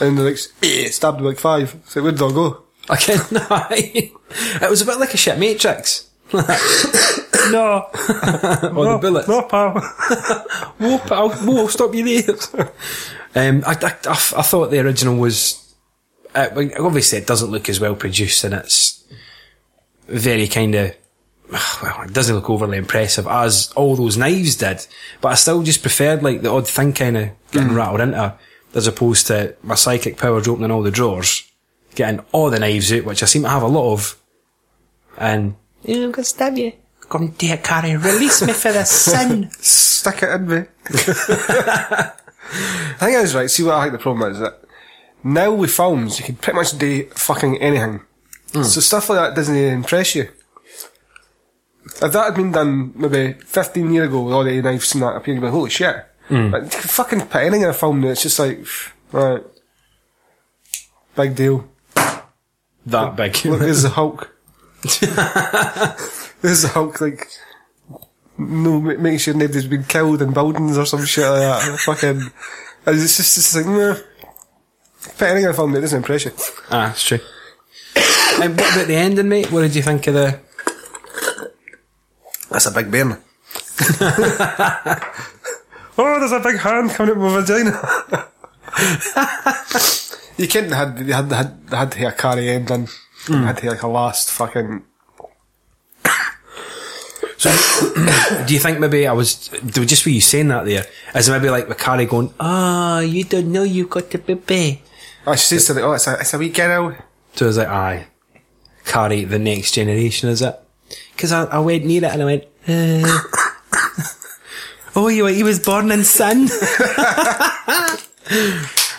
And 0.01 0.18
they're 0.18 0.26
like, 0.26 0.39
eh, 0.63 0.89
stabbed 0.89 1.22
with 1.22 1.27
like 1.35 1.39
five. 1.39 1.73
It's 1.85 1.95
like, 1.95 2.03
where'd 2.03 2.18
they 2.18 2.26
all 2.26 2.34
go? 2.34 2.63
I 2.89 2.97
can't. 2.97 3.26
it 3.31 4.69
was 4.69 4.81
a 4.81 4.85
bit 4.85 4.99
like 4.99 5.13
a 5.13 5.18
shit 5.18 5.39
Matrix. 5.39 6.09
No. 7.49 7.88
Or 8.76 8.93
the 8.93 8.99
bullets. 9.01 9.27
No, 9.27 9.41
pal. 9.43 9.73
Whoa, 10.77 10.97
pal, 10.99 11.30
whoa, 11.30 11.68
stop 11.68 11.93
you 11.95 12.22
there. 12.22 12.35
um, 13.35 13.63
I, 13.65 13.73
I, 13.73 13.95
I, 14.05 14.11
I 14.11 14.41
thought 14.43 14.72
the 14.72 14.80
original 14.80 15.15
was, 15.18 15.73
uh, 16.35 16.47
obviously 16.80 17.19
it 17.19 17.27
doesn't 17.27 17.51
look 17.51 17.69
as 17.69 17.80
well 17.80 17.95
produced 17.95 18.43
and 18.43 18.53
it's 18.53 19.03
very 20.07 20.47
kind 20.47 20.76
of, 20.76 20.95
well, 21.81 22.01
it 22.03 22.13
doesn't 22.13 22.35
look 22.35 22.49
overly 22.49 22.77
impressive 22.77 23.27
as 23.27 23.72
all 23.76 23.95
those 23.95 24.18
knives 24.18 24.55
did, 24.55 24.85
but 25.19 25.30
I 25.30 25.35
still 25.35 25.63
just 25.63 25.81
preferred 25.81 26.23
like 26.23 26.41
the 26.41 26.51
odd 26.51 26.68
thing 26.68 26.93
kind 26.93 27.18
of 27.18 27.30
getting 27.51 27.73
rattled 27.73 28.01
into 28.01 28.35
as 28.73 28.88
opposed 28.88 29.27
to 29.27 29.55
my 29.63 29.76
psychic 29.76 30.18
powers 30.18 30.47
opening 30.47 30.72
all 30.72 30.81
the 30.84 30.91
drawers, 30.91 31.49
getting 31.95 32.23
all 32.31 32.49
the 32.49 32.59
knives 32.59 32.91
out, 32.93 33.03
which 33.03 33.22
I 33.22 33.26
seem 33.26 33.43
to 33.43 33.49
have 33.49 33.63
a 33.63 33.68
lot 33.68 33.93
of, 33.93 34.18
and, 35.18 35.55
yeah, 35.84 36.03
I'm 36.03 36.11
gonna 36.11 36.23
stab 36.23 36.57
you. 36.57 36.73
Come 37.11 37.31
dear 37.31 37.57
Carrie, 37.57 37.97
release 37.97 38.41
me 38.41 38.53
for 38.53 38.71
this 38.71 38.89
sin. 38.89 39.51
Stick 39.59 40.23
it 40.23 40.29
in 40.29 40.47
me. 40.47 40.63
I 40.88 42.13
think 42.99 43.17
I 43.17 43.21
was 43.21 43.35
right, 43.35 43.51
see 43.51 43.63
what 43.63 43.75
I 43.75 43.81
think 43.83 43.91
the 43.91 43.99
problem 43.99 44.31
is 44.31 44.39
that 44.39 44.61
now 45.21 45.51
with 45.51 45.71
films, 45.71 46.19
you 46.19 46.25
can 46.25 46.35
pretty 46.35 46.55
much 46.55 46.77
do 46.77 47.03
fucking 47.09 47.61
anything. 47.61 47.99
Hmm. 48.53 48.63
So 48.63 48.79
stuff 48.79 49.09
like 49.09 49.19
that 49.19 49.35
doesn't 49.35 49.53
even 49.53 49.73
impress 49.73 50.15
you. 50.15 50.29
If 51.83 52.13
that 52.13 52.13
had 52.13 52.35
been 52.35 52.53
done 52.53 52.93
maybe 52.95 53.33
15 53.33 53.91
years 53.91 54.07
ago 54.07 54.21
with 54.21 54.33
all 54.33 54.45
the 54.45 54.61
knives 54.61 54.93
and 54.93 55.03
that 55.03 55.17
appearing, 55.17 55.41
you'd 55.41 55.41
be 55.41 55.47
like, 55.47 55.53
holy 55.53 55.69
shit. 55.69 56.05
Hmm. 56.29 56.51
But 56.51 56.63
you 56.63 56.69
can 56.69 56.81
fucking 56.81 57.21
put 57.27 57.41
anything 57.41 57.63
in 57.63 57.69
a 57.69 57.73
film 57.73 57.99
now, 57.99 58.07
it's 58.07 58.23
just 58.23 58.39
like, 58.39 58.65
right. 59.11 59.43
Big 61.17 61.35
deal. 61.35 61.67
That 62.85 63.17
big. 63.17 63.43
Look, 63.43 63.59
there's 63.59 63.83
the 63.83 63.89
Hulk. 63.89 64.33
there's 66.41 66.63
the 66.63 66.69
Hulk, 66.69 67.01
like, 67.01 67.27
no, 68.38 68.80
ma- 68.81 68.95
making 68.97 69.19
sure 69.19 69.34
nobody's 69.34 69.68
been 69.68 69.84
killed 69.84 70.22
in 70.22 70.34
buildings 70.34 70.77
or 70.77 70.85
some 70.85 71.05
shit 71.05 71.26
like 71.26 71.39
that. 71.39 71.80
Fucking, 71.85 72.31
it's 72.88 73.18
just, 73.18 73.38
it's 73.38 73.55
like, 73.55 73.65
nah. 73.65 73.95
Put 75.18 75.30
anything 75.30 75.45
in 75.45 75.49
a 75.49 75.53
film 75.53 75.72
that 75.72 75.81
doesn't 75.81 75.97
impress 75.97 76.26
you. 76.26 76.31
Ah, 76.69 76.88
that's 76.88 77.03
true. 77.03 77.19
and 78.41 78.57
what 78.57 78.73
about 78.73 78.88
the 78.88 78.95
ending, 78.95 79.30
mate? 79.30 79.51
What 79.51 79.61
did 79.61 79.76
you 79.76 79.81
think 79.81 80.05
of 80.07 80.13
the? 80.13 80.39
That's 82.51 82.65
a 82.65 82.72
big 82.72 82.91
burn. 82.91 83.13
oh, 85.97 86.19
there's 86.19 86.31
a 86.31 86.39
big 86.39 86.57
hand 86.57 86.91
coming 86.91 87.15
out 87.15 87.18
of 87.18 87.23
my 87.23 87.39
vagina. 87.39 87.72
you 90.38 90.47
couldn't 90.47 90.72
had, 90.72 90.97
they 90.97 91.13
had, 91.13 91.30
they 91.30 91.35
had, 91.35 91.68
they 91.68 91.77
had 91.77 91.91
to 91.91 91.99
have 91.99 92.13
a 92.13 92.15
Carrie 92.15 92.49
ending. 92.49 92.88
They 93.27 93.38
had 93.38 93.57
to 93.57 93.63
have 93.63 93.73
like 93.73 93.84
a 93.84 93.88
last 93.88 94.30
fucking, 94.31 94.84
Do 98.45 98.53
you 98.53 98.59
think 98.59 98.80
maybe 98.80 99.07
I 99.07 99.13
was? 99.13 99.47
Just 99.65 100.05
were 100.05 100.11
you 100.11 100.22
saying 100.22 100.49
that 100.49 100.65
there? 100.65 100.85
Is 101.15 101.27
it 101.27 101.31
maybe 101.31 101.49
like 101.49 101.68
the 101.68 101.76
Carrie 101.76 102.05
going, 102.05 102.34
"Ah, 102.39 102.99
you 102.99 103.23
don't 103.23 103.51
know 103.51 103.63
you've 103.63 103.89
got 103.89 104.09
the 104.11 104.19
baby." 104.19 104.81
oh, 105.26 105.35
she 105.35 105.55
says 105.55 105.65
to 105.68 105.73
the, 105.73 105.81
oh, 105.81 105.93
it's 105.93 106.07
a, 106.07 106.19
it's 106.19 106.34
a 106.34 106.38
wee 106.38 106.49
girl. 106.49 106.95
So 107.34 107.45
I 107.45 107.47
was 107.47 107.57
like, 107.57 107.68
"Aye." 107.68 108.07
Carrie, 108.85 109.26
the 109.26 109.39
next 109.39 109.72
generation, 109.72 110.30
is 110.30 110.41
it? 110.41 110.59
Because 111.15 111.31
I, 111.31 111.43
I 111.45 111.59
went 111.59 111.85
near 111.85 112.03
it 112.03 112.11
and 112.11 112.22
I 112.22 112.26
went, 112.26 112.43
uh, 112.68 113.19
oh, 114.95 115.07
you 115.07 115.26
he 115.27 115.43
was 115.43 115.59
born 115.59 115.91
in 115.91 116.03
sin. 116.03 116.47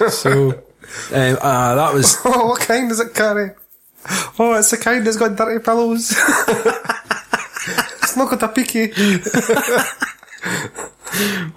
so, 0.09 0.51
um, 0.51 1.39
uh, 1.41 1.75
that 1.75 1.91
was 1.93 2.17
Oh, 2.25 2.49
what 2.49 2.61
kind 2.61 2.91
is 2.91 3.01
it, 3.01 3.15
Carrie? 3.15 3.51
Oh, 4.39 4.55
it's 4.55 4.71
the 4.71 4.79
kind 4.79 5.07
that's 5.07 5.17
got 5.17 5.37
dirty 5.37 5.63
pillows. 5.63 6.15
It's 8.13 8.19
not 8.19 8.29
got 8.31 8.43
a 8.43 8.49
peaky. 8.49 8.93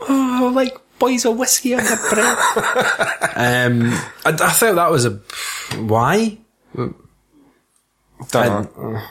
oh, 0.08 0.52
like 0.56 0.78
boys 1.00 1.26
of 1.26 1.38
whiskey 1.38 1.74
on 1.74 1.84
the 1.84 2.08
breath. 2.10 3.38
um, 3.38 3.92
I, 4.26 4.48
I 4.48 4.54
felt 4.54 4.76
that 4.76 4.90
was 4.92 5.06
a 5.06 5.20
why, 5.80 6.38
Don't 6.74 6.96
know. 8.32 9.02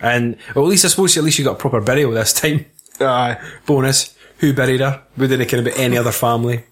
and 0.00 0.36
well, 0.54 0.64
at 0.66 0.68
least 0.68 0.84
I 0.84 0.88
suppose 0.88 1.16
at 1.16 1.24
least 1.24 1.38
you 1.38 1.44
got 1.44 1.52
a 1.52 1.58
proper 1.58 1.80
burial 1.80 2.10
this 2.12 2.32
time. 2.34 2.66
Aye. 3.00 3.38
Bonus: 3.66 4.14
who 4.38 4.52
buried 4.52 4.80
her? 4.80 5.02
We 5.16 5.26
didn't 5.26 5.48
care 5.48 5.60
about 5.60 5.78
any 5.78 5.96
other 5.96 6.12
family. 6.12 6.64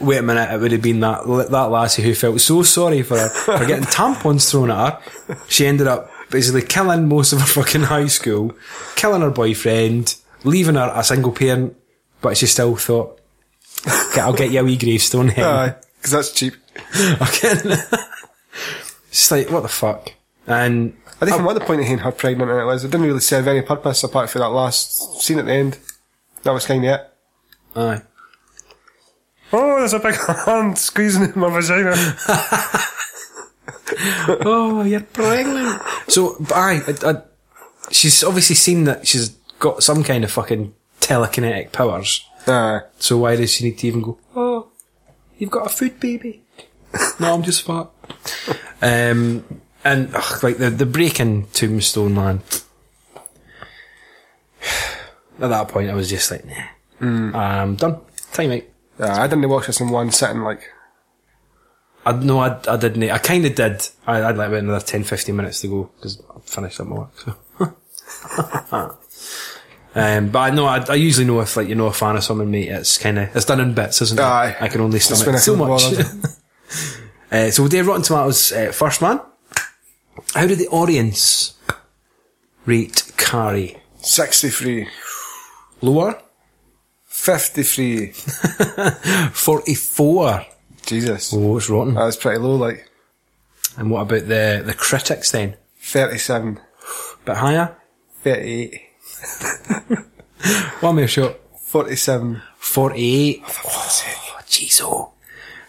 Wait 0.00 0.18
a 0.18 0.22
minute, 0.22 0.52
it 0.52 0.60
would 0.60 0.72
have 0.72 0.82
been 0.82 1.00
that 1.00 1.24
that 1.50 1.70
lassie 1.70 2.02
who 2.02 2.14
felt 2.14 2.40
so 2.40 2.62
sorry 2.62 3.02
for 3.02 3.18
her 3.18 3.28
for 3.30 3.64
getting 3.66 3.84
tampons 3.86 4.50
thrown 4.50 4.70
at 4.70 5.02
her. 5.26 5.38
She 5.48 5.66
ended 5.66 5.86
up 5.88 6.10
basically 6.30 6.62
killing 6.62 7.08
most 7.08 7.32
of 7.32 7.40
her 7.40 7.46
fucking 7.62 7.82
high 7.84 8.06
school, 8.06 8.52
killing 8.96 9.22
her 9.22 9.30
boyfriend, 9.30 10.14
leaving 10.44 10.74
her 10.76 10.92
a 10.94 11.02
single 11.04 11.32
parent, 11.32 11.76
but 12.20 12.36
she 12.36 12.46
still 12.46 12.76
thought, 12.76 13.20
"Okay, 13.86 14.20
I'll 14.20 14.32
get 14.32 14.50
you 14.50 14.60
a 14.60 14.64
wee 14.64 14.76
gravestone 14.76 15.28
here." 15.28 15.44
Aye. 15.44 15.74
Because 15.96 16.10
that's 16.12 16.32
cheap. 16.32 16.54
Okay. 17.20 17.54
it's 19.08 19.30
like, 19.30 19.50
what 19.50 19.62
the 19.62 19.68
fuck? 19.68 20.12
And 20.46 20.96
I 21.20 21.26
don't 21.26 21.40
know 21.40 21.46
what 21.46 21.54
the 21.54 21.60
point 21.64 21.80
of 21.80 21.86
having 21.86 22.04
her 22.04 22.12
pregnant 22.12 22.50
in 22.50 22.56
it 22.58 22.64
was. 22.64 22.84
It 22.84 22.90
didn't 22.92 23.06
really 23.06 23.20
serve 23.20 23.48
any 23.48 23.62
purpose 23.62 24.04
apart 24.04 24.30
from 24.30 24.40
that 24.40 24.48
last 24.48 25.20
scene 25.20 25.38
at 25.40 25.46
the 25.46 25.52
end. 25.52 25.78
That 26.44 26.52
was 26.52 26.66
kind 26.66 26.84
of 26.84 26.90
it. 26.94 27.10
aye. 27.76 28.02
Oh, 29.52 29.78
there's 29.78 29.92
a 29.94 29.98
big 29.98 30.14
hand 30.46 30.78
squeezing 30.78 31.22
in 31.24 31.32
my 31.40 31.50
vagina. 31.50 31.94
oh, 34.44 34.82
you're 34.82 35.00
pregnant. 35.00 35.82
So, 36.08 36.36
but 36.40 36.52
aye, 36.52 36.80
I, 36.86 37.10
I, 37.10 37.22
she's 37.90 38.22
obviously 38.24 38.56
seen 38.56 38.84
that 38.84 39.06
she's 39.06 39.30
got 39.58 39.82
some 39.82 40.02
kind 40.04 40.24
of 40.24 40.30
fucking 40.30 40.74
telekinetic 41.00 41.72
powers. 41.72 42.24
Aye. 42.46 42.80
So 42.98 43.18
why 43.18 43.36
does 43.36 43.52
she 43.52 43.64
need 43.64 43.78
to 43.78 43.86
even 43.86 44.02
go? 44.02 44.18
Oh, 44.34 44.68
you've 45.38 45.50
got 45.50 45.66
a 45.66 45.68
food 45.68 46.00
baby. 46.00 46.42
no, 47.20 47.34
I'm 47.34 47.42
just 47.42 47.62
fat. 47.62 47.88
Um, 48.80 49.44
and 49.84 50.14
ugh, 50.14 50.42
like 50.42 50.58
the 50.58 50.70
the 50.70 50.86
breaking 50.86 51.46
Tombstone 51.48 52.14
man. 52.14 52.42
At 55.40 55.48
that 55.50 55.68
point, 55.68 55.90
I 55.90 55.94
was 55.94 56.08
just 56.10 56.30
like, 56.30 56.44
nah, 56.44 57.38
I'm 57.38 57.76
done. 57.76 58.00
Time 58.32 58.52
out. 58.52 58.62
Aye, 58.98 59.22
I 59.24 59.26
didn't 59.28 59.48
watch 59.48 59.66
this 59.66 59.80
in 59.80 59.90
one 59.90 60.10
sitting, 60.10 60.42
like. 60.42 60.68
I 62.08 62.12
no, 62.12 62.38
I, 62.38 62.58
I 62.66 62.76
didn't. 62.78 63.02
I 63.10 63.18
kind 63.18 63.44
of 63.44 63.54
did. 63.54 63.86
I, 64.06 64.22
I'd 64.22 64.36
like 64.38 64.48
about 64.48 64.60
another 64.60 64.84
10, 64.84 65.04
15 65.04 65.36
minutes 65.36 65.60
to 65.60 65.68
go 65.68 65.90
because 65.96 66.22
I 66.34 66.40
finished 66.40 66.80
up 66.80 66.86
my 66.86 66.96
work. 66.96 67.10
So. 67.18 67.36
um, 69.94 70.30
but 70.30 70.38
I 70.38 70.50
know 70.50 70.64
I, 70.64 70.82
I 70.88 70.94
usually 70.94 71.26
know 71.26 71.40
if 71.40 71.54
like 71.54 71.68
you 71.68 71.74
know 71.74 71.88
a 71.88 71.92
fan 71.92 72.16
of 72.16 72.24
someone, 72.24 72.50
mate. 72.50 72.70
It's 72.70 72.96
kind 72.96 73.18
of 73.18 73.36
it's 73.36 73.44
done 73.44 73.60
in 73.60 73.74
bits, 73.74 74.00
isn't 74.00 74.18
it? 74.18 74.22
I 74.22 74.68
can 74.68 74.80
only 74.80 75.00
stomach 75.00 75.38
so 75.38 75.54
much. 75.54 75.82
uh, 77.30 77.50
so 77.50 77.62
we'll 77.62 77.68
do 77.68 77.84
Rotten 77.84 78.02
Tomatoes 78.02 78.52
uh, 78.52 78.72
first, 78.72 79.02
man. 79.02 79.20
How 80.34 80.46
did 80.46 80.58
the 80.58 80.68
audience 80.68 81.58
rate 82.64 83.12
Carrie? 83.18 83.76
63. 83.98 84.88
Lower, 85.82 86.22
53. 87.04 88.12
forty-four. 89.32 90.46
Jesus. 90.88 91.32
Oh, 91.34 91.56
it's 91.56 91.68
rotten. 91.68 91.94
That 91.94 92.04
was 92.04 92.16
pretty 92.16 92.38
low, 92.38 92.56
like. 92.56 92.90
and 93.76 93.90
what 93.90 94.02
about 94.02 94.26
the 94.28 94.62
the 94.64 94.74
critics 94.74 95.30
then? 95.30 95.56
37. 95.80 96.58
Bit 97.24 97.36
higher. 97.36 97.76
38. 98.22 98.80
One 100.80 100.96
more 100.96 101.06
shot. 101.06 101.36
47. 101.60 102.42
48. 102.58 103.42
Oh, 103.46 104.40
jeez, 104.46 104.80
oh. 104.82 105.12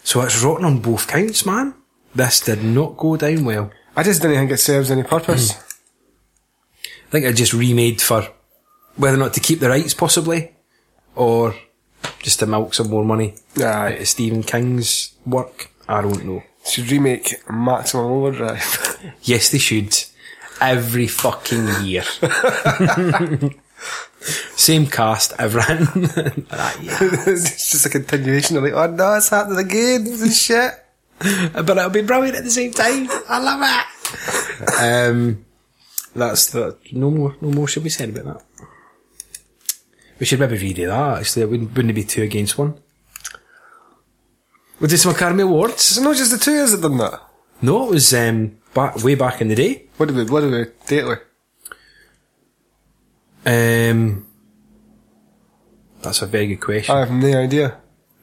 So 0.02 0.22
it's 0.22 0.42
rotten 0.42 0.64
on 0.64 0.80
both 0.80 1.06
counts, 1.06 1.44
man. 1.44 1.74
This 2.14 2.40
did 2.40 2.64
not 2.64 2.96
go 2.96 3.16
down 3.16 3.44
well. 3.44 3.70
I 3.96 4.02
just 4.02 4.22
didn't 4.22 4.38
think 4.38 4.50
it 4.50 4.58
serves 4.58 4.90
any 4.90 5.02
purpose. 5.02 5.52
Hmm. 5.52 5.60
I 7.08 7.10
think 7.10 7.24
it 7.26 7.32
just 7.34 7.52
remade 7.52 8.00
for 8.00 8.26
whether 8.96 9.16
or 9.16 9.20
not 9.20 9.34
to 9.34 9.40
keep 9.40 9.60
the 9.60 9.68
rights, 9.68 9.94
possibly, 9.94 10.52
or 11.14 11.54
just 12.20 12.38
to 12.40 12.46
milk 12.46 12.74
some 12.74 12.88
more 12.90 13.04
money 13.04 13.34
Aye. 13.58 14.04
Stephen 14.04 14.42
King's 14.42 15.14
work. 15.26 15.70
I 15.88 16.02
don't 16.02 16.24
know. 16.24 16.42
Should 16.66 16.90
remake 16.90 17.34
Maximum 17.50 18.06
Overdrive. 18.06 18.98
Yes, 19.22 19.50
they 19.50 19.58
should. 19.58 19.96
Every 20.60 21.06
fucking 21.06 21.84
year. 21.84 22.04
Same 24.54 24.86
cast, 24.86 25.32
yeah. 25.38 25.48
it's 27.00 27.70
just 27.70 27.86
a 27.86 27.88
continuation 27.88 28.58
of 28.58 28.62
like, 28.62 28.74
oh 28.74 28.86
no, 28.90 29.14
it's 29.14 29.30
happening 29.30 29.58
again. 29.58 30.04
This 30.04 30.20
is 30.20 30.36
shit. 30.40 30.72
but 31.18 31.70
it'll 31.70 31.88
be 31.88 32.02
brilliant 32.02 32.36
at 32.36 32.44
the 32.44 32.50
same 32.50 32.72
time. 32.72 33.08
I 33.28 33.38
love 33.40 33.60
it. 33.62 35.06
um, 35.10 35.46
that's 36.14 36.48
the 36.48 36.76
no 36.92 37.10
more. 37.10 37.34
No 37.40 37.50
more 37.50 37.66
should 37.68 37.84
be 37.84 37.88
said 37.90 38.10
about 38.10 38.24
that. 38.24 38.44
We 40.20 40.26
should 40.26 40.38
maybe 40.38 40.58
redo 40.58 40.86
that. 40.86 41.18
Actually, 41.20 41.42
it 41.42 41.50
wouldn't, 41.50 41.70
wouldn't 41.74 41.90
it 41.90 41.94
be 41.94 42.04
two 42.04 42.22
against 42.22 42.56
one? 42.58 42.74
We'll 44.78 44.88
do 44.88 44.96
some 44.96 45.12
Academy 45.14 45.42
Awards. 45.42 45.90
Is 45.90 45.98
it 45.98 46.02
not 46.02 46.16
just 46.16 46.30
the 46.30 46.38
two 46.38 46.52
years 46.52 46.70
that 46.72 46.82
done 46.82 46.98
that? 46.98 47.20
No, 47.62 47.86
it 47.88 47.90
was 47.90 48.14
um, 48.14 48.58
back 48.74 48.96
way 49.02 49.14
back 49.14 49.40
in 49.40 49.48
the 49.48 49.54
day. 49.54 49.86
What 49.96 50.06
did 50.06 50.16
we, 50.16 50.24
what 50.24 50.42
did 50.42 50.52
we 50.52 50.66
date 50.86 51.04
with? 51.04 51.18
Um, 53.44 54.26
that's 56.02 56.22
a 56.22 56.26
very 56.26 56.46
good 56.48 56.60
question. 56.60 56.94
I 56.94 57.00
have 57.00 57.10
no 57.10 57.40
idea. 57.42 57.78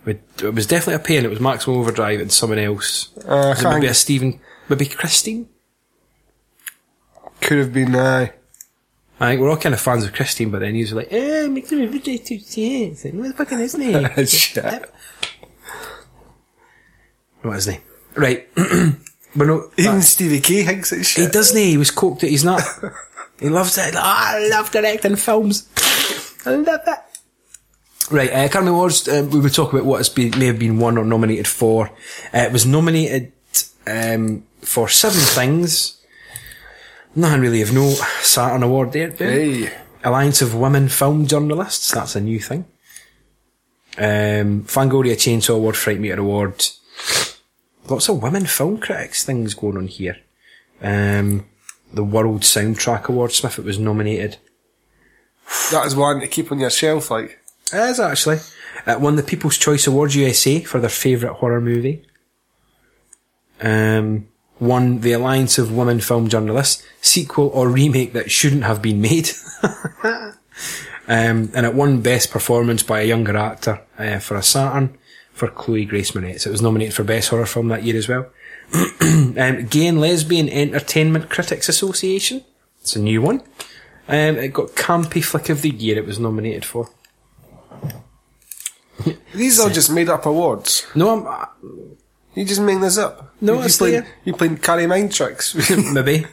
It 0.05 0.21
it 0.41 0.53
was 0.53 0.65
definitely 0.67 0.95
a 0.95 0.99
pair. 0.99 1.23
It 1.25 1.29
was 1.29 1.39
Maximum 1.39 1.77
Overdrive 1.79 2.21
and 2.21 2.31
someone 2.31 2.59
else. 2.59 3.09
Uh, 3.17 3.53
Was 3.55 3.61
it 3.63 3.69
maybe 3.69 3.87
a 3.87 3.93
Stephen, 3.93 4.39
maybe 4.69 4.85
Christine. 4.85 5.49
Could 7.41 7.57
have 7.57 7.73
been, 7.73 7.95
aye. 7.95 8.33
I 9.19 9.29
think 9.29 9.41
we're 9.41 9.49
all 9.49 9.57
kind 9.57 9.73
of 9.73 9.81
fans 9.81 10.03
of 10.05 10.13
Christine, 10.13 10.51
but 10.51 10.59
then 10.59 10.75
he's 10.75 10.93
like, 10.93 11.07
eh, 11.11 11.45
Overdrive, 11.47 12.23
too, 12.23 12.35
yeah. 12.35 12.87
It's 12.87 13.03
like, 13.05 13.13
What 13.15 13.27
the 13.29 13.33
fucking 13.33 13.59
isn't 13.59 13.81
he? 13.81 14.25
Shit. 14.25 14.91
What 17.41 17.57
is 17.57 17.65
he? 17.65 17.79
Right. 18.15 18.47
but 18.55 19.45
no, 19.47 19.71
Even 19.77 19.95
that- 19.97 20.01
Stevie 20.03 20.41
K 20.41 20.63
thinks 20.63 20.91
it's 20.91 21.07
shit. 21.09 21.25
he 21.25 21.31
doesn't 21.31 21.57
he? 21.57 21.77
Was 21.77 21.91
coked 21.91 22.23
it. 22.23 22.29
He's 22.29 22.43
not. 22.43 22.61
he 23.39 23.49
loves 23.49 23.77
it. 23.77 23.93
"Oh, 23.95 24.01
I 24.03 24.47
love 24.51 24.71
directing 24.71 25.15
films. 25.15 25.67
I 26.45 26.51
love 26.55 26.79
it. 26.87 26.99
Right, 28.09 28.31
uh, 28.31 28.45
Academy 28.45 28.69
Awards, 28.71 29.07
um, 29.09 29.29
we 29.31 29.39
would 29.41 29.53
talk 29.53 29.73
about 29.73 29.83
what 29.85 29.97
has 29.97 30.07
been, 30.07 30.37
may 30.39 30.45
have 30.45 30.57
been 30.59 30.79
won 30.79 30.97
or 30.97 31.03
nominated 31.03 31.45
for. 31.47 31.87
Uh, 32.33 32.37
it 32.37 32.53
was 32.53 32.65
nominated 32.65 33.33
um, 33.85 34.45
for 34.61 34.87
seven 34.87 35.19
things. 35.19 35.96
Nothing 37.17 37.41
really 37.41 37.63
of 37.63 37.73
no 37.73 37.89
Saturn 38.21 38.61
Award 38.61 38.91
there. 38.91 39.09
there. 39.09 39.31
Hey. 39.31 39.73
Alliance 40.03 40.43
of 40.43 40.53
Women 40.53 40.87
Film 40.87 41.25
Journalists, 41.25 41.91
that's 41.91 42.15
a 42.15 42.21
new 42.21 42.39
thing. 42.39 42.65
Um, 43.97 44.63
Fangoria 44.65 45.15
Chainsaw 45.15 45.55
Award, 45.55 45.75
Fright 45.75 45.99
Meter 45.99 46.19
Award. 46.19 46.63
Lots 47.89 48.07
of 48.09 48.21
women 48.21 48.45
film 48.45 48.77
critics 48.77 49.25
things 49.25 49.55
going 49.55 49.77
on 49.77 49.87
here. 49.87 50.17
Um, 50.79 51.47
the 51.91 52.03
World 52.03 52.41
Soundtrack 52.41 53.05
Award, 53.05 53.31
Smith, 53.31 53.57
it 53.57 53.65
was 53.65 53.79
nominated. 53.79 54.37
That 55.71 55.87
is 55.87 55.95
one 55.95 56.19
to 56.19 56.27
keep 56.27 56.51
on 56.51 56.59
your 56.59 56.69
shelf, 56.69 57.09
like. 57.09 57.39
It 57.73 57.89
is 57.89 57.99
actually. 57.99 58.41
It 58.85 59.01
won 59.01 59.15
the 59.15 59.23
People's 59.23 59.57
Choice 59.57 59.87
Awards 59.87 60.15
USA 60.15 60.61
for 60.61 60.79
their 60.79 60.87
favourite 60.87 61.37
horror 61.37 61.61
movie. 61.61 62.05
Um, 63.59 64.27
won 64.59 65.01
the 65.01 65.11
Alliance 65.13 65.57
of 65.57 65.75
Women 65.75 65.99
Film 65.99 66.27
Journalists, 66.27 66.83
sequel 67.01 67.49
or 67.53 67.69
remake 67.69 68.13
that 68.13 68.31
shouldn't 68.31 68.63
have 68.63 68.81
been 68.81 69.01
made. 69.01 69.29
um, 70.03 70.33
and 71.53 71.65
it 71.65 71.73
won 71.73 72.01
Best 72.01 72.31
Performance 72.31 72.83
by 72.83 73.01
a 73.01 73.05
Younger 73.05 73.37
Actor 73.37 73.81
uh, 73.97 74.19
for 74.19 74.35
a 74.35 74.43
Saturn 74.43 74.97
for 75.31 75.47
Chloe 75.47 75.85
Grace 75.85 76.11
Moretz. 76.11 76.47
It 76.47 76.51
was 76.51 76.61
nominated 76.61 76.95
for 76.95 77.03
Best 77.03 77.29
Horror 77.29 77.45
Film 77.45 77.67
that 77.67 77.83
year 77.83 77.95
as 77.95 78.07
well. 78.07 78.27
um, 78.73 79.65
Gay 79.67 79.87
and 79.87 80.01
Lesbian 80.01 80.49
Entertainment 80.49 81.29
Critics 81.29 81.69
Association. 81.69 82.43
It's 82.81 82.95
a 82.95 83.01
new 83.01 83.21
one. 83.21 83.41
Um, 84.07 84.37
it 84.37 84.53
got 84.53 84.69
Campy 84.69 85.23
Flick 85.23 85.49
of 85.49 85.61
the 85.61 85.69
Year. 85.69 85.97
It 85.97 86.05
was 86.05 86.19
nominated 86.19 86.65
for. 86.65 86.89
These 89.35 89.59
are 89.59 89.69
just 89.69 89.91
made 89.91 90.09
up 90.09 90.25
awards. 90.25 90.87
No, 90.95 91.19
I'm, 91.19 91.27
uh, 91.27 91.45
You 92.37 92.45
just 92.45 92.61
making 92.61 92.81
this 92.81 92.99
up. 92.99 93.33
No, 93.41 93.53
you 93.55 93.63
it's 93.63 93.77
playing, 93.79 94.01
there. 94.01 94.07
you 94.23 94.33
playing 94.33 94.57
Carrie 94.57 94.85
mind 94.85 95.11
tricks. 95.11 95.55
Maybe. 95.93 96.27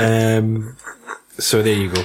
um, 0.00 0.76
so 1.38 1.62
there 1.62 1.72
you 1.74 1.88
go. 1.90 2.04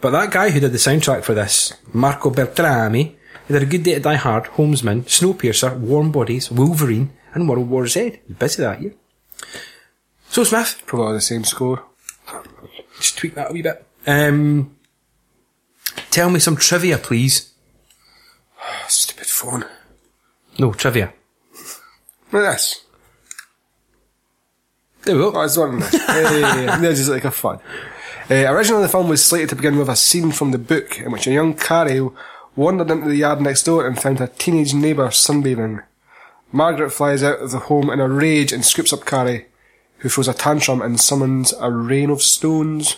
But 0.00 0.10
that 0.10 0.30
guy 0.30 0.50
who 0.50 0.60
did 0.60 0.70
the 0.70 0.78
soundtrack 0.78 1.24
for 1.24 1.34
this, 1.34 1.72
Marco 1.92 2.30
Beltrami, 2.30 3.16
he 3.48 3.52
did 3.52 3.64
a 3.64 3.66
good 3.66 3.82
day 3.82 3.94
to 3.94 4.00
Die 4.00 4.14
Hard, 4.14 4.44
Homesman, 4.44 5.02
Snowpiercer, 5.02 5.76
Warm 5.76 6.12
Bodies, 6.12 6.48
Wolverine, 6.48 7.10
and 7.34 7.48
World 7.48 7.68
War 7.68 7.88
Z. 7.88 8.20
He's 8.28 8.36
busy 8.36 8.62
that 8.62 8.80
year. 8.80 8.94
So 10.28 10.44
Smith, 10.44 10.80
Probably 10.86 11.14
the 11.14 11.20
same 11.20 11.42
score. 11.42 11.82
just 12.98 13.18
tweak 13.18 13.34
that 13.34 13.50
a 13.50 13.52
wee 13.52 13.62
bit. 13.62 13.84
Um, 14.06 14.76
tell 16.12 16.30
me 16.30 16.38
some 16.38 16.54
trivia, 16.54 16.98
please. 16.98 17.52
Stupid 18.86 19.26
phone. 19.26 19.64
No, 20.58 20.72
trivia. 20.72 21.12
This. 22.32 22.84
There 25.04 25.16
we 25.16 25.22
Oh, 25.22 25.30
go. 25.30 25.42
it's 25.42 25.56
one 25.56 25.74
of 25.74 25.80
this. 25.92 26.06
hey, 26.06 26.40
they're 26.80 26.94
just 26.94 27.08
like 27.10 27.24
a 27.24 27.30
fun. 27.30 27.60
Uh, 28.30 28.34
originally, 28.52 28.82
the 28.82 28.88
film 28.88 29.08
was 29.08 29.24
slated 29.24 29.48
to 29.50 29.56
begin 29.56 29.78
with 29.78 29.88
a 29.88 29.96
scene 29.96 30.32
from 30.32 30.50
the 30.50 30.58
book 30.58 30.98
in 31.00 31.10
which 31.12 31.26
a 31.26 31.32
young 31.32 31.54
Carrie 31.54 32.06
wandered 32.56 32.90
into 32.90 33.08
the 33.08 33.16
yard 33.16 33.40
next 33.40 33.62
door 33.62 33.86
and 33.86 34.00
found 34.00 34.18
her 34.18 34.26
teenage 34.26 34.74
neighbour 34.74 35.08
sunbathing. 35.08 35.82
Margaret 36.52 36.90
flies 36.90 37.22
out 37.22 37.38
of 37.40 37.50
the 37.52 37.58
home 37.60 37.88
in 37.90 38.00
a 38.00 38.08
rage 38.08 38.52
and 38.52 38.64
scoops 38.64 38.92
up 38.92 39.06
Carrie, 39.06 39.46
who 39.98 40.08
throws 40.08 40.28
a 40.28 40.34
tantrum 40.34 40.82
and 40.82 41.00
summons 41.00 41.54
a 41.60 41.70
rain 41.70 42.10
of 42.10 42.20
stones. 42.20 42.96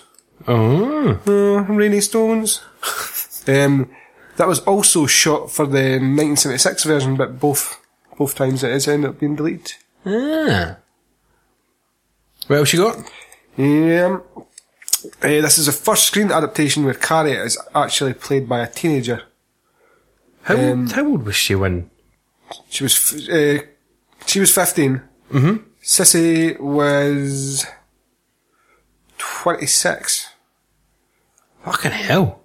Oh. 0.48 1.20
Uh, 1.26 1.62
rainy 1.72 2.00
stones. 2.00 2.62
um, 3.46 3.90
that 4.40 4.48
was 4.48 4.60
also 4.60 5.04
shot 5.06 5.50
for 5.50 5.66
the 5.66 6.00
1976 6.00 6.84
version, 6.84 7.14
but 7.16 7.38
both 7.38 7.78
both 8.16 8.34
times 8.34 8.64
it 8.64 8.72
is 8.72 8.88
ended 8.88 9.10
up 9.10 9.20
being 9.20 9.36
deleted. 9.36 9.74
Ah. 10.06 10.76
What 12.46 12.56
else 12.56 12.72
you 12.72 12.80
got? 12.80 12.96
Yeah. 13.56 14.18
Uh, 15.22 15.40
this 15.44 15.58
is 15.58 15.66
the 15.66 15.72
first 15.72 16.04
screen 16.04 16.32
adaptation 16.32 16.84
where 16.84 16.94
Carrie 16.94 17.32
is 17.32 17.58
actually 17.74 18.14
played 18.14 18.48
by 18.48 18.60
a 18.60 18.66
teenager. 18.70 19.22
How, 20.42 20.56
Um, 20.56 20.86
how 20.88 21.06
old 21.06 21.24
was 21.26 21.36
she 21.36 21.54
when? 21.54 21.90
She 22.70 22.82
was 22.82 22.94
f- 22.96 23.28
uh, 23.30 23.62
she 24.26 24.40
was 24.40 24.50
15 24.54 25.02
Mm-hmm. 25.32 25.56
Sissy 25.82 26.58
was 26.58 27.64
twenty 29.18 29.66
six, 29.66 30.28
Fucking 31.64 31.92
hell. 31.92 32.39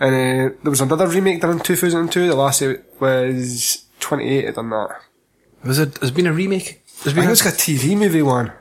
And 0.00 0.14
uh, 0.52 0.54
there 0.62 0.70
was 0.70 0.80
another 0.80 1.06
remake 1.06 1.40
done 1.40 1.52
in 1.52 1.60
two 1.60 1.76
thousand 1.76 2.00
and 2.00 2.12
two. 2.12 2.26
The 2.28 2.34
last 2.34 2.60
year 2.60 2.84
was 2.98 3.84
twenty 4.00 4.28
eight. 4.28 4.46
Had 4.46 4.54
done 4.56 4.70
that. 4.70 5.00
Was 5.64 5.78
it, 5.78 5.94
there's 5.96 6.10
been 6.10 6.26
a 6.26 6.32
remake? 6.32 6.82
There's 7.04 7.14
I 7.14 7.20
been 7.20 7.26
think 7.26 7.28
a, 7.28 7.32
it's 7.32 7.44
like 7.44 7.54
a 7.54 7.56
TV 7.56 7.96
movie 7.96 8.22
one. 8.22 8.52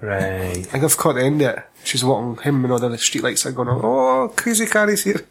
Right. 0.00 0.58
I 0.58 0.62
think 0.62 0.82
I've 0.84 0.96
caught 0.96 1.14
the 1.14 1.22
end 1.24 1.40
of 1.42 1.56
it. 1.58 1.64
She's 1.84 2.02
walking 2.04 2.42
him 2.42 2.64
and 2.64 2.72
all 2.72 2.78
the 2.78 2.96
street 2.98 3.22
lights 3.22 3.46
are 3.46 3.52
going 3.52 3.68
on. 3.68 3.80
Oh, 3.84 4.32
crazy 4.34 4.66
Carrie's 4.66 5.04
here. 5.04 5.24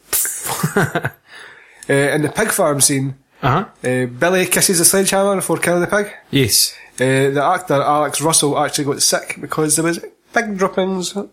uh, 0.76 1.94
in 1.94 2.22
the 2.22 2.30
pig 2.34 2.50
farm 2.52 2.80
scene, 2.82 3.16
Uh-huh. 3.42 3.66
uh, 3.84 4.06
Billy 4.06 4.46
kisses 4.46 4.78
the 4.80 4.86
sledgehammer 4.86 5.36
before 5.36 5.58
killing 5.58 5.82
the 5.82 5.88
pig. 5.88 6.12
Yes. 6.32 6.74
Uh, 6.96 7.32
the 7.32 7.42
actor 7.44 7.82
Alex 7.82 8.22
Russell 8.22 8.58
actually 8.60 8.86
got 8.86 9.02
sick 9.02 9.38
because 9.42 9.76
there 9.76 9.86
was 9.86 10.00
pig 10.34 10.58
droppings. 10.58 11.14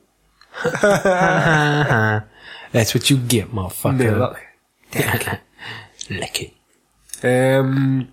That's 2.76 2.94
what 2.94 3.08
you 3.08 3.16
get, 3.16 3.52
motherfucker. 3.52 4.04
No 4.04 4.18
luck. 4.18 4.38
Lucky. 6.10 6.54
Um, 7.22 8.12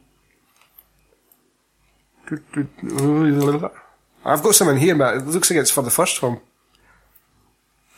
I've 4.24 4.42
got 4.42 4.56
some 4.56 4.70
in 4.70 4.78
here, 4.78 4.96
but 4.96 5.18
it 5.18 5.28
looks 5.28 5.52
like 5.52 5.60
it's 5.60 5.70
for 5.70 5.82
the 5.82 5.90
first 5.90 6.24
one. 6.24 6.40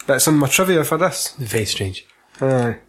But 0.07 0.15
it's 0.15 0.27
on 0.27 0.39
my 0.39 0.47
trivia 0.47 0.83
for 0.83 0.97
this. 0.97 1.35
Very 1.37 1.65
strange. 1.65 2.03
Aye. 2.41 2.79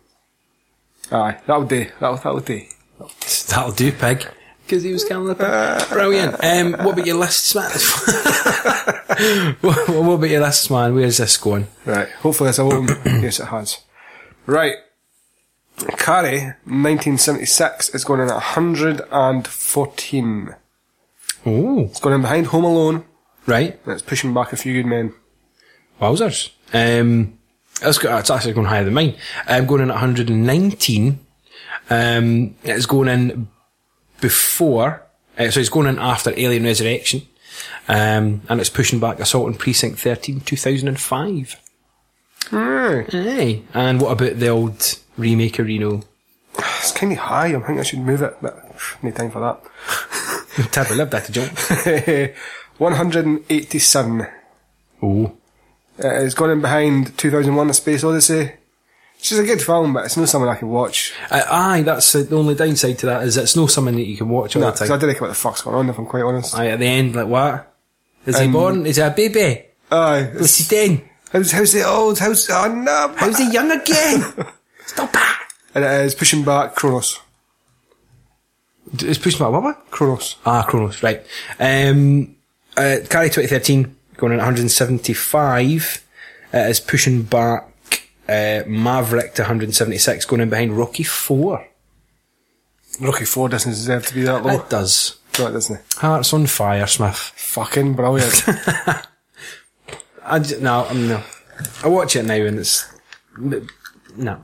Aye, 1.13 1.41
that'll 1.47 1.67
do. 1.67 1.91
That'll, 2.01 2.17
that'll 2.17 2.41
do. 2.41 2.63
That'll 3.49 3.73
do, 3.73 3.93
pig. 3.93 4.27
Because 4.67 4.83
he 4.83 4.93
was 4.93 5.05
killing 5.05 5.29
the. 5.29 5.87
Brilliant. 5.91 6.43
Um, 6.43 6.73
what 6.85 6.95
about 6.95 7.07
your 7.07 7.19
last 7.19 7.55
man? 7.55 7.71
what, 9.61 9.89
what 9.89 10.15
about 10.15 10.29
your 10.31 10.41
last 10.41 10.69
man? 10.73 10.93
Where's 10.93 11.19
this 11.19 11.37
going? 11.37 11.69
Right, 11.85 12.09
hopefully 12.09 12.49
it's 12.49 12.59
a 12.59 12.63
open. 12.63 12.89
yes, 13.23 13.39
it 13.39 13.47
has. 13.47 13.79
Right. 14.45 14.75
Carrie, 15.99 16.41
1976, 16.65 17.91
is 17.91 18.05
going 18.05 18.21
in 18.21 18.29
at 18.29 18.35
114. 18.35 20.55
Oh. 21.45 21.81
It's 21.85 22.01
going 22.01 22.15
in 22.17 22.23
behind 22.23 22.47
Home 22.49 22.65
Alone, 22.65 23.05
Right. 23.47 23.79
and 23.85 23.93
it's 23.93 24.03
pushing 24.03 24.35
back 24.35 24.53
a 24.53 24.57
few 24.57 24.73
good 24.73 24.89
men. 24.89 25.15
Wowzers. 26.01 26.51
Um, 26.73 27.39
it's, 27.83 27.99
got, 27.99 28.19
it's 28.21 28.31
actually 28.31 28.55
going 28.55 28.67
higher 28.67 28.85
than 28.85 28.95
mine. 28.95 29.17
I'm 29.47 29.67
going 29.67 29.83
in 29.83 29.91
at 29.91 29.95
119. 29.95 31.21
Um, 31.89 32.57
it's 32.65 32.87
going 32.87 33.09
in 33.09 33.49
before, 34.21 35.03
uh, 35.39 35.51
so 35.51 35.61
it's 35.61 35.69
going 35.69 35.87
in 35.87 35.99
after 35.99 36.33
Alien 36.37 36.65
Resurrection. 36.65 37.23
Um, 37.89 38.43
and 38.49 38.61
it's 38.61 38.71
pushing 38.71 38.99
back 38.99 39.21
Assault 39.21 39.47
on 39.47 39.55
Precinct 39.55 39.99
13, 39.99 40.41
2005. 40.41 41.57
Right. 42.51 43.07
Aye. 43.13 43.63
And 43.75 44.01
what 44.01 44.13
about 44.13 44.39
the 44.39 44.49
old 44.49 44.99
remake 45.17 45.59
of 45.59 45.67
Reno? 45.67 46.03
It's 46.59 46.93
kind 46.93 47.13
of 47.13 47.19
high, 47.19 47.55
I 47.55 47.61
think 47.61 47.79
I 47.79 47.83
should 47.83 48.01
move 48.01 48.23
it, 48.23 48.37
but 48.41 48.75
no 49.03 49.11
time 49.11 49.31
for 49.31 49.41
that. 49.41 49.63
Of 50.59 50.97
love 50.97 51.11
that 51.11 51.31
jump. 51.31 51.53
187. 52.79 54.27
Oh. 55.03 55.37
It's 55.99 56.35
gone 56.35 56.51
in 56.51 56.61
behind 56.63 57.19
2001 57.19 57.71
A 57.71 57.75
Space 57.75 58.05
Odyssey. 58.05 58.53
Is 59.23 59.39
a 59.41 59.45
good 59.45 59.61
film, 59.61 59.93
but 59.93 60.05
it's 60.05 60.17
not 60.17 60.29
something 60.29 60.49
I 60.49 60.55
can 60.55 60.69
watch. 60.69 61.13
Uh, 61.33 61.43
aye, 61.51 61.83
that's 61.83 62.15
uh, 62.15 62.23
the 62.23 62.37
only 62.37 62.55
downside 62.55 62.97
to 63.01 63.07
that 63.07 63.25
is 63.25 63.37
it's 63.37 63.57
not 63.57 63.73
something 63.73 63.97
that 63.97 64.07
you 64.07 64.17
can 64.17 64.29
watch 64.29 64.55
all 64.55 64.63
No, 64.63 64.71
the 64.71 64.77
time. 64.79 64.93
I 64.93 64.97
don't 64.99 65.13
know 65.13 65.19
what 65.19 65.29
the 65.29 65.35
fuck's 65.35 65.63
going 65.63 65.75
on, 65.75 65.89
if 65.91 65.99
I'm 65.99 66.07
quite 66.07 66.23
honest. 66.23 66.55
Aye, 66.57 66.69
at 66.69 66.79
the 66.79 66.87
end, 66.87 67.17
like 67.17 67.27
what? 67.27 67.75
Is 68.25 68.39
he 68.39 68.45
Um, 68.45 68.53
born? 68.53 68.87
Is 68.87 68.97
he 68.97 69.03
a 69.03 69.11
baby? 69.11 69.65
Aye. 69.91 70.31
What's 70.33 70.59
he 70.59 70.65
doing? 70.65 71.09
How's, 71.33 71.51
how's 71.51 71.73
the 71.73 71.83
old, 71.85 72.21
how's, 72.21 72.49
oh 72.51 72.73
no, 72.73 73.15
How's 73.17 73.37
he 73.39 73.51
young 73.51 73.73
again? 73.73 74.23
Stop 74.87 75.13
that! 75.13 75.49
And 75.75 75.85
it 75.85 76.05
is 76.05 76.15
pushing 76.15 76.45
back 76.45 76.77
Kronos. 76.77 77.19
It's 79.01 79.19
pushing 79.19 79.41
back 79.41 79.51
what? 79.51 79.63
what? 79.65 79.91
Kronos. 79.91 80.37
Ah, 80.47 80.63
Chronos, 80.63 81.03
right. 81.03 81.27
Um, 81.59 82.37
uh, 82.77 82.99
Carrie 83.11 83.31
2013 83.31 83.97
going 84.19 84.33
in 84.35 84.39
at 84.39 84.43
175 84.45 86.05
It 86.53 86.71
is 86.71 86.79
pushing 86.81 87.23
back 87.23 87.69
uh, 88.29 88.63
Maverick 88.67 89.35
to 89.35 89.43
176, 89.43 90.25
going 90.27 90.43
in 90.43 90.51
behind 90.51 90.77
Rocky 90.77 91.03
4. 91.03 91.67
Rocky 93.01 93.25
4 93.25 93.49
doesn't 93.51 93.73
deserve 93.73 94.07
to 94.07 94.15
be 94.15 94.23
that 94.23 94.45
low. 94.45 94.61
It 94.61 94.71
does. 94.71 95.19
No, 95.39 95.49
it 95.49 95.53
doesn't. 95.53 95.81
Hearts 95.97 96.33
on 96.33 96.47
fire, 96.47 96.87
Smith. 96.87 97.17
Fucking 97.17 97.95
brilliant. 97.95 98.43
I 100.25 100.39
j- 100.41 100.61
no, 100.61 100.87
I'm 100.87 101.09
no. 101.09 101.23
I 101.85 101.89
watch 101.89 102.17
it 102.17 102.25
now 102.25 102.35
and 102.35 102.59
it's 102.59 102.87
no. 104.17 104.43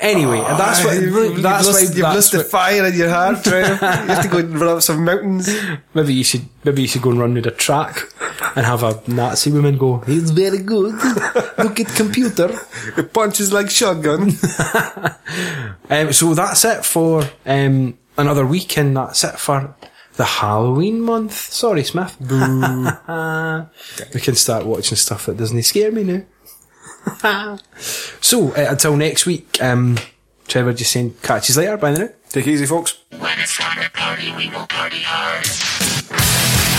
Anyway, 0.00 0.38
and 0.38 0.58
that's 0.58 0.84
what 0.84 0.94
that's 1.42 1.66
lost, 1.66 1.72
why 1.72 1.80
you've 1.80 1.94
that's 1.96 2.14
lost 2.14 2.32
the 2.32 2.44
fire 2.44 2.86
in 2.86 2.94
your 2.94 3.10
heart, 3.10 3.42
Trev. 3.42 3.68
you 3.80 3.86
have 3.86 4.22
to 4.22 4.28
go 4.28 4.38
and 4.38 4.58
run 4.58 4.76
up 4.76 4.82
some 4.82 5.04
mountains. 5.04 5.48
maybe 5.92 6.14
you 6.14 6.22
should 6.24 6.48
maybe 6.64 6.82
you 6.82 6.88
should 6.88 7.02
go 7.02 7.10
and 7.10 7.18
run 7.18 7.34
with 7.34 7.46
a 7.46 7.50
track 7.50 8.08
and 8.54 8.64
have 8.64 8.82
a 8.84 9.02
Nazi 9.08 9.50
woman 9.50 9.76
go. 9.76 9.98
He's 10.00 10.30
very 10.30 10.58
good. 10.58 10.94
Look 11.58 11.80
at 11.80 11.88
computer. 11.96 12.56
It 12.96 13.12
punches 13.12 13.52
like 13.52 13.70
shotgun. 13.70 14.32
Um, 15.90 16.12
so 16.12 16.34
that's 16.34 16.66
it 16.66 16.84
for 16.84 17.22
um, 17.46 17.96
another 18.18 18.44
week, 18.46 18.76
and 18.76 18.94
that's 18.94 19.24
it 19.24 19.38
for 19.38 19.74
the 20.16 20.24
Halloween 20.24 21.00
month. 21.00 21.32
Sorry, 21.32 21.82
Smith. 21.82 22.14
we 22.20 22.26
can 24.20 24.34
start 24.34 24.66
watching 24.66 24.96
stuff 24.96 25.24
that 25.26 25.38
doesn't 25.38 25.62
scare 25.62 25.90
me 25.90 26.04
now. 26.04 26.22
so 28.20 28.52
uh, 28.52 28.66
until 28.70 28.96
next 28.96 29.26
week, 29.26 29.62
um, 29.62 29.98
Trevor 30.46 30.72
just 30.72 30.92
saying 30.92 31.14
catch 31.22 31.48
you 31.48 31.54
later. 31.56 31.76
Bye 31.76 31.94
now. 31.94 32.08
Take 32.28 32.46
it 32.46 32.50
easy, 32.50 32.66
folks. 32.66 32.98
When 33.10 33.38
it's 33.38 33.56
time 33.56 33.82
to 33.82 33.90
party, 33.90 34.32
we 34.36 34.48
will 34.50 34.66
party 34.66 35.02
hard. 35.02 36.77